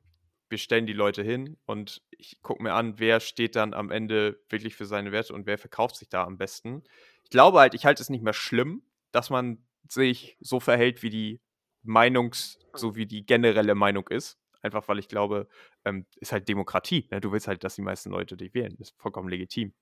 wir 0.48 0.58
stellen 0.58 0.86
die 0.86 0.92
Leute 0.92 1.22
hin 1.22 1.56
und 1.66 2.02
ich 2.10 2.40
gucke 2.42 2.62
mir 2.62 2.74
an, 2.74 2.98
wer 2.98 3.20
steht 3.20 3.56
dann 3.56 3.74
am 3.74 3.90
Ende 3.90 4.40
wirklich 4.48 4.76
für 4.76 4.86
seine 4.86 5.12
Werte 5.12 5.34
und 5.34 5.46
wer 5.46 5.58
verkauft 5.58 5.96
sich 5.96 6.08
da 6.08 6.24
am 6.24 6.38
besten. 6.38 6.84
Ich 7.24 7.30
glaube 7.30 7.58
halt, 7.58 7.74
ich 7.74 7.84
halte 7.84 8.02
es 8.02 8.10
nicht 8.10 8.22
mehr 8.22 8.32
schlimm, 8.32 8.82
dass 9.12 9.30
man 9.30 9.64
sich 9.88 10.36
so 10.40 10.60
verhält, 10.60 11.02
wie 11.02 11.10
die 11.10 11.40
Meinungs-, 11.84 12.58
so 12.74 12.96
wie 12.96 13.06
die 13.06 13.24
generelle 13.26 13.74
Meinung 13.74 14.08
ist. 14.08 14.38
Einfach 14.60 14.88
weil 14.88 14.98
ich 14.98 15.08
glaube, 15.08 15.48
ähm, 15.84 16.06
ist 16.16 16.32
halt 16.32 16.48
Demokratie. 16.48 17.06
Ne? 17.10 17.20
Du 17.20 17.30
willst 17.30 17.46
halt, 17.46 17.62
dass 17.62 17.76
die 17.76 17.82
meisten 17.82 18.10
Leute 18.10 18.36
dich 18.36 18.54
wählen. 18.54 18.76
Ist 18.78 18.94
vollkommen 18.98 19.28
legitim. 19.28 19.72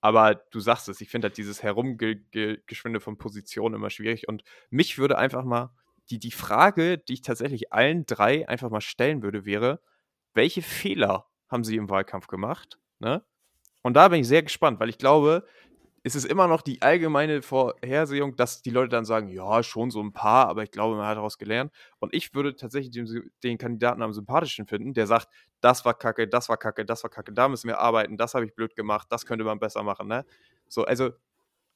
Aber 0.00 0.34
du 0.34 0.60
sagst 0.60 0.88
es, 0.88 1.00
ich 1.00 1.10
finde 1.10 1.26
halt 1.26 1.36
dieses 1.38 1.62
Herumgeschwinde 1.62 3.00
von 3.00 3.18
Positionen 3.18 3.74
immer 3.74 3.90
schwierig. 3.90 4.28
Und 4.28 4.44
mich 4.70 4.98
würde 4.98 5.18
einfach 5.18 5.44
mal, 5.44 5.74
die, 6.10 6.18
die 6.18 6.32
Frage, 6.32 6.98
die 6.98 7.14
ich 7.14 7.22
tatsächlich 7.22 7.72
allen 7.72 8.06
drei 8.06 8.48
einfach 8.48 8.70
mal 8.70 8.80
stellen 8.80 9.22
würde, 9.22 9.44
wäre, 9.44 9.80
welche 10.34 10.62
Fehler 10.62 11.26
haben 11.48 11.64
sie 11.64 11.76
im 11.76 11.90
Wahlkampf 11.90 12.26
gemacht? 12.26 12.78
Ne? 12.98 13.24
Und 13.82 13.94
da 13.94 14.08
bin 14.08 14.20
ich 14.20 14.28
sehr 14.28 14.42
gespannt, 14.42 14.80
weil 14.80 14.88
ich 14.88 14.98
glaube, 14.98 15.44
ist 16.04 16.16
es 16.16 16.24
immer 16.24 16.48
noch 16.48 16.62
die 16.62 16.82
allgemeine 16.82 17.42
Vorhersehung, 17.42 18.34
dass 18.34 18.62
die 18.62 18.70
Leute 18.70 18.88
dann 18.88 19.04
sagen, 19.04 19.28
ja, 19.28 19.62
schon 19.62 19.90
so 19.90 20.02
ein 20.02 20.12
paar, 20.12 20.48
aber 20.48 20.64
ich 20.64 20.72
glaube, 20.72 20.96
man 20.96 21.06
hat 21.06 21.16
daraus 21.16 21.38
gelernt. 21.38 21.72
Und 22.00 22.12
ich 22.12 22.34
würde 22.34 22.56
tatsächlich 22.56 22.90
den, 22.90 23.30
den, 23.44 23.56
Kandidaten 23.56 24.02
am 24.02 24.12
sympathischen 24.12 24.66
finden, 24.66 24.94
der 24.94 25.06
sagt, 25.06 25.28
das 25.60 25.84
war 25.84 25.94
kacke, 25.94 26.26
das 26.26 26.48
war 26.48 26.56
kacke, 26.56 26.84
das 26.84 27.04
war 27.04 27.10
kacke, 27.10 27.32
da 27.32 27.48
müssen 27.48 27.68
wir 27.68 27.78
arbeiten, 27.78 28.16
das 28.16 28.34
habe 28.34 28.44
ich 28.44 28.54
blöd 28.54 28.74
gemacht, 28.74 29.06
das 29.10 29.26
könnte 29.26 29.44
man 29.44 29.60
besser 29.60 29.84
machen. 29.84 30.08
Ne? 30.08 30.24
So, 30.68 30.84
also, 30.84 31.10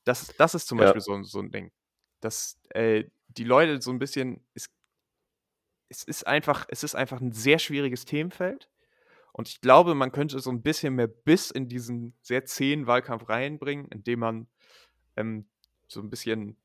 das, 0.03 0.35
das 0.37 0.55
ist 0.55 0.67
zum 0.67 0.79
ja. 0.79 0.85
Beispiel 0.85 1.03
so, 1.03 1.23
so 1.23 1.39
ein 1.39 1.51
Ding. 1.53 1.71
Dass 2.21 2.59
äh, 2.71 3.05
die 3.29 3.45
Leute 3.45 3.81
so 3.81 3.93
ein 3.93 4.01
bisschen, 4.01 4.45
es, 4.55 4.69
es 5.89 6.03
ist 6.05 6.27
einfach, 6.27 6.67
es 6.69 6.83
ist 6.83 6.95
einfach 6.95 7.21
ein 7.21 7.33
sehr 7.33 7.59
schwieriges 7.59 8.05
Themenfeld. 8.05 8.69
Und 9.33 9.49
ich 9.49 9.61
glaube, 9.61 9.95
man 9.95 10.13
könnte 10.13 10.39
so 10.41 10.51
ein 10.51 10.63
bisschen 10.63 10.95
mehr 10.95 11.09
Biss 11.09 11.51
in 11.51 11.69
diesen 11.69 12.15
sehr 12.23 12.47
zähen 12.47 12.87
Wahlkampf 12.87 13.29
reinbringen, 13.29 13.87
indem 13.89 14.21
man 14.21 14.49
ähm, 15.17 15.47
so 15.89 16.01
ein 16.01 16.09
bisschen 16.09 16.57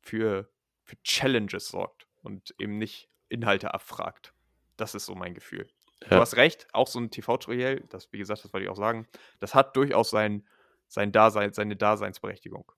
für, 0.00 0.50
für 0.82 0.96
Challenges 1.02 1.68
sorgt 1.68 2.06
und 2.22 2.54
eben 2.58 2.78
nicht 2.78 3.10
Inhalte 3.28 3.74
abfragt. 3.74 4.32
Das 4.76 4.94
ist 4.94 5.06
so 5.06 5.14
mein 5.14 5.34
Gefühl. 5.34 5.68
Ja. 6.02 6.08
Du 6.08 6.16
hast 6.16 6.36
recht, 6.36 6.66
auch 6.72 6.88
so 6.88 6.98
ein 6.98 7.10
TV-Triell, 7.10 7.84
das, 7.90 8.12
wie 8.12 8.18
gesagt, 8.18 8.44
das 8.44 8.52
wollte 8.52 8.64
ich 8.64 8.70
auch 8.70 8.76
sagen, 8.76 9.06
das 9.40 9.54
hat 9.54 9.76
durchaus 9.76 10.10
sein, 10.10 10.46
sein 10.88 11.12
Dasein, 11.12 11.52
seine 11.52 11.76
Daseinsberechtigung. 11.76 12.70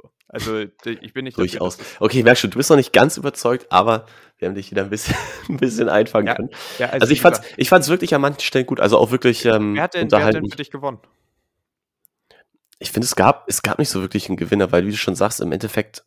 So. 0.00 0.10
Also 0.28 0.64
ich 0.84 1.12
bin 1.12 1.24
nicht 1.24 1.38
durchaus. 1.38 1.78
Dafür, 1.78 2.02
okay, 2.02 2.22
merkst 2.22 2.44
du, 2.44 2.48
du 2.48 2.58
bist 2.58 2.70
noch 2.70 2.76
nicht 2.76 2.92
ganz 2.92 3.16
überzeugt, 3.16 3.66
aber 3.70 4.06
wir 4.38 4.48
haben 4.48 4.54
dich 4.54 4.70
wieder 4.70 4.82
ein 4.82 4.90
bisschen, 4.90 5.16
ein 5.48 5.56
bisschen 5.56 5.88
einfangen 5.88 6.28
ja, 6.28 6.34
können. 6.34 6.50
Ja, 6.78 6.86
also, 6.86 7.02
also 7.02 7.12
ich 7.12 7.20
fand's, 7.20 7.40
ich 7.56 7.68
fand's 7.68 7.88
wirklich 7.88 8.14
an 8.14 8.20
manchen 8.20 8.40
Stellen 8.40 8.66
gut, 8.66 8.80
also 8.80 8.98
auch 8.98 9.10
wirklich 9.10 9.44
ähm, 9.44 9.74
wer 9.74 9.82
hat 9.82 9.94
denn, 9.94 10.10
wer 10.10 10.24
hat 10.24 10.34
denn 10.34 10.48
für 10.48 10.56
dich 10.56 10.70
gewonnen? 10.70 10.98
Ich 12.78 12.92
finde, 12.92 13.06
es 13.06 13.16
gab, 13.16 13.48
es 13.48 13.62
gab 13.62 13.78
nicht 13.78 13.88
so 13.88 14.00
wirklich 14.00 14.28
einen 14.28 14.36
Gewinner, 14.36 14.70
weil 14.70 14.86
wie 14.86 14.92
du 14.92 14.96
schon 14.96 15.16
sagst, 15.16 15.40
im 15.40 15.50
Endeffekt 15.50 16.04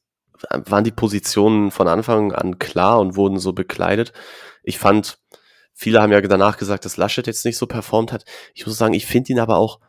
waren 0.49 0.83
die 0.83 0.91
Positionen 0.91 1.69
von 1.69 1.87
Anfang 1.87 2.31
an 2.31 2.59
klar 2.59 2.99
und 2.99 3.15
wurden 3.15 3.39
so 3.39 3.53
bekleidet. 3.53 4.13
Ich 4.63 4.79
fand, 4.79 5.19
viele 5.73 6.01
haben 6.01 6.11
ja 6.11 6.21
danach 6.21 6.57
gesagt, 6.57 6.85
dass 6.85 6.97
Laschet 6.97 7.27
jetzt 7.27 7.45
nicht 7.45 7.57
so 7.57 7.67
performt 7.67 8.11
hat. 8.11 8.23
Ich 8.53 8.65
muss 8.65 8.77
sagen, 8.77 8.93
ich 8.93 9.05
finde 9.05 9.33
ihn 9.33 9.39
aber 9.39 9.57
auch, 9.57 9.79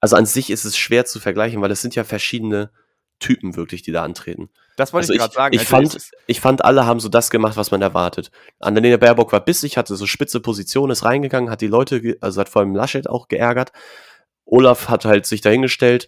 also 0.00 0.16
an 0.16 0.26
sich 0.26 0.50
ist 0.50 0.64
es 0.64 0.76
schwer 0.76 1.06
zu 1.06 1.18
vergleichen, 1.18 1.62
weil 1.62 1.70
es 1.70 1.80
sind 1.80 1.94
ja 1.94 2.04
verschiedene 2.04 2.70
Typen 3.24 3.56
wirklich, 3.56 3.80
die 3.80 3.90
da 3.90 4.02
antreten. 4.02 4.50
Das 4.76 4.92
wollte 4.92 5.04
also 5.04 5.14
ich 5.14 5.18
gerade 5.18 5.34
sagen. 5.34 5.54
Ich, 5.54 5.60
also 5.60 5.70
fand, 5.70 6.10
ich 6.26 6.40
fand, 6.40 6.64
alle 6.64 6.84
haben 6.84 7.00
so 7.00 7.08
das 7.08 7.30
gemacht, 7.30 7.56
was 7.56 7.70
man 7.70 7.80
erwartet. 7.80 8.30
Annalena 8.60 8.98
Baerbock 8.98 9.32
war 9.32 9.42
bissig, 9.42 9.78
hatte 9.78 9.96
so 9.96 10.04
spitze 10.04 10.40
Position, 10.40 10.90
ist 10.90 11.06
reingegangen, 11.06 11.48
hat 11.48 11.62
die 11.62 11.66
Leute, 11.66 12.18
also 12.20 12.40
hat 12.42 12.50
vor 12.50 12.60
allem 12.60 12.74
Laschet 12.74 13.08
auch 13.08 13.28
geärgert. 13.28 13.72
Olaf 14.44 14.90
hat 14.90 15.06
halt 15.06 15.24
sich 15.24 15.40
dahingestellt, 15.40 16.06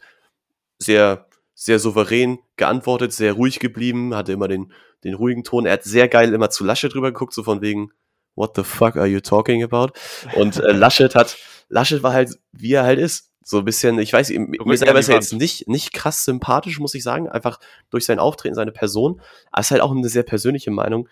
sehr, 0.78 1.26
sehr 1.54 1.78
souverän 1.78 2.38
geantwortet, 2.56 3.14
sehr 3.14 3.32
ruhig 3.32 3.60
geblieben, 3.60 4.14
hatte 4.14 4.32
immer 4.32 4.48
den, 4.48 4.72
den 5.04 5.14
ruhigen 5.14 5.42
Ton. 5.42 5.64
Er 5.64 5.74
hat 5.74 5.84
sehr 5.84 6.08
geil 6.08 6.34
immer 6.34 6.50
zu 6.50 6.64
Laschet 6.64 6.92
drüber 6.92 7.12
geguckt, 7.12 7.32
so 7.32 7.42
von 7.42 7.62
wegen, 7.62 7.92
what 8.34 8.56
the 8.56 8.62
fuck 8.62 8.96
are 8.96 9.06
you 9.06 9.20
talking 9.20 9.62
about? 9.62 9.92
Und 10.34 10.58
äh, 10.58 10.72
Laschet 10.72 11.14
hat, 11.14 11.38
Laschet 11.70 12.02
war 12.02 12.12
halt, 12.12 12.38
wie 12.52 12.74
er 12.74 12.82
halt 12.82 12.98
ist. 12.98 13.30
So 13.48 13.58
ein 13.58 13.64
bisschen, 13.64 14.00
ich 14.00 14.12
weiß, 14.12 14.30
mir 14.30 14.76
selber 14.76 14.98
ist 14.98 15.08
er 15.08 15.14
jetzt 15.14 15.32
nicht, 15.32 15.68
nicht 15.68 15.92
krass 15.92 16.24
sympathisch, 16.24 16.80
muss 16.80 16.94
ich 16.94 17.04
sagen, 17.04 17.28
einfach 17.28 17.60
durch 17.90 18.04
sein 18.04 18.18
Auftreten, 18.18 18.56
seine 18.56 18.72
Person. 18.72 19.20
Aber 19.52 19.60
es 19.60 19.68
ist 19.68 19.70
halt 19.70 19.82
auch 19.82 19.92
eine 19.92 20.08
sehr 20.08 20.24
persönliche 20.24 20.72
Meinung, 20.72 21.08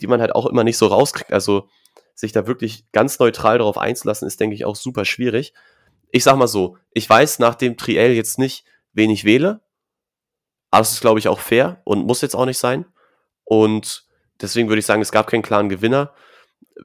die 0.00 0.06
man 0.06 0.22
halt 0.22 0.34
auch 0.34 0.46
immer 0.46 0.64
nicht 0.64 0.78
so 0.78 0.86
rauskriegt. 0.86 1.30
Also 1.30 1.68
sich 2.14 2.32
da 2.32 2.46
wirklich 2.46 2.90
ganz 2.92 3.18
neutral 3.18 3.58
darauf 3.58 3.76
einzulassen, 3.76 4.26
ist, 4.26 4.40
denke 4.40 4.56
ich, 4.56 4.64
auch 4.64 4.76
super 4.76 5.04
schwierig. 5.04 5.52
Ich 6.10 6.24
sag 6.24 6.36
mal 6.36 6.48
so, 6.48 6.78
ich 6.94 7.06
weiß 7.06 7.38
nach 7.38 7.54
dem 7.54 7.76
Triell 7.76 8.12
jetzt 8.12 8.38
nicht, 8.38 8.64
wen 8.94 9.10
ich 9.10 9.26
wähle. 9.26 9.60
Aber 10.70 10.80
es 10.80 10.92
ist, 10.92 11.02
glaube 11.02 11.18
ich, 11.18 11.28
auch 11.28 11.38
fair 11.38 11.82
und 11.84 12.06
muss 12.06 12.22
jetzt 12.22 12.34
auch 12.34 12.46
nicht 12.46 12.58
sein. 12.58 12.86
Und 13.44 14.06
deswegen 14.40 14.70
würde 14.70 14.80
ich 14.80 14.86
sagen, 14.86 15.02
es 15.02 15.12
gab 15.12 15.26
keinen 15.26 15.42
klaren 15.42 15.68
Gewinner. 15.68 16.14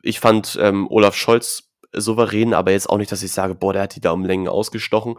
Ich 0.04 0.20
fand 0.20 0.58
ähm, 0.60 0.91
Olaf 0.91 1.16
Scholz 1.16 1.69
souverän, 1.94 2.54
aber 2.54 2.72
jetzt 2.72 2.90
auch 2.90 2.98
nicht, 2.98 3.12
dass 3.12 3.24
ich 3.24 3.32
sage, 3.32 3.56
boah, 3.56 3.74
der 3.74 3.84
hat 3.84 3.96
die 3.96 4.02
da 4.02 4.12
um 4.12 4.26
Längen 4.26 4.48
ausgestochen. 4.48 5.16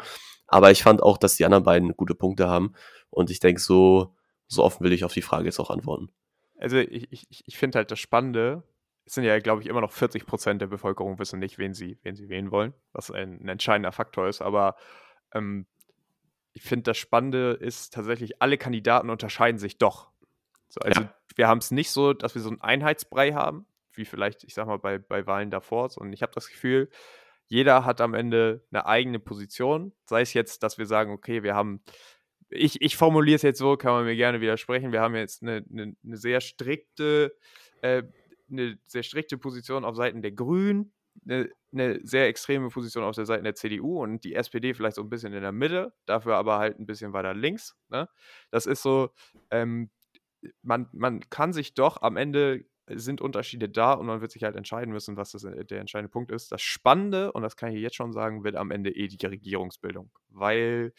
Aber 0.46 0.70
ich 0.70 0.82
fand 0.82 1.02
auch, 1.02 1.16
dass 1.16 1.36
die 1.36 1.44
anderen 1.44 1.64
beiden 1.64 1.96
gute 1.96 2.14
Punkte 2.14 2.48
haben. 2.48 2.74
Und 3.10 3.30
ich 3.30 3.40
denke, 3.40 3.60
so, 3.60 4.14
so 4.46 4.64
offen 4.64 4.84
will 4.84 4.92
ich 4.92 5.04
auf 5.04 5.12
die 5.12 5.22
Frage 5.22 5.46
jetzt 5.46 5.60
auch 5.60 5.70
antworten. 5.70 6.10
Also 6.58 6.76
ich, 6.78 7.10
ich, 7.12 7.44
ich 7.46 7.56
finde 7.56 7.78
halt 7.78 7.90
das 7.90 8.00
Spannende, 8.00 8.64
es 9.06 9.14
sind 9.14 9.24
ja, 9.24 9.38
glaube 9.38 9.62
ich, 9.62 9.68
immer 9.68 9.80
noch 9.80 9.92
40 9.92 10.26
Prozent 10.26 10.60
der 10.60 10.66
Bevölkerung 10.66 11.18
wissen 11.18 11.38
nicht, 11.38 11.58
wen 11.58 11.72
sie, 11.72 11.98
wen 12.02 12.14
sie 12.14 12.28
wählen 12.28 12.50
wollen, 12.50 12.74
was 12.92 13.10
ein, 13.10 13.40
ein 13.42 13.48
entscheidender 13.48 13.92
Faktor 13.92 14.28
ist. 14.28 14.42
Aber 14.42 14.76
ähm, 15.32 15.66
ich 16.52 16.62
finde, 16.62 16.84
das 16.84 16.98
Spannende 16.98 17.52
ist 17.52 17.94
tatsächlich, 17.94 18.42
alle 18.42 18.58
Kandidaten 18.58 19.10
unterscheiden 19.10 19.58
sich 19.58 19.78
doch. 19.78 20.10
So, 20.68 20.80
also 20.80 21.02
ja. 21.02 21.14
wir 21.36 21.48
haben 21.48 21.58
es 21.58 21.70
nicht 21.70 21.90
so, 21.90 22.12
dass 22.12 22.34
wir 22.34 22.42
so 22.42 22.50
einen 22.50 22.60
Einheitsbrei 22.60 23.32
haben, 23.32 23.66
wie 24.00 24.04
vielleicht, 24.04 24.42
ich 24.42 24.54
sag 24.54 24.66
mal, 24.66 24.78
bei, 24.78 24.98
bei 24.98 25.26
Wahlen 25.26 25.50
davor. 25.50 25.90
Und 25.96 26.12
ich 26.12 26.22
habe 26.22 26.32
das 26.34 26.48
Gefühl, 26.48 26.88
jeder 27.46 27.84
hat 27.84 28.00
am 28.00 28.14
Ende 28.14 28.64
eine 28.70 28.86
eigene 28.86 29.18
Position. 29.18 29.92
Sei 30.06 30.22
es 30.22 30.34
jetzt, 30.34 30.62
dass 30.62 30.78
wir 30.78 30.86
sagen, 30.86 31.12
okay, 31.12 31.42
wir 31.42 31.54
haben, 31.54 31.82
ich, 32.48 32.80
ich 32.80 32.96
formuliere 32.96 33.36
es 33.36 33.42
jetzt 33.42 33.58
so, 33.58 33.76
kann 33.76 33.92
man 33.92 34.04
mir 34.04 34.16
gerne 34.16 34.40
widersprechen, 34.40 34.92
wir 34.92 35.00
haben 35.00 35.14
jetzt 35.14 35.42
eine, 35.42 35.64
eine, 35.70 35.94
eine 36.04 36.16
sehr 36.16 36.40
strikte, 36.40 37.36
äh, 37.82 38.02
eine 38.50 38.78
sehr 38.86 39.02
strikte 39.02 39.36
Position 39.36 39.84
auf 39.84 39.96
Seiten 39.96 40.22
der 40.22 40.32
Grünen, 40.32 40.92
eine, 41.28 41.50
eine, 41.72 42.00
sehr 42.04 42.28
extreme 42.28 42.68
Position 42.68 43.04
auf 43.04 43.14
der 43.14 43.26
Seite 43.26 43.42
der 43.42 43.54
CDU 43.54 44.02
und 44.02 44.24
die 44.24 44.34
SPD 44.34 44.72
vielleicht 44.74 44.96
so 44.96 45.02
ein 45.02 45.10
bisschen 45.10 45.32
in 45.32 45.42
der 45.42 45.52
Mitte, 45.52 45.92
dafür 46.06 46.36
aber 46.36 46.58
halt 46.58 46.78
ein 46.78 46.86
bisschen 46.86 47.12
weiter 47.12 47.34
links. 47.34 47.76
Ne? 47.88 48.08
Das 48.50 48.66
ist 48.66 48.82
so, 48.82 49.10
ähm, 49.50 49.90
man, 50.62 50.88
man 50.92 51.28
kann 51.30 51.52
sich 51.52 51.74
doch 51.74 52.02
am 52.02 52.16
Ende 52.16 52.64
sind 52.94 53.20
Unterschiede 53.20 53.68
da 53.68 53.92
und 53.92 54.06
man 54.06 54.20
wird 54.20 54.32
sich 54.32 54.42
halt 54.42 54.56
entscheiden 54.56 54.92
müssen, 54.92 55.16
was 55.16 55.32
das, 55.32 55.44
äh, 55.44 55.64
der 55.64 55.80
entscheidende 55.80 56.10
Punkt 56.10 56.30
ist. 56.30 56.52
Das 56.52 56.62
Spannende, 56.62 57.32
und 57.32 57.42
das 57.42 57.56
kann 57.56 57.72
ich 57.72 57.80
jetzt 57.80 57.96
schon 57.96 58.12
sagen, 58.12 58.44
wird 58.44 58.56
am 58.56 58.70
Ende 58.70 58.90
eh 58.90 59.08
die 59.08 59.24
Regierungsbildung. 59.24 60.10
Weil 60.28 60.92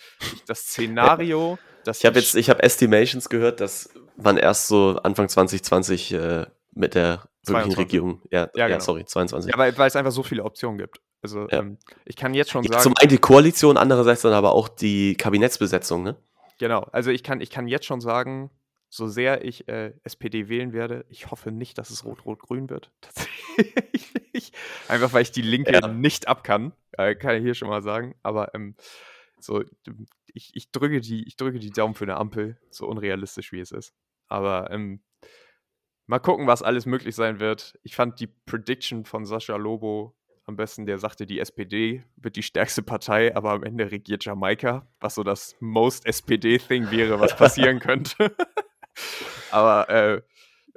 das 0.47 0.61
Szenario, 0.61 1.57
das. 1.83 1.99
Ich 1.99 2.05
habe 2.05 2.19
jetzt, 2.19 2.35
ich 2.35 2.49
habe 2.49 2.63
Estimations 2.63 3.29
gehört, 3.29 3.59
dass 3.59 3.93
man 4.17 4.37
erst 4.37 4.67
so 4.67 4.99
Anfang 5.03 5.29
2020 5.29 6.13
äh, 6.13 6.45
mit 6.73 6.95
der 6.95 7.23
wirklichen 7.45 7.71
22. 7.71 7.77
Regierung. 7.77 8.21
Ja, 8.31 8.49
ja, 8.55 8.67
genau. 8.67 8.69
ja, 8.69 8.79
sorry, 8.79 9.05
22. 9.05 9.51
Ja, 9.51 9.57
weil, 9.57 9.77
weil 9.77 9.87
es 9.87 9.95
einfach 9.95 10.11
so 10.11 10.23
viele 10.23 10.43
Optionen 10.43 10.77
gibt. 10.77 11.01
Also 11.21 11.47
ja. 11.49 11.59
ähm, 11.59 11.77
ich 12.05 12.15
kann 12.15 12.33
jetzt 12.33 12.51
schon 12.51 12.63
sagen. 12.63 12.81
Zum 12.81 12.93
einen 12.97 13.09
die 13.09 13.17
Koalition, 13.17 13.77
andererseits 13.77 14.21
dann 14.21 14.33
aber 14.33 14.53
auch 14.53 14.67
die 14.67 15.15
Kabinettsbesetzung, 15.15 16.03
ne? 16.03 16.15
Genau, 16.59 16.81
also 16.91 17.09
ich 17.09 17.23
kann, 17.23 17.41
ich 17.41 17.49
kann 17.49 17.67
jetzt 17.67 17.85
schon 17.85 18.01
sagen, 18.01 18.51
so 18.93 19.07
sehr 19.07 19.45
ich 19.45 19.69
äh, 19.69 19.93
SPD 20.03 20.49
wählen 20.49 20.73
werde, 20.73 21.05
ich 21.07 21.31
hoffe 21.31 21.49
nicht, 21.51 21.77
dass 21.77 21.89
es 21.89 22.03
Rot-Rot-Grün 22.03 22.69
wird. 22.69 22.91
Tatsächlich. 23.01 24.51
Einfach 24.89 25.13
weil 25.13 25.21
ich 25.21 25.31
die 25.31 25.41
Linke 25.41 25.71
Ja. 25.73 25.87
nicht 25.87 26.27
ab 26.27 26.43
kann. 26.43 26.73
Äh, 26.91 27.15
kann 27.15 27.37
ich 27.37 27.41
hier 27.41 27.53
schon 27.53 27.69
mal 27.69 27.81
sagen. 27.81 28.15
Aber 28.21 28.53
ähm, 28.53 28.75
so, 29.39 29.63
ich, 30.27 30.51
ich, 30.55 30.71
drücke 30.73 30.99
die, 30.99 31.25
ich 31.25 31.37
drücke 31.37 31.59
die 31.59 31.71
Daumen 31.71 31.95
für 31.95 32.03
eine 32.03 32.17
Ampel, 32.17 32.59
so 32.69 32.85
unrealistisch 32.85 33.53
wie 33.53 33.61
es 33.61 33.71
ist. 33.71 33.93
Aber 34.27 34.69
ähm, 34.71 35.01
mal 36.05 36.19
gucken, 36.19 36.45
was 36.45 36.61
alles 36.61 36.85
möglich 36.85 37.15
sein 37.15 37.39
wird. 37.39 37.79
Ich 37.83 37.95
fand 37.95 38.19
die 38.19 38.27
Prediction 38.27 39.05
von 39.05 39.25
Sascha 39.25 39.55
Lobo 39.55 40.17
am 40.43 40.57
besten, 40.57 40.85
der 40.85 40.97
sagte, 40.97 41.25
die 41.25 41.39
SPD 41.39 42.03
wird 42.17 42.35
die 42.35 42.43
stärkste 42.43 42.83
Partei, 42.83 43.33
aber 43.37 43.51
am 43.51 43.63
Ende 43.63 43.89
regiert 43.89 44.25
Jamaika, 44.25 44.85
was 44.99 45.15
so 45.15 45.23
das 45.23 45.55
most 45.61 46.05
SPD-Thing 46.05 46.91
wäre, 46.91 47.21
was 47.21 47.35
passieren 47.37 47.79
könnte. 47.79 48.35
aber 49.51 49.89
äh, 49.89 50.21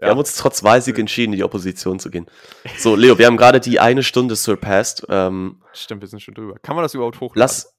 Wir 0.01 0.09
haben 0.09 0.19
uns 0.19 0.35
trotz 0.37 0.63
Wahlsieg 0.63 0.99
entschieden, 0.99 1.33
in 1.33 1.39
die 1.39 1.45
Opposition 1.45 1.99
zu 1.99 2.11
gehen. 2.11 2.27
So, 2.79 2.95
Leo, 2.97 3.19
wir 3.19 3.27
haben 3.27 3.37
gerade 3.37 3.61
die 3.61 3.81
eine 3.81 4.03
Stunde 4.03 4.37
surpassed. 4.37 5.07
Ähm, 5.09 5.63
stimmt, 5.73 6.01
wir 6.03 6.09
sind 6.09 6.21
schon 6.21 6.35
drüber. 6.35 6.57
Kann 6.63 6.77
man 6.77 6.83
das 6.83 6.95
überhaupt 6.95 7.17
hochladen? 7.21 7.41
lass. 7.41 7.71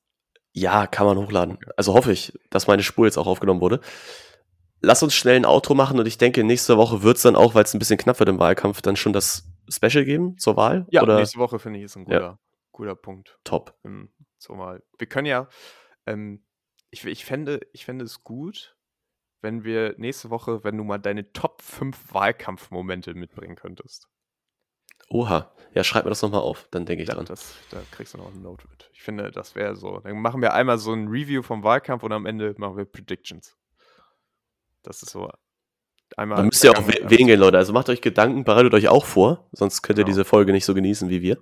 Ja, 0.57 0.87
kann 0.87 1.05
man 1.05 1.17
hochladen. 1.17 1.57
Also 1.75 1.93
hoffe 1.93 2.13
ich, 2.13 2.31
dass 2.49 2.67
meine 2.67 2.81
Spur 2.81 3.05
jetzt 3.05 3.17
auch 3.17 3.27
aufgenommen 3.27 3.59
wurde. 3.59 3.81
Lass 4.79 5.03
uns 5.03 5.13
schnell 5.13 5.35
ein 5.35 5.45
Outro 5.45 5.73
machen 5.75 5.99
und 5.99 6.05
ich 6.05 6.17
denke, 6.17 6.43
nächste 6.45 6.77
Woche 6.77 7.03
wird 7.03 7.17
es 7.17 7.23
dann 7.23 7.35
auch, 7.35 7.55
weil 7.55 7.63
es 7.65 7.73
ein 7.73 7.79
bisschen 7.79 7.97
knapp 7.97 8.19
wird 8.19 8.29
im 8.29 8.39
Wahlkampf, 8.39 8.81
dann 8.81 8.95
schon 8.95 9.11
das 9.11 9.43
Special 9.69 10.05
geben 10.05 10.37
zur 10.37 10.55
Wahl? 10.55 10.85
Ja, 10.91 11.01
Oder 11.01 11.17
nächste 11.17 11.39
Woche 11.39 11.59
finde 11.59 11.79
ich 11.79 11.85
ist 11.85 11.97
ein 11.97 12.05
Ja. 12.09 12.19
guter, 12.19 12.39
guter 12.71 12.95
Punkt. 12.95 13.37
top. 13.43 13.73
So 14.37 14.53
mal. 14.53 14.81
Wir 14.97 15.07
können 15.07 15.25
ja, 15.25 15.49
ähm, 16.05 16.45
ich, 16.89 17.03
ich, 17.03 17.25
fände, 17.25 17.59
ich 17.73 17.83
fände 17.83 18.05
es 18.05 18.23
gut, 18.23 18.74
wenn 19.41 19.63
wir 19.63 19.95
nächste 19.97 20.29
Woche, 20.29 20.63
wenn 20.63 20.77
du 20.77 20.83
mal 20.83 20.97
deine 20.97 21.31
Top 21.33 21.61
5 21.61 22.13
Wahlkampfmomente 22.13 23.13
mitbringen 23.13 23.55
könntest. 23.55 24.07
Oha. 25.09 25.51
Ja, 25.73 25.83
schreib 25.83 26.05
mir 26.05 26.09
das 26.09 26.21
nochmal 26.21 26.41
auf, 26.41 26.67
dann 26.71 26.85
denke 26.85 27.03
ich 27.03 27.09
Ja, 27.09 27.15
dran. 27.15 27.25
das, 27.25 27.55
da 27.69 27.79
kriegst 27.91 28.13
du 28.13 28.17
noch 28.17 28.33
ein 28.33 28.41
Note 28.41 28.67
mit. 28.69 28.89
Ich 28.93 29.03
finde, 29.03 29.29
das 29.31 29.53
wäre 29.55 29.75
so. 29.75 29.99
Dann 29.99 30.19
machen 30.19 30.41
wir 30.41 30.53
einmal 30.53 30.77
so 30.79 30.93
ein 30.93 31.07
Review 31.09 31.43
vom 31.43 31.63
Wahlkampf 31.63 32.01
und 32.03 32.11
am 32.11 32.25
Ende 32.25 32.55
machen 32.57 32.77
wir 32.77 32.85
Predictions. 32.85 33.55
Das 34.83 35.03
ist 35.03 35.11
so 35.11 35.29
einmal. 36.17 36.37
Man 36.37 36.45
müsst 36.47 36.63
ja 36.63 36.71
auch 36.71 36.87
wählen 36.87 37.27
gehen, 37.27 37.39
Leute. 37.39 37.57
Also 37.57 37.73
macht 37.73 37.89
euch 37.89 38.01
Gedanken, 38.01 38.43
bereitet 38.45 38.73
euch 38.73 38.87
auch 38.87 39.05
vor, 39.05 39.47
sonst 39.51 39.81
könnt 39.83 39.99
ihr 39.99 40.05
Genau. 40.05 40.13
diese 40.13 40.25
Folge 40.25 40.51
nicht 40.53 40.65
so 40.65 40.73
genießen 40.73 41.09
wie 41.09 41.21
wir. 41.21 41.37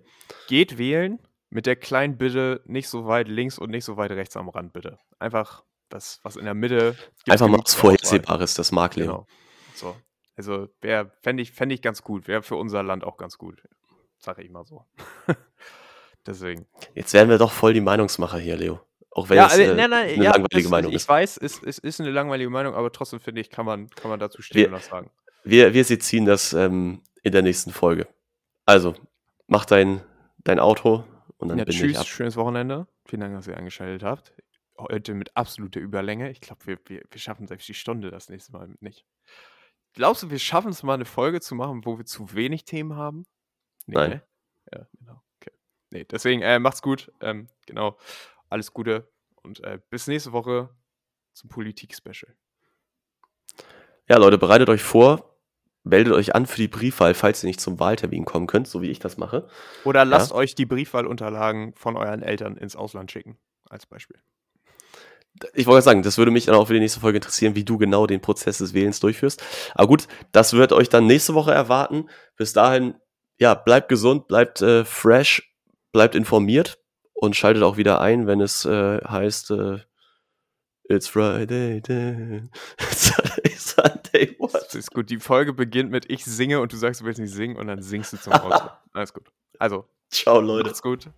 Geht 0.47 0.77
wählen 0.77 1.19
mit 1.49 1.65
der 1.65 1.75
kleinen 1.75 2.17
Bitte, 2.17 2.61
nicht 2.65 2.89
so 2.89 3.05
weit 3.05 3.27
links 3.27 3.59
und 3.59 3.69
nicht 3.69 3.85
so 3.85 3.95
weit 3.97 4.11
rechts 4.11 4.35
am 4.35 4.49
Rand, 4.49 4.73
bitte. 4.73 4.97
Einfach 5.19 5.63
das, 5.93 6.19
was 6.23 6.35
in 6.35 6.45
der 6.45 6.53
Mitte. 6.53 6.95
Einfach 7.27 7.47
mal 7.47 7.59
was. 7.63 7.75
Vorhersehbares, 7.75 8.55
das 8.55 8.71
mag 8.71 8.95
Leo. 8.95 9.05
Genau. 9.05 9.27
So. 9.75 9.95
Also 10.35 10.69
wäre, 10.81 11.11
fände 11.21 11.43
ich, 11.43 11.51
fänd 11.51 11.71
ich 11.71 11.81
ganz 11.81 12.01
gut. 12.01 12.27
Wäre 12.27 12.41
für 12.41 12.55
unser 12.55 12.81
Land 12.83 13.03
auch 13.03 13.17
ganz 13.17 13.37
gut. 13.37 13.61
Sag 14.17 14.39
ich 14.39 14.49
mal 14.49 14.65
so. 14.65 14.85
Deswegen. 16.25 16.65
Jetzt 16.95 17.13
werden 17.13 17.29
wir 17.29 17.37
doch 17.37 17.51
voll 17.51 17.73
die 17.73 17.81
Meinungsmacher 17.81 18.39
hier, 18.39 18.55
Leo. 18.55 18.79
Auch 19.11 19.29
wenn 19.29 19.37
ja, 19.37 19.47
es 19.47 19.57
äh, 19.57 19.75
nein, 19.75 19.89
nein, 19.91 20.07
eine 20.07 20.23
ja, 20.23 20.31
langweilige 20.31 20.63
das, 20.63 20.69
Meinung 20.69 20.91
ich 20.91 20.95
ist. 20.95 21.09
weiß, 21.09 21.37
es, 21.37 21.61
es 21.61 21.77
ist 21.77 22.01
eine 22.01 22.09
langweilige 22.09 22.49
Meinung, 22.49 22.73
aber 22.73 22.91
trotzdem 22.91 23.19
finde 23.19 23.41
ich, 23.41 23.51
kann 23.51 23.65
man, 23.65 23.89
kann 23.91 24.09
man 24.09 24.19
dazu 24.19 24.41
stehen 24.41 24.61
Wir- 24.61 24.67
und 24.69 24.73
das 24.73 24.87
sagen. 24.87 25.11
Wir, 25.43 25.73
wir 25.73 25.85
ziehen 25.85 26.25
das 26.25 26.53
ähm, 26.53 27.01
in 27.21 27.33
der 27.33 27.41
nächsten 27.41 27.71
Folge. 27.71 28.07
Also, 28.65 28.95
mach 29.45 29.65
dein, 29.65 30.01
dein 30.43 30.57
Auto 30.57 31.03
und 31.37 31.49
dann 31.49 31.59
Ja, 31.59 31.65
bin 31.65 31.73
ich 31.73 31.79
tschüss, 31.81 31.97
ab. 31.97 32.07
schönes 32.07 32.37
Wochenende. 32.37 32.87
Vielen 33.05 33.19
Dank, 33.19 33.35
dass 33.35 33.47
ihr 33.47 33.57
eingeschaltet 33.57 34.03
habt. 34.03 34.33
Heute 34.77 35.13
mit 35.13 35.35
absoluter 35.37 35.79
Überlänge. 35.79 36.31
Ich 36.31 36.41
glaube, 36.41 36.65
wir, 36.65 36.79
wir, 36.85 37.03
wir 37.09 37.19
schaffen 37.19 37.47
selbst 37.47 37.67
die 37.67 37.73
Stunde 37.73 38.09
das 38.09 38.29
nächste 38.29 38.51
Mal 38.53 38.75
nicht. 38.79 39.05
Glaubst 39.93 40.23
du, 40.23 40.31
wir 40.31 40.39
schaffen 40.39 40.71
es 40.71 40.81
mal 40.81 40.95
eine 40.95 41.05
Folge 41.05 41.39
zu 41.39 41.53
machen, 41.53 41.85
wo 41.85 41.97
wir 41.97 42.05
zu 42.05 42.33
wenig 42.33 42.65
Themen 42.65 42.95
haben? 42.95 43.25
Nee, 43.85 43.95
Nein. 43.95 44.09
ne? 44.09 44.23
Ja, 44.71 44.87
genau. 44.99 45.23
Okay. 45.39 45.55
Nee, 45.91 46.05
deswegen 46.05 46.41
äh, 46.41 46.57
macht's 46.57 46.81
gut. 46.81 47.11
Ähm, 47.21 47.47
genau. 47.67 47.97
Alles 48.49 48.73
Gute 48.73 49.11
und 49.43 49.63
äh, 49.63 49.79
bis 49.89 50.07
nächste 50.07 50.31
Woche 50.31 50.69
zum 51.33 51.49
Politik-Special. 51.49 52.35
Ja, 54.09 54.17
Leute, 54.17 54.37
bereitet 54.37 54.69
euch 54.69 54.83
vor, 54.83 55.37
meldet 55.83 56.13
euch 56.13 56.35
an 56.35 56.45
für 56.45 56.57
die 56.57 56.67
Briefwahl, 56.67 57.13
falls 57.13 57.43
ihr 57.43 57.47
nicht 57.47 57.61
zum 57.61 57.79
Wahltermin 57.79 58.25
kommen 58.25 58.47
könnt, 58.47 58.67
so 58.67 58.81
wie 58.81 58.89
ich 58.89 58.99
das 58.99 59.17
mache. 59.17 59.47
Oder 59.83 60.05
lasst 60.05 60.31
euch 60.31 60.55
die 60.55 60.65
Briefwahlunterlagen 60.65 61.73
von 61.75 61.97
euren 61.97 62.21
Eltern 62.21 62.57
ins 62.57 62.75
Ausland 62.75 63.11
schicken, 63.11 63.37
als 63.69 63.85
Beispiel. 63.85 64.19
Ich 65.53 65.65
wollte 65.65 65.83
sagen, 65.83 66.03
das 66.03 66.17
würde 66.17 66.31
mich 66.31 66.45
dann 66.45 66.55
auch 66.55 66.67
für 66.67 66.73
die 66.73 66.79
nächste 66.79 66.99
Folge 66.99 67.17
interessieren, 67.17 67.55
wie 67.55 67.63
du 67.63 67.77
genau 67.77 68.05
den 68.07 68.21
Prozess 68.21 68.59
des 68.59 68.73
Wählens 68.73 68.99
durchführst. 68.99 69.43
Aber 69.75 69.87
gut, 69.87 70.07
das 70.31 70.53
wird 70.53 70.71
euch 70.73 70.89
dann 70.89 71.07
nächste 71.07 71.33
Woche 71.33 71.51
erwarten. 71.51 72.07
Bis 72.37 72.53
dahin, 72.53 72.95
ja, 73.39 73.55
bleibt 73.55 73.89
gesund, 73.89 74.27
bleibt 74.27 74.61
äh, 74.61 74.85
fresh, 74.85 75.53
bleibt 75.91 76.15
informiert 76.15 76.79
und 77.13 77.35
schaltet 77.35 77.63
auch 77.63 77.77
wieder 77.77 77.99
ein, 77.99 78.27
wenn 78.27 78.41
es 78.41 78.63
äh, 78.65 78.99
heißt, 79.03 79.51
äh, 79.51 79.79
It's 80.89 81.07
Friday, 81.07 81.81
day. 81.81 82.43
Saturday, 82.91 83.55
Sunday, 83.55 84.37
Das 84.39 84.53
what? 84.53 84.75
ist 84.75 84.91
gut. 84.93 85.09
Die 85.09 85.17
Folge 85.17 85.53
beginnt 85.53 85.91
mit 85.91 86.09
Ich 86.09 86.25
singe 86.25 86.59
und 86.59 86.73
du 86.73 86.77
sagst, 86.77 87.01
du 87.01 87.05
willst 87.05 87.19
nicht 87.21 87.33
singen 87.33 87.55
und 87.55 87.67
dann 87.67 87.81
singst 87.81 88.13
du 88.13 88.17
zum 88.17 88.33
Outro. 88.33 88.69
Alles 88.93 89.13
gut. 89.13 89.23
Also, 89.57 89.85
Ciao, 90.11 90.41
Leute. 90.41 90.65
macht's 90.67 90.81
gut. 90.81 91.09